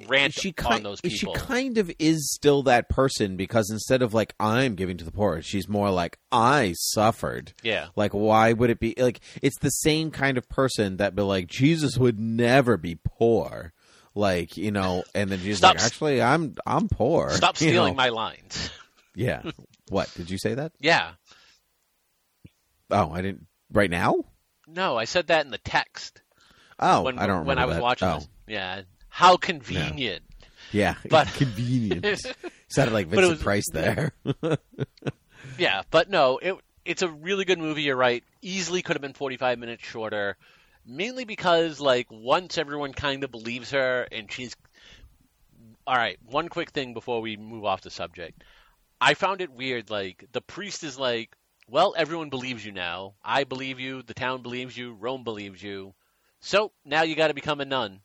rant 0.08 0.34
she 0.34 0.50
on 0.50 0.54
kind, 0.54 0.86
those 0.86 1.00
she 1.08 1.32
kind 1.34 1.78
of 1.78 1.92
is 2.00 2.32
still 2.34 2.64
that 2.64 2.90
person 2.90 3.36
because 3.36 3.70
instead 3.72 4.02
of 4.02 4.14
like 4.14 4.34
I'm 4.40 4.76
giving 4.76 4.98
to 4.98 5.06
the 5.06 5.12
poor, 5.12 5.42
she's 5.42 5.68
more 5.68 5.90
like 5.90 6.20
I 6.32 6.74
suffered. 6.78 7.54
yeah. 7.64 7.88
Like 7.96 8.14
why 8.14 8.54
would 8.54 8.70
it 8.70 8.80
be 8.80 8.94
like 8.98 9.20
it's 9.42 9.58
the 9.60 9.70
same 9.70 10.12
kind 10.12 10.38
of 10.38 10.48
person 10.50 10.98
that 10.98 11.16
be 11.16 11.22
like 11.24 11.48
Jesus 11.48 11.98
would 11.98 12.20
never 12.20 12.78
be 12.78 13.00
poor. 13.04 13.74
Like, 14.16 14.58
you 14.58 14.72
know, 14.72 15.04
and 15.14 15.30
then 15.30 15.40
she's 15.40 15.58
Stop 15.58 15.76
like 15.76 15.84
actually 15.84 16.22
I'm 16.22 16.56
I'm 16.66 16.88
poor. 16.90 17.30
Stop 17.32 17.56
you 17.62 17.70
stealing 17.70 17.94
know? 17.94 17.98
my 17.98 18.10
lines. 18.10 18.70
Yeah. 19.16 19.42
what? 19.90 20.14
Did 20.16 20.30
you 20.30 20.38
say 20.38 20.54
that? 20.54 20.74
Yeah. 20.80 21.14
Oh, 22.92 23.12
I 23.12 23.24
didn't 23.24 23.48
right 23.72 23.90
now? 23.90 24.26
No, 24.68 24.96
I 24.96 25.06
said 25.06 25.28
that 25.28 25.46
in 25.46 25.52
the 25.52 25.58
text 25.58 26.22
Oh, 26.80 27.02
when 27.02 27.18
I 27.18 27.26
don't 27.26 27.40
remember 27.40 27.48
when 27.48 27.58
I 27.58 27.66
was 27.66 27.76
that. 27.78 27.82
watching 27.82 28.08
oh. 28.08 28.16
this. 28.20 28.28
Yeah. 28.48 28.82
How 29.18 29.36
convenient. 29.36 30.22
Yeah, 30.72 30.94
But- 31.10 31.28
convenient. 31.34 32.06
Sounded 32.68 32.94
like 32.94 33.08
Vincent 33.10 33.32
was- 33.32 33.42
Price 33.42 33.66
there. 33.74 34.12
Yeah, 35.58 35.82
but 35.90 36.08
no, 36.12 36.38
it 36.38 36.54
it's 36.86 37.02
a 37.02 37.10
really 37.10 37.44
good 37.44 37.58
movie. 37.58 37.82
You're 37.82 37.96
right. 37.96 38.24
Easily 38.44 38.84
could 38.84 38.96
have 38.96 39.02
been 39.02 39.14
45 39.14 39.58
minutes 39.58 39.84
shorter, 39.84 40.38
mainly 40.86 41.26
because 41.26 41.80
like 41.80 42.06
once 42.12 42.60
everyone 42.60 42.94
kind 42.94 43.24
of 43.24 43.32
believes 43.32 43.72
her 43.72 44.08
and 44.12 44.32
she's. 44.32 44.56
All 45.88 45.96
right, 45.96 46.20
one 46.30 46.48
quick 46.48 46.70
thing 46.70 46.94
before 46.94 47.20
we 47.22 47.38
move 47.38 47.66
off 47.66 47.82
the 47.82 47.90
subject. 47.90 48.44
I 49.02 49.16
found 49.16 49.42
it 49.42 49.52
weird. 49.52 49.90
Like 49.90 50.26
the 50.32 50.42
priest 50.42 50.84
is 50.84 51.00
like, 51.00 51.36
"Well, 51.68 51.96
everyone 51.98 52.30
believes 52.30 52.64
you 52.64 52.72
now. 52.72 53.16
I 53.24 53.46
believe 53.46 53.80
you. 53.80 54.04
The 54.04 54.14
town 54.14 54.44
believes 54.44 54.78
you. 54.78 54.94
Rome 54.94 55.24
believes 55.24 55.64
you. 55.64 55.96
So 56.42 56.72
now 56.86 57.02
you 57.02 57.16
got 57.16 57.30
to 57.30 57.34
become 57.34 57.62
a 57.62 57.66
nun. 57.66 58.02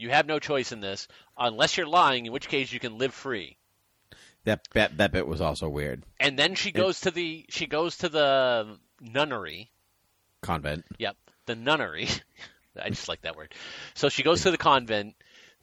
You 0.00 0.10
have 0.10 0.26
no 0.26 0.38
choice 0.38 0.72
in 0.72 0.80
this, 0.80 1.08
unless 1.36 1.76
you're 1.76 1.86
lying, 1.86 2.26
in 2.26 2.32
which 2.32 2.48
case 2.48 2.72
you 2.72 2.80
can 2.80 2.98
live 2.98 3.14
free." 3.14 3.56
that 4.44 4.66
that 4.72 4.96
that 4.98 5.12
bit 5.12 5.26
was 5.26 5.40
also 5.40 5.68
weird. 5.68 6.02
And 6.18 6.38
then 6.38 6.54
she 6.54 6.72
goes 6.72 7.00
to 7.02 7.10
the 7.10 7.44
she 7.48 7.66
goes 7.66 7.98
to 7.98 8.08
the 8.08 8.78
nunnery. 9.00 9.70
Convent. 10.42 10.84
Yep, 10.98 11.16
the 11.46 11.56
nunnery. 11.56 12.08
I 12.82 12.88
just 12.88 13.08
like 13.08 13.22
that 13.22 13.36
word. 13.36 13.54
So 13.94 14.08
she 14.08 14.22
goes 14.22 14.42
to 14.42 14.50
the 14.50 14.58
convent. 14.58 15.14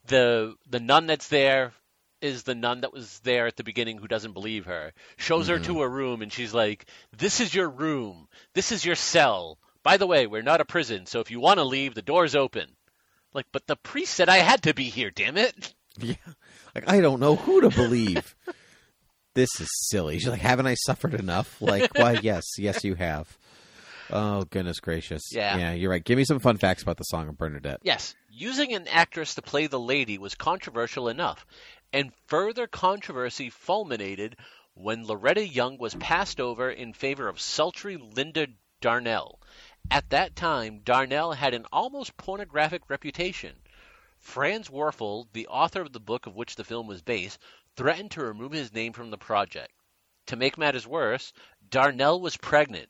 The 0.06 0.56
the 0.70 0.80
nun 0.80 1.08
that's 1.08 1.28
there 1.28 1.74
is 2.22 2.44
the 2.44 2.56
nun 2.56 2.82
that 2.82 2.94
was 2.94 3.20
there 3.20 3.48
at 3.48 3.56
the 3.56 3.64
beginning 3.64 3.98
who 3.98 4.08
doesn't 4.08 4.34
believe 4.34 4.66
her. 4.66 4.94
Shows 5.18 5.48
her 5.48 5.60
to 5.60 5.72
mm-hmm. 5.72 5.82
a 5.82 5.90
room 5.90 6.22
and 6.22 6.32
she's 6.32 6.54
like, 6.54 6.86
"This 7.18 7.40
is 7.40 7.54
your 7.54 7.70
room. 7.70 8.28
This 8.54 8.72
is 8.72 8.86
your 8.86 8.96
cell. 8.96 9.58
By 9.84 9.98
the 9.98 10.08
way, 10.08 10.28
we're 10.28 10.42
not 10.42 10.62
a 10.62 10.66
prison, 10.66 11.06
so 11.06 11.20
if 11.22 11.32
you 11.32 11.40
want 11.40 11.60
to 11.60 11.64
leave, 11.64 11.96
the 11.96 12.02
door's 12.02 12.36
open." 12.36 12.70
Like, 13.34 13.46
but 13.52 13.68
the 13.68 13.76
priest 13.76 14.14
said 14.14 14.30
I 14.30 14.38
had 14.38 14.64
to 14.64 14.74
be 14.74 14.86
here. 14.86 15.12
Damn 15.12 15.38
it! 15.38 15.74
Yeah. 16.00 16.14
Like 16.76 16.88
I 16.88 17.02
don't 17.02 17.20
know 17.20 17.36
who 17.36 17.62
to 17.62 17.70
believe. 17.72 18.36
this 19.34 19.50
is 19.60 19.68
silly. 19.90 20.20
She's 20.20 20.28
like, 20.28 20.40
haven't 20.40 20.68
I 20.68 20.76
suffered 20.76 21.16
enough? 21.16 21.60
Like, 21.60 21.92
why 21.98 22.12
yes, 22.22 22.44
yes 22.60 22.84
you 22.84 22.94
have. 22.94 23.36
Oh 24.12 24.44
goodness 24.44 24.80
gracious. 24.80 25.24
Yeah. 25.32 25.58
Yeah, 25.58 25.74
you're 25.74 25.90
right. 25.90 26.04
Give 26.04 26.18
me 26.18 26.24
some 26.24 26.38
fun 26.38 26.58
facts 26.58 26.84
about 26.84 26.98
the 26.98 27.04
song 27.04 27.28
of 27.30 27.38
Bernadette. 27.40 27.80
Yes, 27.82 28.14
using 28.30 28.74
an 28.74 28.88
actress 28.88 29.34
to 29.36 29.42
play 29.42 29.66
the 29.66 29.80
lady 29.80 30.20
was 30.20 30.36
controversial 30.36 31.10
enough, 31.10 31.48
and 31.92 32.12
further 32.28 32.68
controversy 32.68 33.50
fulminated 33.50 34.38
when 34.76 35.06
Loretta 35.06 35.48
Young 35.48 35.80
was 35.80 35.96
passed 35.96 36.40
over 36.40 36.70
in 36.70 36.94
favor 36.94 37.28
of 37.28 37.42
sultry 37.42 37.98
Linda 37.98 38.48
Darnell. 38.82 39.37
At 39.90 40.10
that 40.10 40.36
time, 40.36 40.82
Darnell 40.82 41.32
had 41.32 41.54
an 41.54 41.66
almost 41.72 42.18
pornographic 42.18 42.90
reputation. 42.90 43.56
Franz 44.18 44.70
Werfel, 44.70 45.28
the 45.32 45.48
author 45.48 45.82
of 45.82 45.94
the 45.94 46.00
book 46.00 46.26
of 46.26 46.36
which 46.36 46.56
the 46.56 46.66
film 46.66 46.88
was 46.88 47.02
based, 47.02 47.40
threatened 47.78 48.12
to 48.12 48.26
remove 48.26 48.52
his 48.52 48.74
name 48.74 48.92
from 48.92 49.12
the 49.12 49.18
project. 49.18 49.74
To 50.26 50.36
make 50.36 50.58
matters 50.58 50.86
worse, 50.86 51.32
Darnell 51.70 52.20
was 52.20 52.36
pregnant. 52.36 52.90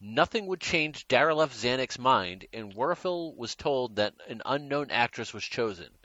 Nothing 0.00 0.46
would 0.46 0.60
change 0.60 1.06
Darryl 1.06 1.42
F. 1.42 1.54
Zanuck's 1.54 1.98
mind, 2.00 2.46
and 2.52 2.74
Werfel 2.74 3.36
was 3.36 3.54
told 3.54 3.96
that 3.96 4.14
an 4.26 4.42
unknown 4.44 4.90
actress 4.90 5.32
was 5.32 5.44
chosen. 5.44 5.96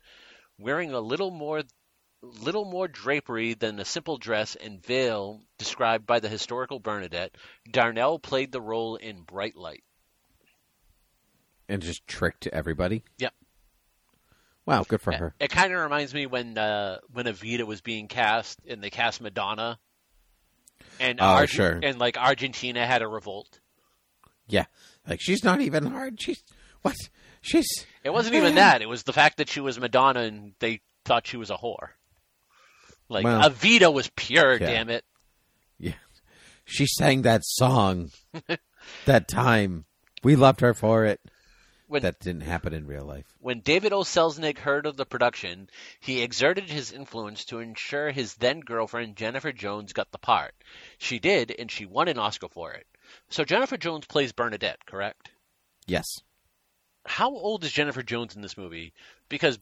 Wearing 0.59 0.93
a 0.93 0.99
little 0.99 1.31
more 1.31 1.63
little 2.21 2.65
more 2.65 2.87
drapery 2.87 3.55
than 3.55 3.79
a 3.79 3.85
simple 3.85 4.17
dress 4.17 4.55
and 4.55 4.85
veil 4.85 5.41
described 5.57 6.05
by 6.05 6.19
the 6.19 6.29
historical 6.29 6.79
Bernadette, 6.79 7.35
Darnell 7.71 8.19
played 8.19 8.51
the 8.51 8.61
role 8.61 8.95
in 8.95 9.23
Bright 9.23 9.55
Light. 9.55 9.83
And 11.69 11.81
just 11.81 12.05
tricked 12.07 12.47
everybody. 12.47 13.03
Yep. 13.19 13.33
Wow, 14.65 14.83
good 14.87 15.01
for 15.01 15.13
her. 15.13 15.33
It 15.39 15.49
kind 15.51 15.71
of 15.73 15.79
reminds 15.79 16.13
me 16.13 16.25
when 16.25 16.57
uh, 16.57 16.97
when 17.13 17.25
Evita 17.25 17.63
was 17.65 17.81
being 17.81 18.07
cast 18.07 18.59
and 18.67 18.83
they 18.83 18.89
cast 18.89 19.21
Madonna, 19.21 19.79
and 20.99 21.19
Oh, 21.21 21.25
Arge- 21.25 21.49
sure. 21.51 21.79
and 21.81 21.97
like 21.99 22.17
Argentina 22.17 22.85
had 22.85 23.01
a 23.01 23.07
revolt. 23.07 23.59
Yeah. 24.47 24.65
Like 25.07 25.21
she's 25.21 25.43
not 25.43 25.61
even 25.61 25.85
hard. 25.85 26.19
She's 26.21 26.43
what? 26.81 26.95
She's 27.41 27.67
It 28.03 28.09
wasn't 28.11 28.35
even 28.35 28.55
that; 28.55 28.81
it 28.81 28.89
was 28.89 29.03
the 29.03 29.13
fact 29.13 29.37
that 29.37 29.49
she 29.49 29.59
was 29.61 29.79
Madonna 29.79 30.21
and 30.21 30.53
they 30.59 30.81
thought 31.05 31.25
she 31.27 31.37
was 31.37 31.49
a 31.51 31.55
whore. 31.55 31.89
Like 33.07 33.25
Well, 33.25 33.49
Evita 33.49 33.91
was 33.93 34.09
pure, 34.15 34.53
yeah. 34.53 34.67
damn 34.67 34.89
it. 34.89 35.03
Yeah. 35.79 35.93
She 36.65 36.85
sang 36.85 37.23
that 37.23 37.41
song 37.43 38.11
that 39.05 39.27
time. 39.27 39.85
We 40.23 40.35
loved 40.35 40.61
her 40.61 40.73
for 40.75 41.05
it. 41.05 41.19
When 41.89 42.03
That 42.03 42.19
didn't 42.19 42.43
happen 42.43 42.71
in 42.71 42.85
real 42.85 43.03
life. 43.03 43.25
When 43.39 43.61
David 43.61 43.93
O. 43.93 44.01
Selznick 44.01 44.59
heard 44.59 44.85
of 44.85 44.95
the 44.95 45.07
production, 45.07 45.71
he 45.99 46.21
exerted 46.21 46.69
his 46.69 46.91
influence 46.91 47.45
to 47.45 47.57
ensure 47.57 48.11
his 48.11 48.35
then 48.35 48.59
girlfriend 48.59 49.15
Jennifer 49.15 49.51
Jones 49.51 49.91
got 49.91 50.11
the 50.11 50.19
part. 50.19 50.53
She 50.99 51.17
did, 51.17 51.49
and 51.49 51.71
she 51.71 51.87
won 51.87 52.07
an 52.07 52.19
Oscar 52.19 52.47
for 52.47 52.73
it. 52.73 52.85
So 53.29 53.43
Jennifer 53.43 53.75
Jones 53.75 54.05
plays 54.05 54.33
Bernadette, 54.33 54.85
correct? 54.85 55.31
Yes. 55.87 56.21
How 57.07 57.31
old 57.31 57.63
is 57.63 57.71
Jennifer 57.71 58.03
Jones 58.03 58.35
in 58.35 58.43
this 58.43 58.55
movie? 58.55 58.93
Because 59.27 59.57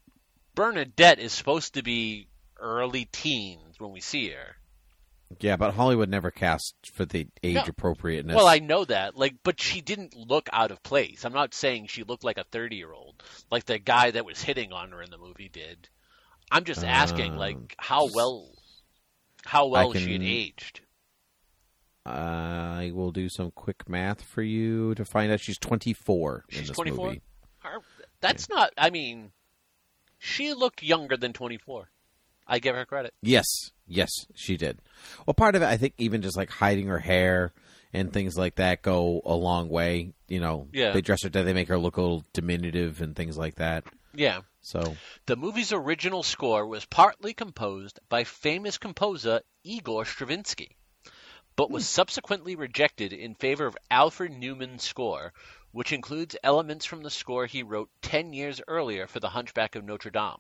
Bernadette 0.53 1.19
is 1.19 1.31
supposed 1.31 1.75
to 1.75 1.81
be 1.81 2.27
early 2.59 3.05
teens 3.05 3.79
when 3.79 3.93
we 3.93 4.01
see 4.01 4.31
her. 4.31 4.57
Yeah, 5.39 5.57
but 5.57 5.73
Hollywood 5.73 6.09
never 6.09 6.31
cast 6.31 6.75
for 6.93 7.03
the 7.05 7.27
age 7.43 7.55
No. 7.55 7.63
appropriateness. 7.67 8.35
Well, 8.35 8.47
I 8.47 8.59
know 8.59 8.85
that, 8.85 9.15
like, 9.17 9.35
but 9.43 9.59
she 9.59 9.81
didn't 9.81 10.15
look 10.15 10.49
out 10.53 10.71
of 10.71 10.81
place. 10.83 11.25
I'm 11.25 11.33
not 11.33 11.53
saying 11.53 11.87
she 11.87 12.03
looked 12.03 12.23
like 12.23 12.37
a 12.37 12.45
30 12.45 12.77
year 12.77 12.93
old, 12.93 13.21
like 13.51 13.65
the 13.65 13.77
guy 13.77 14.11
that 14.11 14.25
was 14.25 14.41
hitting 14.41 14.71
on 14.71 14.91
her 14.91 15.01
in 15.01 15.11
the 15.11 15.17
movie 15.17 15.49
did. 15.49 15.89
I'm 16.49 16.63
just 16.63 16.83
asking, 16.83 17.33
Um, 17.33 17.37
like, 17.37 17.75
how 17.77 18.07
well, 18.13 18.49
how 19.45 19.67
well 19.67 19.93
she 19.93 20.13
had 20.13 20.23
aged. 20.23 20.81
I 22.05 22.91
will 22.93 23.11
do 23.11 23.27
some 23.27 23.51
quick 23.51 23.89
math 23.89 24.21
for 24.21 24.41
you 24.41 24.95
to 24.95 25.03
find 25.03 25.29
out 25.29 25.41
she's 25.41 25.57
24 25.57 26.45
in 26.47 26.57
She's 26.59 26.67
this 26.69 26.75
24. 26.75 27.05
movie. 27.07 27.21
That's 28.21 28.47
not. 28.47 28.71
I 28.77 28.89
mean, 28.91 29.31
she 30.17 30.53
looked 30.53 30.81
younger 30.81 31.17
than 31.17 31.33
24. 31.33 31.89
I 32.47 32.59
give 32.59 32.75
her 32.75 32.85
credit. 32.85 33.13
Yes, 33.21 33.45
yes, 33.87 34.09
she 34.33 34.57
did. 34.57 34.79
Well, 35.25 35.33
part 35.33 35.55
of 35.55 35.61
it, 35.61 35.65
I 35.65 35.77
think, 35.77 35.93
even 35.97 36.21
just 36.21 36.37
like 36.37 36.49
hiding 36.49 36.87
her 36.87 36.99
hair 36.99 37.53
and 37.93 38.11
things 38.11 38.37
like 38.37 38.55
that 38.55 38.81
go 38.81 39.21
a 39.25 39.33
long 39.35 39.69
way. 39.69 40.13
You 40.27 40.39
know, 40.39 40.67
Yeah. 40.73 40.91
they 40.91 41.01
dress 41.01 41.23
her 41.23 41.29
down, 41.29 41.45
they 41.45 41.53
make 41.53 41.67
her 41.69 41.77
look 41.77 41.97
a 41.97 42.01
little 42.01 42.23
diminutive 42.33 43.01
and 43.01 43.15
things 43.15 43.37
like 43.37 43.55
that. 43.55 43.83
Yeah. 44.13 44.41
So, 44.61 44.95
The 45.25 45.35
movie's 45.37 45.71
original 45.71 46.23
score 46.23 46.65
was 46.65 46.85
partly 46.85 47.33
composed 47.33 47.99
by 48.09 48.23
famous 48.25 48.77
composer 48.77 49.41
Igor 49.63 50.03
Stravinsky, 50.05 50.75
but 51.55 51.71
was 51.71 51.87
subsequently 51.87 52.55
rejected 52.55 53.13
in 53.13 53.35
favor 53.35 53.65
of 53.65 53.77
Alfred 53.89 54.31
Newman's 54.33 54.83
score, 54.83 55.33
which 55.71 55.93
includes 55.93 56.35
elements 56.43 56.85
from 56.85 57.03
the 57.03 57.09
score 57.09 57.45
he 57.45 57.63
wrote 57.63 57.89
10 58.01 58.33
years 58.33 58.61
earlier 58.67 59.07
for 59.07 59.19
The 59.21 59.29
Hunchback 59.29 59.75
of 59.75 59.85
Notre 59.85 60.09
Dame. 60.11 60.37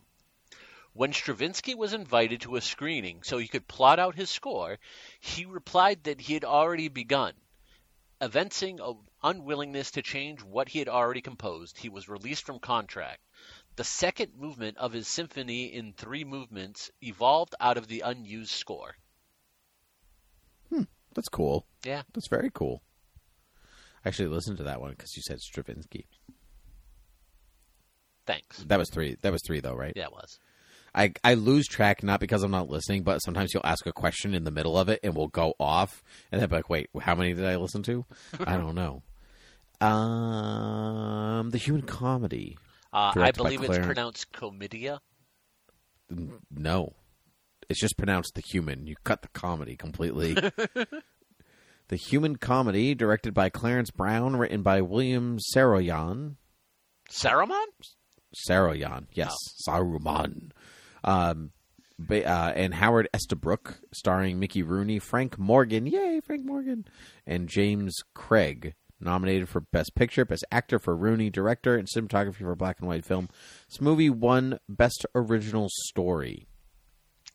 When 0.97 1.13
Stravinsky 1.13 1.75
was 1.75 1.93
invited 1.93 2.41
to 2.41 2.55
a 2.55 2.61
screening 2.61 3.21
so 3.21 3.37
he 3.37 3.47
could 3.47 3.67
plot 3.67 3.99
out 3.99 4.15
his 4.15 4.31
score, 4.31 4.79
he 5.19 5.45
replied 5.45 6.05
that 6.05 6.19
he 6.19 6.33
had 6.33 6.43
already 6.43 6.87
begun. 6.87 7.33
Evincing 8.19 8.79
an 8.79 8.97
unwillingness 9.21 9.91
to 9.91 10.01
change 10.01 10.41
what 10.41 10.69
he 10.69 10.79
had 10.79 10.89
already 10.89 11.21
composed, 11.21 11.77
he 11.77 11.87
was 11.87 12.09
released 12.09 12.47
from 12.47 12.57
contract. 12.57 13.21
The 13.75 13.83
second 13.83 14.33
movement 14.35 14.77
of 14.79 14.91
his 14.91 15.07
symphony 15.07 15.65
in 15.65 15.93
three 15.93 16.23
movements 16.23 16.89
evolved 16.99 17.53
out 17.59 17.77
of 17.77 17.87
the 17.87 18.01
unused 18.01 18.49
score. 18.49 18.95
Hmm, 20.73 20.85
that's 21.13 21.29
cool. 21.29 21.67
Yeah. 21.83 22.01
That's 22.15 22.27
very 22.27 22.49
cool. 22.51 22.81
I 24.03 24.07
actually 24.07 24.29
listened 24.29 24.57
to 24.57 24.63
that 24.63 24.81
one 24.81 24.89
because 24.93 25.15
you 25.15 25.21
said 25.21 25.41
Stravinsky. 25.41 26.07
Thanks. 28.25 28.63
That 28.63 28.79
was 28.79 28.89
three. 28.89 29.15
That 29.21 29.31
was 29.31 29.43
three, 29.45 29.59
though, 29.59 29.75
right? 29.75 29.93
Yeah, 29.95 30.05
it 30.05 30.11
was. 30.11 30.39
I, 30.97 31.13
I 31.23 31.35
lose 31.35 31.67
track 31.67 32.01
not 32.01 32.19
because 32.19 32.41
I'm 32.41 32.51
not 32.51 32.69
listening, 32.69 33.03
but 33.03 33.19
sometimes 33.19 33.53
you'll 33.53 33.65
ask 33.65 33.85
a 33.85 33.93
question 33.93 34.33
in 34.33 34.43
the 34.43 34.51
middle 34.51 34.77
of 34.77 34.89
it 34.89 34.99
and 35.03 35.15
we'll 35.15 35.27
go 35.27 35.53
off, 35.59 36.03
and 36.31 36.41
then 36.41 36.49
be 36.49 36.55
like, 36.55 36.69
"Wait, 36.69 36.89
how 36.99 37.13
many 37.13 37.33
did 37.33 37.45
I 37.45 37.55
listen 37.55 37.83
to?" 37.83 38.05
I 38.39 38.57
don't 38.57 38.75
know. 38.75 39.03
Um, 39.79 41.51
the 41.51 41.59
human 41.59 41.83
comedy. 41.83 42.57
Uh, 42.91 43.13
I 43.15 43.29
believe 43.29 43.61
it's 43.61 43.77
pronounced 43.77 44.31
comedia. 44.31 45.01
No, 46.49 46.93
it's 47.69 47.79
just 47.79 47.95
pronounced 47.95 48.33
the 48.33 48.41
human. 48.41 48.87
You 48.87 48.95
cut 49.03 49.21
the 49.21 49.27
comedy 49.27 49.75
completely. 49.75 50.33
the 51.89 51.95
human 51.95 52.37
comedy, 52.37 52.95
directed 52.95 53.35
by 53.35 53.49
Clarence 53.49 53.91
Brown, 53.91 54.35
written 54.37 54.63
by 54.63 54.81
William 54.81 55.37
Saroyan. 55.53 56.37
Saruman? 57.11 57.65
Saroyan, 58.49 59.05
yes, 59.13 59.35
Saruman. 59.67 60.51
Um, 61.03 61.51
ba- 61.99 62.25
uh, 62.27 62.53
and 62.55 62.73
Howard 62.73 63.09
Estabrook, 63.13 63.79
starring 63.93 64.39
Mickey 64.39 64.63
Rooney, 64.63 64.99
Frank 64.99 65.37
Morgan, 65.37 65.85
yay, 65.85 66.21
Frank 66.23 66.45
Morgan, 66.45 66.85
and 67.25 67.47
James 67.47 67.95
Craig, 68.13 68.73
nominated 68.99 69.49
for 69.49 69.61
Best 69.61 69.95
Picture, 69.95 70.25
Best 70.25 70.45
Actor 70.51 70.79
for 70.79 70.95
Rooney, 70.95 71.29
Director, 71.29 71.75
and 71.75 71.87
Cinematography 71.87 72.39
for 72.39 72.55
Black 72.55 72.79
and 72.79 72.87
White 72.87 73.05
Film. 73.05 73.29
This 73.69 73.81
movie 73.81 74.09
won 74.09 74.59
Best 74.67 75.05
Original 75.15 75.67
Story, 75.69 76.47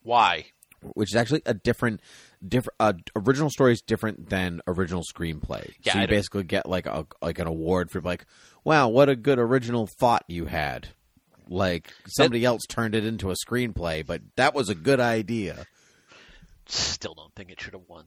Why? 0.03 0.45
which 0.81 1.11
is 1.13 1.15
actually 1.15 1.41
a 1.45 1.53
different, 1.53 2.01
different. 2.45 2.75
Uh, 2.79 2.93
original 3.15 3.49
story 3.49 3.71
is 3.71 3.81
different 3.81 4.29
than 4.29 4.61
original 4.67 5.03
screenplay. 5.03 5.71
Yeah, 5.81 5.93
so 5.93 5.99
you 6.01 6.07
basically 6.07 6.43
get 6.43 6.67
like 6.67 6.85
a 6.85 7.07
like 7.21 7.39
an 7.39 7.47
award 7.47 7.89
for 7.89 8.01
like, 8.01 8.25
wow, 8.65 8.89
what 8.89 9.07
a 9.07 9.15
good 9.15 9.39
original 9.39 9.87
thought 9.99 10.23
you 10.27 10.45
had. 10.45 10.89
Like 11.49 11.91
somebody 12.07 12.45
else 12.45 12.63
turned 12.67 12.95
it 12.95 13.05
into 13.05 13.31
a 13.31 13.35
screenplay, 13.35 14.05
but 14.05 14.21
that 14.35 14.53
was 14.53 14.69
a 14.69 14.75
good 14.75 14.99
idea. 14.99 15.65
Still 16.65 17.13
don't 17.13 17.33
think 17.35 17.51
it 17.51 17.59
should 17.61 17.73
have 17.73 17.83
won. 17.87 18.05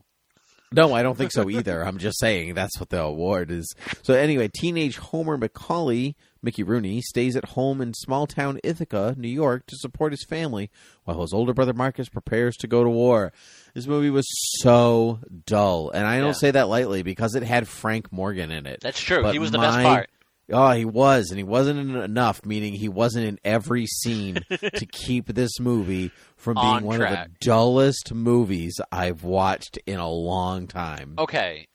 No, 0.72 0.92
I 0.94 1.02
don't 1.04 1.16
think 1.16 1.30
so 1.30 1.48
either. 1.48 1.84
I'm 1.86 1.96
just 1.98 2.18
saying 2.18 2.54
that's 2.54 2.80
what 2.80 2.90
the 2.90 3.00
award 3.00 3.52
is. 3.52 3.72
So 4.02 4.14
anyway, 4.14 4.48
teenage 4.52 4.96
Homer 4.96 5.38
Macaulay, 5.38 6.16
Mickey 6.42 6.64
Rooney, 6.64 7.00
stays 7.02 7.36
at 7.36 7.44
home 7.50 7.80
in 7.80 7.94
small 7.94 8.26
town 8.26 8.58
Ithaca, 8.64 9.14
New 9.16 9.28
York, 9.28 9.64
to 9.66 9.76
support 9.76 10.12
his 10.12 10.24
family 10.24 10.68
while 11.04 11.20
his 11.22 11.32
older 11.32 11.54
brother 11.54 11.72
Marcus 11.72 12.08
prepares 12.08 12.56
to 12.56 12.66
go 12.66 12.82
to 12.82 12.90
war. 12.90 13.32
This 13.74 13.86
movie 13.86 14.10
was 14.10 14.26
so 14.60 15.20
dull, 15.46 15.90
and 15.90 16.04
I 16.04 16.18
don't 16.18 16.28
Yeah. 16.28 16.32
say 16.32 16.50
that 16.50 16.68
lightly 16.68 17.04
because 17.04 17.36
it 17.36 17.44
had 17.44 17.68
Frank 17.68 18.10
Morgan 18.12 18.50
in 18.50 18.66
it. 18.66 18.80
That's 18.80 19.00
true. 19.00 19.22
But 19.22 19.34
he 19.34 19.38
was 19.38 19.52
the 19.52 19.58
best 19.58 19.78
part. 19.78 20.10
Oh, 20.52 20.70
he 20.70 20.84
was, 20.84 21.30
and 21.30 21.38
he 21.38 21.44
wasn't 21.44 21.80
in 21.80 21.96
enough, 21.96 22.44
meaning 22.44 22.72
he 22.74 22.88
wasn't 22.88 23.26
in 23.26 23.40
every 23.44 23.86
scene 23.86 24.38
to 24.48 24.86
keep 24.92 25.26
this 25.26 25.58
movie 25.58 26.12
from 26.36 26.54
being 26.54 26.66
On 26.66 26.84
one 26.84 27.02
of 27.02 27.10
the 27.10 27.30
dullest 27.40 28.14
movies 28.14 28.80
I've 28.92 29.24
watched 29.24 29.78
in 29.86 29.98
a 29.98 30.08
long 30.08 30.68
time. 30.68 31.14
Okay, 31.18 31.66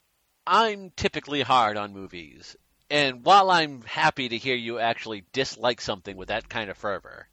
I'm 0.48 0.92
typically 0.96 1.42
hard 1.42 1.76
on 1.76 1.94
movies, 1.94 2.56
and 2.90 3.26
while 3.26 3.52
I'm 3.52 3.82
happy 3.82 4.30
to 4.30 4.38
hear 4.38 4.56
you 4.56 4.80
actually 4.80 5.26
dislike 5.34 5.82
something 5.82 6.16
with 6.16 6.30
that 6.30 6.48
kind 6.48 6.70
of 6.70 6.78
fervor, 6.78 7.28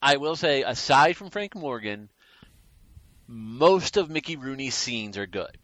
I 0.00 0.18
will 0.18 0.36
say, 0.36 0.62
aside 0.62 1.16
from 1.16 1.30
Frank 1.30 1.56
Morgan, 1.56 2.10
most 3.26 3.96
of 3.96 4.08
Mickey 4.10 4.36
Rooney's 4.36 4.74
scenes 4.74 5.18
are 5.18 5.26
good. 5.26 5.63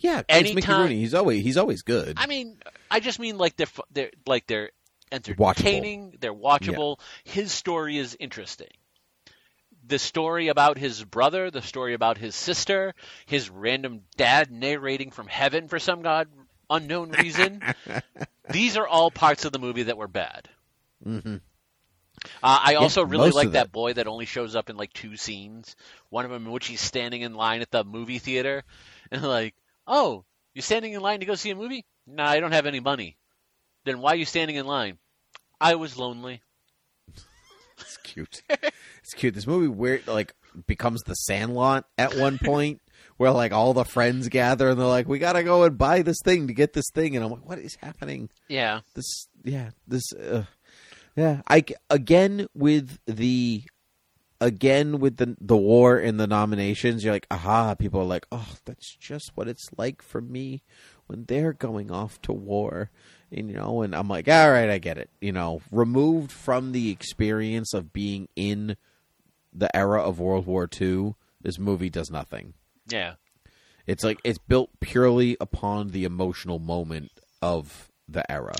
Yeah, 0.00 0.22
it's 0.28 0.28
Mickey 0.28 0.52
Anytime- 0.52 0.80
Rooney. 0.82 0.96
He's 1.00 1.14
always 1.14 1.42
he's 1.42 1.56
always 1.56 1.82
good. 1.82 2.14
I 2.18 2.26
mean, 2.26 2.58
I 2.90 3.00
just 3.00 3.18
mean 3.18 3.38
like 3.38 3.56
they're 3.56 3.66
fu- 3.66 3.82
they're 3.92 4.10
like 4.26 4.46
they're 4.46 4.70
entertaining, 5.12 6.16
they're 6.20 6.34
watchable. 6.34 6.98
His 7.24 7.52
story 7.52 7.98
is 7.98 8.16
interesting. 8.18 8.68
The 9.86 9.98
story 9.98 10.48
about 10.48 10.78
his 10.78 11.02
brother, 11.04 11.50
the 11.50 11.62
story 11.62 11.94
about 11.94 12.16
his 12.18 12.34
sister, 12.34 12.94
his 13.26 13.50
random 13.50 14.02
dad 14.16 14.50
narrating 14.50 15.10
from 15.10 15.26
heaven 15.26 15.68
for 15.68 15.78
some 15.78 16.02
god 16.02 16.28
unknown 16.68 17.10
reason. 17.10 17.60
These 18.50 18.76
are 18.76 18.86
all 18.86 19.10
parts 19.10 19.44
of 19.44 19.52
the 19.52 19.58
movie 19.58 19.84
that 19.84 19.96
were 19.96 20.08
bad. 20.08 20.48
hmm 21.02 21.36
Uh, 22.42 22.60
I 22.64 22.74
also 22.76 23.04
really 23.04 23.30
like 23.30 23.52
that 23.52 23.72
boy 23.72 23.94
that 23.94 24.06
only 24.06 24.26
shows 24.26 24.54
up 24.54 24.70
in 24.70 24.76
like 24.76 24.92
two 24.92 25.16
scenes. 25.16 25.74
One 26.10 26.24
of 26.24 26.30
them 26.30 26.46
in 26.46 26.52
which 26.52 26.66
he's 26.66 26.80
standing 26.80 27.22
in 27.22 27.34
line 27.34 27.60
at 27.60 27.70
the 27.70 27.82
movie 27.84 28.18
theater, 28.18 28.62
and 29.10 29.22
like, 29.22 29.54
oh, 29.90 30.24
you're 30.54 30.62
standing 30.62 30.94
in 30.94 31.02
line 31.02 31.20
to 31.20 31.26
go 31.26 31.34
see 31.34 31.50
a 31.50 31.54
movie? 31.54 31.84
Nah, 32.06 32.26
I 32.26 32.40
don't 32.40 32.52
have 32.52 32.66
any 32.66 32.80
money. 32.80 33.18
Then 33.84 34.00
why 34.00 34.12
are 34.12 34.16
you 34.16 34.24
standing 34.24 34.56
in 34.56 34.66
line? 34.66 34.98
I 35.60 35.74
was 35.74 35.98
lonely. 35.98 36.40
It's 37.78 37.96
cute. 37.98 38.42
it's 38.48 39.14
cute. 39.14 39.34
This 39.34 39.46
movie 39.46 39.68
weird 39.68 40.06
like 40.06 40.34
becomes 40.66 41.02
the 41.02 41.14
Sandlot 41.14 41.84
at 41.96 42.16
one 42.16 42.38
point, 42.44 42.80
where 43.16 43.30
like 43.30 43.52
all 43.52 43.72
the 43.74 43.84
friends 43.84 44.28
gather 44.28 44.70
and 44.70 44.78
they're 44.78 44.86
like, 44.86 45.08
"We 45.08 45.18
gotta 45.18 45.42
go 45.42 45.64
and 45.64 45.78
buy 45.78 46.02
this 46.02 46.18
thing 46.24 46.48
to 46.48 46.54
get 46.54 46.72
this 46.72 46.90
thing," 46.92 47.16
and 47.16 47.24
I'm 47.24 47.30
like, 47.30 47.48
"What 47.48 47.58
is 47.58 47.76
happening?" 47.76 48.28
Yeah, 48.48 48.80
This, 48.94 49.28
yeah, 49.44 49.70
this, 49.88 50.12
uh, 50.12 50.44
yeah. 51.16 51.42
I 51.48 51.64
again 51.88 52.46
with 52.54 52.98
the. 53.06 53.64
Again 54.40 55.00
with 55.00 55.16
the 55.18 55.36
the 55.40 55.56
war 55.56 55.98
and 55.98 56.18
the 56.18 56.26
nominations, 56.26 57.04
you're 57.04 57.12
like, 57.12 57.26
aha! 57.30 57.74
People 57.74 58.00
are 58.00 58.04
like, 58.04 58.26
oh, 58.32 58.54
that's 58.64 58.94
just 58.96 59.32
what 59.34 59.48
it's 59.48 59.68
like 59.76 60.00
for 60.00 60.20
me 60.20 60.62
when 61.06 61.24
they're 61.26 61.52
going 61.52 61.90
off 61.90 62.22
to 62.22 62.32
war, 62.32 62.90
and, 63.30 63.50
you 63.50 63.56
know. 63.56 63.82
And 63.82 63.94
I'm 63.94 64.08
like, 64.08 64.28
all 64.28 64.50
right, 64.50 64.70
I 64.70 64.78
get 64.78 64.96
it. 64.96 65.10
You 65.20 65.32
know, 65.32 65.60
removed 65.70 66.32
from 66.32 66.72
the 66.72 66.90
experience 66.90 67.74
of 67.74 67.92
being 67.92 68.28
in 68.34 68.76
the 69.52 69.74
era 69.76 70.00
of 70.02 70.18
World 70.20 70.46
War 70.46 70.68
II, 70.80 71.14
this 71.40 71.58
movie 71.58 71.90
does 71.90 72.10
nothing. 72.10 72.54
yeah. 72.88 73.14
It's 73.86 74.04
like 74.04 74.20
it's 74.22 74.38
built 74.38 74.70
purely 74.78 75.36
upon 75.40 75.88
the 75.88 76.04
emotional 76.04 76.60
moment 76.60 77.10
of 77.42 77.90
the 78.08 78.30
era. 78.30 78.54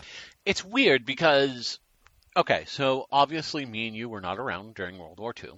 It's 0.45 0.65
weird 0.65 1.05
because, 1.07 1.79
okay, 2.37 2.65
so 2.67 3.07
obviously 3.13 3.65
me 3.65 3.87
and 3.87 3.97
you 3.97 4.09
were 4.09 4.21
not 4.23 4.39
around 4.41 4.75
during 4.75 4.99
World 4.99 5.21
War 5.21 5.33
II. 5.41 5.51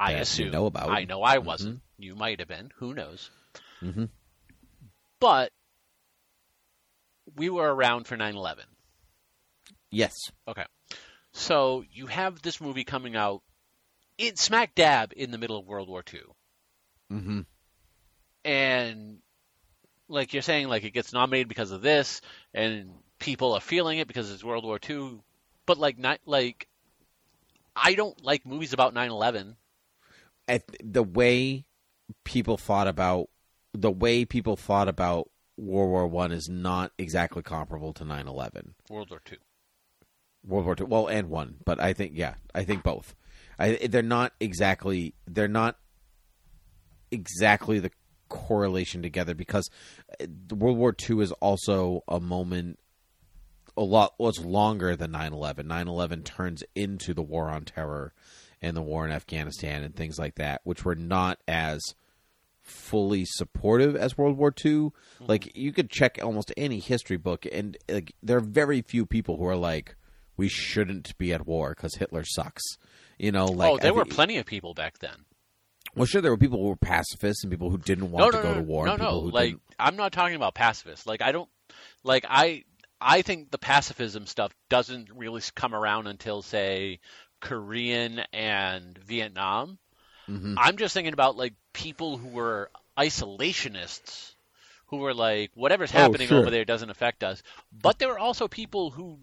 I 0.00 0.12
That 0.12 0.16
you 0.18 0.22
assume. 0.22 0.50
know 0.50 0.66
about. 0.66 0.88
I 0.90 1.04
know 1.04 1.22
I 1.22 1.38
wasn't. 1.38 1.80
You 1.98 2.14
might 2.16 2.38
have 2.40 2.48
been. 2.48 2.72
Who 2.76 2.94
knows? 2.94 3.30
Mhm. 3.82 4.08
But 5.20 5.52
we 7.36 7.50
were 7.50 7.72
around 7.72 8.04
for 8.06 8.16
9 8.16 8.34
11. 8.34 8.64
Yes. 9.90 10.14
Okay. 10.48 10.64
So 11.32 11.84
you 11.92 12.06
have 12.06 12.40
this 12.42 12.60
movie 12.60 12.84
coming 12.84 13.14
out 13.16 13.42
in 14.18 14.36
smack 14.36 14.74
dab 14.74 15.12
in 15.16 15.30
the 15.30 15.38
middle 15.38 15.58
of 15.58 15.66
World 15.66 15.88
War 15.88 16.02
II. 16.12 16.20
Mm-hmm. 17.12 17.40
and 18.44 19.18
like 20.08 20.32
you're 20.32 20.42
saying, 20.42 20.68
like 20.68 20.84
it 20.84 20.92
gets 20.92 21.12
nominated 21.12 21.48
because 21.48 21.70
of 21.72 21.82
this, 21.82 22.20
and 22.54 22.90
people 23.18 23.52
are 23.54 23.60
feeling 23.60 23.98
it 23.98 24.08
because 24.08 24.30
it's 24.32 24.42
World 24.44 24.64
War 24.64 24.78
II. 24.88 25.20
But 25.66 25.78
like, 25.78 25.98
not 25.98 26.18
like, 26.26 26.68
I 27.76 27.94
don't 27.94 28.20
like 28.24 28.44
movies 28.46 28.72
about 28.72 28.94
9/11. 28.94 29.54
At 30.50 30.64
the 30.82 31.04
way 31.04 31.64
people 32.24 32.56
thought 32.56 32.88
about 32.88 33.28
the 33.72 33.90
way 33.90 34.24
people 34.24 34.56
thought 34.56 34.88
about 34.88 35.30
World 35.56 35.90
War 35.90 36.06
One 36.06 36.32
is 36.32 36.48
not 36.48 36.92
exactly 36.98 37.42
comparable 37.42 37.92
to 37.94 38.04
9/11. 38.04 38.74
World 38.88 39.10
War 39.10 39.20
II. 39.30 39.38
World 40.44 40.64
War 40.64 40.74
Two, 40.74 40.86
well, 40.86 41.06
and 41.06 41.28
one, 41.28 41.56
but 41.64 41.80
I 41.80 41.92
think 41.92 42.12
yeah, 42.14 42.34
I 42.54 42.64
think 42.64 42.82
both. 42.82 43.14
I, 43.58 43.78
they're 43.88 44.02
not 44.02 44.32
exactly 44.40 45.14
they're 45.26 45.48
not 45.48 45.78
exactly 47.10 47.78
the 47.78 47.90
correlation 48.28 49.02
together 49.02 49.34
because 49.34 49.70
uh, 50.20 50.26
World 50.54 50.78
War 50.78 50.92
Two 50.92 51.20
is 51.20 51.32
also 51.32 52.02
a 52.08 52.20
moment 52.20 52.78
a 53.76 53.82
lot 53.82 54.14
was 54.18 54.44
longer 54.44 54.96
than 54.96 55.12
9/11. 55.12 55.64
9/11 55.64 56.24
turns 56.24 56.64
into 56.74 57.14
the 57.14 57.22
war 57.22 57.50
on 57.50 57.64
terror 57.64 58.12
and 58.62 58.76
the 58.76 58.82
war 58.82 59.04
in 59.04 59.12
Afghanistan 59.12 59.82
and 59.82 59.94
things 59.94 60.18
like 60.18 60.36
that, 60.36 60.60
which 60.64 60.84
were 60.84 60.94
not 60.94 61.38
as 61.48 61.80
fully 62.62 63.24
supportive 63.24 63.96
as 63.96 64.16
World 64.16 64.36
War 64.36 64.54
II. 64.64 64.72
Mm-hmm. 64.72 65.24
Like 65.26 65.56
you 65.56 65.72
could 65.72 65.90
check 65.90 66.18
almost 66.22 66.52
any 66.56 66.78
history 66.78 67.16
book, 67.16 67.46
and 67.50 67.76
like 67.88 68.14
there 68.22 68.36
are 68.36 68.40
very 68.40 68.82
few 68.82 69.06
people 69.06 69.36
who 69.36 69.46
are 69.46 69.56
like, 69.56 69.96
"We 70.36 70.48
shouldn't 70.48 71.16
be 71.18 71.32
at 71.32 71.46
war 71.46 71.70
because 71.70 71.96
Hitler 71.96 72.24
sucks." 72.24 72.62
You 73.18 73.32
know, 73.32 73.46
like 73.46 73.70
oh, 73.70 73.78
there 73.78 73.92
I 73.92 73.94
were 73.94 74.04
plenty 74.04 74.38
of 74.38 74.46
people 74.46 74.74
back 74.74 74.98
then. 74.98 75.24
Well, 75.94 76.06
sure, 76.06 76.20
there 76.20 76.30
were 76.30 76.38
people 76.38 76.58
who 76.58 76.68
were 76.68 76.76
pacifists 76.76 77.42
and 77.42 77.50
people 77.50 77.70
who 77.70 77.78
didn't 77.78 78.10
want 78.10 78.32
no, 78.32 78.38
to 78.38 78.42
go 78.42 78.54
no, 78.54 78.60
to 78.60 78.62
war. 78.62 78.86
No, 78.86 78.96
no. 78.96 79.18
Like 79.18 79.50
didn't. 79.50 79.62
I'm 79.78 79.96
not 79.96 80.12
talking 80.12 80.36
about 80.36 80.54
pacifists. 80.54 81.06
Like 81.06 81.22
I 81.22 81.32
don't 81.32 81.48
like 82.04 82.24
I 82.28 82.64
I 83.00 83.22
think 83.22 83.50
the 83.50 83.58
pacifism 83.58 84.26
stuff 84.26 84.52
doesn't 84.68 85.10
really 85.14 85.42
come 85.54 85.74
around 85.74 86.06
until 86.06 86.42
say 86.42 87.00
Korean 87.40 88.20
and 88.32 88.96
Vietnam. 88.98 89.78
Mhm. 90.28 90.54
I'm 90.58 90.76
just 90.76 90.94
thinking 90.94 91.12
about 91.12 91.36
like 91.36 91.54
people 91.72 92.16
who 92.18 92.28
were 92.28 92.70
isolationists 92.96 94.32
who 94.86 94.98
were 94.98 95.14
like 95.14 95.50
whatever's 95.54 95.90
Oh, 95.94 95.98
happening 95.98 96.28
sure. 96.28 96.38
over 96.40 96.50
there 96.50 96.64
doesn't 96.64 96.90
affect 96.90 97.22
us. 97.24 97.42
But 97.72 97.98
there 97.98 98.08
were 98.08 98.18
also 98.18 98.48
people 98.48 98.90
who 98.90 99.18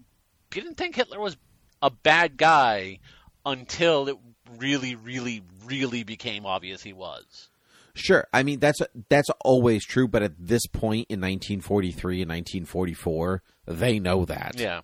didn't 0.50 0.76
think 0.76 0.96
Hitler 0.96 1.20
was 1.20 1.36
a 1.82 1.90
bad 1.90 2.36
guy 2.36 2.98
until 3.46 4.08
it 4.08 4.16
really 4.58 4.94
really 4.94 5.42
really 5.64 6.04
became 6.04 6.46
obvious 6.46 6.82
he 6.82 6.92
was. 6.92 7.48
Sure, 7.94 8.26
I 8.32 8.42
mean 8.42 8.60
that's 8.60 8.80
that's 9.08 9.28
always 9.44 9.84
true, 9.84 10.08
but 10.08 10.22
at 10.22 10.32
this 10.38 10.66
point 10.66 11.06
in 11.08 11.20
1943 11.20 12.22
and 12.22 12.28
1944, 12.30 13.42
they 13.66 13.98
know 13.98 14.24
that. 14.24 14.52
Yeah. 14.56 14.80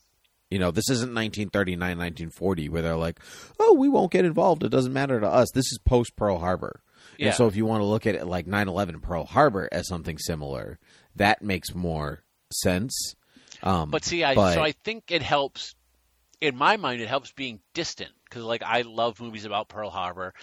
You 0.55 0.61
know, 0.61 0.71
this 0.71 0.89
isn't 0.89 1.13
1939, 1.13 1.81
1940, 1.81 2.69
where 2.69 2.81
they're 2.81 2.95
like, 2.95 3.19
"Oh, 3.59 3.75
we 3.75 3.89
won't 3.89 4.13
get 4.13 4.25
involved. 4.25 4.63
It 4.63 4.69
doesn't 4.69 4.93
matter 4.93 5.19
to 5.19 5.27
us." 5.27 5.51
This 5.53 5.65
is 5.73 5.81
post 5.85 6.15
Pearl 6.15 6.39
Harbor, 6.39 6.81
Yeah. 7.19 7.27
and 7.27 7.35
so 7.35 7.49
if 7.49 7.57
you 7.57 7.67
want 7.67 7.81
to 7.81 7.85
look 7.87 8.07
at 8.07 8.15
it 8.15 8.25
like 8.29 8.47
9/11 8.47 9.01
Pearl 9.01 9.25
Harbor 9.25 9.69
as 9.73 9.89
something 9.89 10.17
similar, 10.17 10.79
that 11.17 11.43
makes 11.43 11.75
more 11.75 12.23
sense. 12.53 13.17
Um, 13.65 13.91
But 13.91 14.05
see, 14.05 14.23
I 14.23 14.37
but- 14.37 14.55
so 14.55 14.63
I 14.63 14.71
think 14.71 15.11
it 15.11 15.23
helps. 15.23 15.75
In 16.41 16.55
my 16.57 16.77
mind, 16.77 17.01
it 17.01 17.09
helps 17.09 17.33
being 17.33 17.59
distant 17.73 18.13
because, 18.31 18.45
like, 18.45 18.63
I 18.63 18.83
love 18.83 19.21
movies 19.21 19.45
about 19.45 19.69
Pearl 19.69 19.91
Harbor. 19.91 20.35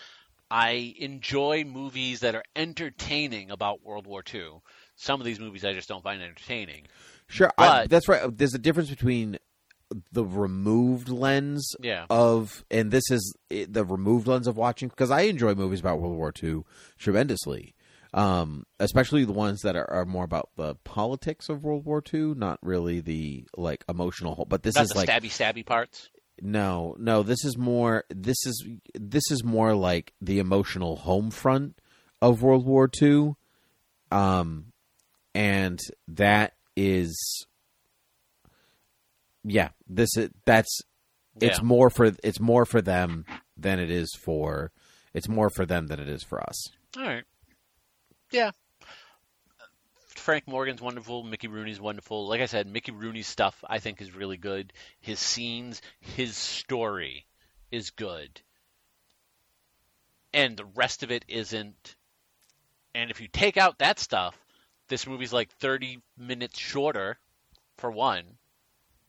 I 0.50 0.94
enjoy 1.00 1.64
movies 1.64 2.20
that 2.20 2.36
are 2.36 2.44
entertaining 2.54 3.50
about 3.50 3.82
World 3.82 4.08
War 4.08 4.24
II. 4.34 4.60
Some 4.98 5.22
of 5.22 5.26
these 5.26 5.40
movies 5.40 5.64
I 5.64 5.72
just 5.72 5.88
don't 5.88 6.04
find 6.04 6.22
entertaining. 6.22 6.88
Sure, 7.28 7.50
I, 7.58 7.88
that's 7.88 8.10
right. 8.10 8.36
There's 8.38 8.54
a 8.54 8.60
difference 8.60 8.90
between 8.90 9.38
the 10.12 10.24
removed 10.26 11.10
lens 11.10 11.76
Yeah. 11.82 12.06
of, 12.10 12.64
and 12.72 12.92
this 12.92 13.04
is 13.12 13.36
the 13.50 13.84
removed 13.86 14.28
lens 14.28 14.48
of 14.48 14.58
watching 14.58 14.90
because 14.90 15.12
I 15.12 15.22
enjoy 15.22 15.56
movies 15.56 15.80
about 15.82 16.00
World 16.00 16.16
War 16.16 16.34
II 16.42 16.62
tremendously, 16.98 17.76
um, 18.14 18.66
especially 18.80 19.26
the 19.26 19.34
ones 19.34 19.62
that 19.62 19.76
are, 19.76 19.90
are 19.90 20.06
more 20.06 20.24
about 20.24 20.50
the 20.56 20.76
politics 20.84 21.50
of 21.50 21.64
World 21.64 21.86
War 21.86 22.02
II, 22.14 22.34
not 22.36 22.60
really 22.62 23.02
the 23.02 23.46
like 23.58 23.84
emotional. 23.90 24.36
whole- 24.36 24.46
But 24.46 24.64
this 24.64 24.76
Not 24.76 24.84
is 24.86 24.90
the 24.92 24.98
like 24.98 25.10
stabby 25.10 25.30
stabby 25.30 25.66
parts. 25.66 26.10
no, 26.42 26.96
no. 27.00 27.24
This 27.24 27.44
is 27.46 27.58
more. 27.58 28.04
This 28.10 28.38
is 28.46 28.66
this 28.94 29.24
is 29.30 29.44
more 29.44 29.76
like 29.76 30.14
the 30.22 30.40
emotional 30.40 30.96
home 30.98 31.30
front 31.32 31.80
of 32.22 32.42
World 32.42 32.66
War 32.66 32.90
II, 33.02 33.36
um, 34.12 34.66
and 35.34 35.80
that 36.08 36.54
is, 36.76 37.46
yeah. 39.44 39.70
This 39.88 40.16
is 40.18 40.30
that's 40.46 40.82
it's 41.40 41.60
Yeah. 41.60 41.64
more 41.64 41.90
for 41.90 42.12
it's 42.24 42.40
more 42.40 42.66
for 42.66 42.82
them 42.82 43.26
than 43.58 43.80
it 43.80 43.90
is 43.90 44.14
for 44.20 44.72
it's 45.14 45.28
more 45.30 45.50
for 45.50 45.66
them 45.66 45.88
than 45.88 46.00
it 46.00 46.08
is 46.10 46.24
for 46.24 46.42
us. 46.42 46.68
All 46.98 47.04
right. 47.04 47.24
Yeah. 48.32 48.52
Frank 50.08 50.48
Morgan's 50.48 50.82
wonderful. 50.82 51.24
Mickey 51.24 51.48
Rooney's 51.48 51.80
wonderful. 51.82 52.28
Like 52.28 52.42
I 52.42 52.46
said, 52.46 52.68
Mickey 52.68 52.92
Rooney's 52.92 53.28
stuff 53.28 53.64
I 53.68 53.80
think 53.80 54.02
is 54.02 54.14
really 54.16 54.38
good. 54.38 54.72
His 55.00 55.20
scenes, 55.20 55.82
his 56.00 56.38
story 56.38 57.26
is 57.72 57.90
good. 57.90 58.42
And 60.34 60.56
the 60.56 60.66
rest 60.66 61.04
of 61.04 61.12
it 61.12 61.26
isn't. 61.28 61.96
And 62.94 63.10
if 63.10 63.20
you 63.22 63.28
take 63.28 63.58
out 63.58 63.80
that 63.80 64.00
stuff, 64.00 64.38
this 64.90 65.08
movie's 65.08 65.34
like 65.34 65.52
30 65.54 66.00
minutes 66.18 66.60
shorter 66.60 67.18
for 67.78 67.90
one. 67.92 68.38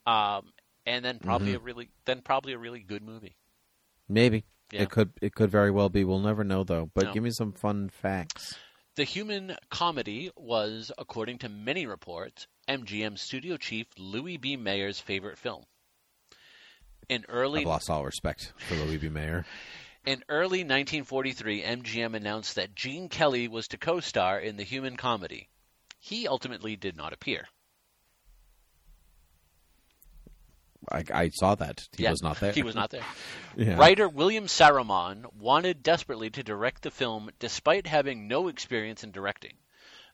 Um, 0.06 0.52
and 0.86 1.04
then 1.04 1.18
probably 1.18 1.54
a 1.54 1.58
really 1.58 1.90
then 2.04 2.22
probably 2.22 2.52
a 2.52 2.58
really 2.58 2.80
good 2.80 3.02
movie. 3.02 3.36
Maybe 4.08 4.44
Yeah. 4.72 4.82
it 4.82 4.90
could 4.90 5.12
it 5.20 5.34
could 5.34 5.50
very 5.50 5.70
well 5.70 5.88
be. 5.88 6.04
We'll 6.04 6.18
never 6.18 6.44
know 6.44 6.64
though. 6.64 6.90
But 6.94 7.04
No. 7.04 7.12
give 7.14 7.22
me 7.22 7.30
some 7.30 7.52
fun 7.52 7.88
facts. 7.88 8.56
The 8.94 9.04
human 9.04 9.56
comedy 9.70 10.30
was, 10.36 10.92
according 10.98 11.38
to 11.38 11.48
many 11.48 11.86
reports, 11.86 12.46
MGM 12.68 13.16
studio 13.16 13.56
chief 13.56 13.86
Louis 13.96 14.36
B. 14.36 14.56
Mayer's 14.56 15.00
favorite 15.00 15.38
film. 15.38 15.64
In 17.08 17.24
early 17.28 17.60
I've 17.60 17.66
lost 17.66 17.90
all 17.90 18.04
respect 18.04 18.52
for 18.58 18.74
Louis 18.74 18.98
B. 18.98 19.08
Mayer. 19.08 19.46
in 20.04 20.22
early 20.28 20.58
1943, 20.60 21.62
MGM 21.62 22.14
announced 22.14 22.56
that 22.56 22.74
Gene 22.74 23.08
Kelly 23.08 23.48
was 23.48 23.68
to 23.68 23.78
co-star 23.78 24.38
in 24.38 24.56
the 24.56 24.62
human 24.62 24.96
comedy. 24.96 25.48
He 25.98 26.26
ultimately 26.28 26.76
did 26.76 26.96
not 26.96 27.12
appear. 27.12 27.48
I, 30.92 31.04
I 31.12 31.28
saw 31.30 31.54
that 31.56 31.88
he 31.96 32.04
Yeah, 32.04 32.10
was 32.10 32.22
not 32.22 32.38
there. 32.40 32.52
He 32.52 32.62
was 32.62 32.74
not 32.74 32.90
there. 32.90 33.04
Yeah. 33.56 33.76
Writer 33.78 34.08
William 34.08 34.46
Saruman 34.46 35.32
wanted 35.34 35.82
desperately 35.82 36.30
to 36.30 36.42
direct 36.42 36.82
the 36.82 36.90
film 36.90 37.30
despite 37.38 37.86
having 37.86 38.28
no 38.28 38.48
experience 38.48 39.04
in 39.04 39.10
directing. 39.12 39.54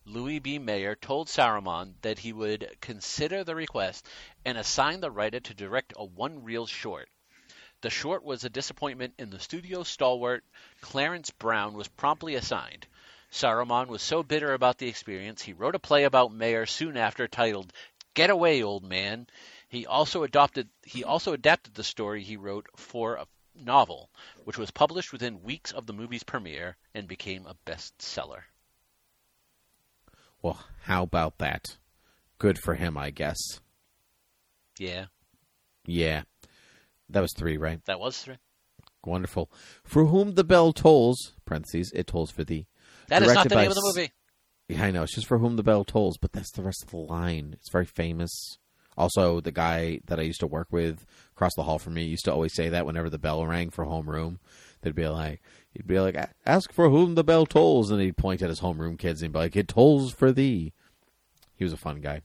Louis 0.04 0.38
B. 0.38 0.58
Mayer 0.58 0.94
told 0.96 1.28
Saruman 1.28 1.94
that 2.02 2.18
he 2.18 2.32
would 2.32 2.76
consider 2.80 3.44
the 3.44 3.54
request 3.54 4.06
and 4.44 4.56
assign 4.58 5.00
the 5.00 5.10
writer 5.10 5.40
to 5.40 5.54
direct 5.54 5.92
a 5.96 6.04
one 6.04 6.42
reel 6.44 6.66
short. 6.66 7.08
The 7.82 7.90
short 7.90 8.24
was 8.24 8.44
a 8.44 8.50
disappointment, 8.50 9.14
and 9.18 9.30
the 9.30 9.38
studio 9.38 9.82
stalwart 9.84 10.44
Clarence 10.80 11.30
Brown 11.30 11.74
was 11.74 11.88
promptly 11.88 12.34
assigned. 12.34 12.86
Saruman 13.30 13.88
was 13.88 14.02
so 14.02 14.22
bitter 14.22 14.54
about 14.54 14.78
the 14.78 14.88
experience, 14.88 15.42
he 15.42 15.52
wrote 15.52 15.74
a 15.74 15.78
play 15.78 16.04
about 16.04 16.32
Mayer 16.32 16.66
soon 16.66 16.96
after 16.96 17.28
titled 17.28 17.72
Get 18.14 18.30
Away, 18.30 18.62
Old 18.62 18.84
Man. 18.84 19.26
He 19.68 19.86
also 19.86 20.22
adopted 20.22 20.68
he 20.84 21.04
also 21.04 21.32
adapted 21.32 21.74
the 21.74 21.84
story 21.84 22.22
he 22.22 22.36
wrote 22.36 22.66
for 22.76 23.16
a 23.16 23.26
novel, 23.54 24.10
which 24.44 24.56
was 24.58 24.70
published 24.70 25.12
within 25.12 25.42
weeks 25.42 25.72
of 25.72 25.86
the 25.86 25.92
movie's 25.92 26.22
premiere 26.22 26.76
and 26.94 27.06
became 27.06 27.46
a 27.46 27.54
bestseller. 27.66 28.42
Well, 30.42 30.64
how 30.84 31.02
about 31.02 31.38
that? 31.38 31.76
Good 32.38 32.58
for 32.58 32.74
him, 32.74 32.96
I 32.96 33.10
guess. 33.10 33.36
Yeah, 34.78 35.06
Yeah. 35.84 36.22
That 37.10 37.20
was 37.20 37.32
three, 37.36 37.56
right? 37.56 37.84
that 37.86 37.98
was 37.98 38.18
three. 38.18 38.36
Wonderful. 39.04 39.50
For 39.82 40.04
whom 40.04 40.34
the 40.34 40.44
bell 40.44 40.72
tolls, 40.72 41.32
parentheses, 41.46 41.90
it 41.94 42.06
tolls 42.06 42.30
for 42.30 42.44
thee. 42.44 42.66
That 43.08 43.22
is 43.22 43.32
not 43.32 43.48
the 43.48 43.54
name 43.56 43.70
of 43.70 43.74
the 43.74 43.82
movie. 43.82 44.12
Yeah, 44.68 44.84
I 44.84 44.90
know. 44.90 45.02
It's 45.02 45.14
just 45.14 45.26
for 45.26 45.38
whom 45.38 45.56
the 45.56 45.62
bell 45.62 45.84
tolls, 45.84 46.18
but 46.18 46.32
that's 46.32 46.52
the 46.52 46.62
rest 46.62 46.82
of 46.84 46.90
the 46.90 46.98
line. 46.98 47.54
It's 47.54 47.70
very 47.70 47.86
famous. 47.86 48.58
Also, 48.98 49.40
the 49.40 49.52
guy 49.52 50.00
that 50.06 50.18
I 50.18 50.24
used 50.24 50.40
to 50.40 50.46
work 50.48 50.66
with 50.72 51.06
across 51.36 51.54
the 51.54 51.62
hall 51.62 51.78
from 51.78 51.94
me 51.94 52.02
used 52.02 52.24
to 52.24 52.32
always 52.32 52.52
say 52.52 52.68
that 52.68 52.84
whenever 52.84 53.08
the 53.08 53.16
bell 53.16 53.46
rang 53.46 53.70
for 53.70 53.86
homeroom. 53.86 54.38
They'd 54.82 54.94
be 54.94 55.06
like, 55.06 55.40
he'd 55.72 55.86
be 55.86 56.00
like, 56.00 56.16
ask 56.44 56.72
for 56.72 56.90
whom 56.90 57.14
the 57.14 57.22
bell 57.22 57.46
tolls. 57.46 57.92
And 57.92 58.00
he'd 58.00 58.16
point 58.16 58.42
at 58.42 58.48
his 58.48 58.60
homeroom 58.60 58.98
kids 58.98 59.22
and 59.22 59.32
be 59.32 59.38
like, 59.38 59.56
it 59.56 59.68
tolls 59.68 60.12
for 60.12 60.32
thee. 60.32 60.72
He 61.54 61.64
was 61.64 61.72
a 61.72 61.78
fun 61.78 62.00
guy. 62.00 62.22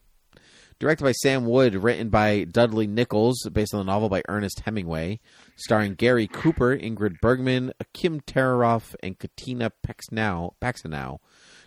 Directed 0.80 1.04
by 1.04 1.12
Sam 1.12 1.46
Wood, 1.46 1.76
written 1.76 2.10
by 2.10 2.44
Dudley 2.44 2.88
Nichols, 2.88 3.48
based 3.54 3.74
on 3.74 3.78
the 3.78 3.92
novel 3.92 4.10
by 4.10 4.24
Ernest 4.28 4.62
Hemingway, 4.66 5.20
starring 5.56 5.94
Gary 5.94 6.28
Cooper, 6.28 6.76
Ingrid 6.76 7.22
Bergman, 7.22 7.72
Kim 7.94 8.20
Tamiroff, 8.20 8.96
and 9.02 9.18
Katina 9.18 9.72
Paxnow. 9.88 10.54
Paxanow. 10.60 11.20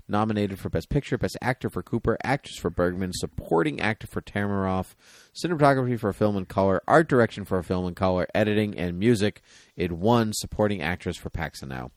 Nominated 0.08 0.58
for 0.58 0.68
Best 0.68 0.88
Picture, 0.88 1.18
Best 1.18 1.36
Actor 1.42 1.70
for 1.70 1.82
Cooper, 1.82 2.16
Actress 2.22 2.58
for 2.58 2.70
Bergman, 2.70 3.12
Supporting 3.12 3.80
Actor 3.80 4.06
for 4.06 4.20
Tamiroff, 4.20 4.94
Cinematography 5.34 5.98
for 5.98 6.10
a 6.10 6.14
Film 6.14 6.36
in 6.36 6.46
Color, 6.46 6.80
Art 6.86 7.08
Direction 7.08 7.44
for 7.44 7.58
a 7.58 7.64
Film 7.64 7.86
in 7.86 7.94
Color, 7.94 8.28
Editing, 8.34 8.78
and 8.78 8.98
Music. 8.98 9.42
It 9.76 9.92
won 9.92 10.32
Supporting 10.32 10.80
Actress 10.80 11.16
for 11.16 11.30
Paxanow. 11.30 11.90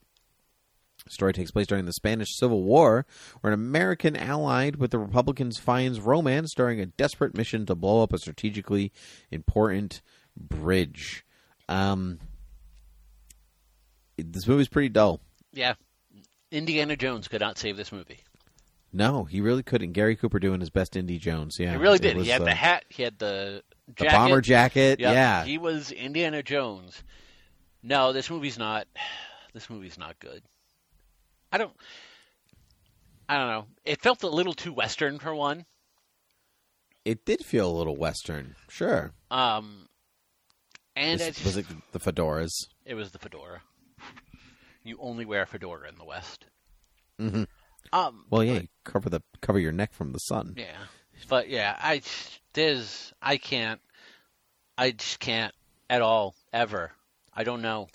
Story 1.08 1.32
takes 1.32 1.50
place 1.50 1.66
during 1.66 1.86
the 1.86 1.92
Spanish 1.92 2.36
Civil 2.36 2.62
War, 2.62 3.06
where 3.40 3.52
an 3.52 3.58
American 3.58 4.16
allied 4.16 4.76
with 4.76 4.90
the 4.90 4.98
Republicans 4.98 5.58
finds 5.58 6.00
romance 6.00 6.52
during 6.54 6.80
a 6.80 6.86
desperate 6.86 7.36
mission 7.36 7.64
to 7.66 7.74
blow 7.74 8.02
up 8.02 8.12
a 8.12 8.18
strategically 8.18 8.92
important 9.30 10.02
bridge. 10.36 11.24
Um, 11.68 12.18
this 14.18 14.46
movie's 14.46 14.68
pretty 14.68 14.88
dull. 14.88 15.20
Yeah. 15.52 15.74
Indiana 16.50 16.96
Jones 16.96 17.28
could 17.28 17.40
not 17.40 17.58
save 17.58 17.76
this 17.76 17.92
movie. 17.92 18.20
No, 18.92 19.24
he 19.24 19.40
really 19.40 19.62
couldn't. 19.62 19.92
Gary 19.92 20.16
Cooper 20.16 20.40
doing 20.40 20.58
his 20.60 20.70
best 20.70 20.96
Indy 20.96 21.18
Jones. 21.18 21.56
Yeah, 21.60 21.70
He 21.72 21.76
really 21.76 21.98
did. 21.98 22.16
was, 22.16 22.26
he 22.26 22.32
had 22.32 22.42
uh, 22.42 22.46
the 22.46 22.54
hat. 22.54 22.84
He 22.88 23.02
had 23.04 23.18
the 23.18 23.62
the 23.96 24.04
bomber 24.06 24.40
jacket. 24.40 24.98
Yep, 25.00 25.12
Yeah, 25.14 25.44
He 25.44 25.58
was 25.58 25.92
Indiana 25.92 26.42
Jones. 26.42 27.02
No, 27.82 28.12
this 28.12 28.28
movie's 28.30 28.58
not. 28.58 28.86
This 29.52 29.68
movie's 29.68 29.98
not 29.98 30.16
good. 30.20 30.42
I 31.50 31.58
don't. 31.58 31.72
I 33.28 33.36
don't 33.36 33.48
know. 33.48 33.64
It 33.84 34.00
felt 34.00 34.22
a 34.22 34.28
little 34.28 34.52
too 34.54 34.72
western 34.72 35.18
for 35.18 35.34
one. 35.34 35.64
it 37.04 37.24
did 37.24 37.44
feel 37.44 37.68
a 37.68 37.76
little 37.76 37.96
western. 37.96 38.54
Sure, 38.68 39.10
Um, 39.28 39.88
and 40.94 41.18
This- 41.18 41.26
I 41.26 41.30
just- 41.32 41.44
was 41.44 41.56
it 41.56 41.66
the 41.90 41.98
fedoras? 41.98 42.50
It 42.84 42.94
was 42.94 43.10
the 43.10 43.18
fedora. 43.18 43.62
You 44.82 44.96
only 45.00 45.24
wear 45.24 45.42
a 45.42 45.46
fedora 45.46 45.88
in 45.88 45.96
the 45.96 46.04
West. 46.04 46.46
Mhm. 47.18 47.46
Um. 47.92 48.24
Well, 48.30 48.42
yeah, 48.44 48.54
but- 48.54 48.62
you 48.62 48.68
cover 48.84 49.10
the 49.10 49.22
cover 49.40 49.58
your 49.58 49.72
neck 49.72 49.92
from 49.92 50.12
the 50.12 50.18
sun. 50.18 50.54
yeah. 50.56 50.76
But 51.28 51.48
yeah, 51.50 51.76
I 51.78 52.00
there's 52.54 53.12
I 53.20 53.36
can't. 53.36 53.80
I 54.78 54.92
just 54.92 55.20
can't 55.20 55.54
at 55.90 56.00
all 56.02 56.34
ever. 56.52 56.92
I 57.34 57.44
don't 57.44 57.60
know. 57.62 57.88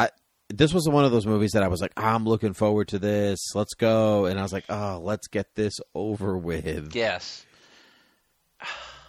This 0.50 0.74
was 0.76 0.88
one 0.88 1.04
of 1.06 1.12
those 1.12 1.26
movies 1.26 1.54
that 1.54 1.64
I 1.64 1.68
was 1.70 1.82
like, 1.82 1.92
I'm 1.98 2.24
looking 2.26 2.54
forward 2.54 2.90
to 2.90 3.00
this. 3.00 3.40
Let's 3.56 3.74
go, 3.74 4.26
and 4.26 4.38
I 4.40 4.44
was 4.44 4.54
like, 4.54 4.66
oh, 4.70 5.00
let's 5.04 5.28
get 5.28 5.56
this 5.56 5.80
over 5.96 6.38
with. 6.38 6.94
Yes. 6.96 7.44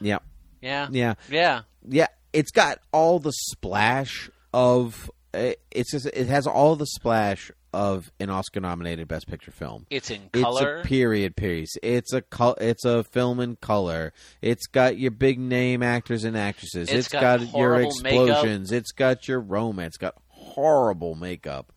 Yeah, 0.01 0.19
Yeah. 0.61 0.89
yeah, 0.91 1.15
Yeah. 1.31 1.63
yeah. 1.87 2.07
It's 2.33 2.51
got 2.51 2.79
all 2.93 3.19
the 3.19 3.33
splash 3.33 4.31
of. 4.53 5.11
it- 5.35 5.61
It's 5.71 5.91
just 5.91 6.07
it 6.07 6.27
has 6.29 6.47
all 6.47 6.77
the 6.77 6.87
splash 6.87 7.51
of 7.77 8.11
an 8.19 8.31
Oscar-nominated 8.31 9.07
Best 9.07 9.27
Picture 9.29 9.51
film. 9.51 9.87
It's 9.91 10.11
in 10.11 10.31
color. 10.33 10.79
It's 10.79 10.87
a 10.87 10.89
period 10.89 11.37
piece. 11.37 11.77
It's 11.83 12.15
a 12.15 12.23
col- 12.23 12.55
It's 12.55 12.87
a 12.87 13.05
film 13.05 13.39
in 13.39 13.57
color. 13.57 14.15
It's 14.41 14.67
got 14.67 14.97
your 14.99 15.11
big 15.11 15.39
name 15.39 15.83
actors 15.83 16.25
and 16.25 16.37
actresses. 16.39 16.89
It's 16.89 16.99
it's 16.99 17.09
got 17.09 17.21
got, 17.21 17.41
your 17.41 17.49
horrible 17.51 17.93
makeup. 18.03 18.29
explosions. 18.29 18.73
It's 18.73 18.93
got 18.93 19.29
your 19.29 19.41
romance. 19.41 19.89
It's 19.89 19.97
got 19.99 20.15
horrible 20.29 21.15
makeup. 21.17 21.71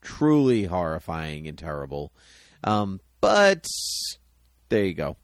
Truly 0.00 0.64
horrifying 0.64 1.48
and 1.48 1.58
terrible. 1.58 2.12
Um, 2.62 3.00
but 3.20 3.66
there 4.68 4.84
you 4.84 4.94
go. 4.94 5.16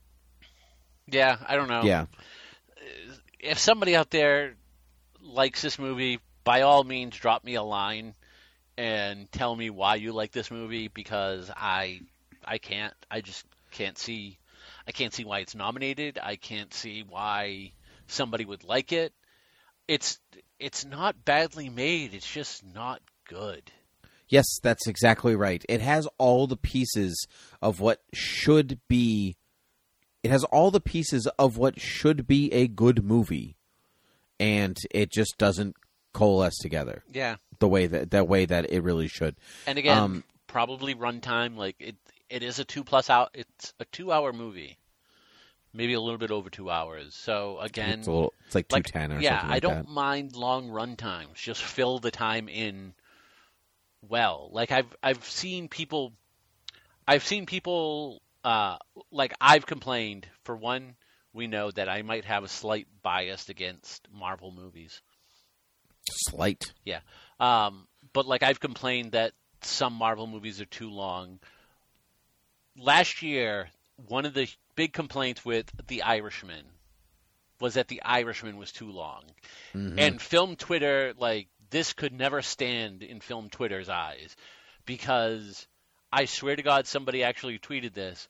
yeah. 1.07 1.36
I 1.47 1.55
don't 1.55 1.69
know. 1.69 1.82
Yeah. 1.85 2.07
If 3.39 3.59
somebody 3.59 3.94
out 3.94 4.11
there 4.11 4.57
likes 5.20 5.62
this 5.62 5.78
movie, 5.78 6.19
by 6.43 6.62
all 6.62 6.82
means, 6.82 7.16
drop 7.16 7.44
me 7.44 7.55
a 7.55 7.62
line 7.62 8.15
and 8.77 9.31
tell 9.32 9.55
me 9.55 9.70
why 9.70 9.97
you 9.97 10.12
like 10.12 10.32
this 10.32 10.51
movie 10.51 10.89
because 10.89 11.51
I 11.55 12.01
I 12.44 12.59
can't. 12.59 12.94
I 13.11 13.20
just 13.20 13.44
can't 13.70 13.98
see. 13.98 14.39
I 14.86 14.93
can't 14.93 15.12
see 15.12 15.24
why 15.24 15.40
it's 15.40 15.55
nominated. 15.55 16.19
I 16.23 16.36
can't 16.36 16.73
see 16.73 17.05
why 17.09 17.73
somebody 18.07 18.44
would 18.44 18.65
like 18.65 18.93
it. 18.93 19.12
It's 19.89 20.19
it's 20.59 20.85
not 20.85 21.24
badly 21.24 21.69
made. 21.69 22.15
It's 22.15 22.31
just 22.31 22.65
not 22.65 23.01
good. 23.28 23.70
Yes, 24.28 24.59
that's 24.62 24.89
exactly 24.89 25.36
right. 25.36 25.65
It 25.69 25.81
has 25.81 26.09
all 26.19 26.47
the 26.47 26.57
pieces 26.57 27.27
of 27.62 27.81
what 27.81 28.03
should 28.12 28.81
be. 28.89 29.36
It 30.23 30.31
has 30.31 30.43
all 30.44 30.73
the 30.73 30.81
pieces 30.81 31.28
of 31.39 31.57
what 31.57 31.81
should 31.81 32.27
be 32.27 32.53
a 32.53 32.66
good 32.66 33.05
movie, 33.05 33.57
and 34.40 34.77
it 34.90 35.12
just 35.12 35.39
doesn't 35.39 35.77
coalesce 36.12 36.57
together 36.57 37.05
Yeah. 37.12 37.36
The 37.59 37.69
way 37.69 37.87
that 37.87 38.11
that 38.11 38.28
way 38.28 38.45
that 38.47 38.70
it 38.70 38.83
really 38.83 39.09
should. 39.09 39.37
And 39.66 39.78
again, 39.78 39.97
Um, 39.99 40.24
probably 40.47 40.95
runtime. 40.95 41.57
Like 41.57 41.77
it, 41.78 41.97
it 42.28 42.43
is 42.43 42.59
a 42.59 42.65
two 42.65 42.85
plus 42.85 43.11
out. 43.11 43.31
It's 43.35 43.73
a 43.81 43.85
two 43.87 44.12
hour 44.12 44.33
movie, 44.33 44.78
maybe 45.73 45.93
a 45.95 46.01
little 46.01 46.19
bit 46.19 46.31
over 46.31 46.51
two 46.51 46.70
hours. 46.70 47.15
So 47.15 47.59
again, 47.61 48.01
it's 48.01 48.09
little, 48.09 48.35
it's 48.47 48.55
like 48.55 48.69
210 48.69 49.11
like 49.11 49.19
or 49.19 49.23
yeah, 49.23 49.41
something 49.41 49.51
I 49.51 49.55
like 49.55 49.62
don't 49.62 49.74
that. 49.87 49.89
mind 49.89 50.37
long 50.37 50.69
run 50.70 50.97
times. 50.97 51.39
Just 51.41 51.62
fill 51.62 51.99
the 51.99 52.11
time 52.11 52.49
in 52.49 52.95
well. 54.09 54.51
Like 54.53 54.73
I've 54.73 54.95
I've 55.03 55.24
seen 55.24 55.69
people, 55.69 56.12
I've 57.07 57.24
seen 57.24 57.47
people. 57.47 58.23
Uh, 58.45 58.78
like 59.11 59.35
I've 59.41 59.66
complained 59.66 60.28
for 60.45 60.55
one. 60.57 60.95
We 61.33 61.49
know 61.49 61.70
that 61.73 61.89
I 61.89 62.03
might 62.03 62.24
have 62.27 62.45
a 62.45 62.49
slight 62.49 62.87
bias 63.03 63.49
against 63.49 64.07
Marvel 64.11 64.53
movies. 64.53 65.03
Slight. 66.09 66.73
Um, 67.39 67.87
but 68.13 68.27
like 68.27 68.43
I've 68.43 68.61
complained 68.61 69.13
that 69.13 69.33
some 69.63 69.93
Marvel 69.93 70.27
movies 70.27 70.61
are 70.61 70.67
too 70.67 70.91
long. 70.91 71.39
Last 72.77 73.23
year, 73.23 73.69
one 74.09 74.27
of 74.27 74.35
the 74.35 74.49
big 74.75 74.93
complaints 74.93 75.45
with 75.45 75.71
The 75.89 76.03
Irishman 76.03 76.65
was 77.61 77.75
that 77.75 77.89
The 77.89 78.03
Irishman 78.03 78.59
was 78.59 78.73
too 78.73 78.91
long. 78.91 79.25
Mhm. 79.75 79.99
And 79.99 80.21
film 80.21 80.57
Twitter, 80.57 81.15
like 81.17 81.49
this 81.71 81.93
could 81.93 82.13
never 82.13 82.43
stand 82.43 83.03
in 83.03 83.21
film 83.21 83.49
Twitter's 83.51 83.89
eyes 83.89 84.37
because 84.85 85.67
I 86.13 86.27
swear 86.27 86.57
to 86.57 86.63
God 86.63 86.87
somebody 86.87 87.23
actually 87.23 87.59
tweeted 87.59 87.93
this. 87.93 88.29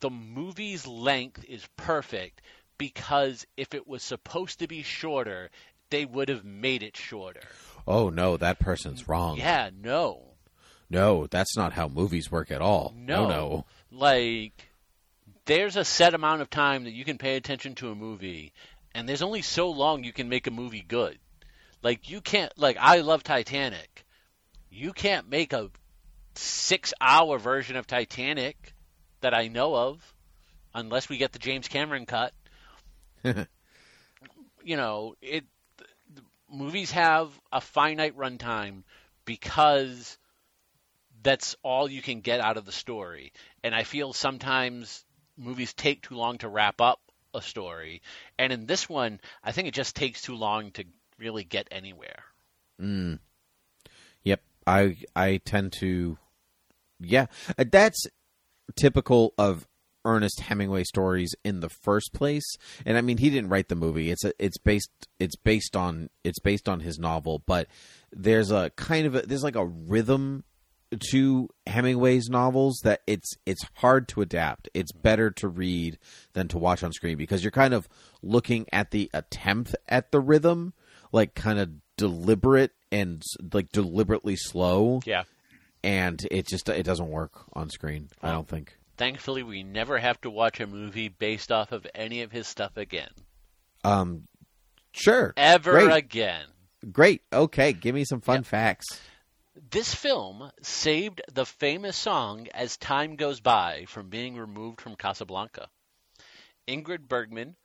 The 0.00 0.10
movie's 0.10 0.86
length 0.86 1.44
is 1.44 1.66
perfect 1.76 2.42
because 2.78 3.46
if 3.56 3.74
it 3.74 3.86
was 3.86 4.02
supposed 4.02 4.60
to 4.60 4.68
be 4.68 4.82
shorter, 4.82 5.50
they 5.90 6.04
would 6.04 6.28
have 6.28 6.44
made 6.44 6.82
it 6.82 6.96
shorter. 6.96 7.42
oh 7.86 8.10
no, 8.10 8.36
that 8.36 8.58
person's 8.58 9.08
wrong. 9.08 9.36
Yeah, 9.36 9.70
no. 9.76 10.26
No, 10.88 11.28
that's 11.28 11.56
not 11.56 11.72
how 11.72 11.86
movies 11.86 12.32
work 12.32 12.50
at 12.50 12.60
all. 12.60 12.92
No. 12.96 13.28
no. 13.28 13.28
no. 13.28 13.66
Like 13.92 14.68
there's 15.44 15.76
a 15.76 15.84
set 15.84 16.14
amount 16.14 16.42
of 16.42 16.50
time 16.50 16.84
that 16.84 16.92
you 16.92 17.04
can 17.04 17.18
pay 17.18 17.36
attention 17.36 17.74
to 17.76 17.90
a 17.90 17.94
movie 17.94 18.52
and 18.94 19.08
there's 19.08 19.22
only 19.22 19.42
so 19.42 19.70
long 19.70 20.04
you 20.04 20.12
can 20.12 20.28
make 20.28 20.46
a 20.46 20.50
movie 20.50 20.84
good. 20.86 21.18
Like 21.82 22.10
you 22.10 22.20
can't 22.20 22.52
like 22.58 22.76
I 22.78 23.00
love 23.00 23.22
Titanic. 23.22 24.04
You 24.70 24.92
can't 24.92 25.28
make 25.28 25.52
a 25.52 25.70
6-hour 26.36 27.38
version 27.38 27.76
of 27.76 27.86
Titanic 27.86 28.74
that 29.20 29.34
I 29.34 29.48
know 29.48 29.74
of 29.74 30.14
unless 30.74 31.08
we 31.08 31.16
get 31.16 31.32
the 31.32 31.38
James 31.38 31.68
Cameron 31.68 32.06
cut. 32.06 32.32
you 33.24 34.76
know, 34.76 35.14
it 35.20 35.44
movies 36.50 36.90
have 36.92 37.28
a 37.52 37.60
finite 37.60 38.16
runtime 38.16 38.82
because 39.24 40.18
that's 41.22 41.56
all 41.62 41.90
you 41.90 42.02
can 42.02 42.20
get 42.20 42.40
out 42.40 42.56
of 42.56 42.64
the 42.64 42.72
story. 42.72 43.32
And 43.62 43.74
I 43.74 43.84
feel 43.84 44.12
sometimes 44.12 45.04
movies 45.36 45.72
take 45.74 46.02
too 46.02 46.14
long 46.14 46.38
to 46.38 46.48
wrap 46.48 46.80
up 46.80 47.00
a 47.34 47.42
story. 47.42 48.02
And 48.38 48.52
in 48.52 48.66
this 48.66 48.88
one, 48.88 49.20
I 49.42 49.52
think 49.52 49.68
it 49.68 49.74
just 49.74 49.96
takes 49.96 50.22
too 50.22 50.34
long 50.34 50.70
to 50.72 50.84
really 51.18 51.44
get 51.44 51.68
anywhere. 51.70 52.24
Mm. 52.80 53.18
Yep, 54.24 54.42
I 54.66 54.96
I 55.14 55.38
tend 55.38 55.72
to, 55.74 56.18
yeah, 56.98 57.26
Uh, 57.58 57.64
that's 57.70 58.06
typical 58.76 59.34
of 59.38 59.66
Ernest 60.04 60.40
Hemingway 60.40 60.84
stories 60.84 61.34
in 61.44 61.60
the 61.60 61.68
first 61.68 62.12
place. 62.12 62.44
And 62.86 62.96
I 62.96 63.00
mean, 63.00 63.18
he 63.18 63.30
didn't 63.30 63.50
write 63.50 63.68
the 63.68 63.74
movie. 63.74 64.10
It's 64.10 64.24
a, 64.24 64.32
it's 64.38 64.58
based 64.58 64.90
it's 65.18 65.36
based 65.36 65.76
on 65.76 66.10
it's 66.24 66.40
based 66.40 66.68
on 66.68 66.80
his 66.80 66.98
novel, 66.98 67.42
but 67.46 67.66
there's 68.12 68.50
a 68.50 68.70
kind 68.76 69.06
of 69.06 69.14
a, 69.14 69.22
there's 69.22 69.44
like 69.44 69.56
a 69.56 69.66
rhythm 69.66 70.44
to 71.12 71.48
Hemingway's 71.68 72.28
novels 72.28 72.80
that 72.82 73.02
it's 73.06 73.32
it's 73.46 73.64
hard 73.74 74.08
to 74.08 74.22
adapt. 74.22 74.68
It's 74.74 74.90
better 74.92 75.30
to 75.32 75.48
read 75.48 75.98
than 76.32 76.48
to 76.48 76.58
watch 76.58 76.82
on 76.82 76.92
screen 76.92 77.16
because 77.16 77.44
you're 77.44 77.50
kind 77.52 77.74
of 77.74 77.88
looking 78.22 78.66
at 78.72 78.90
the 78.90 79.08
attempt 79.14 79.76
at 79.88 80.10
the 80.10 80.18
rhythm, 80.20 80.72
like 81.12 81.34
kind 81.34 81.58
of 81.60 81.70
deliberate 81.96 82.72
and 82.90 83.22
like 83.52 83.70
deliberately 83.70 84.34
slow, 84.34 85.00
Yeah. 85.04 85.22
and 85.84 86.26
it 86.30 86.48
just 86.48 86.68
it 86.68 86.82
doesn't 86.82 87.08
work 87.10 87.44
on 87.52 87.70
screen. 87.70 88.08
I 88.22 88.32
don't 88.32 88.48
think. 88.48 88.76
Thankfully, 89.00 89.42
we 89.42 89.62
never 89.62 89.96
have 89.96 90.20
to 90.20 90.30
watch 90.30 90.60
a 90.60 90.66
movie 90.66 91.08
based 91.08 91.50
off 91.50 91.72
of 91.72 91.86
any 91.94 92.20
of 92.20 92.30
his 92.30 92.46
stuff 92.46 92.76
again. 92.76 93.08
Um, 93.82 94.28
sure, 94.92 95.32
Ever 95.38 95.72
Great. 95.72 95.96
again. 95.96 96.44
great. 96.92 97.22
Okay, 97.32 97.72
give 97.72 97.94
me 97.94 98.04
some 98.04 98.20
fun 98.20 98.42
facts. 98.42 99.00
This 99.70 99.94
film 99.94 100.52
saved 100.60 101.22
the 101.32 101.46
famous 101.46 101.96
song 101.96 102.48
As 102.52 102.76
Time 102.76 103.16
Goes 103.16 103.40
By 103.40 103.86
from 103.88 104.10
being 104.10 104.36
removed 104.36 104.82
from 104.82 104.96
Casablanca. 104.96 105.68
Ingrid 106.68 107.08
Bergman 107.08 107.56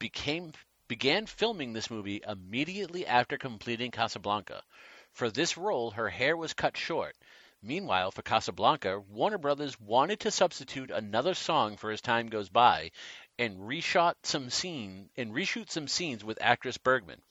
became 0.00 0.50
began 0.88 1.26
filming 1.26 1.74
this 1.74 1.92
movie 1.92 2.22
immediately 2.26 3.06
after 3.06 3.38
completing 3.38 3.92
Casablanca. 3.92 4.64
For 5.12 5.30
this 5.30 5.56
role, 5.56 5.92
her 5.92 6.08
hair 6.08 6.36
was 6.36 6.54
cut 6.54 6.76
short. 6.76 7.14
Meanwhile, 7.62 8.10
for 8.10 8.22
Casablanca, 8.22 8.98
Warner 8.98 9.38
Brothers 9.38 9.78
wanted 9.78 10.20
to 10.20 10.32
substitute 10.32 10.90
another 10.90 11.34
song 11.34 11.76
for 11.76 11.92
As 11.92 12.00
Time 12.00 12.28
Goes 12.28 12.48
By 12.48 12.90
and 13.38 13.60
reshot 13.60 14.14
some 14.24 14.50
scene 14.50 15.10
and 15.16 15.32
reshoot 15.32 15.70
some 15.70 15.86
scenes 15.86 16.24
with 16.24 16.42
actress 16.42 16.76
Bergman. 16.76 17.22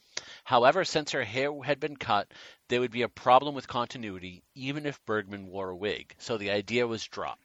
However, 0.45 0.85
since 0.85 1.11
her 1.11 1.25
hair 1.25 1.51
had 1.63 1.81
been 1.81 1.97
cut, 1.97 2.31
there 2.69 2.79
would 2.79 2.91
be 2.91 3.01
a 3.01 3.09
problem 3.09 3.55
with 3.55 3.67
continuity 3.67 4.43
even 4.55 4.85
if 4.85 5.03
Bergman 5.05 5.47
wore 5.47 5.69
a 5.69 5.75
wig. 5.75 6.15
So 6.17 6.37
the 6.37 6.51
idea 6.51 6.87
was 6.87 7.03
dropped. 7.03 7.41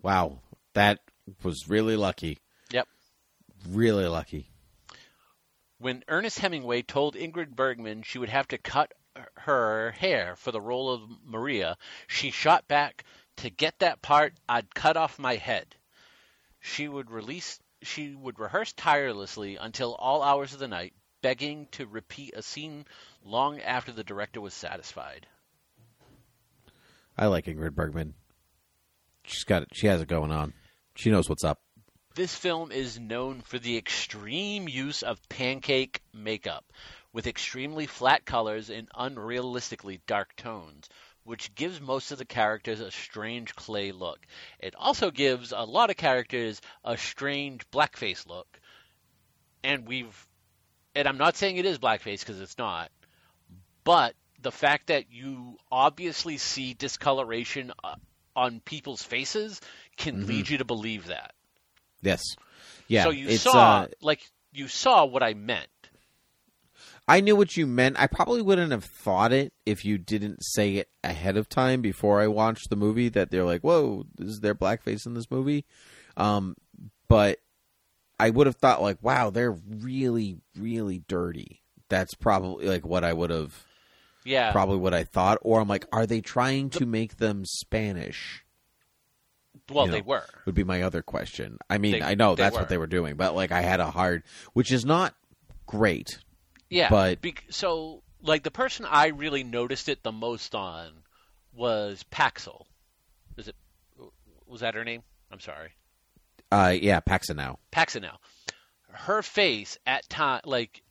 Wow, 0.00 0.38
that 0.74 1.00
was 1.42 1.68
really 1.68 1.96
lucky. 1.96 2.38
Yep. 2.70 2.86
Really 3.68 4.06
lucky. 4.06 4.48
When 5.78 6.04
Ernest 6.06 6.38
Hemingway 6.38 6.82
told 6.82 7.16
Ingrid 7.16 7.56
Bergman 7.56 8.02
she 8.02 8.18
would 8.18 8.28
have 8.28 8.46
to 8.48 8.58
cut 8.58 8.92
her 9.36 9.92
hair 9.92 10.36
for 10.36 10.52
the 10.52 10.60
role 10.60 10.90
of 10.90 11.02
Maria, 11.24 11.76
she 12.06 12.30
shot 12.30 12.66
back, 12.68 13.04
"To 13.36 13.50
get 13.50 13.78
that 13.78 14.02
part, 14.02 14.34
I'd 14.48 14.74
cut 14.74 14.96
off 14.96 15.18
my 15.18 15.36
head." 15.36 15.76
She 16.60 16.88
would 16.88 17.10
release 17.10 17.60
she 17.82 18.14
would 18.14 18.38
rehearse 18.38 18.72
tirelessly 18.72 19.56
until 19.56 19.94
all 19.94 20.22
hours 20.22 20.52
of 20.54 20.58
the 20.58 20.68
night, 20.68 20.94
begging 21.20 21.66
to 21.72 21.86
repeat 21.86 22.34
a 22.34 22.42
scene 22.42 22.86
long 23.22 23.60
after 23.60 23.92
the 23.92 24.04
director 24.04 24.40
was 24.40 24.54
satisfied. 24.54 25.26
I 27.16 27.26
like 27.26 27.46
Ingrid 27.46 27.74
Bergman. 27.74 28.14
She's 29.24 29.44
got 29.44 29.62
it. 29.62 29.68
She 29.72 29.86
has 29.86 30.00
it 30.00 30.08
going 30.08 30.32
on. 30.32 30.52
She 30.96 31.10
knows 31.10 31.28
what's 31.28 31.44
up. 31.44 31.60
This 32.14 32.34
film 32.34 32.70
is 32.70 32.98
known 32.98 33.40
for 33.40 33.58
the 33.58 33.76
extreme 33.76 34.68
use 34.68 35.02
of 35.02 35.28
pancake 35.28 36.00
makeup, 36.12 36.64
with 37.14 37.28
extremely 37.28 37.86
flat 37.86 38.26
colors 38.26 38.68
and 38.68 38.90
unrealistically 38.90 40.00
dark 40.06 40.34
tones, 40.36 40.88
which 41.22 41.54
gives 41.54 41.80
most 41.80 42.10
of 42.10 42.18
the 42.18 42.24
characters 42.24 42.80
a 42.80 42.90
strange 42.90 43.54
clay 43.54 43.92
look. 43.92 44.18
It 44.58 44.74
also 44.74 45.12
gives 45.12 45.52
a 45.52 45.60
lot 45.62 45.88
of 45.90 45.96
characters 45.96 46.60
a 46.84 46.98
strange 46.98 47.70
blackface 47.70 48.26
look. 48.26 48.60
And 49.62 49.86
we've 49.86 50.26
and 50.96 51.08
I'm 51.08 51.16
not 51.16 51.36
saying 51.36 51.56
it 51.56 51.64
is 51.64 51.78
blackface 51.78 52.20
because 52.20 52.40
it's 52.40 52.58
not, 52.58 52.90
but 53.84 54.14
the 54.42 54.52
fact 54.52 54.88
that 54.88 55.10
you 55.10 55.56
obviously 55.70 56.36
see 56.36 56.74
discoloration 56.74 57.72
uh, 57.82 57.94
on 58.36 58.60
people's 58.60 59.02
faces 59.02 59.60
can 59.96 60.22
Mhm. 60.24 60.28
lead 60.28 60.48
you 60.50 60.58
to 60.58 60.64
believe 60.64 61.06
that. 61.06 61.32
Yes. 62.02 62.22
Yeah. 62.88 63.04
so 63.04 63.10
you 63.10 63.38
saw 63.38 63.82
uh, 63.82 63.86
like 64.02 64.20
you 64.52 64.66
saw 64.66 65.04
what 65.04 65.22
I 65.22 65.34
meant. 65.34 65.68
I 67.06 67.20
knew 67.20 67.36
what 67.36 67.56
you 67.56 67.66
meant. 67.66 67.96
I 67.98 68.06
probably 68.06 68.40
wouldn't 68.40 68.72
have 68.72 68.84
thought 68.84 69.32
it 69.32 69.52
if 69.66 69.84
you 69.84 69.98
didn't 69.98 70.38
say 70.42 70.76
it 70.76 70.88
ahead 71.02 71.36
of 71.36 71.48
time 71.50 71.82
before 71.82 72.20
I 72.20 72.28
watched 72.28 72.70
the 72.70 72.76
movie. 72.76 73.08
That 73.10 73.30
they're 73.30 73.44
like, 73.44 73.60
"Whoa, 73.62 74.06
is 74.18 74.40
there 74.40 74.54
blackface 74.54 75.04
in 75.06 75.12
this 75.14 75.30
movie?" 75.30 75.66
Um, 76.16 76.56
but 77.08 77.40
I 78.18 78.30
would 78.30 78.46
have 78.46 78.56
thought 78.56 78.80
like, 78.80 78.98
"Wow, 79.02 79.28
they're 79.30 79.52
really, 79.52 80.38
really 80.58 81.02
dirty." 81.06 81.60
That's 81.90 82.14
probably 82.14 82.66
like 82.66 82.86
what 82.86 83.04
I 83.04 83.12
would 83.12 83.28
have 83.30 83.64
Yeah. 84.24 84.50
probably 84.52 84.78
what 84.78 84.94
I 84.94 85.04
thought. 85.04 85.36
Or 85.42 85.60
I'm 85.60 85.68
like, 85.68 85.84
are 85.92 86.06
they 86.06 86.22
trying 86.22 86.70
to 86.70 86.86
make 86.86 87.18
them 87.18 87.44
Spanish? 87.44 88.40
well, 89.70 89.86
you 89.86 89.92
they 89.92 90.00
were. 90.02 90.24
Would 90.46 90.54
be 90.54 90.64
my 90.64 90.82
other 90.82 91.02
question. 91.02 91.58
I 91.70 91.78
mean, 91.78 91.92
They- 91.92 92.02
I 92.02 92.14
know 92.14 92.34
that's 92.34 92.54
were. 92.54 92.62
what 92.62 92.68
they 92.68 92.78
were 92.78 92.86
doing, 92.86 93.16
but 93.16 93.34
like 93.34 93.52
I 93.52 93.60
had 93.60 93.80
a 93.80 93.90
hard, 93.90 94.22
which 94.54 94.72
is 94.72 94.84
not 94.84 95.14
great. 95.66 96.18
Yeah. 96.70 96.88
but- 96.90 97.20
bec- 97.20 97.44
so 97.50 98.02
like 98.22 98.42
the 98.42 98.50
person 98.50 98.86
I 98.88 99.08
really 99.08 99.44
noticed 99.44 99.88
it 99.88 100.02
the 100.02 100.12
most 100.12 100.54
on 100.54 100.90
was 101.54 102.04
Paxil. 102.10 102.64
Is 103.36 103.48
it 103.48 103.56
was 104.46 104.60
that 104.60 104.74
her 104.74 104.84
name? 104.84 105.02
I'm 105.30 105.40
sorry. 105.40 105.70
Uh, 106.50 106.74
yeah, 106.80 107.00
Paxanow. 107.00 107.56
Paxinel. 107.72 108.16
Her 108.90 109.22
face 109.22 109.78
at 109.86 110.08
time 110.08 110.42
like 110.44 110.82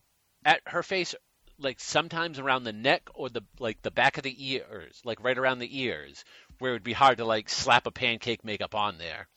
at 0.44 0.62
her 0.66 0.84
face 0.84 1.16
like 1.60 1.80
sometimes 1.80 2.40
around 2.40 2.64
the 2.64 2.74
neck 2.74 3.10
or 3.14 3.30
the 3.30 3.41
like 3.60 3.82
the 3.82 3.91
back 3.91 4.18
of 4.18 4.24
the 4.24 4.52
ears, 4.52 5.02
like 5.06 5.24
right 5.24 5.38
around 5.38 5.60
the 5.60 5.82
ears, 5.82 6.26
where 6.60 6.72
it 6.72 6.76
would 6.76 6.84
be 6.84 6.94
hard 6.94 7.18
to 7.18 7.26
like 7.26 7.50
slap 7.50 7.88
a 7.88 7.91
pancake 7.91 8.44
makeup 8.44 8.76
on 8.76 8.98
there. 8.98 9.28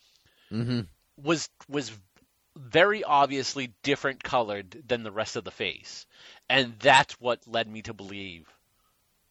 Mm-hmm. 0.53 0.81
was 1.17 1.49
was 1.69 1.93
very 2.57 3.05
obviously 3.05 3.73
different 3.85 4.23
colored 4.24 4.83
than 4.89 5.05
the 5.05 5.12
rest 5.12 5.37
of 5.37 5.45
the 5.45 5.53
face. 5.53 6.07
And 6.49 6.78
that's 6.81 7.20
what 7.20 7.47
led 7.47 7.69
me 7.69 7.83
to 7.83 7.95
believe 7.95 8.49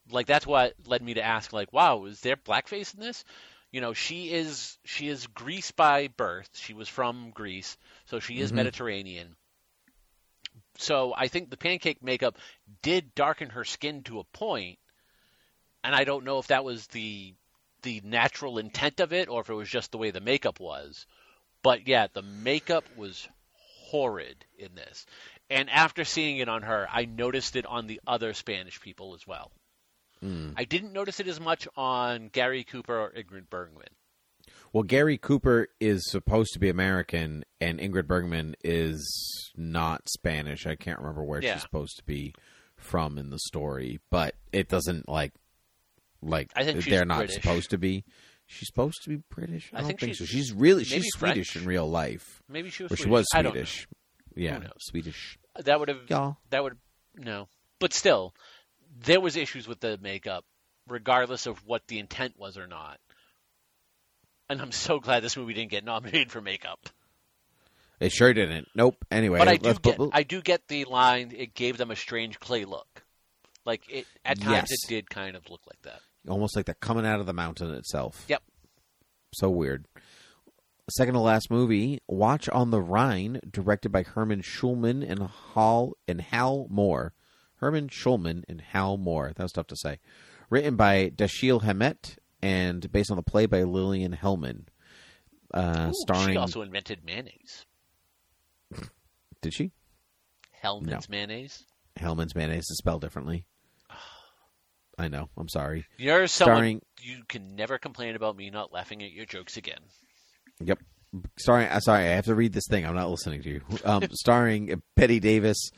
like 0.10 0.28
that's 0.28 0.48
what 0.48 0.76
led 0.88 1.02
me 1.02 1.16
to 1.16 1.24
ask 1.24 1.54
like 1.54 1.72
wow 1.74 2.06
is 2.06 2.22
there 2.22 2.38
blackface 2.38 2.94
in 2.94 3.00
this? 3.02 3.26
You 3.72 3.82
know 3.82 3.94
she 3.94 4.32
is 4.32 4.78
she 4.86 5.08
is 5.10 5.28
greece 5.28 5.72
by 5.72 6.08
birth. 6.08 6.50
She 6.54 6.74
was 6.74 6.90
from 6.90 7.32
greece 7.32 7.78
so 8.06 8.20
she 8.20 8.40
is 8.40 8.52
Mhm. 8.52 8.56
mediterranean. 8.56 9.36
So 10.78 11.14
i 11.18 11.28
think 11.28 11.50
the 11.50 11.58
pancake 11.58 12.02
makeup 12.04 12.38
did 12.82 13.16
darken 13.16 13.50
her 13.50 13.66
skin 13.66 14.04
to 14.04 14.20
a 14.20 14.24
point 14.26 14.80
and 15.84 15.96
i 15.96 16.04
don't 16.04 16.26
know 16.26 16.40
if 16.40 16.48
that 16.48 16.64
was 16.66 16.88
the 16.88 17.34
the 17.84 18.02
natural 18.04 18.58
intent 18.58 19.00
of 19.00 19.14
it 19.14 19.30
or 19.30 19.42
if 19.42 19.50
it 19.50 19.54
was 19.54 19.70
just 19.70 19.92
the 19.92 19.98
way 19.98 20.12
the 20.12 20.20
makeup 20.22 20.60
was 20.60 21.06
but 21.66 21.88
yeah, 21.88 22.06
the 22.14 22.22
makeup 22.22 22.86
was 22.96 23.28
horrid 23.90 24.46
in 24.58 24.76
this. 24.76 25.06
And 25.50 25.68
after 25.70 26.04
seeing 26.06 26.38
it 26.38 26.48
on 26.48 26.62
her, 26.62 26.88
I 26.92 27.06
noticed 27.06 27.56
it 27.56 27.66
on 27.66 27.88
the 27.88 28.00
other 28.06 28.34
Spanish 28.34 28.80
people 28.80 29.16
as 29.16 29.26
well. 29.26 29.52
Mm. 30.24 30.54
I 30.56 30.64
didn't 30.66 30.94
notice 30.94 31.20
it 31.20 31.28
as 31.28 31.40
much 31.40 31.68
on 31.76 32.30
Gary 32.32 32.64
Cooper 32.64 32.96
or 32.98 33.12
Ingrid 33.12 33.50
Bergman. 33.50 33.88
Well, 34.74 34.84
Gary 34.84 35.18
Cooper 35.18 35.68
is 35.80 36.04
supposed 36.12 36.54
to 36.54 36.60
be 36.60 36.70
American, 36.70 37.44
and 37.60 37.80
Ingrid 37.80 38.06
Bergman 38.06 38.56
is 38.64 39.52
not 39.56 40.08
Spanish. 40.10 40.68
I 40.68 40.76
can't 40.76 41.00
remember 41.00 41.24
where 41.24 41.42
Yeah. 41.42 41.54
she's 41.54 41.64
supposed 41.64 41.98
to 41.98 42.04
be 42.04 42.36
from 42.78 43.18
in 43.18 43.32
the 43.32 43.40
story, 43.40 44.00
but 44.12 44.36
it 44.54 44.70
doesn't 44.70 45.10
like 45.10 45.34
like 46.22 46.52
I 46.56 46.64
think 46.64 46.86
they're 46.86 47.06
not 47.06 47.20
British. 47.20 47.36
supposed 47.36 47.70
to 47.72 47.78
be. 47.80 48.04
She's 48.48 48.68
supposed 48.68 49.02
to 49.04 49.10
be 49.10 49.22
British. 49.30 49.72
I, 49.74 49.78
I 49.78 49.80
don't 49.82 49.88
think 49.88 50.00
think, 50.02 50.16
so. 50.16 50.26
she's 50.26 50.30
She's 50.48 50.54
really 50.54 50.84
she's 50.84 51.08
Swedish 51.16 51.50
French. 51.52 51.56
in 51.64 51.66
real 51.68 51.90
life. 51.90 52.44
Maybe 52.48 52.70
she 52.70 52.84
was. 52.84 52.92
Or 52.92 52.96
she 52.96 53.04
Swedish. 53.04 53.12
was 53.12 53.28
I 53.34 53.42
don't 53.42 53.56
know. 53.56 53.64
Swedish. 53.64 53.88
Yeah? 54.36 54.60
Swedish. 54.80 55.38
Uh, 55.56 55.62
that 55.64 55.80
would 55.80 55.90
have. 55.90 56.00
Yeah. 56.08 56.34
That 56.52 56.64
would 56.64 56.78
no. 57.18 57.48
But 57.80 57.94
still, 57.94 58.34
there 59.04 59.20
was 59.20 59.36
issues 59.36 59.68
with 59.68 59.80
the 59.80 59.98
makeup, 60.02 60.46
regardless 60.88 61.46
of 61.48 61.58
what 61.66 61.88
the 61.88 62.00
intent 62.00 62.36
was 62.38 62.58
or 62.58 62.68
not. 62.68 63.00
And 64.50 64.62
I'm 64.62 64.72
so 64.72 65.00
glad 65.00 65.24
this 65.24 65.36
movie 65.38 65.54
didn't 65.54 65.72
get 65.72 65.84
nominated 65.84 66.32
for 66.32 66.40
makeup. 66.42 66.88
It 68.00 68.12
sure 68.12 68.34
didn't. 68.34 68.68
Nope. 68.76 68.98
Anyway, 69.10 69.40
But 69.40 69.48
I 69.48 69.56
do 69.58 69.74
get, 69.74 70.00
I 70.12 70.24
do 70.24 70.42
get 70.42 70.68
the 70.68 70.86
line. 70.86 71.32
It 71.36 71.54
gave 71.56 71.78
them 71.78 71.90
a 71.92 71.96
strange 71.96 72.40
clay 72.40 72.66
look. 72.66 73.04
Like 73.66 73.84
it 73.90 74.06
at 74.24 74.40
times, 74.40 74.52
Yes. 74.52 74.72
it 74.72 74.88
did 74.90 75.10
kind 75.10 75.36
of 75.36 75.50
look 75.50 75.62
like 75.66 75.82
that. 75.84 76.02
Almost 76.28 76.56
like 76.56 76.66
they're 76.66 76.76
coming 76.76 77.06
out 77.06 77.20
of 77.20 77.26
the 77.26 77.34
mountain 77.34 77.74
itself. 77.74 78.26
Yep. 78.28 78.44
So 79.34 79.50
weird. 79.50 79.88
Second 80.90 81.16
to 81.16 81.20
last 81.20 81.50
movie, 81.50 82.00
Watch 82.08 82.48
on 82.50 82.70
the 82.70 82.82
Rhine, 82.82 83.40
directed 83.50 83.92
by 83.92 84.04
Herman 84.04 84.42
Shumlin 84.42 85.08
and 85.08 85.30
Hal 85.54 85.94
and 86.08 86.22
Hal 86.22 86.68
Mohr. 86.72 87.12
Herman 87.56 87.90
Shumlin 87.90 88.44
and 88.48 88.62
Hal 88.62 88.98
Mohr. 88.98 89.34
That 89.34 89.44
was 89.44 89.52
tough 89.52 89.68
to 89.68 89.76
say. 89.76 90.00
Written 90.50 90.76
by 90.76 91.10
Dashiell 91.10 91.64
Hammett 91.64 92.18
and 92.42 92.92
based 92.92 93.10
on 93.10 93.18
the 93.18 93.24
play 93.24 93.48
by 93.48 93.64
Lillian 93.64 94.16
Hellman. 94.16 94.66
Uh, 95.52 95.88
Ooh, 95.90 95.94
starring. 95.94 96.34
She 96.34 96.38
also 96.38 96.62
invented 96.62 97.00
mayonnaise. 97.04 97.66
Did 99.42 99.54
she? 99.54 99.72
Hellman's 100.64 101.10
mayonnaise. 101.10 101.66
Hellman's 102.00 102.36
mayonnaise 102.36 102.70
is 102.70 102.78
spelled 102.78 103.02
differently. 103.02 103.46
I 104.98 105.08
know. 105.08 105.30
I'm 105.38 105.50
sorry. 105.50 105.86
You're 105.98 106.28
someone 106.28 106.56
Starring. 106.56 106.82
you 107.02 107.24
can 107.28 107.56
never 107.56 107.78
complain 107.78 108.16
about 108.16 108.36
me 108.38 108.50
not 108.50 108.72
laughing 108.74 109.04
at 109.04 109.12
your 109.12 109.26
jokes 109.26 109.58
again. 109.58 109.80
Yep. 110.62 110.80
Sorry, 111.38 111.68
uh, 111.68 111.80
sorry. 111.80 112.04
I 112.06 112.16
have 112.16 112.26
to 112.26 112.36
read 112.36 112.54
this 112.54 112.68
thing. 112.70 112.86
I'm 112.86 112.96
not 112.96 113.10
listening 113.10 113.42
to 113.44 113.50
you. 113.50 113.62
Um, 113.84 114.04
starring 114.12 114.82
Bette 114.96 115.20
Davis, 115.20 115.72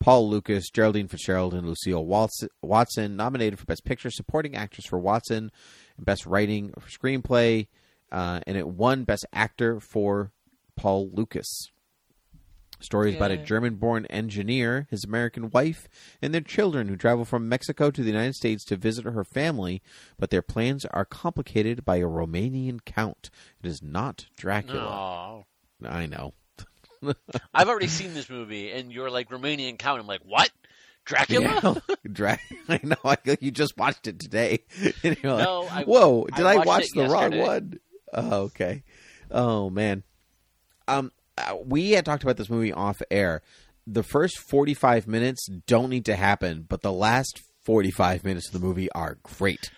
Paul 0.00 0.28
Lukas, 0.28 0.70
Geraldine 0.70 1.08
Fitzgerald, 1.08 1.54
and 1.54 1.66
Lucile 1.66 2.04
Watson, 2.04 2.48
Watson. 2.62 3.16
Nominated 3.16 3.58
for 3.58 3.66
Best 3.66 3.84
Picture, 3.84 4.10
Supporting 4.10 4.56
Actress 4.56 4.86
for 4.86 4.98
Watson, 4.98 5.50
and 5.96 6.06
Best 6.06 6.26
Writing 6.26 6.72
for 6.78 6.88
Screenplay, 6.88 7.68
uh, 8.12 8.40
and 8.46 8.56
it 8.56 8.68
won 8.68 9.04
Best 9.04 9.26
Actor 9.32 9.80
for 9.80 10.32
Paul 10.76 11.10
Lukas. 11.12 11.70
Story 12.78 13.10
is 13.10 13.16
about 13.16 13.30
a 13.30 13.36
German 13.38 13.76
born 13.76 14.04
engineer, 14.06 14.86
his 14.90 15.04
American 15.04 15.50
wife, 15.50 15.88
and 16.20 16.34
their 16.34 16.42
children 16.42 16.88
who 16.88 16.96
travel 16.96 17.24
from 17.24 17.48
Mexico 17.48 17.90
to 17.90 18.02
the 18.02 18.10
United 18.10 18.34
States 18.34 18.64
to 18.66 18.76
visit 18.76 19.04
her 19.06 19.24
family, 19.24 19.82
but 20.18 20.30
their 20.30 20.42
plans 20.42 20.84
are 20.86 21.04
complicated 21.06 21.84
by 21.84 21.96
a 21.96 22.02
Romanian 22.06 22.80
count. 22.84 23.30
It 23.62 23.66
is 23.68 23.82
not 23.82 24.26
Dracula. 24.36 25.44
No. 25.80 25.88
I 25.88 26.06
know. 26.06 26.34
I've 27.54 27.68
already 27.68 27.88
seen 27.88 28.14
this 28.14 28.28
movie, 28.28 28.70
and 28.72 28.92
you're 28.92 29.10
like 29.10 29.30
Romanian 29.30 29.78
count. 29.78 30.00
I'm 30.00 30.06
like, 30.06 30.22
what? 30.24 30.50
Dracula? 31.04 31.82
Yeah. 31.88 31.94
Dra- 32.12 32.38
I 32.68 32.80
know. 32.82 32.96
I, 33.04 33.16
you 33.40 33.50
just 33.50 33.76
watched 33.76 34.06
it 34.06 34.18
today. 34.18 34.64
And 35.02 35.16
you're 35.22 35.32
like, 35.32 35.44
No, 35.44 35.68
I- 35.70 35.84
Whoa, 35.84 36.26
did 36.34 36.44
I, 36.44 36.56
watched 36.56 36.66
watch 36.66 36.86
the 36.94 37.08
wrong 37.08 37.38
one? 37.38 37.80
Oh, 38.12 38.42
okay. 38.44 38.82
Oh 39.30 39.70
man. 39.70 40.02
Um, 40.88 41.10
Uh, 41.38 41.56
we 41.64 41.92
had 41.92 42.04
talked 42.04 42.22
about 42.22 42.36
this 42.36 42.50
movie 42.50 42.72
off 42.72 43.00
air. 43.10 43.42
The 43.86 44.02
first 44.02 44.38
forty-five 44.38 45.06
minutes 45.06 45.46
don't 45.66 45.90
need 45.90 46.06
to 46.06 46.16
happen, 46.16 46.64
but 46.68 46.82
the 46.82 46.92
last 46.92 47.40
forty-five 47.64 48.24
minutes 48.24 48.48
of 48.48 48.52
the 48.60 48.66
movie 48.66 48.90
are 48.92 49.18
great. 49.22 49.70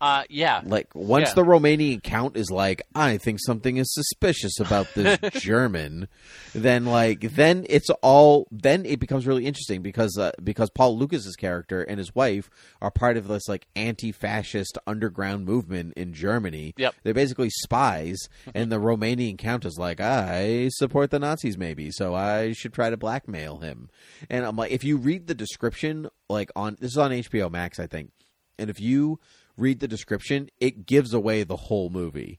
Uh, 0.00 0.24
yeah. 0.28 0.60
Like 0.64 0.88
once 0.94 1.28
Yeah. 1.30 1.34
the 1.36 1.42
Romanian 1.44 2.02
count 2.02 2.36
is 2.36 2.50
like, 2.50 2.82
I 2.94 3.16
think 3.16 3.38
something 3.40 3.78
is 3.78 3.92
suspicious 3.94 4.60
about 4.60 4.88
this 4.94 5.18
German, 5.42 6.08
then 6.54 6.84
like 6.84 7.20
then 7.20 7.64
it's 7.70 7.88
all 8.02 8.46
then 8.50 8.84
it 8.84 9.00
becomes 9.00 9.26
really 9.26 9.46
interesting 9.46 9.80
because 9.80 10.18
uh, 10.18 10.32
because 10.44 10.68
Paul 10.68 10.98
Lukas's 10.98 11.34
character 11.36 11.82
and 11.82 11.98
his 11.98 12.14
wife 12.14 12.50
are 12.82 12.90
part 12.90 13.16
of 13.16 13.26
this 13.28 13.48
like 13.48 13.66
anti-fascist 13.74 14.76
underground 14.86 15.46
movement 15.46 15.94
in 15.96 16.12
Germany. 16.12 16.74
Yep. 16.76 16.94
They're 17.02 17.14
basically 17.14 17.50
spies, 17.50 18.18
and 18.54 18.70
the 18.70 18.76
Romanian 18.76 19.38
count 19.38 19.64
is 19.64 19.78
like, 19.78 20.00
I 20.00 20.68
support 20.74 21.10
the 21.10 21.18
Nazis, 21.18 21.56
maybe, 21.56 21.90
so 21.90 22.14
I 22.14 22.52
should 22.52 22.72
try 22.74 22.90
to 22.90 22.96
blackmail 22.96 23.58
him. 23.58 23.88
And 24.28 24.44
I'm 24.44 24.56
like, 24.56 24.72
if 24.72 24.84
you 24.84 24.98
read 24.98 25.26
the 25.26 25.34
description, 25.34 26.08
like 26.28 26.50
on 26.54 26.76
this 26.80 26.92
is 26.92 26.98
on 26.98 27.10
HBO 27.12 27.50
Max, 27.50 27.78
I 27.80 27.86
think, 27.86 28.10
and 28.58 28.68
if 28.70 28.80
you 28.80 29.18
read 29.56 29.80
the 29.80 29.88
description, 29.88 30.48
it 30.60 30.86
gives 30.86 31.12
away 31.14 31.42
the 31.42 31.56
whole 31.56 31.90
movie. 31.90 32.38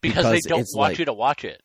Because, 0.00 0.24
they 0.24 0.40
don't 0.40 0.66
want 0.74 0.90
like- 0.92 0.98
you 0.98 1.04
to 1.06 1.12
watch 1.12 1.44
it. 1.44 1.62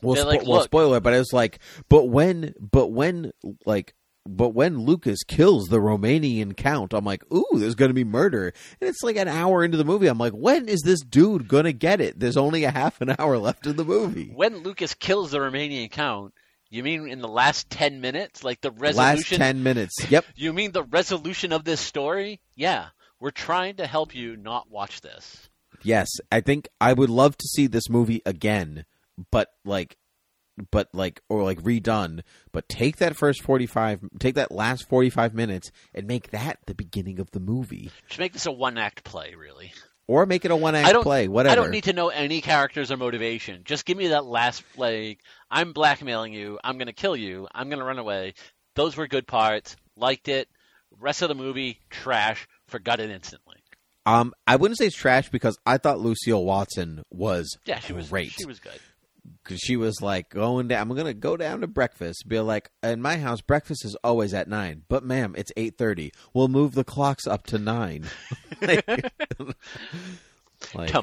Well, 0.00 0.16
spo- 0.16 0.26
like, 0.26 0.46
well, 0.46 0.62
spoiler, 0.62 0.98
but 1.00 1.14
it's 1.14 1.32
like, 1.32 1.60
but 1.88 2.06
when, 2.06 2.54
but 2.60 2.88
when, 2.88 3.30
like, 3.64 3.94
but 4.26 4.48
when 4.50 4.78
Lukas 4.80 5.22
kills 5.22 5.68
the 5.68 5.78
Romanian 5.78 6.56
count, 6.56 6.92
I'm 6.92 7.04
like, 7.04 7.22
ooh, 7.32 7.44
there's 7.54 7.76
going 7.76 7.90
to 7.90 7.94
be 7.94 8.02
murder, 8.02 8.52
and 8.80 8.88
it's 8.90 9.02
like 9.04 9.16
an 9.16 9.28
hour 9.28 9.62
into 9.64 9.76
the 9.76 9.84
movie. 9.84 10.08
I'm 10.08 10.18
like, 10.18 10.32
when 10.32 10.68
is 10.68 10.80
this 10.82 11.02
dude 11.02 11.46
going 11.46 11.64
to 11.64 11.72
get 11.72 12.00
it? 12.00 12.18
There's 12.18 12.36
only 12.36 12.64
a 12.64 12.70
half 12.72 13.00
an 13.00 13.14
hour 13.18 13.38
left 13.38 13.66
in 13.66 13.76
the 13.76 13.84
movie. 13.84 14.32
When 14.34 14.58
Lukas 14.64 14.94
kills 14.94 15.30
the 15.30 15.38
Romanian 15.38 15.88
count, 15.90 16.34
you 16.68 16.82
mean 16.82 17.06
in 17.08 17.20
the 17.20 17.28
last 17.28 17.70
10 17.70 18.00
minutes? 18.00 18.42
Like 18.42 18.60
the 18.60 18.70
Last 18.70 18.80
resolution? 18.96 19.38
ten 19.38 19.62
minutes. 19.62 19.94
Yep. 20.10 20.24
You 20.34 20.52
mean 20.52 20.72
the 20.72 20.82
resolution 20.84 21.52
of 21.52 21.62
this 21.64 21.80
story? 21.80 22.40
Yeah. 22.56 22.86
We're 23.22 23.30
trying 23.30 23.76
to 23.76 23.86
help 23.86 24.16
you 24.16 24.36
not 24.36 24.68
watch 24.68 25.00
this. 25.00 25.48
Yes, 25.84 26.08
I 26.32 26.40
think 26.40 26.68
I 26.80 26.92
would 26.92 27.08
love 27.08 27.36
to 27.36 27.46
see 27.46 27.68
this 27.68 27.88
movie 27.88 28.20
again, 28.26 28.84
but 29.30 29.48
like, 29.64 29.96
but 30.72 30.88
like, 30.92 31.20
or 31.28 31.44
like 31.44 31.60
redone. 31.62 32.22
But 32.50 32.68
take 32.68 32.96
that 32.96 33.14
first 33.16 33.40
forty-five, 33.42 34.00
take 34.18 34.34
that 34.34 34.50
last 34.50 34.88
forty-five 34.88 35.34
minutes, 35.34 35.70
and 35.94 36.08
make 36.08 36.32
that 36.32 36.58
the 36.66 36.74
beginning 36.74 37.20
of 37.20 37.30
the 37.30 37.38
movie, 37.38 37.92
Just 38.08 38.18
make 38.18 38.32
this 38.32 38.46
a 38.46 38.50
one 38.50 38.76
act 38.76 39.04
play, 39.04 39.34
really. 39.36 39.72
or 40.08 40.26
make 40.26 40.44
it 40.44 40.50
a 40.50 40.56
one-act 40.56 40.92
play. 41.02 41.28
Whatever. 41.28 41.52
I 41.52 41.54
don't 41.54 41.70
need 41.70 41.84
to 41.84 41.92
know 41.92 42.08
any 42.08 42.40
characters 42.40 42.90
or 42.90 42.96
motivation. 42.96 43.62
Just 43.64 43.84
give 43.86 43.96
me 43.96 44.08
that 44.08 44.24
last 44.24 44.64
like 44.76 45.20
I'm 45.48 45.72
blackmailing 45.72 46.32
you, 46.32 46.58
I'm 46.64 46.76
gonna 46.76 46.92
kill 46.92 47.14
you, 47.14 47.46
I'm 47.54 47.70
gonna 47.70 47.84
run 47.84 48.00
away. 48.00 48.34
Those 48.74 48.96
were 48.96 49.06
good 49.06 49.28
parts. 49.28 49.76
Liked 49.96 50.26
it. 50.26 50.48
Rest 50.98 51.22
of 51.22 51.28
the 51.28 51.34
movie, 51.36 51.78
trash. 51.88 52.48
Forgot 52.72 53.00
it 53.00 53.10
instantly. 53.10 53.56
Um, 54.06 54.32
I 54.48 54.56
wouldn't 54.56 54.78
say 54.78 54.86
it's 54.86 54.96
trash 54.96 55.28
because 55.28 55.56
I 55.64 55.76
thought 55.78 56.00
Lucile 56.00 56.44
Watson 56.44 57.02
was 57.10 57.56
Yeah, 57.66 57.78
she 57.78 57.92
was 57.92 58.08
great. 58.08 58.32
She 58.32 58.46
was 58.46 58.58
good. 58.58 58.80
because 59.44 59.60
she 59.60 59.76
was 59.76 60.00
like 60.00 60.28
going 60.30 60.66
down. 60.68 60.80
I'm 60.90 60.96
gonna 60.96 61.14
go 61.14 61.36
down 61.36 61.60
to 61.60 61.68
breakfast. 61.68 62.24
Be 62.26 62.40
like, 62.40 62.70
in 62.82 63.00
my 63.00 63.18
house, 63.18 63.40
breakfast 63.42 63.84
is 63.84 63.94
always 64.02 64.34
at 64.34 64.48
nine. 64.48 64.82
But 64.88 65.04
ma'am, 65.04 65.34
it's 65.36 65.52
eight 65.56 65.78
thirty. 65.78 66.10
We'll 66.34 66.48
move 66.48 66.74
the 66.74 66.82
clocks 66.82 67.26
up 67.28 67.46
to 67.48 67.58
nine. 67.58 68.06
like, 68.60 68.84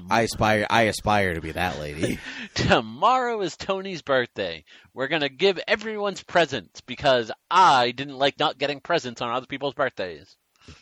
I 0.10 0.22
aspire. 0.22 0.66
I 0.70 0.84
aspire 0.84 1.36
to 1.36 1.42
be 1.42 1.52
that 1.52 1.80
lady. 1.80 2.20
Tomorrow 2.56 3.42
is 3.42 3.56
Tony's 3.56 4.02
birthday. 4.02 4.64
We're 4.94 5.08
gonna 5.08 5.30
give 5.30 5.60
everyone's 5.68 6.24
presents 6.24 6.82
because 6.82 7.32
I 7.52 7.92
didn't 7.92 8.18
like 8.18 8.40
not 8.40 8.58
getting 8.58 8.80
presents 8.80 9.22
on 9.22 9.30
other 9.32 9.46
people's 9.48 9.74
birthdays. 9.76 10.36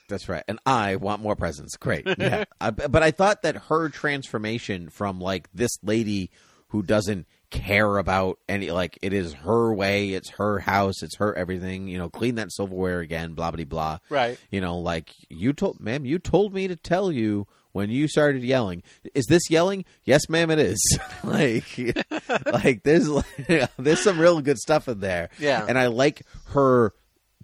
That's 0.10 0.28
right. 0.30 0.44
And 0.48 0.60
I 0.66 0.96
want 0.96 1.22
more 1.22 1.36
presents. 1.36 1.76
Great. 1.78 2.08
Yeah. 2.18 2.46
I, 2.60 2.72
but 2.72 3.04
I 3.04 3.12
thought 3.12 3.44
that 3.44 3.56
her 3.56 3.90
transformation 3.90 4.90
from 4.90 5.22
like 5.22 5.48
this 5.54 5.72
lady 5.84 6.32
who 6.70 6.82
doesn't 6.82 7.28
care 7.52 7.98
about 7.98 8.40
any 8.50 8.72
like 8.72 8.98
it 9.02 9.14
is 9.14 9.34
her 9.34 9.74
way, 9.74 10.10
it's 10.10 10.32
her 10.32 10.60
house, 10.60 11.04
it's 11.04 11.18
her 11.18 11.34
everything, 11.38 11.88
you 11.88 11.98
know, 11.98 12.10
clean 12.10 12.36
that 12.36 12.52
silverware 12.52 13.00
again, 13.00 13.34
blah 13.34 13.52
blah 13.52 13.66
blah. 13.66 14.00
Right. 14.10 14.38
You 14.52 14.62
know, 14.62 14.80
like 14.80 15.14
you 15.30 15.54
told 15.54 15.80
ma'am, 15.80 16.06
you 16.06 16.20
told 16.20 16.54
me 16.54 16.68
to 16.68 16.76
tell 16.76 17.12
you 17.12 17.48
when 17.72 17.90
you 17.92 18.08
started 18.08 18.44
yelling. 18.44 18.82
Is 19.14 19.28
this 19.28 19.50
yelling? 19.50 19.86
Yes, 20.04 20.28
ma'am, 20.30 20.50
it 20.50 20.60
is. 20.60 21.00
like 21.24 21.96
like 22.46 22.84
there's 22.84 23.08
like, 23.08 23.70
there's 23.78 24.02
some 24.02 24.20
real 24.20 24.42
good 24.42 24.58
stuff 24.58 24.88
in 24.88 25.00
there. 25.00 25.30
Yeah. 25.40 25.66
And 25.68 25.78
I 25.78 25.88
like 25.88 26.24
her 26.48 26.94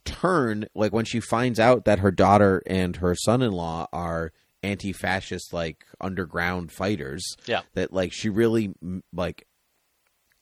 turn 0.05 0.65
like 0.75 0.91
when 0.93 1.05
she 1.05 1.19
finds 1.19 1.59
out 1.59 1.85
that 1.85 1.99
her 1.99 2.11
daughter 2.11 2.61
and 2.67 2.97
her 2.97 3.15
son-in-law 3.15 3.87
are 3.93 4.31
anti-fascist 4.61 5.53
like 5.53 5.85
underground 6.01 6.71
fighters 6.71 7.35
Yeah. 7.45 7.61
that 7.73 7.93
like 7.93 8.11
she 8.13 8.29
really 8.29 8.73
like 9.13 9.45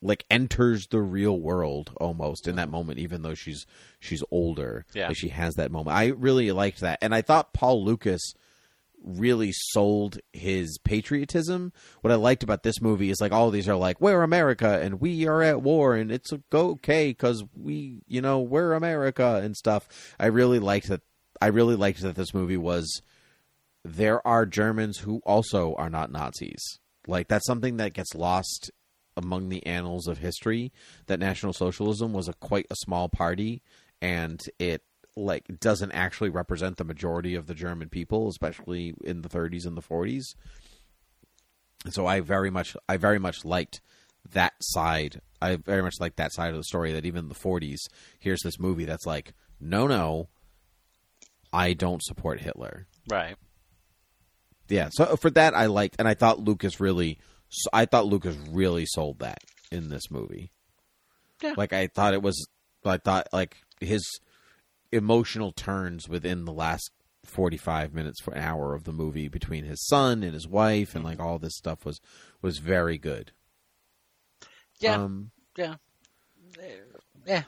like 0.00 0.24
enters 0.30 0.86
the 0.88 1.00
real 1.00 1.38
world 1.38 1.92
almost 2.00 2.48
in 2.48 2.56
that 2.56 2.68
moment 2.70 2.98
even 2.98 3.22
though 3.22 3.34
she's 3.34 3.66
she's 4.00 4.22
older 4.30 4.84
Yeah. 4.94 5.08
like 5.08 5.16
she 5.16 5.28
has 5.28 5.54
that 5.54 5.70
moment 5.70 5.96
i 5.96 6.06
really 6.08 6.50
liked 6.52 6.80
that 6.80 6.98
and 7.02 7.14
i 7.14 7.22
thought 7.22 7.52
paul 7.52 7.84
lukas 7.84 8.34
really 9.02 9.52
sold 9.52 10.18
his 10.32 10.78
patriotism. 10.84 11.72
What 12.00 12.12
I 12.12 12.16
liked 12.16 12.42
about 12.42 12.62
this 12.62 12.80
movie 12.80 13.10
is 13.10 13.20
like 13.20 13.32
all 13.32 13.50
these 13.50 13.68
are 13.68 13.76
like 13.76 14.00
we're 14.00 14.22
America 14.22 14.80
and 14.80 15.00
we 15.00 15.26
are 15.26 15.42
at 15.42 15.62
war 15.62 15.94
and 15.94 16.10
it's 16.10 16.32
okay 16.52 17.10
because 17.10 17.44
we 17.54 18.02
you 18.06 18.20
know 18.20 18.40
we're 18.40 18.72
America 18.72 19.40
and 19.42 19.56
stuff. 19.56 19.88
I 20.18 20.26
really 20.26 20.58
liked 20.58 20.88
that. 20.88 21.02
I 21.40 21.46
really 21.46 21.76
liked 21.76 22.00
that 22.02 22.14
this 22.14 22.34
movie 22.34 22.56
was 22.56 23.02
there 23.84 24.26
are 24.26 24.46
Germans 24.46 24.98
who 24.98 25.20
also 25.26 25.74
are 25.74 25.90
not 25.90 26.12
Nazis. 26.12 26.78
Like 27.06 27.28
that's 27.28 27.46
something 27.46 27.78
that 27.78 27.94
gets 27.94 28.14
lost 28.14 28.70
among 29.16 29.48
the 29.48 29.66
annals 29.66 30.06
of 30.06 30.18
history. 30.18 30.72
That 31.06 31.18
National 31.18 31.52
Socialism 31.52 32.12
was 32.12 32.28
a 32.28 32.34
quite 32.34 32.66
a 32.70 32.76
small 32.76 33.08
party 33.08 33.62
and 34.00 34.40
it 34.58 34.82
like 35.16 35.60
doesn't 35.60 35.92
actually 35.92 36.30
represent 36.30 36.76
the 36.76 36.84
majority 36.84 37.34
of 37.34 37.46
the 37.46 37.54
German 37.54 37.88
people, 37.88 38.28
especially 38.28 38.94
in 39.04 39.22
the 39.22 39.28
30s 39.28 39.66
and 39.66 39.76
the 39.76 39.82
40s. 39.82 40.24
And 41.84 41.92
so 41.92 42.06
I 42.06 42.20
very 42.20 42.50
much 42.50 42.76
I 42.88 42.96
very 42.96 43.18
much 43.18 43.44
liked 43.44 43.80
that 44.30 44.54
side. 44.60 45.20
I 45.40 45.56
very 45.56 45.82
much 45.82 45.94
liked 46.00 46.16
that 46.16 46.32
side 46.32 46.50
of 46.50 46.56
the 46.56 46.64
story 46.64 46.92
that 46.92 47.04
even 47.04 47.24
in 47.24 47.28
the 47.28 47.34
40s 47.34 47.80
here's 48.18 48.42
this 48.42 48.60
movie 48.60 48.84
that's 48.84 49.06
like 49.06 49.34
no 49.60 49.86
no 49.86 50.28
I 51.52 51.72
don't 51.74 52.02
support 52.02 52.40
Hitler. 52.40 52.86
Right. 53.10 53.36
Yeah, 54.68 54.88
so 54.90 55.16
for 55.16 55.30
that 55.30 55.54
I 55.54 55.66
liked 55.66 55.96
and 55.98 56.08
I 56.08 56.14
thought 56.14 56.40
Lukas 56.40 56.80
really 56.80 57.18
I 57.72 57.84
thought 57.84 58.06
Lukas 58.06 58.36
really 58.50 58.86
sold 58.86 59.18
that 59.18 59.40
in 59.70 59.88
this 59.88 60.10
movie. 60.10 60.52
Yeah. 61.42 61.54
Like 61.56 61.72
I 61.72 61.88
thought 61.88 62.14
it 62.14 62.22
was 62.22 62.46
I 62.84 62.96
thought 62.96 63.26
like 63.32 63.56
his 63.80 64.02
emotional 64.92 65.52
turns 65.52 66.08
within 66.08 66.44
the 66.44 66.52
last 66.52 66.90
45 67.24 67.94
minutes 67.94 68.20
for 68.20 68.32
an 68.34 68.42
hour 68.42 68.74
of 68.74 68.84
the 68.84 68.92
movie 68.92 69.28
between 69.28 69.64
his 69.64 69.84
son 69.86 70.22
and 70.22 70.34
his 70.34 70.48
wife 70.48 70.94
and 70.94 71.04
like 71.04 71.20
all 71.20 71.38
this 71.38 71.56
stuff 71.56 71.84
was 71.84 72.00
was 72.40 72.58
very 72.58 72.98
good. 72.98 73.32
Yeah. 74.80 74.96
Um 74.96 75.30
yeah. 75.56 75.74
Yeah. 77.26 77.42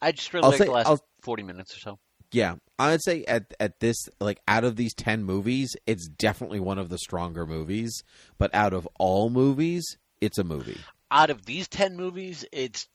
I 0.00 0.12
just 0.12 0.32
really 0.32 0.44
I'll 0.44 0.50
like 0.50 0.58
say- 0.58 0.64
the 0.66 0.70
last 0.72 0.86
I'll- 0.86 1.04
40 1.22 1.42
minutes 1.42 1.76
or 1.76 1.80
so. 1.80 1.98
yeah, 2.32 2.54
I 2.78 2.92
would 2.92 3.02
say 3.02 3.24
at 3.24 3.52
at 3.60 3.80
this 3.80 4.08
like 4.20 4.40
out 4.48 4.64
of 4.64 4.76
these 4.76 4.94
10 4.94 5.22
movies, 5.24 5.76
it's 5.86 6.08
definitely 6.08 6.60
one 6.60 6.78
of 6.78 6.88
the 6.88 6.96
stronger 6.98 7.44
movies, 7.46 8.02
but 8.38 8.54
out 8.54 8.72
of 8.72 8.88
all 8.98 9.28
movies, 9.28 9.98
it's 10.20 10.38
a 10.38 10.44
movie. 10.44 10.78
Out 11.10 11.28
of 11.28 11.44
these 11.44 11.68
10 11.68 11.96
movies, 11.96 12.44
it's 12.52 12.86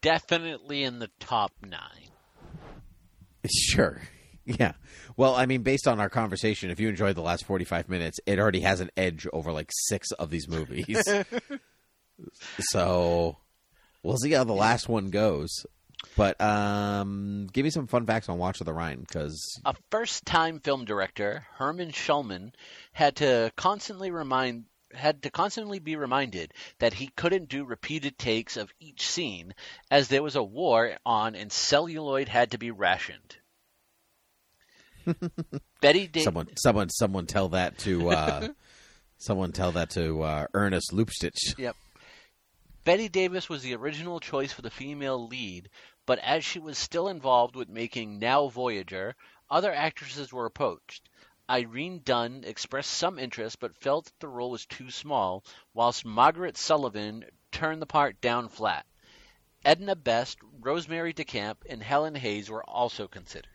definitely 0.00 0.82
in 0.84 0.98
the 1.00 1.10
top 1.20 1.52
nine. 1.62 2.08
Sure. 3.50 4.00
Yeah. 4.46 4.72
Well, 5.16 5.34
I 5.34 5.46
mean, 5.46 5.62
based 5.62 5.88
on 5.88 6.00
our 6.00 6.10
conversation, 6.10 6.70
if 6.70 6.78
you 6.78 6.88
enjoyed 6.88 7.16
the 7.16 7.22
last 7.22 7.46
45 7.46 7.88
minutes, 7.88 8.18
it 8.26 8.38
already 8.38 8.60
has 8.60 8.80
an 8.80 8.90
edge 8.96 9.26
over 9.32 9.52
like 9.52 9.70
six 9.70 10.12
of 10.12 10.28
these 10.30 10.48
movies. 10.48 11.02
so, 12.58 13.38
we'll 14.02 14.18
see 14.18 14.32
how 14.32 14.44
the 14.44 14.52
last 14.52 14.88
one 14.88 15.10
goes. 15.10 15.64
But 16.16 16.38
um, 16.40 17.48
give 17.52 17.64
me 17.64 17.70
some 17.70 17.86
fun 17.86 18.06
facts 18.06 18.28
on 18.28 18.38
Watch 18.38 18.60
of 18.60 18.66
the 18.66 18.74
Rhine 18.74 19.00
because 19.00 19.40
A 19.64 19.74
first-time 19.90 20.60
film 20.60 20.84
director, 20.84 21.46
Herman 21.54 21.92
Shumlin, 21.92 22.52
had 22.92 23.16
to 23.16 23.50
constantly 23.56 24.10
remind 24.10 24.64
had 24.94 25.22
to 25.22 25.30
constantly 25.30 25.78
be 25.78 25.96
reminded 25.96 26.52
that 26.78 26.94
he 26.94 27.08
couldn't 27.08 27.48
do 27.48 27.64
repeated 27.64 28.18
takes 28.18 28.56
of 28.56 28.72
each 28.80 29.06
scene 29.06 29.54
as 29.90 30.08
there 30.08 30.22
was 30.22 30.36
a 30.36 30.42
war 30.42 30.96
on 31.04 31.34
and 31.34 31.50
celluloid 31.50 32.28
had 32.28 32.50
to 32.52 32.58
be 32.58 32.70
rationed. 32.70 33.36
Betty 35.80 36.06
Da- 36.06 36.22
someone, 36.22 36.48
someone, 36.56 36.88
someone 36.88 37.26
tell 37.26 37.50
that 37.50 37.78
to 37.78 38.10
uh, 38.10 38.48
someone 39.18 39.52
tell 39.52 39.72
that 39.72 39.90
to 39.90 40.22
uh, 40.22 40.46
Ernest 40.54 40.92
Lubitsch. 40.92 41.58
Yep. 41.58 41.76
Bette 42.84 43.08
Davis 43.08 43.48
was 43.48 43.62
the 43.62 43.74
original 43.74 44.20
choice 44.20 44.52
for 44.52 44.60
the 44.60 44.70
female 44.70 45.26
lead, 45.26 45.70
but 46.04 46.18
as 46.18 46.44
she 46.44 46.58
was 46.58 46.76
still 46.76 47.08
involved 47.08 47.56
with 47.56 47.68
making 47.68 48.18
Now 48.18 48.48
Voyager, 48.48 49.16
other 49.50 49.72
actresses 49.72 50.32
were 50.32 50.44
approached. 50.44 51.08
Irene 51.50 52.00
Dunne 52.04 52.42
expressed 52.46 52.90
some 52.90 53.18
interest 53.18 53.58
but 53.60 53.76
felt 53.76 54.06
that 54.06 54.18
the 54.20 54.28
role 54.28 54.50
was 54.50 54.64
too 54.66 54.90
small, 54.90 55.44
whilst 55.74 56.04
Margaret 56.04 56.54
Sullavan 56.54 57.24
turned 57.52 57.82
the 57.82 57.86
part 57.86 58.20
down 58.20 58.48
flat. 58.48 58.86
Edna 59.64 59.96
Best, 59.96 60.38
Rosemary 60.60 61.12
DeCamp, 61.14 61.56
and 61.68 61.82
Helen 61.82 62.14
Hayes 62.14 62.50
were 62.50 62.64
also 62.64 63.08
considered. 63.08 63.50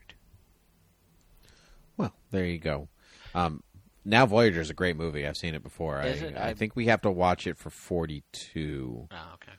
Well, 1.98 2.14
there 2.32 2.45
you 2.45 2.57
go. 2.60 2.88
Um, 3.36 3.61
now 4.06 4.26
Voyager 4.26 4.61
is 4.61 4.70
a 4.70 4.74
great 4.76 4.95
movie. 4.95 5.28
I've 5.28 5.38
seen 5.38 5.53
it 5.56 5.64
before. 5.64 6.02
Is 6.02 6.24
I, 6.24 6.26
it? 6.28 6.36
I 6.38 6.48
I- 6.49 6.53
think 6.53 6.76
we 6.76 6.86
have 6.88 7.02
to 7.02 7.11
watch 7.11 7.45
it 7.45 7.57
for 7.57 7.70
forty-two, 7.70 9.07
Oh, 9.11 9.32
okay. 9.36 9.52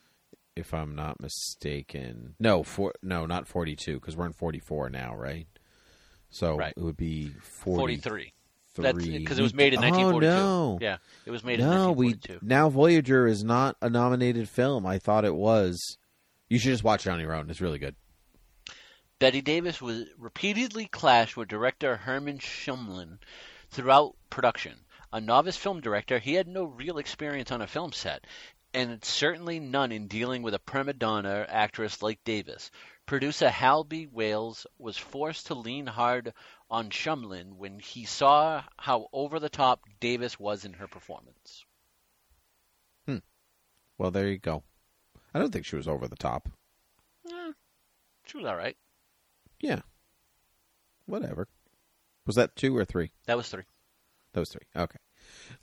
if 0.56 0.72
I'm 0.74 0.94
not 0.94 1.20
mistaken. 1.20 2.34
No, 2.40 2.62
for 2.62 2.94
no, 3.02 3.26
not 3.26 3.46
forty-two, 3.46 4.00
because 4.00 4.16
we're 4.16 4.26
in 4.26 4.32
forty-four 4.32 4.88
now, 4.90 5.14
right? 5.14 5.46
So 6.30 6.56
Right. 6.56 6.72
it 6.76 6.82
would 6.82 6.96
be 6.96 7.28
40, 7.42 7.98
43. 8.00 8.32
That's 8.76 9.04
because 9.06 9.38
it 9.38 9.42
was 9.42 9.52
made 9.52 9.74
in 9.74 9.80
1942. 9.80 10.26
oh, 10.30 10.74
1942. 10.74 10.78
no. 10.78 10.78
Yeah, 10.80 10.96
it 11.26 11.30
was 11.30 11.44
made 11.44 11.60
in 11.60 11.66
No, 11.66 11.92
we 11.92 12.06
1942. 12.10 12.46
now 12.46 12.68
Voyager 12.68 13.26
is 13.26 13.42
not 13.44 13.76
a 13.82 13.90
nominated 13.90 14.48
film. 14.48 14.86
I 14.86 14.98
thought 14.98 15.24
it 15.24 15.34
was. 15.34 15.98
You 16.48 16.58
should 16.58 16.70
just 16.72 16.84
watch 16.84 17.06
it 17.06 17.10
on 17.10 17.20
your 17.20 17.34
own. 17.34 17.50
It's 17.50 17.60
really 17.60 17.78
good. 17.78 17.96
Bette 19.18 19.40
Davis 19.42 19.82
was 19.82 20.04
repeatedly 20.18 20.86
clashed 20.86 21.36
with 21.36 21.48
director 21.48 21.96
Herman 21.96 22.38
Shumlin 22.38 23.18
throughout 23.70 24.16
production. 24.30 24.74
A 25.12 25.20
novice 25.20 25.56
film 25.56 25.80
director, 25.80 26.18
he 26.18 26.34
had 26.34 26.48
no 26.48 26.64
real 26.64 26.98
experience 26.98 27.50
on 27.50 27.60
a 27.60 27.66
film 27.66 27.92
set, 27.92 28.24
and 28.72 29.04
certainly 29.04 29.58
none 29.58 29.92
in 29.92 30.06
dealing 30.06 30.42
with 30.42 30.54
a 30.54 30.58
prima 30.60 30.92
donna 30.92 31.44
actress 31.48 32.00
like 32.02 32.22
Davis. 32.24 32.70
Producer 33.10 33.50
Hal 33.50 33.82
B. 33.82 34.06
Wallis 34.06 34.68
was 34.78 34.96
forced 34.96 35.48
to 35.48 35.56
lean 35.56 35.84
hard 35.88 36.32
on 36.70 36.90
Shumlin 36.90 37.56
when 37.56 37.80
he 37.80 38.04
saw 38.04 38.62
how 38.76 39.08
over 39.12 39.40
the 39.40 39.48
top 39.48 39.80
Davis 39.98 40.38
was 40.38 40.64
in 40.64 40.74
her 40.74 40.86
performance. 40.86 41.64
Hmm. 43.06 43.16
Well, 43.98 44.12
there 44.12 44.28
you 44.28 44.38
go. 44.38 44.62
I 45.34 45.40
don't 45.40 45.52
think 45.52 45.66
she 45.66 45.74
was 45.74 45.88
over 45.88 46.06
the 46.06 46.14
top. 46.14 46.50
Eh, 47.28 47.52
she 48.26 48.36
was 48.36 48.46
all 48.46 48.54
right. 48.54 48.76
Yeah. 49.58 49.80
Whatever. 51.06 51.48
Was 52.28 52.36
that 52.36 52.54
two 52.54 52.76
or 52.76 52.84
three? 52.84 53.10
That 53.26 53.36
was 53.36 53.48
three. 53.48 53.64
Those 54.34 54.50
three. 54.50 54.68
Okay. 54.76 54.98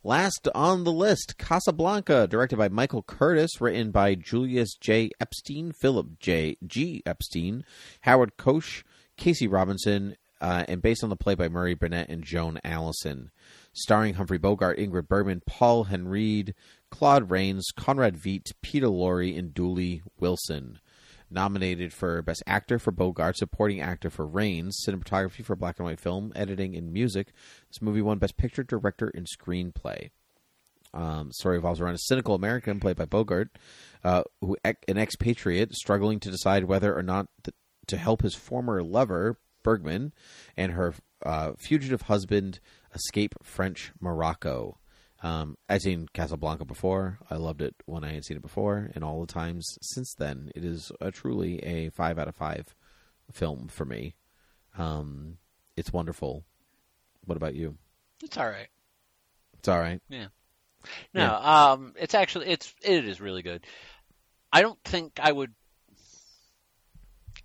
Last 0.04 0.48
on 0.56 0.84
the 0.84 0.92
list, 0.92 1.38
Casablanca, 1.38 2.28
directed 2.28 2.58
by 2.58 2.70
Michael 2.70 3.04
Curtiz, 3.04 3.60
written 3.60 3.92
by 3.92 4.16
Julius 4.16 4.76
J. 4.76 5.12
Epstein, 5.20 5.72
Philip 5.72 6.20
J. 6.20 6.58
G. 6.66 7.04
Epstein, 7.06 7.64
Howard 8.02 8.38
Koch, 8.38 8.84
Casey 9.18 9.48
Robinson, 9.48 10.16
uh, 10.40 10.64
and 10.68 10.82
based 10.82 11.04
on 11.04 11.10
the 11.10 11.16
play 11.16 11.36
by 11.36 11.50
Murray 11.50 11.74
Burnett 11.74 12.10
and 12.10 12.24
Joan 12.24 12.60
Allison. 12.64 13.32
Starring 13.74 14.16
Humphrey 14.16 14.38
Bogart, 14.38 14.78
Ingrid 14.78 15.08
Bergman, 15.08 15.42
Paul 15.46 15.86
Henreid, 15.86 16.54
Claude 16.90 17.30
Rains, 17.30 17.68
Conrad 17.76 18.16
Veidt, 18.16 18.52
Peter 18.62 18.88
Lorre, 18.88 19.38
and 19.38 19.54
Dooley 19.54 20.02
Wilson. 20.20 20.80
Nominated 21.30 21.94
for 21.94 22.22
Best 22.22 22.44
Actor 22.48 22.80
for 22.80 22.92
Bogart, 22.92 23.38
Supporting 23.38 23.82
Actor 23.82 24.10
for 24.10 24.26
Rains, 24.26 24.84
Cinematography 24.88 25.44
for 25.44 25.56
Black 25.56 25.80
and 25.80 25.86
White 25.86 26.00
Film, 26.00 26.32
Editing 26.36 26.76
and 26.76 26.94
Music. 26.94 27.34
This 27.70 27.82
movie 27.82 28.02
won 28.02 28.18
Best 28.18 28.38
Picture, 28.38 28.64
Director, 28.64 29.12
and 29.14 29.28
Screenplay. 29.28 30.12
Um, 30.94 31.32
story 31.32 31.58
revolves 31.58 31.82
around 31.82 31.96
a 31.96 32.00
cynical 32.00 32.34
American 32.34 32.80
played 32.80 32.96
by 32.96 33.06
Bogart, 33.06 33.50
uh, 34.04 34.24
who 34.42 34.56
an 34.64 34.98
expatriate 34.98 35.74
struggling 35.74 36.20
to 36.22 36.32
decide 36.32 36.64
whether 36.64 36.98
or 36.98 37.04
not 37.04 37.28
th- 37.44 37.56
to 37.88 37.98
help 37.98 38.22
his 38.22 38.36
former 38.36 38.82
lover 38.82 39.38
Bergman 39.64 40.14
and 40.56 40.72
her 40.72 40.94
uh, 41.26 41.52
fugitive 41.58 42.04
husband 42.04 42.60
escape 42.94 43.36
French 43.44 43.92
Morocco. 44.00 44.78
Um, 45.24 45.58
I'd 45.68 45.82
seen 45.82 46.08
Casablanca 46.14 46.66
before. 46.66 47.20
I 47.30 47.36
loved 47.36 47.62
it 47.62 47.76
when 47.86 48.04
I 48.04 48.14
had 48.14 48.26
seen 48.26 48.38
it 48.38 48.44
before, 48.44 48.92
and 48.94 49.04
all 49.04 49.22
the 49.22 49.32
times 49.32 49.78
since 49.82 50.14
then, 50.14 50.52
it 50.56 50.64
is 50.64 50.92
a 51.02 51.12
truly 51.12 51.60
a 51.64 51.90
five 51.90 52.20
out 52.20 52.28
of 52.28 52.36
five 52.36 52.76
film 53.32 53.68
for 53.68 53.86
me. 53.86 54.16
Um, 54.78 55.38
it's 55.76 55.92
wonderful. 55.92 56.44
What 57.26 57.38
about 57.38 57.56
you? 57.56 57.78
It's 58.24 58.38
all 58.38 58.48
right. 58.48 58.68
It's 59.58 59.68
all 59.68 59.80
right. 59.80 60.02
Yeah. 60.10 60.28
No, 61.14 61.34
um, 61.36 61.94
it's 62.00 62.14
actually 62.14 62.48
it's 62.48 62.74
it 62.84 63.06
is 63.06 63.20
really 63.20 63.42
good. 63.42 63.66
I 64.54 64.62
don't 64.62 64.82
think 64.84 65.20
I 65.22 65.32
would. 65.32 65.54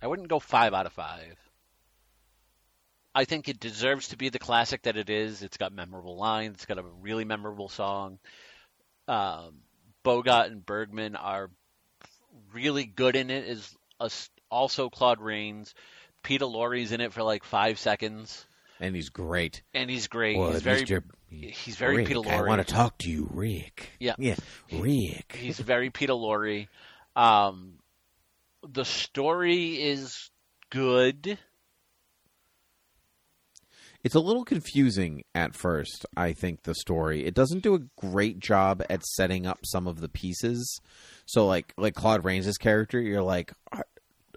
I 0.01 0.07
wouldn't 0.07 0.27
go 0.27 0.39
five 0.39 0.73
out 0.73 0.85
of 0.85 0.93
five. 0.93 1.37
I 3.15 3.25
think 3.25 3.47
it 3.47 3.59
deserves 3.59 4.09
to 4.09 4.17
be 4.17 4.29
the 4.29 4.39
classic 4.39 4.83
that 4.83 4.97
it 4.97 5.09
is. 5.09 5.43
It's 5.43 5.57
got 5.57 5.71
memorable 5.71 6.17
lines. 6.17 6.55
It's 6.55 6.65
got 6.65 6.79
a 6.79 6.83
really 7.01 7.25
memorable 7.25 7.69
song. 7.69 8.19
Um, 9.07 9.59
Bogart 10.03 10.51
and 10.51 10.65
Bergman 10.65 11.15
are 11.15 11.49
really 12.53 12.85
good 12.85 13.15
in 13.15 13.29
it. 13.29 13.45
Is 13.45 13.77
also 14.49 14.89
Claude 14.89 15.21
Rains. 15.21 15.73
Peter 16.23 16.45
Lorre's 16.45 16.91
in 16.91 17.01
it 17.01 17.11
for 17.13 17.21
like 17.21 17.43
five 17.43 17.77
seconds, 17.77 18.45
And 18.79 18.95
he's 18.95 19.09
great. 19.09 19.61
and 19.73 19.89
he's 19.89 20.07
great. 20.07 20.37
Well, 20.37 20.51
he's 20.53 20.61
very 20.61 20.81
Mr. 20.83 21.03
he's 21.29 21.75
very 21.75 21.97
Rick, 21.97 22.07
Peter 22.07 22.19
Lorre. 22.21 22.31
I 22.31 22.41
want 22.47 22.65
to 22.65 22.73
talk 22.73 22.97
to 22.99 23.11
you, 23.11 23.29
Rick. 23.31 23.89
Yeah. 23.99 24.15
Yeah, 24.17 24.35
Rick. 24.71 25.35
He's 25.37 25.59
very 25.59 25.89
Peter 25.89 26.13
Lorre. 26.13 26.67
Um, 27.15 27.73
the 28.67 28.85
story 28.85 29.81
is 29.81 30.29
good. 30.69 31.37
It's 34.03 34.15
a 34.15 34.19
little 34.19 34.43
confusing 34.43 35.23
at 35.33 35.55
first, 35.55 36.05
I 36.17 36.33
think, 36.33 36.63
the 36.63 36.75
story. 36.75 37.25
It 37.25 37.33
doesn't 37.33 37.63
do 37.63 37.75
a 37.75 37.79
great 37.97 38.39
job 38.39 38.83
at 38.89 39.03
setting 39.03 39.45
up 39.47 39.59
some 39.63 39.87
of 39.87 40.01
the 40.01 40.09
pieces. 40.09 40.79
So 41.25 41.45
like 41.47 41.73
like 41.77 41.95
Claude 41.95 42.25
Rains' 42.25 42.57
character, 42.57 42.99
you're 42.99 43.23
like 43.23 43.53
are, 43.71 43.85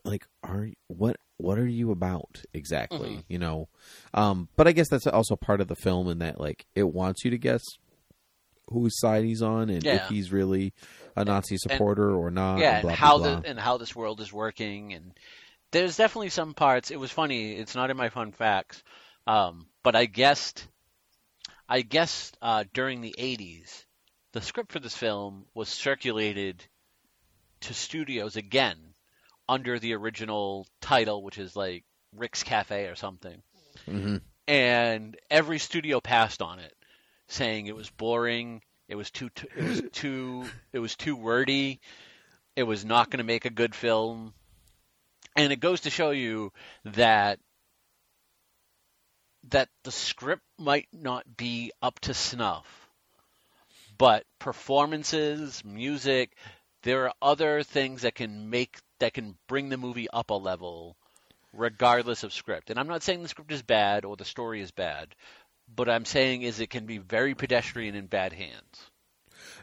like 0.04 0.26
are 0.44 0.68
what 0.86 1.16
what 1.38 1.58
are 1.58 1.66
you 1.66 1.90
about 1.90 2.42
exactly? 2.54 3.10
Mhm. 3.16 3.24
You 3.28 3.38
know? 3.38 3.68
Um 4.14 4.48
but 4.56 4.68
I 4.68 4.72
guess 4.72 4.88
that's 4.88 5.06
also 5.06 5.34
part 5.36 5.60
of 5.60 5.66
the 5.68 5.74
film 5.76 6.08
in 6.08 6.20
that 6.20 6.40
like 6.40 6.66
it 6.74 6.84
wants 6.84 7.24
you 7.24 7.32
to 7.32 7.38
guess 7.38 7.62
whose 8.68 8.98
side 8.98 9.24
he's 9.24 9.42
on 9.42 9.70
and 9.70 9.84
if 9.84 10.08
he's 10.08 10.32
really 10.32 10.72
a 11.16 11.24
Nazi 11.24 11.56
supporter 11.56 12.14
or 12.14 12.30
not. 12.30 12.58
yeah, 12.58 12.76
and 12.76 12.82
blah, 12.82 12.90
and 12.90 12.98
blah, 12.98 13.08
how 13.08 13.18
blah. 13.18 13.40
the 13.40 13.48
and 13.48 13.58
how 13.58 13.78
this 13.78 13.94
world 13.96 14.20
is 14.20 14.32
working, 14.32 14.92
and 14.92 15.12
there's 15.72 15.96
definitely 15.96 16.30
some 16.30 16.52
parts. 16.54 16.90
It 16.90 16.98
was 17.00 17.10
funny. 17.10 17.52
It's 17.54 17.74
not 17.74 17.90
in 17.90 17.96
my 17.96 18.08
fun 18.08 18.32
facts, 18.32 18.82
um, 19.26 19.66
but 19.82 19.96
I 19.96 20.06
guessed, 20.06 20.66
I 21.68 21.82
guessed 21.82 22.36
uh, 22.42 22.64
during 22.72 23.00
the 23.00 23.14
'80s, 23.18 23.84
the 24.32 24.40
script 24.42 24.72
for 24.72 24.80
this 24.80 24.96
film 24.96 25.46
was 25.54 25.68
circulated 25.68 26.64
to 27.62 27.74
studios 27.74 28.36
again 28.36 28.78
under 29.48 29.78
the 29.78 29.94
original 29.94 30.66
title, 30.80 31.22
which 31.22 31.38
is 31.38 31.56
like 31.56 31.84
Rick's 32.14 32.42
Cafe 32.42 32.86
or 32.86 32.94
something. 32.96 33.42
Mhm. 33.86 34.22
and 34.48 35.16
every 35.30 35.58
studio 35.58 36.00
passed 36.00 36.40
on 36.40 36.58
it, 36.60 36.74
saying 37.28 37.66
it 37.66 37.76
was 37.76 37.90
boring, 37.90 38.62
it 38.88 38.94
was 38.94 39.10
too, 39.10 39.28
t- 39.30 39.48
it 39.56 39.62
was 39.64 39.82
too, 39.92 40.44
it 40.72 40.78
was 40.78 40.96
too 40.96 41.14
wordy, 41.16 41.80
it 42.56 42.62
was 42.62 42.84
not 42.84 43.10
going 43.10 43.18
to 43.18 43.24
make 43.24 43.44
a 43.44 43.50
good 43.50 43.74
film, 43.74 44.32
and 45.36 45.52
it 45.52 45.60
goes 45.60 45.82
to 45.82 45.90
show 45.90 46.10
you 46.10 46.52
that 46.84 47.38
that 49.50 49.68
the 49.84 49.92
script 49.92 50.42
might 50.58 50.88
not 50.92 51.36
be 51.36 51.72
up 51.82 52.00
to 52.00 52.14
snuff, 52.14 52.66
but 53.98 54.24
performances, 54.38 55.64
music, 55.64 56.36
there 56.82 57.04
are 57.04 57.14
other 57.20 57.62
things 57.62 58.02
that 58.02 58.14
can 58.14 58.50
make 58.50 58.78
that 58.98 59.14
can 59.14 59.36
bring 59.48 59.68
the 59.68 59.76
movie 59.76 60.08
up 60.12 60.30
a 60.30 60.34
level 60.34 60.96
regardless 61.52 62.22
of 62.22 62.32
script. 62.32 62.70
And 62.70 62.78
I'm 62.78 62.86
not 62.86 63.02
saying 63.02 63.22
the 63.22 63.28
script 63.28 63.52
is 63.52 63.62
bad 63.62 64.04
or 64.04 64.16
the 64.16 64.24
story 64.24 64.60
is 64.60 64.70
bad, 64.70 65.14
but 65.74 65.88
I'm 65.88 66.04
saying 66.04 66.42
is 66.42 66.60
it 66.60 66.70
can 66.70 66.86
be 66.86 66.98
very 66.98 67.34
pedestrian 67.34 67.94
in 67.94 68.06
bad 68.06 68.32
hands. 68.32 68.90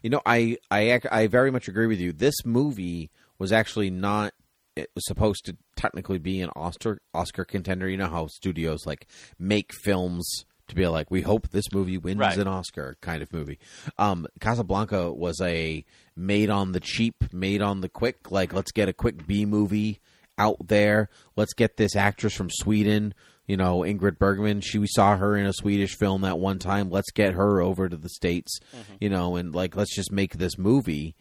You 0.01 0.09
know, 0.09 0.21
I 0.25 0.57
I 0.69 0.99
I 1.11 1.27
very 1.27 1.51
much 1.51 1.67
agree 1.67 1.87
with 1.87 1.99
you. 1.99 2.13
This 2.13 2.45
movie 2.45 3.09
was 3.39 3.51
actually 3.51 3.89
not. 3.89 4.33
It 4.75 4.89
was 4.95 5.05
supposed 5.05 5.45
to 5.45 5.57
technically 5.75 6.17
be 6.17 6.41
an 6.41 6.49
Oscar 6.55 6.99
Oscar 7.13 7.45
contender. 7.45 7.87
You 7.89 7.97
know 7.97 8.07
how 8.09 8.27
studios 8.27 8.85
like 8.85 9.07
make 9.37 9.71
films 9.73 10.45
to 10.69 10.75
be 10.75 10.87
like, 10.87 11.11
we 11.11 11.21
hope 11.21 11.49
this 11.49 11.71
movie 11.73 11.97
wins 11.97 12.19
Right. 12.19 12.37
an 12.37 12.47
Oscar 12.47 12.95
kind 13.01 13.21
of 13.21 13.31
movie. 13.33 13.59
Um, 13.97 14.25
Casablanca 14.39 15.11
was 15.11 15.39
a 15.41 15.83
made 16.15 16.49
on 16.49 16.71
the 16.71 16.79
cheap, 16.79 17.33
made 17.33 17.61
on 17.61 17.81
the 17.81 17.89
quick. 17.89 18.31
Like, 18.31 18.53
let's 18.53 18.71
get 18.71 18.87
a 18.89 18.93
quick 18.93 19.27
B 19.27 19.45
movie 19.45 19.99
out 20.37 20.67
there. 20.67 21.09
Let's 21.35 21.53
get 21.53 21.77
this 21.77 21.95
actress 21.95 22.33
from 22.33 22.49
Sweden. 22.49 23.13
You 23.45 23.57
know, 23.57 23.79
Ingrid 23.79 24.17
Bergman. 24.17 24.61
She 24.61 24.79
we 24.79 24.87
saw 24.87 25.17
her 25.17 25.35
in 25.35 25.45
a 25.45 25.51
Swedish 25.53 25.97
film 25.97 26.21
that 26.21 26.39
one 26.39 26.59
time. 26.59 26.89
Let's 26.89 27.11
get 27.11 27.33
her 27.33 27.59
over 27.61 27.89
to 27.89 27.97
the 27.97 28.07
states. 28.09 28.57
You 29.01 29.09
know, 29.09 29.35
and 29.35 29.53
like 29.53 29.75
let's 29.75 29.93
just 29.93 30.13
make 30.13 30.37
this 30.37 30.57
movie. 30.57 31.13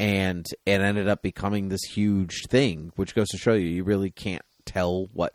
And 0.00 0.46
it 0.66 0.80
ended 0.80 1.08
up 1.08 1.22
becoming 1.22 1.68
this 1.68 1.82
huge 1.82 2.46
thing, 2.48 2.90
which 2.96 3.14
goes 3.14 3.28
to 3.28 3.38
show 3.38 3.52
you 3.52 3.66
you 3.68 3.84
really 3.84 4.10
can't 4.10 4.42
tell 4.64 5.06
what 5.12 5.34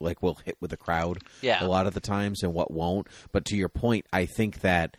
like 0.00 0.22
will 0.22 0.38
hit 0.44 0.56
with 0.60 0.70
the 0.70 0.76
crowd 0.76 1.18
Yeah. 1.42 1.62
a 1.62 1.68
lot 1.68 1.86
of 1.86 1.94
the 1.94 2.00
times 2.00 2.42
and 2.42 2.54
what 2.54 2.70
won't. 2.72 3.06
But 3.32 3.44
to 3.46 3.56
your 3.56 3.68
point, 3.68 4.06
I 4.12 4.26
think 4.26 4.60
that 4.62 4.96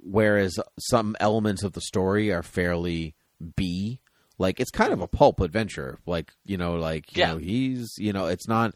whereas 0.00 0.58
some 0.78 1.16
elements 1.20 1.62
of 1.62 1.72
the 1.72 1.80
story 1.80 2.32
are 2.32 2.42
fairly 2.42 3.14
B, 3.56 4.00
like 4.38 4.60
it's 4.60 4.70
kind 4.70 4.92
of 4.92 5.00
a 5.00 5.08
pulp 5.08 5.40
adventure. 5.40 5.98
Like 6.06 6.32
you 6.44 6.56
know, 6.56 6.74
like 6.76 7.16
you 7.16 7.20
Yeah. 7.20 7.32
know, 7.32 7.38
he's 7.38 7.88
you 7.98 8.12
know, 8.12 8.26
it's 8.26 8.46
not 8.48 8.74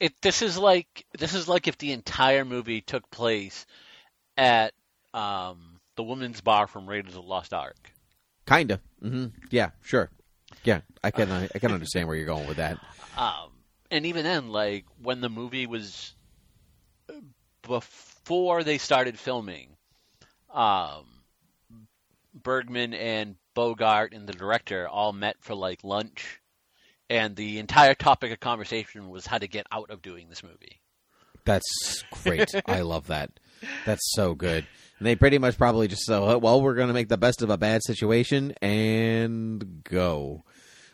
It 0.00 0.14
this 0.22 0.42
is 0.42 0.58
like 0.58 1.04
this 1.18 1.34
is 1.34 1.48
like 1.48 1.68
if 1.68 1.78
the 1.78 1.92
entire 1.92 2.44
movie 2.44 2.80
took 2.80 3.08
place 3.10 3.66
at 4.36 4.72
um, 5.12 5.80
the 5.96 6.02
woman's 6.02 6.40
bar 6.40 6.66
from 6.66 6.88
Raiders 6.88 7.14
of 7.14 7.22
the 7.22 7.28
Lost 7.28 7.52
Ark. 7.54 7.76
Kind 8.46 8.70
of. 8.70 8.80
hmm 9.00 9.26
Yeah, 9.50 9.70
sure. 9.82 10.10
Yeah, 10.64 10.80
I 11.02 11.10
can 11.10 11.30
I, 11.30 11.48
can 11.58 11.72
understand 11.72 12.08
where 12.08 12.16
you're 12.16 12.26
going 12.26 12.46
with 12.46 12.56
that. 12.56 12.78
Um, 13.16 13.50
and 13.90 14.06
even 14.06 14.24
then, 14.24 14.48
like 14.48 14.86
when 15.02 15.20
the 15.20 15.28
movie 15.28 15.66
was 15.66 16.14
before 17.62 18.64
they 18.64 18.78
started 18.78 19.18
filming, 19.18 19.76
um, 20.52 21.04
Bergman 22.34 22.94
and 22.94 23.36
Bogart 23.54 24.12
and 24.12 24.26
the 24.26 24.32
director 24.32 24.88
all 24.88 25.12
met 25.12 25.36
for 25.40 25.54
like 25.54 25.84
lunch, 25.84 26.40
and 27.10 27.36
the 27.36 27.58
entire 27.58 27.94
topic 27.94 28.32
of 28.32 28.40
conversation 28.40 29.10
was 29.10 29.26
how 29.26 29.38
to 29.38 29.46
get 29.46 29.66
out 29.70 29.90
of 29.90 30.02
doing 30.02 30.28
this 30.28 30.42
movie. 30.42 30.80
That's 31.44 32.04
great. 32.10 32.54
I 32.66 32.80
love 32.80 33.08
that. 33.08 33.30
That's 33.84 34.14
so 34.14 34.34
good. 34.34 34.66
And 35.04 35.10
they 35.10 35.16
pretty 35.16 35.36
much 35.36 35.58
probably 35.58 35.86
just 35.86 36.06
so 36.06 36.38
well, 36.38 36.62
we're 36.62 36.72
going 36.72 36.88
to 36.88 36.94
make 36.94 37.10
the 37.10 37.18
best 37.18 37.42
of 37.42 37.50
a 37.50 37.58
bad 37.58 37.82
situation 37.84 38.54
and 38.62 39.84
go. 39.84 40.44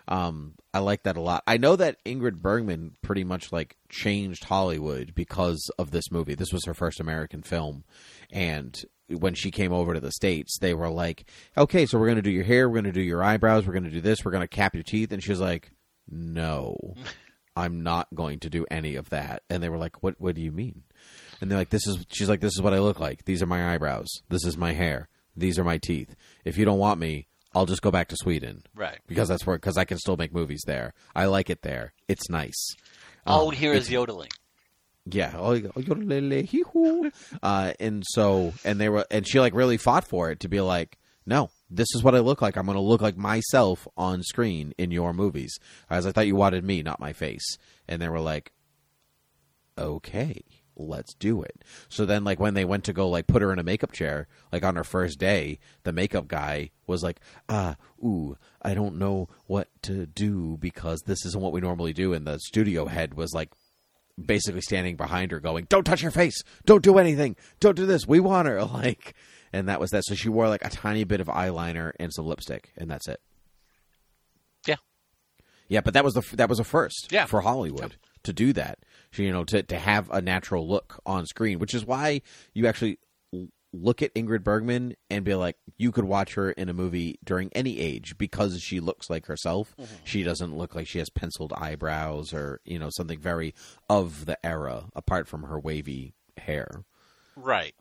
Um, 0.08 0.54
I 0.74 0.80
like 0.80 1.04
that 1.04 1.16
a 1.16 1.20
lot. 1.20 1.44
I 1.46 1.58
know 1.58 1.76
that 1.76 2.02
Ingrid 2.04 2.42
Bergman 2.42 2.96
pretty 3.02 3.22
much 3.22 3.52
like 3.52 3.76
changed 3.88 4.42
Hollywood 4.42 5.14
because 5.14 5.70
of 5.78 5.92
this 5.92 6.10
movie. 6.10 6.34
This 6.34 6.52
was 6.52 6.64
her 6.64 6.74
first 6.74 6.98
American 6.98 7.42
film, 7.42 7.84
and 8.32 8.76
when 9.06 9.34
she 9.34 9.52
came 9.52 9.72
over 9.72 9.94
to 9.94 10.00
the 10.00 10.10
states, 10.10 10.58
they 10.58 10.74
were 10.74 10.90
like, 10.90 11.30
"Okay, 11.56 11.86
so 11.86 11.96
we're 11.96 12.06
going 12.06 12.16
to 12.16 12.22
do 12.22 12.32
your 12.32 12.42
hair, 12.42 12.68
we're 12.68 12.82
going 12.82 12.92
to 12.92 13.00
do 13.00 13.00
your 13.00 13.22
eyebrows, 13.22 13.64
we're 13.64 13.74
going 13.74 13.84
to 13.84 13.90
do 13.90 14.00
this, 14.00 14.24
we're 14.24 14.32
going 14.32 14.40
to 14.40 14.48
cap 14.48 14.74
your 14.74 14.82
teeth," 14.82 15.12
and 15.12 15.22
she 15.22 15.30
was 15.30 15.40
like, 15.40 15.70
"No." 16.08 16.76
I'm 17.56 17.82
not 17.82 18.08
going 18.14 18.40
to 18.40 18.50
do 18.50 18.66
any 18.70 18.96
of 18.96 19.10
that. 19.10 19.42
And 19.50 19.62
they 19.62 19.68
were 19.68 19.78
like, 19.78 20.02
"What? 20.02 20.16
What 20.18 20.34
do 20.34 20.40
you 20.40 20.50
mean?" 20.50 20.82
And 21.40 21.50
they're 21.50 21.58
like, 21.58 21.70
"This 21.70 21.86
is." 21.86 22.04
She's 22.10 22.28
like, 22.28 22.40
"This 22.40 22.52
is 22.54 22.62
what 22.62 22.74
I 22.74 22.78
look 22.80 23.00
like. 23.00 23.24
These 23.24 23.42
are 23.42 23.46
my 23.46 23.72
eyebrows. 23.74 24.08
This 24.28 24.44
is 24.44 24.56
my 24.56 24.72
hair. 24.72 25.08
These 25.36 25.58
are 25.58 25.64
my 25.64 25.78
teeth. 25.78 26.14
If 26.44 26.58
you 26.58 26.64
don't 26.64 26.78
want 26.78 27.00
me, 27.00 27.26
I'll 27.54 27.66
just 27.66 27.82
go 27.82 27.90
back 27.90 28.08
to 28.08 28.16
Sweden 28.20 28.64
Right. 28.74 28.98
because 29.06 29.28
that's 29.28 29.46
where 29.46 29.56
because 29.56 29.76
I 29.78 29.84
can 29.84 29.98
still 29.98 30.16
make 30.16 30.34
movies 30.34 30.62
there. 30.66 30.92
I 31.14 31.26
like 31.26 31.48
it 31.50 31.62
there. 31.62 31.92
It's 32.08 32.28
nice." 32.28 32.76
All 33.26 33.42
Um, 33.44 33.48
we 33.50 33.56
hear 33.56 33.72
is 33.72 33.90
yodeling. 33.90 34.30
yeah. 35.06 35.32
Oh, 35.36 35.60
oh. 35.76 37.10
Uh, 37.42 37.72
and 37.80 38.02
so, 38.06 38.52
and 38.64 38.80
they 38.80 38.88
were, 38.88 39.06
and 39.10 39.26
she 39.26 39.40
like 39.40 39.54
really 39.54 39.76
fought 39.76 40.06
for 40.06 40.30
it 40.30 40.40
to 40.40 40.48
be 40.48 40.60
like, 40.60 40.98
no, 41.26 41.50
this 41.70 41.88
is 41.94 42.02
what 42.02 42.14
I 42.14 42.20
look 42.20 42.40
like. 42.42 42.56
I'm 42.56 42.64
going 42.66 42.76
to 42.76 42.82
look 42.82 43.00
like 43.02 43.16
myself 43.16 43.86
on 43.96 44.22
screen 44.22 44.72
in 44.78 44.90
your 44.90 45.12
movies. 45.12 45.58
As 45.88 46.06
I 46.06 46.12
thought 46.12 46.26
you 46.26 46.34
wanted 46.36 46.64
me, 46.64 46.82
not 46.82 46.98
my 47.00 47.12
face. 47.12 47.58
And 47.88 48.00
they 48.00 48.08
were 48.08 48.20
like, 48.20 48.52
okay, 49.78 50.42
let's 50.88 51.14
do 51.14 51.42
it. 51.42 51.64
So 51.88 52.04
then, 52.06 52.24
like, 52.24 52.40
when 52.40 52.54
they 52.54 52.64
went 52.64 52.84
to 52.84 52.92
go, 52.92 53.08
like, 53.08 53.26
put 53.26 53.42
her 53.42 53.52
in 53.52 53.58
a 53.58 53.62
makeup 53.64 53.92
chair, 53.92 54.28
like, 54.52 54.64
on 54.64 54.76
her 54.76 54.84
first 54.84 55.18
day, 55.18 55.58
the 55.84 55.92
makeup 55.92 56.28
guy 56.28 56.70
was 56.86 57.02
like, 57.02 57.20
ah, 57.48 57.76
ooh, 58.02 58.36
I 58.62 58.74
don't 58.74 58.98
know 58.98 59.28
what 59.46 59.68
to 59.82 60.06
do 60.06 60.56
because 60.60 61.02
this 61.02 61.24
isn't 61.26 61.40
what 61.42 61.52
we 61.52 61.60
normally 61.60 61.92
do. 61.92 62.12
And 62.12 62.26
the 62.26 62.38
studio 62.38 62.86
head 62.86 63.14
was 63.14 63.32
like, 63.34 63.50
basically 64.22 64.60
standing 64.60 64.96
behind 64.96 65.30
her 65.30 65.40
going 65.40 65.64
don't 65.70 65.84
touch 65.84 66.02
her 66.02 66.10
face 66.10 66.42
don't 66.66 66.82
do 66.82 66.98
anything 66.98 67.34
don't 67.58 67.74
do 67.74 67.86
this 67.86 68.06
we 68.06 68.20
want 68.20 68.46
her 68.46 68.62
like 68.64 69.14
and 69.50 69.66
that 69.66 69.80
was 69.80 69.92
that 69.92 70.04
so 70.04 70.14
she 70.14 70.28
wore 70.28 70.46
like 70.46 70.62
a 70.62 70.68
tiny 70.68 71.04
bit 71.04 71.22
of 71.22 71.26
eyeliner 71.28 71.92
and 71.98 72.12
some 72.12 72.26
lipstick 72.26 72.70
and 72.76 72.90
that's 72.90 73.08
it 73.08 73.18
Yeah. 74.66 74.76
yeah 75.68 75.80
but 75.80 75.94
that 75.94 76.04
was 76.04 76.12
the 76.12 76.36
that 76.36 76.50
was 76.50 76.58
a 76.60 76.64
first 76.64 77.08
Yeah. 77.10 77.24
for 77.24 77.40
hollywood 77.40 77.96
to 78.24 78.32
do 78.34 78.52
that 78.52 78.80
you 79.14 79.32
know 79.32 79.44
to 79.44 79.62
to 79.62 79.78
have 79.78 80.10
a 80.10 80.20
natural 80.20 80.68
look 80.68 81.00
on 81.04 81.26
screen 81.26 81.58
which 81.58 81.74
is 81.74 81.84
why 81.84 82.22
you 82.54 82.66
actually 82.66 82.98
look 83.72 84.02
at 84.02 84.12
ingrid 84.14 84.42
bergman 84.42 84.94
and 85.10 85.24
be 85.24 85.34
like 85.34 85.56
you 85.78 85.92
could 85.92 86.04
watch 86.04 86.34
her 86.34 86.50
in 86.50 86.68
a 86.68 86.72
movie 86.72 87.18
during 87.24 87.50
any 87.54 87.78
age 87.78 88.18
because 88.18 88.60
she 88.60 88.80
looks 88.80 89.08
like 89.08 89.26
herself 89.26 89.76
she 90.04 90.22
doesn't 90.22 90.56
look 90.56 90.74
like 90.74 90.86
she 90.88 90.98
has 90.98 91.08
penciled 91.10 91.52
eyebrows 91.56 92.32
or 92.34 92.60
you 92.64 92.78
know 92.78 92.90
something 92.90 93.18
very 93.20 93.54
of 93.88 94.26
the 94.26 94.36
era 94.44 94.86
apart 94.96 95.28
from 95.28 95.44
her 95.44 95.58
wavy 95.58 96.14
hair 96.36 96.84
Right. 97.36 97.74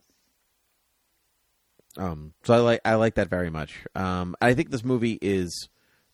um, 1.97 2.33
so 2.43 2.53
I 2.53 2.57
like 2.59 2.81
I 2.85 2.95
like 2.95 3.15
that 3.15 3.29
very 3.29 3.49
much. 3.49 3.83
Um, 3.95 4.35
I 4.39 4.53
think 4.53 4.69
this 4.69 4.83
movie 4.85 5.17
is 5.21 5.69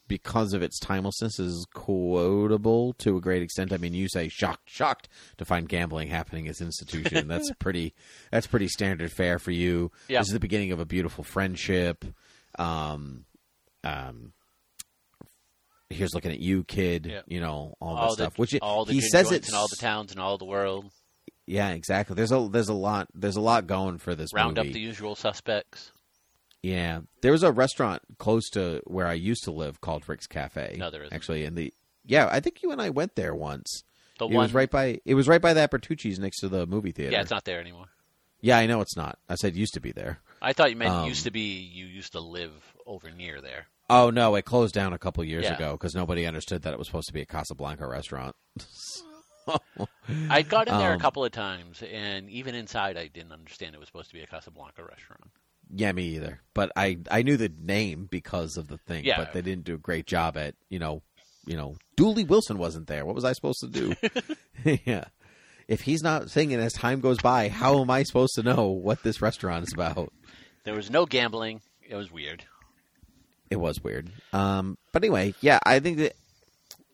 because 0.07 0.53
of 0.53 0.61
its 0.61 0.79
timelessness 0.79 1.39
is 1.39 1.65
quotable 1.73 2.93
to 2.93 3.17
a 3.17 3.21
great 3.21 3.41
extent. 3.41 3.73
I 3.73 3.77
mean, 3.77 3.93
you 3.93 4.07
say 4.07 4.29
shocked, 4.29 4.69
shocked 4.69 5.09
to 5.37 5.45
find 5.45 5.67
gambling 5.67 6.09
happening 6.09 6.47
as 6.47 6.61
an 6.61 6.67
institution. 6.67 7.27
that's 7.29 7.51
pretty 7.59 7.93
that's 8.31 8.47
pretty 8.47 8.67
standard 8.67 9.11
fare 9.11 9.39
for 9.39 9.51
you. 9.51 9.91
Yeah. 10.07 10.19
This 10.19 10.27
is 10.27 10.33
the 10.33 10.39
beginning 10.39 10.71
of 10.71 10.79
a 10.79 10.85
beautiful 10.85 11.23
friendship. 11.23 12.05
Um, 12.57 13.25
um, 13.83 14.33
here's 15.89 16.13
looking 16.13 16.31
at 16.31 16.39
you, 16.39 16.63
kid. 16.63 17.05
Yeah. 17.05 17.21
You 17.27 17.39
know 17.39 17.75
all, 17.79 17.97
all 17.97 18.07
that 18.09 18.13
stuff. 18.13 18.37
Which 18.37 18.53
it, 18.53 18.61
all 18.61 18.85
the 18.85 18.93
he 18.93 19.01
says 19.01 19.31
it's 19.31 19.49
in 19.49 19.55
all 19.55 19.67
the 19.67 19.77
towns 19.79 20.11
and 20.11 20.19
all 20.19 20.37
the 20.37 20.45
world. 20.45 20.85
yeah, 21.45 21.69
exactly. 21.69 22.15
There's 22.15 22.31
a 22.31 22.47
there's 22.51 22.69
a 22.69 22.73
lot 22.73 23.07
there's 23.13 23.37
a 23.37 23.41
lot 23.41 23.67
going 23.67 23.97
for 23.97 24.15
this 24.15 24.33
Round 24.33 24.57
movie. 24.57 24.69
up 24.69 24.73
the 24.73 24.79
usual 24.79 25.15
suspects. 25.15 25.91
Yeah, 26.65 27.01
there 27.21 27.31
was 27.31 27.43
a 27.43 27.51
restaurant 27.51 28.01
close 28.17 28.49
to 28.51 28.81
where 28.85 29.05
I 29.07 29.13
used 29.13 29.43
to 29.43 29.51
live 29.51 29.81
called 29.81 30.07
Rick's 30.09 30.25
Cafe. 30.25 30.77
No, 30.79 30.89
there 30.89 31.03
isn't. 31.03 31.13
Actually, 31.13 31.45
in 31.45 31.53
the 31.55 31.71
yeah, 32.05 32.27
I 32.31 32.39
think 32.39 32.63
you 32.63 32.71
and 32.71 32.81
I 32.81 32.89
went 32.89 33.15
there 33.15 33.35
once. 33.35 33.83
The 34.17 34.25
it 34.25 34.33
one, 34.33 34.43
was 34.45 34.53
right 34.53 34.69
by 34.71 34.99
it 35.05 35.13
was 35.13 35.27
right 35.27 35.41
by 35.41 35.53
that 35.53 35.69
Bertucci's 35.71 36.17
next 36.19 36.39
to 36.39 36.49
the 36.49 36.65
movie 36.65 36.91
theater. 36.91 37.11
yeah, 37.11 37.21
it's 37.21 37.29
not 37.31 37.45
there 37.45 37.59
anymore. 37.59 37.85
Yeah, 38.41 38.57
I 38.57 38.65
know 38.67 38.81
it's 38.81 38.95
not. 38.97 39.19
I 39.29 39.35
said 39.35 39.55
used 39.55 39.73
to 39.75 39.79
be 39.79 39.91
there. 39.91 40.19
I 40.41 40.53
thought 40.53 40.69
you 40.71 40.75
meant 40.75 40.91
Um, 40.93 41.07
used 41.07 41.23
to 41.25 41.31
be 41.31 41.59
you 41.59 41.85
used 41.85 42.13
to 42.13 42.19
live 42.19 42.51
over 42.85 43.11
near 43.11 43.41
there. 43.41 43.67
Oh 43.89 44.09
no, 44.09 44.33
it 44.35 44.45
closed 44.45 44.73
down 44.73 44.93
a 44.93 44.97
couple 44.97 45.23
years 45.23 45.43
Yeah. 45.43 45.55
ago 45.55 45.73
because 45.73 45.93
nobody 45.93 46.25
understood 46.25 46.63
that 46.63 46.73
it 46.73 46.79
was 46.79 46.87
supposed 46.87 47.07
to 47.07 47.13
be 47.13 47.21
a 47.21 47.25
Casablanca 47.27 47.85
restaurant. 47.87 48.35
I 50.29 50.41
got 50.41 50.67
in 50.67 50.77
there 50.77 50.93
Um, 50.93 50.97
a 50.97 51.01
couple 51.01 51.23
of 51.23 51.31
times, 51.31 51.83
and 51.83 52.29
even 52.31 52.55
inside, 52.55 52.97
I 52.97 53.07
didn't 53.07 53.31
understand 53.31 53.75
it 53.75 53.79
was 53.79 53.87
supposed 53.87 54.09
to 54.09 54.15
be 54.15 54.21
a 54.21 54.27
Casablanca 54.27 54.83
restaurant. 54.83 55.29
Yeah, 55.73 55.91
me 55.91 56.15
either. 56.15 56.41
But 56.53 56.71
I 56.75 56.97
I 57.09 57.21
knew 57.23 57.37
the 57.37 57.51
name 57.61 58.07
because 58.09 58.57
of 58.57 58.67
the 58.67 58.77
thing. 58.77 59.05
Yeah. 59.05 59.17
But 59.17 59.33
they 59.33 59.41
didn't 59.41 59.65
do 59.65 59.75
a 59.75 59.79
great 59.79 60.05
job 60.05 60.37
at 60.37 60.55
you 60.69 60.79
know 60.79 61.01
you 61.45 61.55
know 61.57 61.75
Dooley 61.95 62.23
Wilson 62.23 62.57
wasn't 62.57 62.87
there. 62.87 63.05
What 63.05 63.15
was 63.15 63.25
I 63.25 63.33
supposed 63.33 63.59
to 63.61 63.67
do? 63.67 63.95
yeah. 64.85 65.05
If 65.67 65.81
he's 65.81 66.03
not 66.03 66.29
singing 66.29 66.59
as 66.59 66.73
time 66.73 66.99
goes 66.99 67.17
by, 67.19 67.49
how 67.49 67.81
am 67.81 67.89
I 67.89 68.03
supposed 68.03 68.35
to 68.35 68.43
know 68.43 68.67
what 68.67 69.01
this 69.01 69.21
restaurant 69.21 69.65
is 69.67 69.73
about? 69.73 70.13
There 70.63 70.75
was 70.75 70.91
no 70.91 71.05
gambling. 71.07 71.61
It 71.87 71.95
was 71.95 72.11
weird. 72.11 72.43
It 73.49 73.55
was 73.57 73.83
weird. 73.83 74.11
Um, 74.33 74.77
but 74.91 75.03
anyway, 75.03 75.33
yeah, 75.41 75.59
I 75.65 75.79
think 75.79 75.97
that 75.97 76.15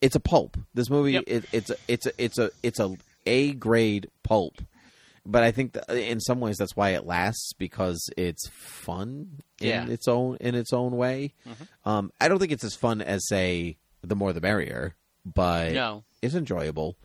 it's 0.02 0.15
a 0.15 0.19
pulp. 0.22 0.57
This 0.73 0.89
movie, 0.89 1.14
Yep. 1.14 1.23
it, 1.27 1.45
it's 1.52 1.69
a, 1.69 1.76
it's 1.88 2.06
a, 2.06 2.11
it's 2.18 2.38
a, 2.38 2.52
it's 2.64 2.80
a 2.80 2.95
A 3.26 3.53
grade 3.53 4.07
pulp. 4.23 4.61
But 5.26 5.43
I 5.43 5.52
think 5.52 5.73
that 5.73 5.89
in 5.91 6.19
some 6.19 6.39
ways 6.39 6.57
that's 6.57 6.76
why 6.76 6.89
it 6.91 7.06
lasts 7.06 7.53
because 7.57 8.10
it's 8.18 8.48
fun 8.49 9.39
in 9.60 9.68
Yeah. 9.68 9.88
its 9.88 10.07
own 10.07 10.38
in 10.41 10.56
its 10.56 10.73
own 10.73 10.98
way. 10.98 11.34
Um, 11.85 12.11
I 12.19 12.27
don't 12.27 12.39
think 12.39 12.52
it's 12.52 12.64
as 12.64 12.73
fun 12.76 13.02
as 13.02 13.27
say 13.27 13.77
the 14.02 14.15
more 14.15 14.34
the 14.34 14.41
merrier, 14.41 14.95
but 15.23 15.73
No. 15.73 16.03
it's 16.23 16.34
enjoyable. 16.34 16.98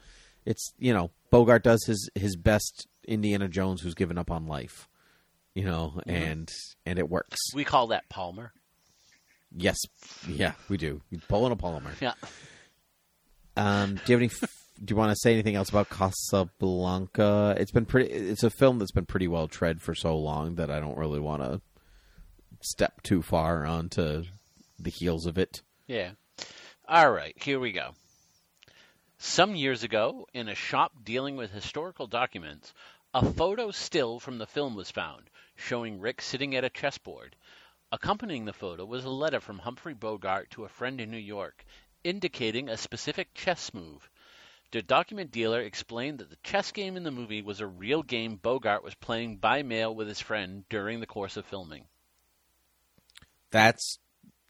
It's 0.47 0.73
you 0.79 0.95
know 0.95 1.11
Bogart 1.31 1.63
does 1.63 1.85
his 1.85 2.09
his 2.15 2.37
best 2.37 2.87
Indiana 3.07 3.49
Jones 3.49 3.83
who's 3.83 3.95
given 3.95 4.17
up 4.17 4.31
on 4.31 4.47
life, 4.47 4.89
you 5.55 5.65
know, 5.65 6.01
and 6.07 6.51
and 6.87 6.99
it 6.99 7.11
works. 7.11 7.37
We 7.55 7.65
call 7.65 7.89
that 7.89 8.09
Palmer. 8.09 8.53
Yes, 9.55 9.77
yeah, 10.27 10.53
we 10.69 10.77
do. 10.79 11.03
We 11.11 11.19
pull 11.19 11.47
a 11.51 11.57
polymer. 11.57 11.93
Yeah. 12.01 12.15
Um, 13.57 13.95
do 14.05 14.13
you 14.13 14.19
have 14.19 14.31
any? 14.43 14.49
Do 14.85 14.93
you 14.93 14.97
want 14.97 15.11
to 15.11 15.17
say 15.17 15.33
anything 15.33 15.57
else 15.57 15.69
about 15.69 15.89
Casablanca? 15.91 17.57
It's 17.59 17.71
been 17.71 17.87
pretty. 17.87 18.11
It's 18.11 18.43
a 18.43 18.51
film 18.51 18.79
that's 18.79 18.93
been 18.93 19.07
pretty 19.07 19.29
well 19.29 19.49
tread 19.49 19.81
for 19.81 19.95
so 19.95 20.17
long 20.17 20.57
that 20.57 20.71
I 20.71 20.81
don't 20.81 20.99
really 20.99 21.21
want 21.21 21.43
to 21.43 21.61
step 22.61 23.03
too 23.03 23.23
far 23.23 23.65
onto 23.65 24.25
the 24.79 24.91
heels 24.91 25.27
of 25.27 25.39
it. 25.39 25.63
Yeah. 25.87 26.11
All 26.89 27.11
right, 27.11 27.35
here 27.43 27.59
we 27.59 27.73
go. 27.73 27.95
Some 29.19 29.57
years 29.57 29.83
ago, 29.83 30.27
in 30.35 30.49
a 30.49 30.55
shop 30.55 30.93
dealing 31.03 31.37
with 31.37 31.51
historical 31.51 32.07
documents, 32.07 32.75
a 33.15 33.25
photo 33.25 33.71
still 33.71 34.21
from 34.21 34.39
the 34.39 34.47
film 34.47 34.75
was 34.75 34.91
found, 34.91 35.31
showing 35.55 36.01
Rick 36.01 36.21
sitting 36.21 36.55
at 36.55 36.65
a 36.65 36.71
chessboard. 36.71 37.35
Accompanying 37.91 38.45
the 38.45 38.53
photo 38.53 38.85
was 38.85 39.05
a 39.05 39.11
letter 39.11 39.41
from 39.41 39.61
Humphrey 39.61 39.95
Bogart 39.95 40.51
to 40.51 40.65
a 40.65 40.69
friend 40.69 41.01
in 41.01 41.11
New 41.11 41.17
York, 41.17 41.65
indicating 42.05 42.69
a 42.69 42.77
specific 42.77 43.33
chess 43.33 43.73
move. 43.73 44.11
The 44.73 44.83
document 44.83 45.31
dealer 45.31 45.61
explained 45.61 46.19
that 46.19 46.31
the 46.31 46.39
chess 46.43 46.73
game 46.73 46.97
in 46.97 47.05
the 47.05 47.11
movie 47.11 47.43
was 47.43 47.61
a 47.61 47.67
real 47.67 48.03
game 48.03 48.37
Bogart 48.37 48.83
was 48.83 48.95
playing 48.95 49.37
by 49.37 49.63
mail 49.63 49.95
with 49.95 50.09
his 50.09 50.21
friend 50.21 50.65
during 50.69 51.01
the 51.01 51.07
course 51.07 51.37
of 51.37 51.47
filming. 51.47 51.85
That's 53.51 53.99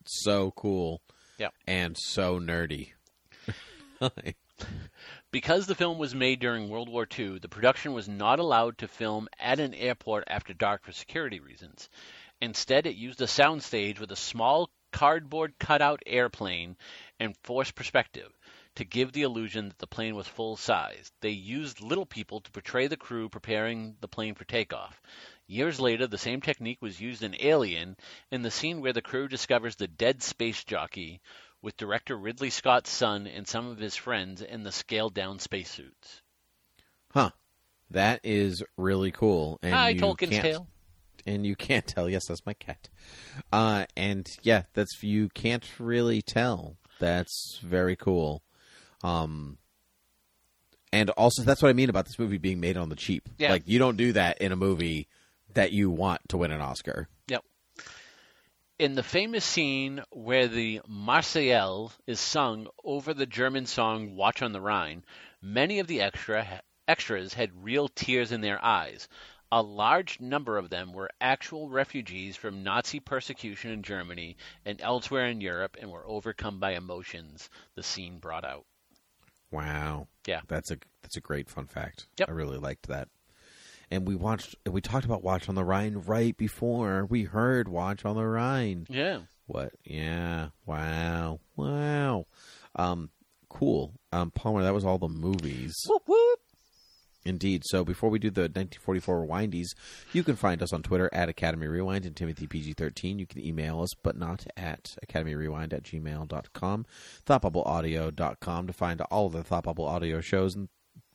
so 0.05 0.53
cool. 0.53 1.03
Yep. 1.39 1.53
And 1.67 1.97
so 1.99 2.41
nerdy. 2.41 2.93
Because 5.31 5.67
the 5.67 5.75
film 5.75 5.99
was 5.99 6.15
made 6.15 6.41
during 6.41 6.71
World 6.71 6.89
War 6.89 7.07
II, 7.07 7.41
the 7.41 7.49
production 7.49 7.93
was 7.93 8.09
not 8.09 8.39
allowed 8.39 8.79
to 8.79 8.89
film 8.89 9.29
at 9.39 9.61
an 9.61 9.75
airport 9.75 10.25
after 10.29 10.55
dark 10.55 10.83
for 10.83 10.93
security 10.93 11.41
reasons. 11.41 11.91
Instead, 12.41 12.87
it 12.87 12.97
used 12.97 13.21
a 13.21 13.27
soundstage 13.27 13.99
with 13.99 14.11
a 14.11 14.17
small 14.17 14.71
cardboard 14.93 15.59
cutout 15.59 16.03
airplane 16.07 16.77
and 17.21 17.37
forced 17.43 17.75
perspective 17.75 18.33
to 18.77 18.85
give 18.85 19.13
the 19.13 19.23
illusion 19.23 19.69
that 19.69 19.79
the 19.79 19.87
plane 19.87 20.15
was 20.15 20.27
full 20.27 20.57
size. 20.57 21.11
They 21.21 21.31
used 21.31 21.81
little 21.81 22.07
people 22.07 22.41
to 22.41 22.51
portray 22.51 22.87
the 22.87 22.97
crew 22.97 23.29
preparing 23.29 23.97
the 24.01 24.09
plane 24.09 24.35
for 24.35 24.45
takeoff. 24.45 25.01
Years 25.49 25.79
later, 25.81 26.07
the 26.07 26.19
same 26.19 26.41
technique 26.41 26.81
was 26.81 27.01
used 27.01 27.23
in 27.23 27.37
Alien 27.41 27.97
in 28.31 28.43
the 28.43 28.51
scene 28.51 28.81
where 28.81 28.93
the 28.93 29.03
crew 29.03 29.29
discovers 29.29 29.77
the 29.77 29.87
dead 29.89 30.23
space 30.23 30.65
jockey 30.65 31.21
with 31.63 31.77
director 31.77 32.17
Ridley 32.17 32.51
Scott's 32.51 32.91
son 32.91 33.27
and 33.27 33.47
some 33.47 33.67
of 33.69 33.79
his 33.79 33.97
friends 33.97 34.43
in 34.43 34.63
the 34.63 34.73
scaled 34.73 35.15
down 35.15 35.39
spacesuits. 35.39 36.23
Huh. 37.13 37.31
That 37.91 38.21
is 38.25 38.63
really 38.77 39.13
cool. 39.13 39.59
And 39.63 39.73
Hi, 39.75 39.89
you 39.91 40.01
Tolkien's 40.01 40.31
can't- 40.31 40.43
Tale. 40.43 40.67
And 41.25 41.45
you 41.47 41.57
can't 41.57 41.87
tell. 41.95 42.09
Yes, 42.11 42.27
that's 42.27 42.45
my 42.47 42.55
cat. 42.55 42.89
Uh, 43.53 43.87
and 43.97 44.29
yeah, 44.43 44.65
that's 44.75 45.03
you 45.03 45.29
can't 45.31 45.65
really 45.79 46.23
tell. 46.23 46.77
That's 47.01 47.59
very 47.63 47.97
cool. 47.97 48.43
Um, 49.03 49.59
and 50.93 51.11
also 51.11 51.43
that's 51.43 51.63
what 51.63 51.69
I 51.69 51.75
mean 51.75 51.91
about 51.91 52.07
this 52.07 52.19
movie 52.19 52.39
being 52.39 52.61
made 52.61 52.77
on 52.77 52.89
the 52.89 52.97
cheap. 52.97 53.29
Yeah. 53.39 53.51
Like 53.51 53.65
you 53.67 53.79
don't 53.79 53.97
do 53.97 54.13
that 54.13 54.41
in 54.41 54.53
a 54.53 54.57
movie 54.57 55.09
that 55.55 55.73
you 55.73 55.91
want 55.91 56.29
to 56.29 56.37
win 56.37 56.53
an 56.53 56.61
Oscar. 56.61 57.09
Yep. 57.29 57.45
In 58.79 58.95
the 58.95 59.03
famous 59.03 59.45
scene 59.45 60.03
where 60.11 60.49
the 60.49 60.81
Marseillaise 60.89 61.93
is 62.07 62.21
sung 62.21 62.69
over 62.85 63.15
the 63.15 63.27
German 63.27 63.67
song 63.67 64.17
Watch 64.17 64.43
on 64.43 64.53
the 64.53 64.61
Rhine, 64.61 65.05
many 65.41 65.79
of 65.79 65.87
the 65.87 66.03
extra 66.03 66.63
extras 66.87 67.35
had 67.35 67.65
real 67.65 67.89
tears 67.89 68.33
in 68.33 68.41
their 68.41 68.63
eyes. 68.65 69.09
A 69.53 69.63
large 69.63 70.21
number 70.21 70.59
of 70.59 70.71
them 70.71 70.93
were 70.93 71.11
actual 71.21 71.69
refugees 71.69 72.37
from 72.37 72.63
Nazi 72.63 73.01
persecution 73.01 73.71
in 73.71 73.83
Germany 73.83 74.37
and 74.65 74.81
elsewhere 74.81 75.27
in 75.27 75.41
Europe 75.41 75.77
and 75.81 75.91
were 75.91 76.07
overcome 76.07 76.59
by 76.59 76.73
emotions 76.73 77.49
the 77.75 77.83
scene 77.83 78.19
brought 78.19 78.45
out. 78.45 78.67
Wow. 79.51 80.09
Yeah. 80.27 80.41
That's 80.49 80.71
a 80.71 80.79
that's 81.03 81.17
a 81.17 81.21
great 81.21 81.49
fun 81.49 81.67
fact. 81.67 82.07
Yep. 82.19 82.29
I 82.29 82.33
really 82.33 82.59
liked 82.59 82.89
that. 82.89 83.09
And 83.91 84.07
we 84.07 84.17
watched 84.17 84.57
we 84.69 84.81
talked 84.81 85.05
about 85.05 85.23
Watch 85.23 85.49
on 85.49 85.55
the 85.55 85.65
Rhine 85.65 86.03
right 86.07 86.37
before 86.37 87.07
we 87.07 87.25
heard 87.25 87.69
Watch 87.69 88.05
on 88.05 88.17
the 88.17 88.25
Rhine. 88.27 88.87
Yeah. 88.91 89.21
What? 89.47 89.73
Yeah. 89.85 90.49
Wow. 90.65 91.41
Wow. 91.55 92.27
Um 92.75 93.11
cool. 93.49 93.95
Um 94.13 94.31
Palmer, 94.33 94.63
that 94.63 94.75
was 94.75 94.85
all 94.85 94.99
the 94.99 95.09
movies. 95.09 95.75
Whoop 95.89 96.03
whoop. 96.07 96.41
Indeed. 97.27 97.63
So 97.67 97.85
before 97.85 98.09
we 98.11 98.19
do 98.19 98.31
the 98.31 98.43
1944 98.43 99.27
Rewindies, 99.27 99.69
you 100.13 100.23
can 100.23 100.37
find 100.37 100.63
us 100.63 100.73
on 100.73 100.83
Twitter 100.83 101.11
at 101.13 101.29
Academy 101.29 101.67
Rewind 101.67 102.07
and 102.07 102.15
Timothy 102.15 102.47
PG13. 102.47 103.19
You 103.19 103.27
can 103.27 103.45
email 103.45 103.83
us, 103.83 103.91
but 104.03 104.17
not 104.17 104.47
at 104.57 104.97
academyrewind 105.07 105.73
at 105.73 105.83
gmail.com, 105.83 106.87
thoughtbubbleaudio.com 107.27 108.67
to 108.67 108.73
find 108.73 109.01
all 109.03 109.27
of 109.27 109.33
the 109.33 109.43
Thought 109.43 109.65
Bubble 109.65 109.87
Audio 109.87 110.21
shows, 110.21 110.55
and 110.55 110.69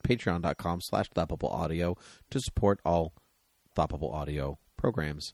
patreon.com 0.04 0.82
slash 0.82 1.10
thoughtbubbleaudio 1.10 1.98
to 2.30 2.40
support 2.40 2.80
all 2.84 3.14
Thought 3.74 3.90
Bubble 3.90 4.12
Audio 4.12 4.60
programs. 4.78 5.34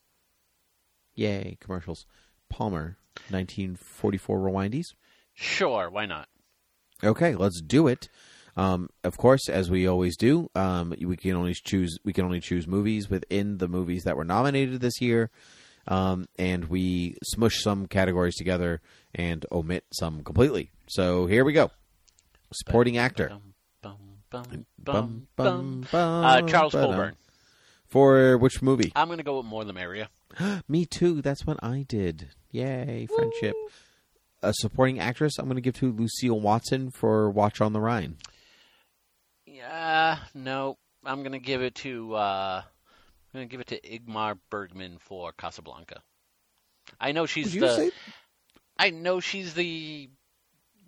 Yay, 1.16 1.58
commercials. 1.60 2.06
Palmer, 2.50 2.98
1944 3.30 4.40
Rewindies. 4.40 4.94
Sure, 5.34 5.90
why 5.90 6.06
not? 6.06 6.28
Okay, 7.04 7.36
let's 7.36 7.62
do 7.62 7.88
it. 7.88 8.10
Um, 8.58 8.90
of 9.04 9.18
course, 9.18 9.48
as 9.50 9.70
we 9.70 9.88
always 9.88 10.18
do, 10.18 10.50
um, 10.56 10.94
we 11.00 11.16
can 11.16 11.36
only 11.36 11.54
choose 11.54 11.98
we 12.04 12.12
can 12.12 12.26
only 12.26 12.40
choose 12.42 12.68
movies 12.68 13.10
within 13.10 13.60
the 13.60 13.68
movies 13.68 14.04
that 14.06 14.18
were 14.18 14.24
nominated 14.26 14.82
this 14.82 15.00
year, 15.00 15.30
um, 15.88 16.28
and 16.40 16.66
we 16.66 17.16
smush 17.24 17.62
some 17.62 17.86
categories 17.86 18.36
together 18.36 18.82
and 19.14 19.46
omit 19.52 19.86
some 19.94 20.24
completely. 20.24 20.72
So 20.88 21.28
here 21.28 21.46
we 21.46 21.54
go. 21.54 21.70
Supporting 22.52 22.98
actor 22.98 23.38
Bum, 24.30 24.58
bum, 24.84 25.28
bum, 25.38 25.86
Uh, 25.94 26.42
Charles. 26.42 26.74
Coburn. 26.74 27.16
for 27.88 28.38
which 28.38 28.62
movie? 28.62 28.92
I'm 28.96 29.08
going 29.08 29.20
to 29.20 29.24
go 29.24 29.38
with 29.38 29.46
More 29.46 29.64
Than 29.64 29.78
Area. 29.88 30.10
Me 30.68 30.86
too. 30.86 31.22
That's 31.22 31.46
what 31.46 31.58
I 31.64 31.86
did. 31.88 32.30
Yay, 32.52 33.08
friendship. 33.16 33.56
A 34.44 34.54
supporting 34.54 35.00
actress. 35.00 35.38
I'm 35.40 35.46
going 35.46 35.56
to 35.56 35.62
give 35.62 35.76
to 35.76 35.92
Lucile 35.94 36.42
Watson 36.42 36.92
for 36.92 37.30
Watch 37.30 37.62
on 37.62 37.72
the 37.74 37.80
Rhine. 37.80 38.18
Yeah, 39.58 40.20
no, 40.36 40.78
I'm 41.04 41.24
gonna 41.24 41.40
give 41.40 41.64
it 41.64 41.74
to 41.76 42.14
uh, 42.14 42.62
I'm 42.64 43.34
gonna 43.34 43.46
give 43.48 43.60
it 43.60 43.68
to 43.68 43.82
Igmar 43.82 44.38
Bergman 44.52 44.98
for 45.00 45.32
Casablanca. 45.32 46.02
I 47.02 47.12
know 47.12 47.26
she's 47.26 47.54
the 47.54 47.76
say 47.76 47.92
I 48.78 48.92
know 48.92 49.20
she's 49.20 49.56
the 49.56 50.10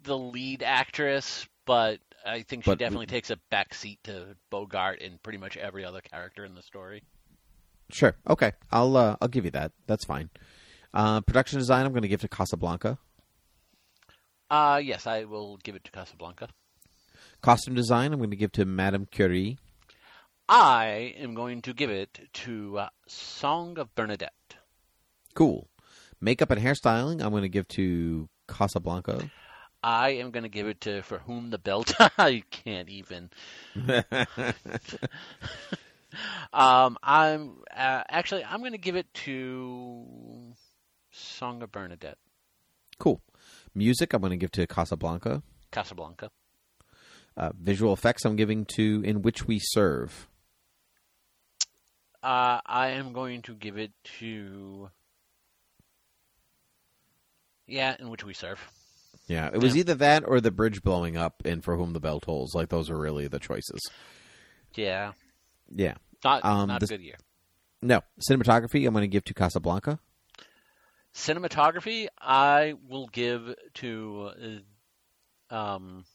the 0.03 0.15
lead 0.17 0.61
actress, 0.61 1.47
but 1.65 1.99
I 2.23 2.43
think 2.43 2.63
she 2.63 2.69
But- 2.71 2.77
definitely 2.77 3.07
takes 3.07 3.31
a 3.31 3.37
back 3.49 3.73
seat 3.73 3.99
to 4.03 4.35
Bogart 4.51 5.01
and 5.01 5.21
pretty 5.23 5.39
much 5.39 5.57
every 5.57 5.83
other 5.83 6.01
character 6.01 6.45
in 6.45 6.53
the 6.53 6.61
story. 6.61 7.01
Sure. 7.91 8.15
Okay. 8.29 8.51
I'll 8.71 8.95
uh, 8.95 9.15
I'll 9.19 9.27
give 9.29 9.45
you 9.45 9.51
that. 9.51 9.71
That's 9.87 10.05
fine. 10.05 10.29
Uh, 10.93 11.21
production 11.21 11.57
design. 11.57 11.87
I'm 11.87 11.91
going 11.91 12.03
to 12.03 12.07
give 12.07 12.21
to 12.21 12.27
Casablanca. 12.27 12.99
Uh 14.51 14.79
yes, 14.83 15.07
I 15.07 15.23
will 15.25 15.57
give 15.57 15.75
it 15.75 15.83
to 15.85 15.91
Casablanca. 15.91 16.49
Costume 17.41 17.75
design. 17.75 18.13
I'm 18.13 18.19
going 18.19 18.31
to 18.31 18.35
give 18.35 18.51
to 18.53 18.65
Madame 18.65 19.05
Curie. 19.05 19.57
I 20.47 21.13
am 21.17 21.35
going 21.35 21.61
to 21.63 21.73
give 21.73 21.89
it 21.89 22.19
to 22.33 22.79
uh, 22.79 22.89
Song 23.07 23.77
of 23.77 23.93
Bernadette. 23.95 24.33
Cool. 25.35 25.67
Makeup 26.19 26.51
and 26.51 26.61
hairstyling. 26.61 27.23
I'm 27.23 27.29
going 27.31 27.43
to 27.43 27.49
give 27.49 27.67
to 27.69 28.27
Casablanca. 28.47 29.29
I 29.81 30.09
am 30.11 30.31
going 30.31 30.43
to 30.43 30.49
give 30.49 30.67
it 30.67 30.81
to 30.81 31.01
For 31.03 31.19
Whom 31.19 31.51
the 31.51 31.57
Bell. 31.57 31.85
I 32.17 32.43
can't 32.51 32.89
even. 32.89 33.29
um, 36.51 36.97
I'm 37.01 37.59
uh, 37.73 38.03
actually 38.09 38.43
I'm 38.43 38.59
going 38.59 38.73
to 38.73 38.77
give 38.77 38.97
it 38.97 39.13
to 39.25 40.05
Song 41.11 41.63
of 41.63 41.71
Bernadette, 41.71 42.17
cool. 42.97 43.21
Music. 43.73 44.13
I'm 44.13 44.21
going 44.21 44.31
to 44.31 44.37
give 44.37 44.51
to 44.51 44.67
Casablanca. 44.67 45.41
Casablanca. 45.71 46.31
Uh, 47.37 47.51
visual 47.59 47.93
effects. 47.93 48.25
I'm 48.25 48.35
giving 48.35 48.65
to 48.75 49.01
In 49.05 49.21
Which 49.21 49.47
We 49.47 49.59
Serve. 49.59 50.27
Uh, 52.21 52.59
I 52.65 52.89
am 52.89 53.13
going 53.13 53.41
to 53.43 53.53
give 53.55 53.77
it 53.77 53.91
to. 54.19 54.89
Yeah, 57.67 57.95
in 57.99 58.09
which 58.09 58.23
we 58.25 58.33
serve. 58.33 58.59
Yeah, 59.27 59.49
it 59.53 59.61
was 59.61 59.75
Yeah. 59.75 59.81
either 59.81 59.95
that 59.95 60.23
or 60.27 60.41
the 60.41 60.51
bridge 60.51 60.81
blowing 60.81 61.15
up 61.15 61.43
and 61.45 61.63
For 61.63 61.77
Whom 61.77 61.93
the 61.93 61.99
Bell 61.99 62.19
Tolls. 62.19 62.55
Like 62.55 62.69
those 62.69 62.89
are 62.89 62.97
really 62.97 63.27
the 63.27 63.39
choices. 63.39 63.79
Yeah, 64.75 65.13
Yeah. 65.73 65.95
not 66.23 66.43
Um, 66.43 66.67
not 66.67 66.81
this- 66.81 66.89
a 66.89 66.93
good 66.97 67.03
year. 67.03 67.17
No 67.81 68.01
cinematography. 68.27 68.85
I'm 68.85 68.93
going 68.93 69.03
to 69.03 69.07
give 69.07 69.23
to 69.25 69.33
Casablanca. 69.33 69.99
Cinematography, 71.13 72.07
I 72.19 72.73
will 72.87 73.07
give 73.07 73.55
to 73.75 74.61
uh, 75.51 75.55
um, 75.55 76.05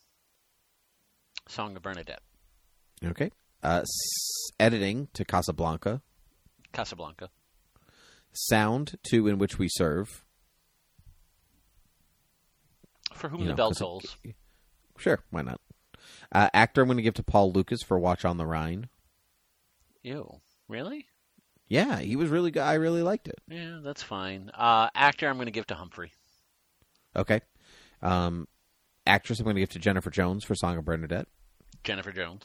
Song 1.49 1.77
of 1.77 1.83
Bernadette, 1.83 2.23
Okay. 3.05 3.31
Uh, 3.63 3.81
s- 3.83 4.51
editing 4.61 5.09
to 5.15 5.25
Casablanca. 5.25 6.03
Casablanca. 6.73 7.31
Sound 8.33 8.99
to 9.11 9.27
In 9.29 9.39
Which 9.39 9.59
We 9.59 9.69
Serve. 9.69 10.25
For 13.13 13.29
whom 13.29 13.41
You 13.41 13.47
the 13.47 13.51
know, 13.53 13.57
bell 13.57 13.69
'cause 13.71 13.77
it- 13.77 13.81
tolls. 13.81 14.17
Sure, 14.99 15.23
why 15.31 15.43
not? 15.43 15.61
Uh, 16.33 16.51
actor, 16.53 16.83
I'm 16.83 16.89
going 16.89 16.97
to 16.97 17.03
give 17.03 17.15
to 17.15 17.23
Paul 17.23 17.53
Lukas 17.53 17.83
for 17.83 17.99
Watch 17.99 18.25
on 18.25 18.37
the 18.37 18.47
Rhine. 18.47 18.89
Ew. 20.03 20.41
Really? 20.69 21.07
Yeah, 21.69 21.99
he 22.01 22.17
was 22.17 22.29
really 22.31 22.51
good. 22.51 22.63
I 22.63 22.75
really 22.75 23.03
liked 23.03 23.29
it. 23.29 23.39
Yeah, 23.49 23.81
that's 23.83 24.03
fine. 24.03 24.51
Uh, 24.53 24.91
actor, 24.95 25.29
I'm 25.29 25.37
going 25.37 25.47
to 25.47 25.53
give 25.53 25.67
to 25.69 25.75
Humphrey. 25.75 26.13
Okay. 27.17 27.41
Um, 28.03 28.47
actress, 29.07 29.39
I'm 29.39 29.45
going 29.45 29.57
to 29.57 29.63
give 29.63 29.71
to 29.71 29.79
Jennifer 29.79 30.11
Jones 30.11 30.45
for 30.45 30.55
Song 30.55 30.77
of 30.79 30.85
Bernadette. 30.85 31.29
Jennifer 31.83 32.13
Jones. 32.13 32.45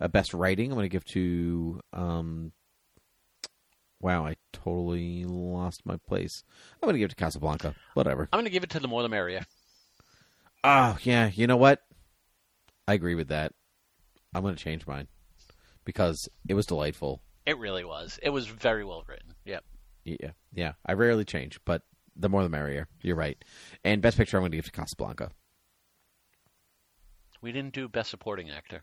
Uh, 0.00 0.08
best 0.08 0.34
writing, 0.34 0.70
I'm 0.70 0.76
going 0.76 0.84
to 0.84 0.88
give 0.88 1.04
to. 1.06 1.80
Um, 1.92 2.52
wow, 4.00 4.26
I 4.26 4.36
totally 4.52 5.24
lost 5.24 5.86
my 5.86 5.96
place. 5.96 6.42
I'm 6.82 6.86
going 6.86 6.94
to 6.94 6.98
give 6.98 7.06
it 7.06 7.16
to 7.16 7.16
Casablanca. 7.16 7.74
Whatever. 7.94 8.28
I'm 8.32 8.38
going 8.38 8.46
to 8.46 8.50
give 8.50 8.64
it 8.64 8.70
to 8.70 8.80
the 8.80 8.88
more 8.88 9.02
the 9.02 9.08
merrier. 9.08 9.46
Oh, 10.64 10.98
yeah, 11.02 11.30
you 11.32 11.46
know 11.46 11.56
what? 11.56 11.82
I 12.88 12.94
agree 12.94 13.14
with 13.14 13.28
that. 13.28 13.52
I'm 14.34 14.42
going 14.42 14.56
to 14.56 14.62
change 14.62 14.86
mine 14.86 15.08
because 15.84 16.28
it 16.48 16.54
was 16.54 16.66
delightful. 16.66 17.22
It 17.46 17.58
really 17.58 17.84
was. 17.84 18.18
It 18.22 18.30
was 18.30 18.46
very 18.46 18.84
well 18.84 19.04
written. 19.06 19.34
Yep. 19.44 19.64
Yeah, 20.04 20.30
yeah. 20.52 20.72
I 20.84 20.94
rarely 20.94 21.24
change, 21.24 21.60
but 21.64 21.82
the 22.16 22.28
more 22.28 22.42
the 22.42 22.48
merrier. 22.48 22.88
You're 23.00 23.16
right. 23.16 23.42
And 23.84 24.02
best 24.02 24.16
picture, 24.16 24.36
I'm 24.36 24.42
going 24.42 24.52
to 24.52 24.58
give 24.58 24.66
to 24.66 24.72
Casablanca. 24.72 25.30
We 27.40 27.52
didn't 27.52 27.74
do 27.74 27.88
best 27.88 28.10
supporting 28.10 28.50
actor. 28.50 28.82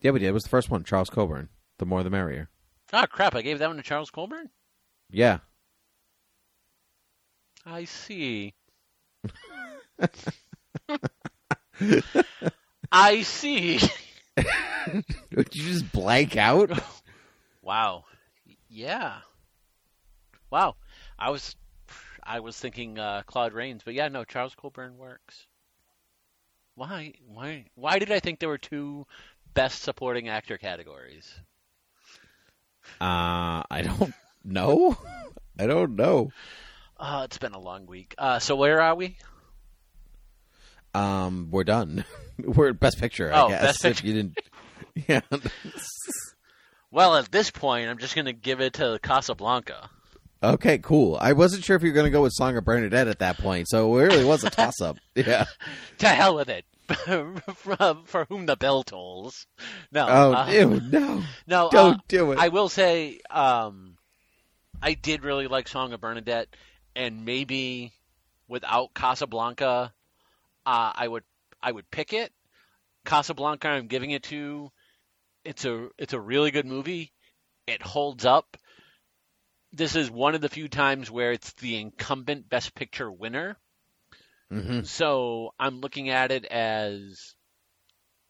Yeah, 0.00 0.10
we 0.10 0.18
did. 0.20 0.28
It 0.28 0.32
was 0.32 0.42
the 0.42 0.50
first 0.50 0.70
one, 0.70 0.84
Charles 0.84 1.10
Coburn. 1.10 1.48
The 1.78 1.86
more 1.86 2.02
the 2.02 2.10
merrier. 2.10 2.48
Ah, 2.92 3.06
crap! 3.06 3.34
I 3.34 3.42
gave 3.42 3.58
that 3.58 3.68
one 3.68 3.76
to 3.76 3.82
Charles 3.82 4.10
Coburn. 4.10 4.50
Yeah. 5.10 5.38
I 7.64 7.84
see. 7.84 8.54
I 12.92 13.22
see. 13.22 13.80
Did 14.36 15.54
you 15.54 15.62
just 15.64 15.90
blank 15.92 16.36
out? 16.36 16.70
Wow. 17.62 18.04
Yeah. 18.68 19.16
Wow. 20.52 20.76
I 21.18 21.30
was 21.30 21.56
I 22.22 22.40
was 22.40 22.58
thinking 22.58 22.98
uh, 22.98 23.22
Claude 23.26 23.52
Rains, 23.52 23.82
but 23.84 23.94
yeah, 23.94 24.08
no, 24.08 24.24
Charles 24.24 24.54
Coburn 24.54 24.96
works. 24.98 25.46
Why? 26.74 27.14
Why? 27.26 27.66
Why 27.74 27.98
did 27.98 28.12
I 28.12 28.20
think 28.20 28.38
there 28.38 28.48
were 28.48 28.58
two 28.58 29.06
best 29.54 29.82
supporting 29.82 30.28
actor 30.28 30.58
categories? 30.58 31.32
Uh, 33.00 33.62
I 33.70 33.82
don't 33.84 34.12
know. 34.44 34.96
I 35.58 35.66
don't 35.66 35.96
know. 35.96 36.32
Uh, 36.98 37.22
it's 37.24 37.38
been 37.38 37.52
a 37.54 37.58
long 37.58 37.86
week. 37.86 38.14
Uh, 38.18 38.38
so 38.38 38.56
where 38.56 38.80
are 38.82 38.94
we? 38.94 39.16
Um, 40.94 41.48
we're 41.50 41.64
done. 41.64 42.04
we're 42.38 42.72
best 42.72 42.98
picture. 42.98 43.32
I 43.32 43.40
Oh, 43.42 43.48
guess. 43.48 43.62
Best 43.62 43.84
If 43.84 43.96
Picture. 43.96 44.06
you 44.06 44.12
didn't. 44.14 44.38
Yeah. 45.08 45.20
Well, 46.90 47.16
at 47.16 47.30
this 47.30 47.50
point, 47.50 47.90
I'm 47.90 47.98
just 47.98 48.14
going 48.14 48.24
to 48.24 48.32
give 48.32 48.62
it 48.62 48.74
to 48.74 48.98
Casablanca. 49.02 49.90
Okay. 50.54 50.78
Cool. 50.78 51.18
I 51.20 51.32
wasn't 51.32 51.64
sure 51.64 51.76
if 51.76 51.82
you 51.82 51.90
were 51.90 51.94
going 51.94 52.06
to 52.06 52.10
go 52.10 52.22
with 52.22 52.32
Song 52.32 52.56
of 52.56 52.64
Bernadette 52.64 53.08
at 53.08 53.18
that 53.20 53.38
point, 53.38 53.68
so 53.68 53.96
it 53.98 54.04
really 54.04 54.24
was 54.24 54.44
a 54.44 54.50
toss 54.50 54.80
up. 54.80 54.96
Yeah. 55.14 55.46
To 55.98 56.08
hell 56.08 56.34
with 56.34 56.50
it. 56.50 56.64
for, 56.88 57.96
for 58.04 58.26
whom 58.28 58.46
the 58.46 58.56
bell 58.56 58.82
tolls. 58.82 59.46
No. 59.90 60.06
Oh, 60.08 60.34
uh, 60.34 60.48
ew, 60.50 60.80
no! 60.80 61.22
no. 61.46 61.68
Don't 61.70 61.94
uh, 61.94 62.02
do 62.06 62.32
it. 62.32 62.38
I 62.38 62.48
will 62.48 62.68
say, 62.68 63.20
um, 63.30 63.96
I 64.80 64.94
did 64.94 65.24
really 65.24 65.48
like 65.48 65.68
Song 65.68 65.92
of 65.92 66.00
Bernadette, 66.00 66.48
and 66.94 67.24
maybe 67.24 67.92
without 68.46 68.94
Casablanca, 68.94 69.92
uh, 70.64 70.92
I 70.94 71.08
would 71.08 71.24
I 71.62 71.72
would 71.72 71.90
pick 71.90 72.12
it. 72.12 72.32
Casablanca, 73.04 73.68
I'm 73.68 73.86
giving 73.86 74.10
it 74.10 74.24
to. 74.24 74.70
It's 75.44 75.64
a 75.64 75.88
it's 75.98 76.12
a 76.12 76.20
really 76.20 76.50
good 76.50 76.66
movie. 76.66 77.12
It 77.66 77.82
holds 77.82 78.24
up. 78.24 78.56
This 79.76 79.94
is 79.94 80.10
one 80.10 80.34
of 80.34 80.40
the 80.40 80.48
few 80.48 80.68
times 80.68 81.10
where 81.10 81.32
it's 81.32 81.52
the 81.54 81.78
incumbent 81.78 82.48
Best 82.48 82.74
Picture 82.74 83.12
winner. 83.12 83.58
hmm 84.50 84.82
So 84.82 85.52
I'm 85.58 85.80
looking 85.80 86.08
at 86.08 86.32
it 86.32 86.46
as 86.46 87.34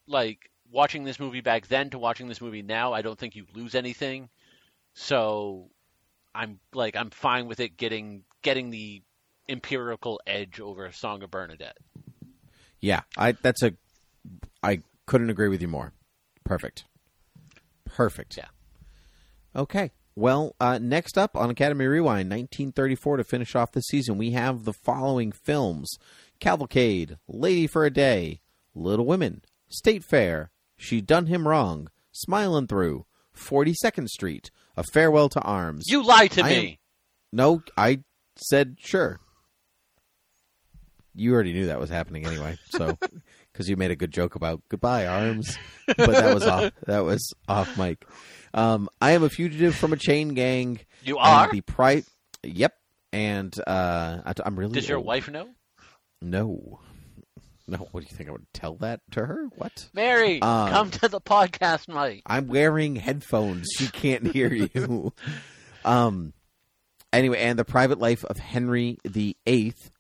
like 0.08 0.50
watching 0.70 1.04
this 1.04 1.20
movie 1.20 1.42
back 1.42 1.68
then 1.68 1.90
to 1.90 1.98
watching 1.98 2.26
this 2.26 2.40
movie 2.40 2.62
now. 2.62 2.92
I 2.92 3.02
don't 3.02 3.18
think 3.18 3.36
you 3.36 3.46
lose 3.54 3.74
anything. 3.76 4.28
So 4.94 5.70
I'm 6.34 6.58
like 6.74 6.96
I'm 6.96 7.10
fine 7.10 7.46
with 7.46 7.60
it 7.60 7.76
getting 7.76 8.24
getting 8.42 8.70
the 8.70 9.02
empirical 9.48 10.20
edge 10.26 10.60
over 10.60 10.90
Song 10.90 11.22
of 11.22 11.30
Bernadette. 11.30 11.78
Yeah. 12.80 13.02
I. 13.16 13.32
That's 13.32 13.62
a. 13.62 13.72
I 14.62 14.80
couldn't 15.06 15.30
agree 15.30 15.48
with 15.48 15.62
you 15.62 15.68
more. 15.68 15.92
Perfect. 16.44 16.84
Perfect. 17.84 18.36
Yeah. 18.36 18.48
Okay. 19.54 19.92
Well, 20.18 20.56
uh, 20.58 20.78
next 20.80 21.18
up 21.18 21.36
on 21.36 21.50
Academy 21.50 21.84
Rewind, 21.86 22.30
1934 22.30 23.18
to 23.18 23.24
finish 23.24 23.54
off 23.54 23.72
the 23.72 23.82
season, 23.82 24.16
we 24.16 24.30
have 24.30 24.64
the 24.64 24.72
following 24.72 25.30
films 25.30 25.90
Cavalcade, 26.40 27.18
Lady 27.28 27.66
for 27.66 27.84
a 27.84 27.90
Day, 27.90 28.40
Little 28.74 29.04
Women, 29.04 29.42
State 29.68 30.02
Fair, 30.02 30.50
She 30.78 31.02
Done 31.02 31.26
Him 31.26 31.46
Wrong, 31.46 31.90
Smilin' 32.14 32.66
Through, 32.66 33.04
42nd 33.36 34.08
Street, 34.08 34.50
A 34.76 34.84
Farewell 34.84 35.28
to 35.28 35.40
Arms. 35.42 35.84
You 35.86 36.02
lied 36.02 36.30
to 36.32 36.42
I 36.44 36.50
am- 36.50 36.62
me. 36.64 36.78
No, 37.32 37.62
I 37.76 38.00
said 38.36 38.76
sure. 38.80 39.20
You 41.14 41.32
already 41.34 41.52
knew 41.52 41.66
that 41.66 41.80
was 41.80 41.90
happening 41.90 42.26
anyway, 42.26 42.58
so 42.70 42.96
because 43.52 43.68
you 43.68 43.76
made 43.76 43.90
a 43.90 43.96
good 43.96 44.12
joke 44.12 44.34
about 44.34 44.62
goodbye 44.68 45.06
arms, 45.06 45.58
but 45.86 45.96
that 46.10 46.34
was 46.34 46.46
off. 46.46 46.72
That 46.86 47.04
was 47.04 47.32
off 47.48 47.76
mic. 47.78 48.04
Um, 48.56 48.88
I 49.00 49.12
am 49.12 49.22
a 49.22 49.28
fugitive 49.28 49.74
from 49.74 49.92
a 49.92 49.96
chain 49.96 50.30
gang. 50.34 50.80
You 51.04 51.18
are? 51.18 51.50
the 51.52 51.60
pri- 51.60 52.04
Yep, 52.42 52.74
and 53.12 53.54
uh, 53.66 54.22
I, 54.24 54.32
am 54.44 54.58
really. 54.58 54.72
Does 54.72 54.88
your 54.88 54.98
old. 54.98 55.06
wife 55.06 55.28
know? 55.28 55.48
No, 56.22 56.80
no. 57.68 57.76
What 57.92 58.00
do 58.00 58.06
you 58.10 58.16
think 58.16 58.28
I 58.28 58.32
would 58.32 58.46
tell 58.54 58.76
that 58.76 59.00
to 59.12 59.24
her? 59.26 59.46
What? 59.56 59.88
Mary, 59.92 60.40
Um, 60.40 60.70
come 60.70 60.90
to 60.92 61.08
the 61.08 61.20
podcast 61.20 61.88
night. 61.88 62.22
I'm 62.26 62.46
wearing 62.48 62.96
headphones. 62.96 63.68
She 63.76 63.88
can't 63.88 64.26
hear 64.26 64.52
you. 64.52 65.12
um. 65.84 66.32
Anyway, 67.12 67.38
and 67.38 67.58
the 67.58 67.64
private 67.64 67.98
life 67.98 68.24
of 68.24 68.38
Henry 68.38 68.98
the 69.04 69.36
Eighth, 69.46 69.90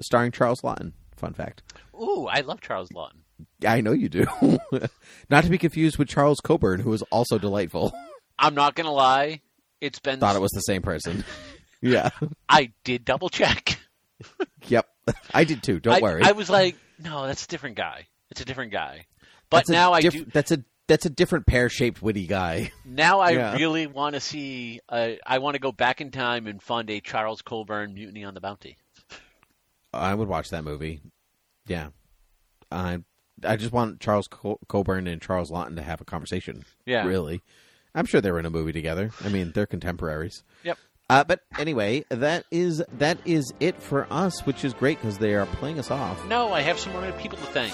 starring 0.00 0.32
Charles 0.32 0.60
Laughton. 0.62 0.92
Fun 1.16 1.32
fact. 1.34 1.62
Ooh, 1.94 2.26
I 2.26 2.40
love 2.40 2.60
Charles 2.60 2.88
Laughton. 2.90 3.22
I 3.66 3.80
know 3.80 3.92
you 3.92 4.08
do. 4.08 4.26
Not 5.30 5.44
to 5.44 5.50
be 5.50 5.58
confused 5.58 5.98
with 5.98 6.08
Charles 6.08 6.40
Coburn, 6.40 6.80
who 6.80 6.90
was 6.90 7.02
also 7.10 7.38
delightful. 7.38 7.92
I'm 8.38 8.54
not 8.54 8.74
gonna 8.74 8.92
lie. 8.92 9.40
It's 9.80 9.98
been 9.98 10.20
Thought 10.20 10.36
it 10.36 10.42
was 10.42 10.50
the 10.50 10.60
same 10.60 10.82
person. 10.82 11.24
yeah. 11.80 12.10
I 12.48 12.72
did 12.84 13.04
double 13.04 13.30
check. 13.30 13.78
Yep. 14.68 14.86
I 15.32 15.44
did 15.44 15.62
too. 15.62 15.80
Don't 15.80 15.94
I, 15.94 16.00
worry. 16.00 16.22
I 16.22 16.32
was 16.32 16.50
like, 16.50 16.76
no, 16.98 17.26
that's 17.26 17.44
a 17.44 17.48
different 17.48 17.76
guy. 17.76 18.06
It's 18.30 18.40
a 18.40 18.44
different 18.44 18.72
guy. 18.72 19.06
But 19.48 19.58
That's 19.58 19.70
now 19.70 19.92
I 19.92 20.00
do. 20.00 20.24
That's 20.26 20.50
a 20.50 20.64
that's 20.88 21.06
a 21.06 21.10
different 21.10 21.46
pear 21.46 21.68
shaped 21.68 22.02
witty 22.02 22.26
guy. 22.26 22.72
Now 22.84 23.20
I 23.20 23.30
Yeah. 23.30 23.54
really 23.56 23.86
want 23.86 24.14
to 24.14 24.20
see. 24.20 24.80
Uh, 24.88 25.12
I 25.26 25.38
want 25.38 25.54
to 25.54 25.60
go 25.60 25.72
back 25.72 26.00
in 26.00 26.10
time 26.10 26.46
and 26.46 26.62
fund 26.62 26.90
a 26.90 27.00
Charles 27.00 27.42
Coburn 27.42 27.94
Mutiny 27.94 28.24
on 28.24 28.34
the 28.34 28.40
Bounty. 28.40 28.76
I 29.92 30.14
would 30.14 30.28
watch 30.28 30.50
that 30.50 30.64
movie. 30.64 31.00
Yeah. 31.66 31.88
I 32.70 32.98
I 33.44 33.56
just 33.56 33.72
want 33.72 34.00
Charles 34.00 34.28
Co- 34.28 34.58
Coburn 34.68 35.06
and 35.06 35.20
Charles 35.20 35.50
Laughton 35.50 35.76
to 35.76 35.82
have 35.82 36.00
a 36.00 36.04
conversation. 36.04 36.64
Yeah. 36.84 37.06
Really. 37.06 37.42
I'm 37.94 38.06
sure 38.06 38.20
they 38.20 38.30
were 38.30 38.38
in 38.38 38.46
a 38.46 38.50
movie 38.50 38.72
together. 38.72 39.10
I 39.24 39.28
mean, 39.28 39.52
they're 39.54 39.66
contemporaries. 39.66 40.42
Yep. 40.64 40.78
Uh, 41.08 41.24
but 41.24 41.40
anyway, 41.58 42.04
that 42.10 42.44
is 42.50 42.82
that 42.98 43.18
is 43.24 43.52
it 43.60 43.80
for 43.80 44.06
us, 44.10 44.44
which 44.44 44.64
is 44.64 44.74
great 44.74 44.98
because 45.00 45.18
they 45.18 45.34
are 45.34 45.46
playing 45.46 45.78
us 45.78 45.90
off. 45.90 46.26
No, 46.26 46.52
I 46.52 46.62
have 46.62 46.78
some 46.78 46.92
more 46.92 47.10
people 47.12 47.38
to 47.38 47.44
thank. 47.46 47.72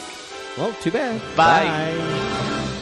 Well, 0.59 0.73
too 0.83 0.91
bad. 0.91 1.21
Bye. 1.35 1.65
Bye. 1.65 2.79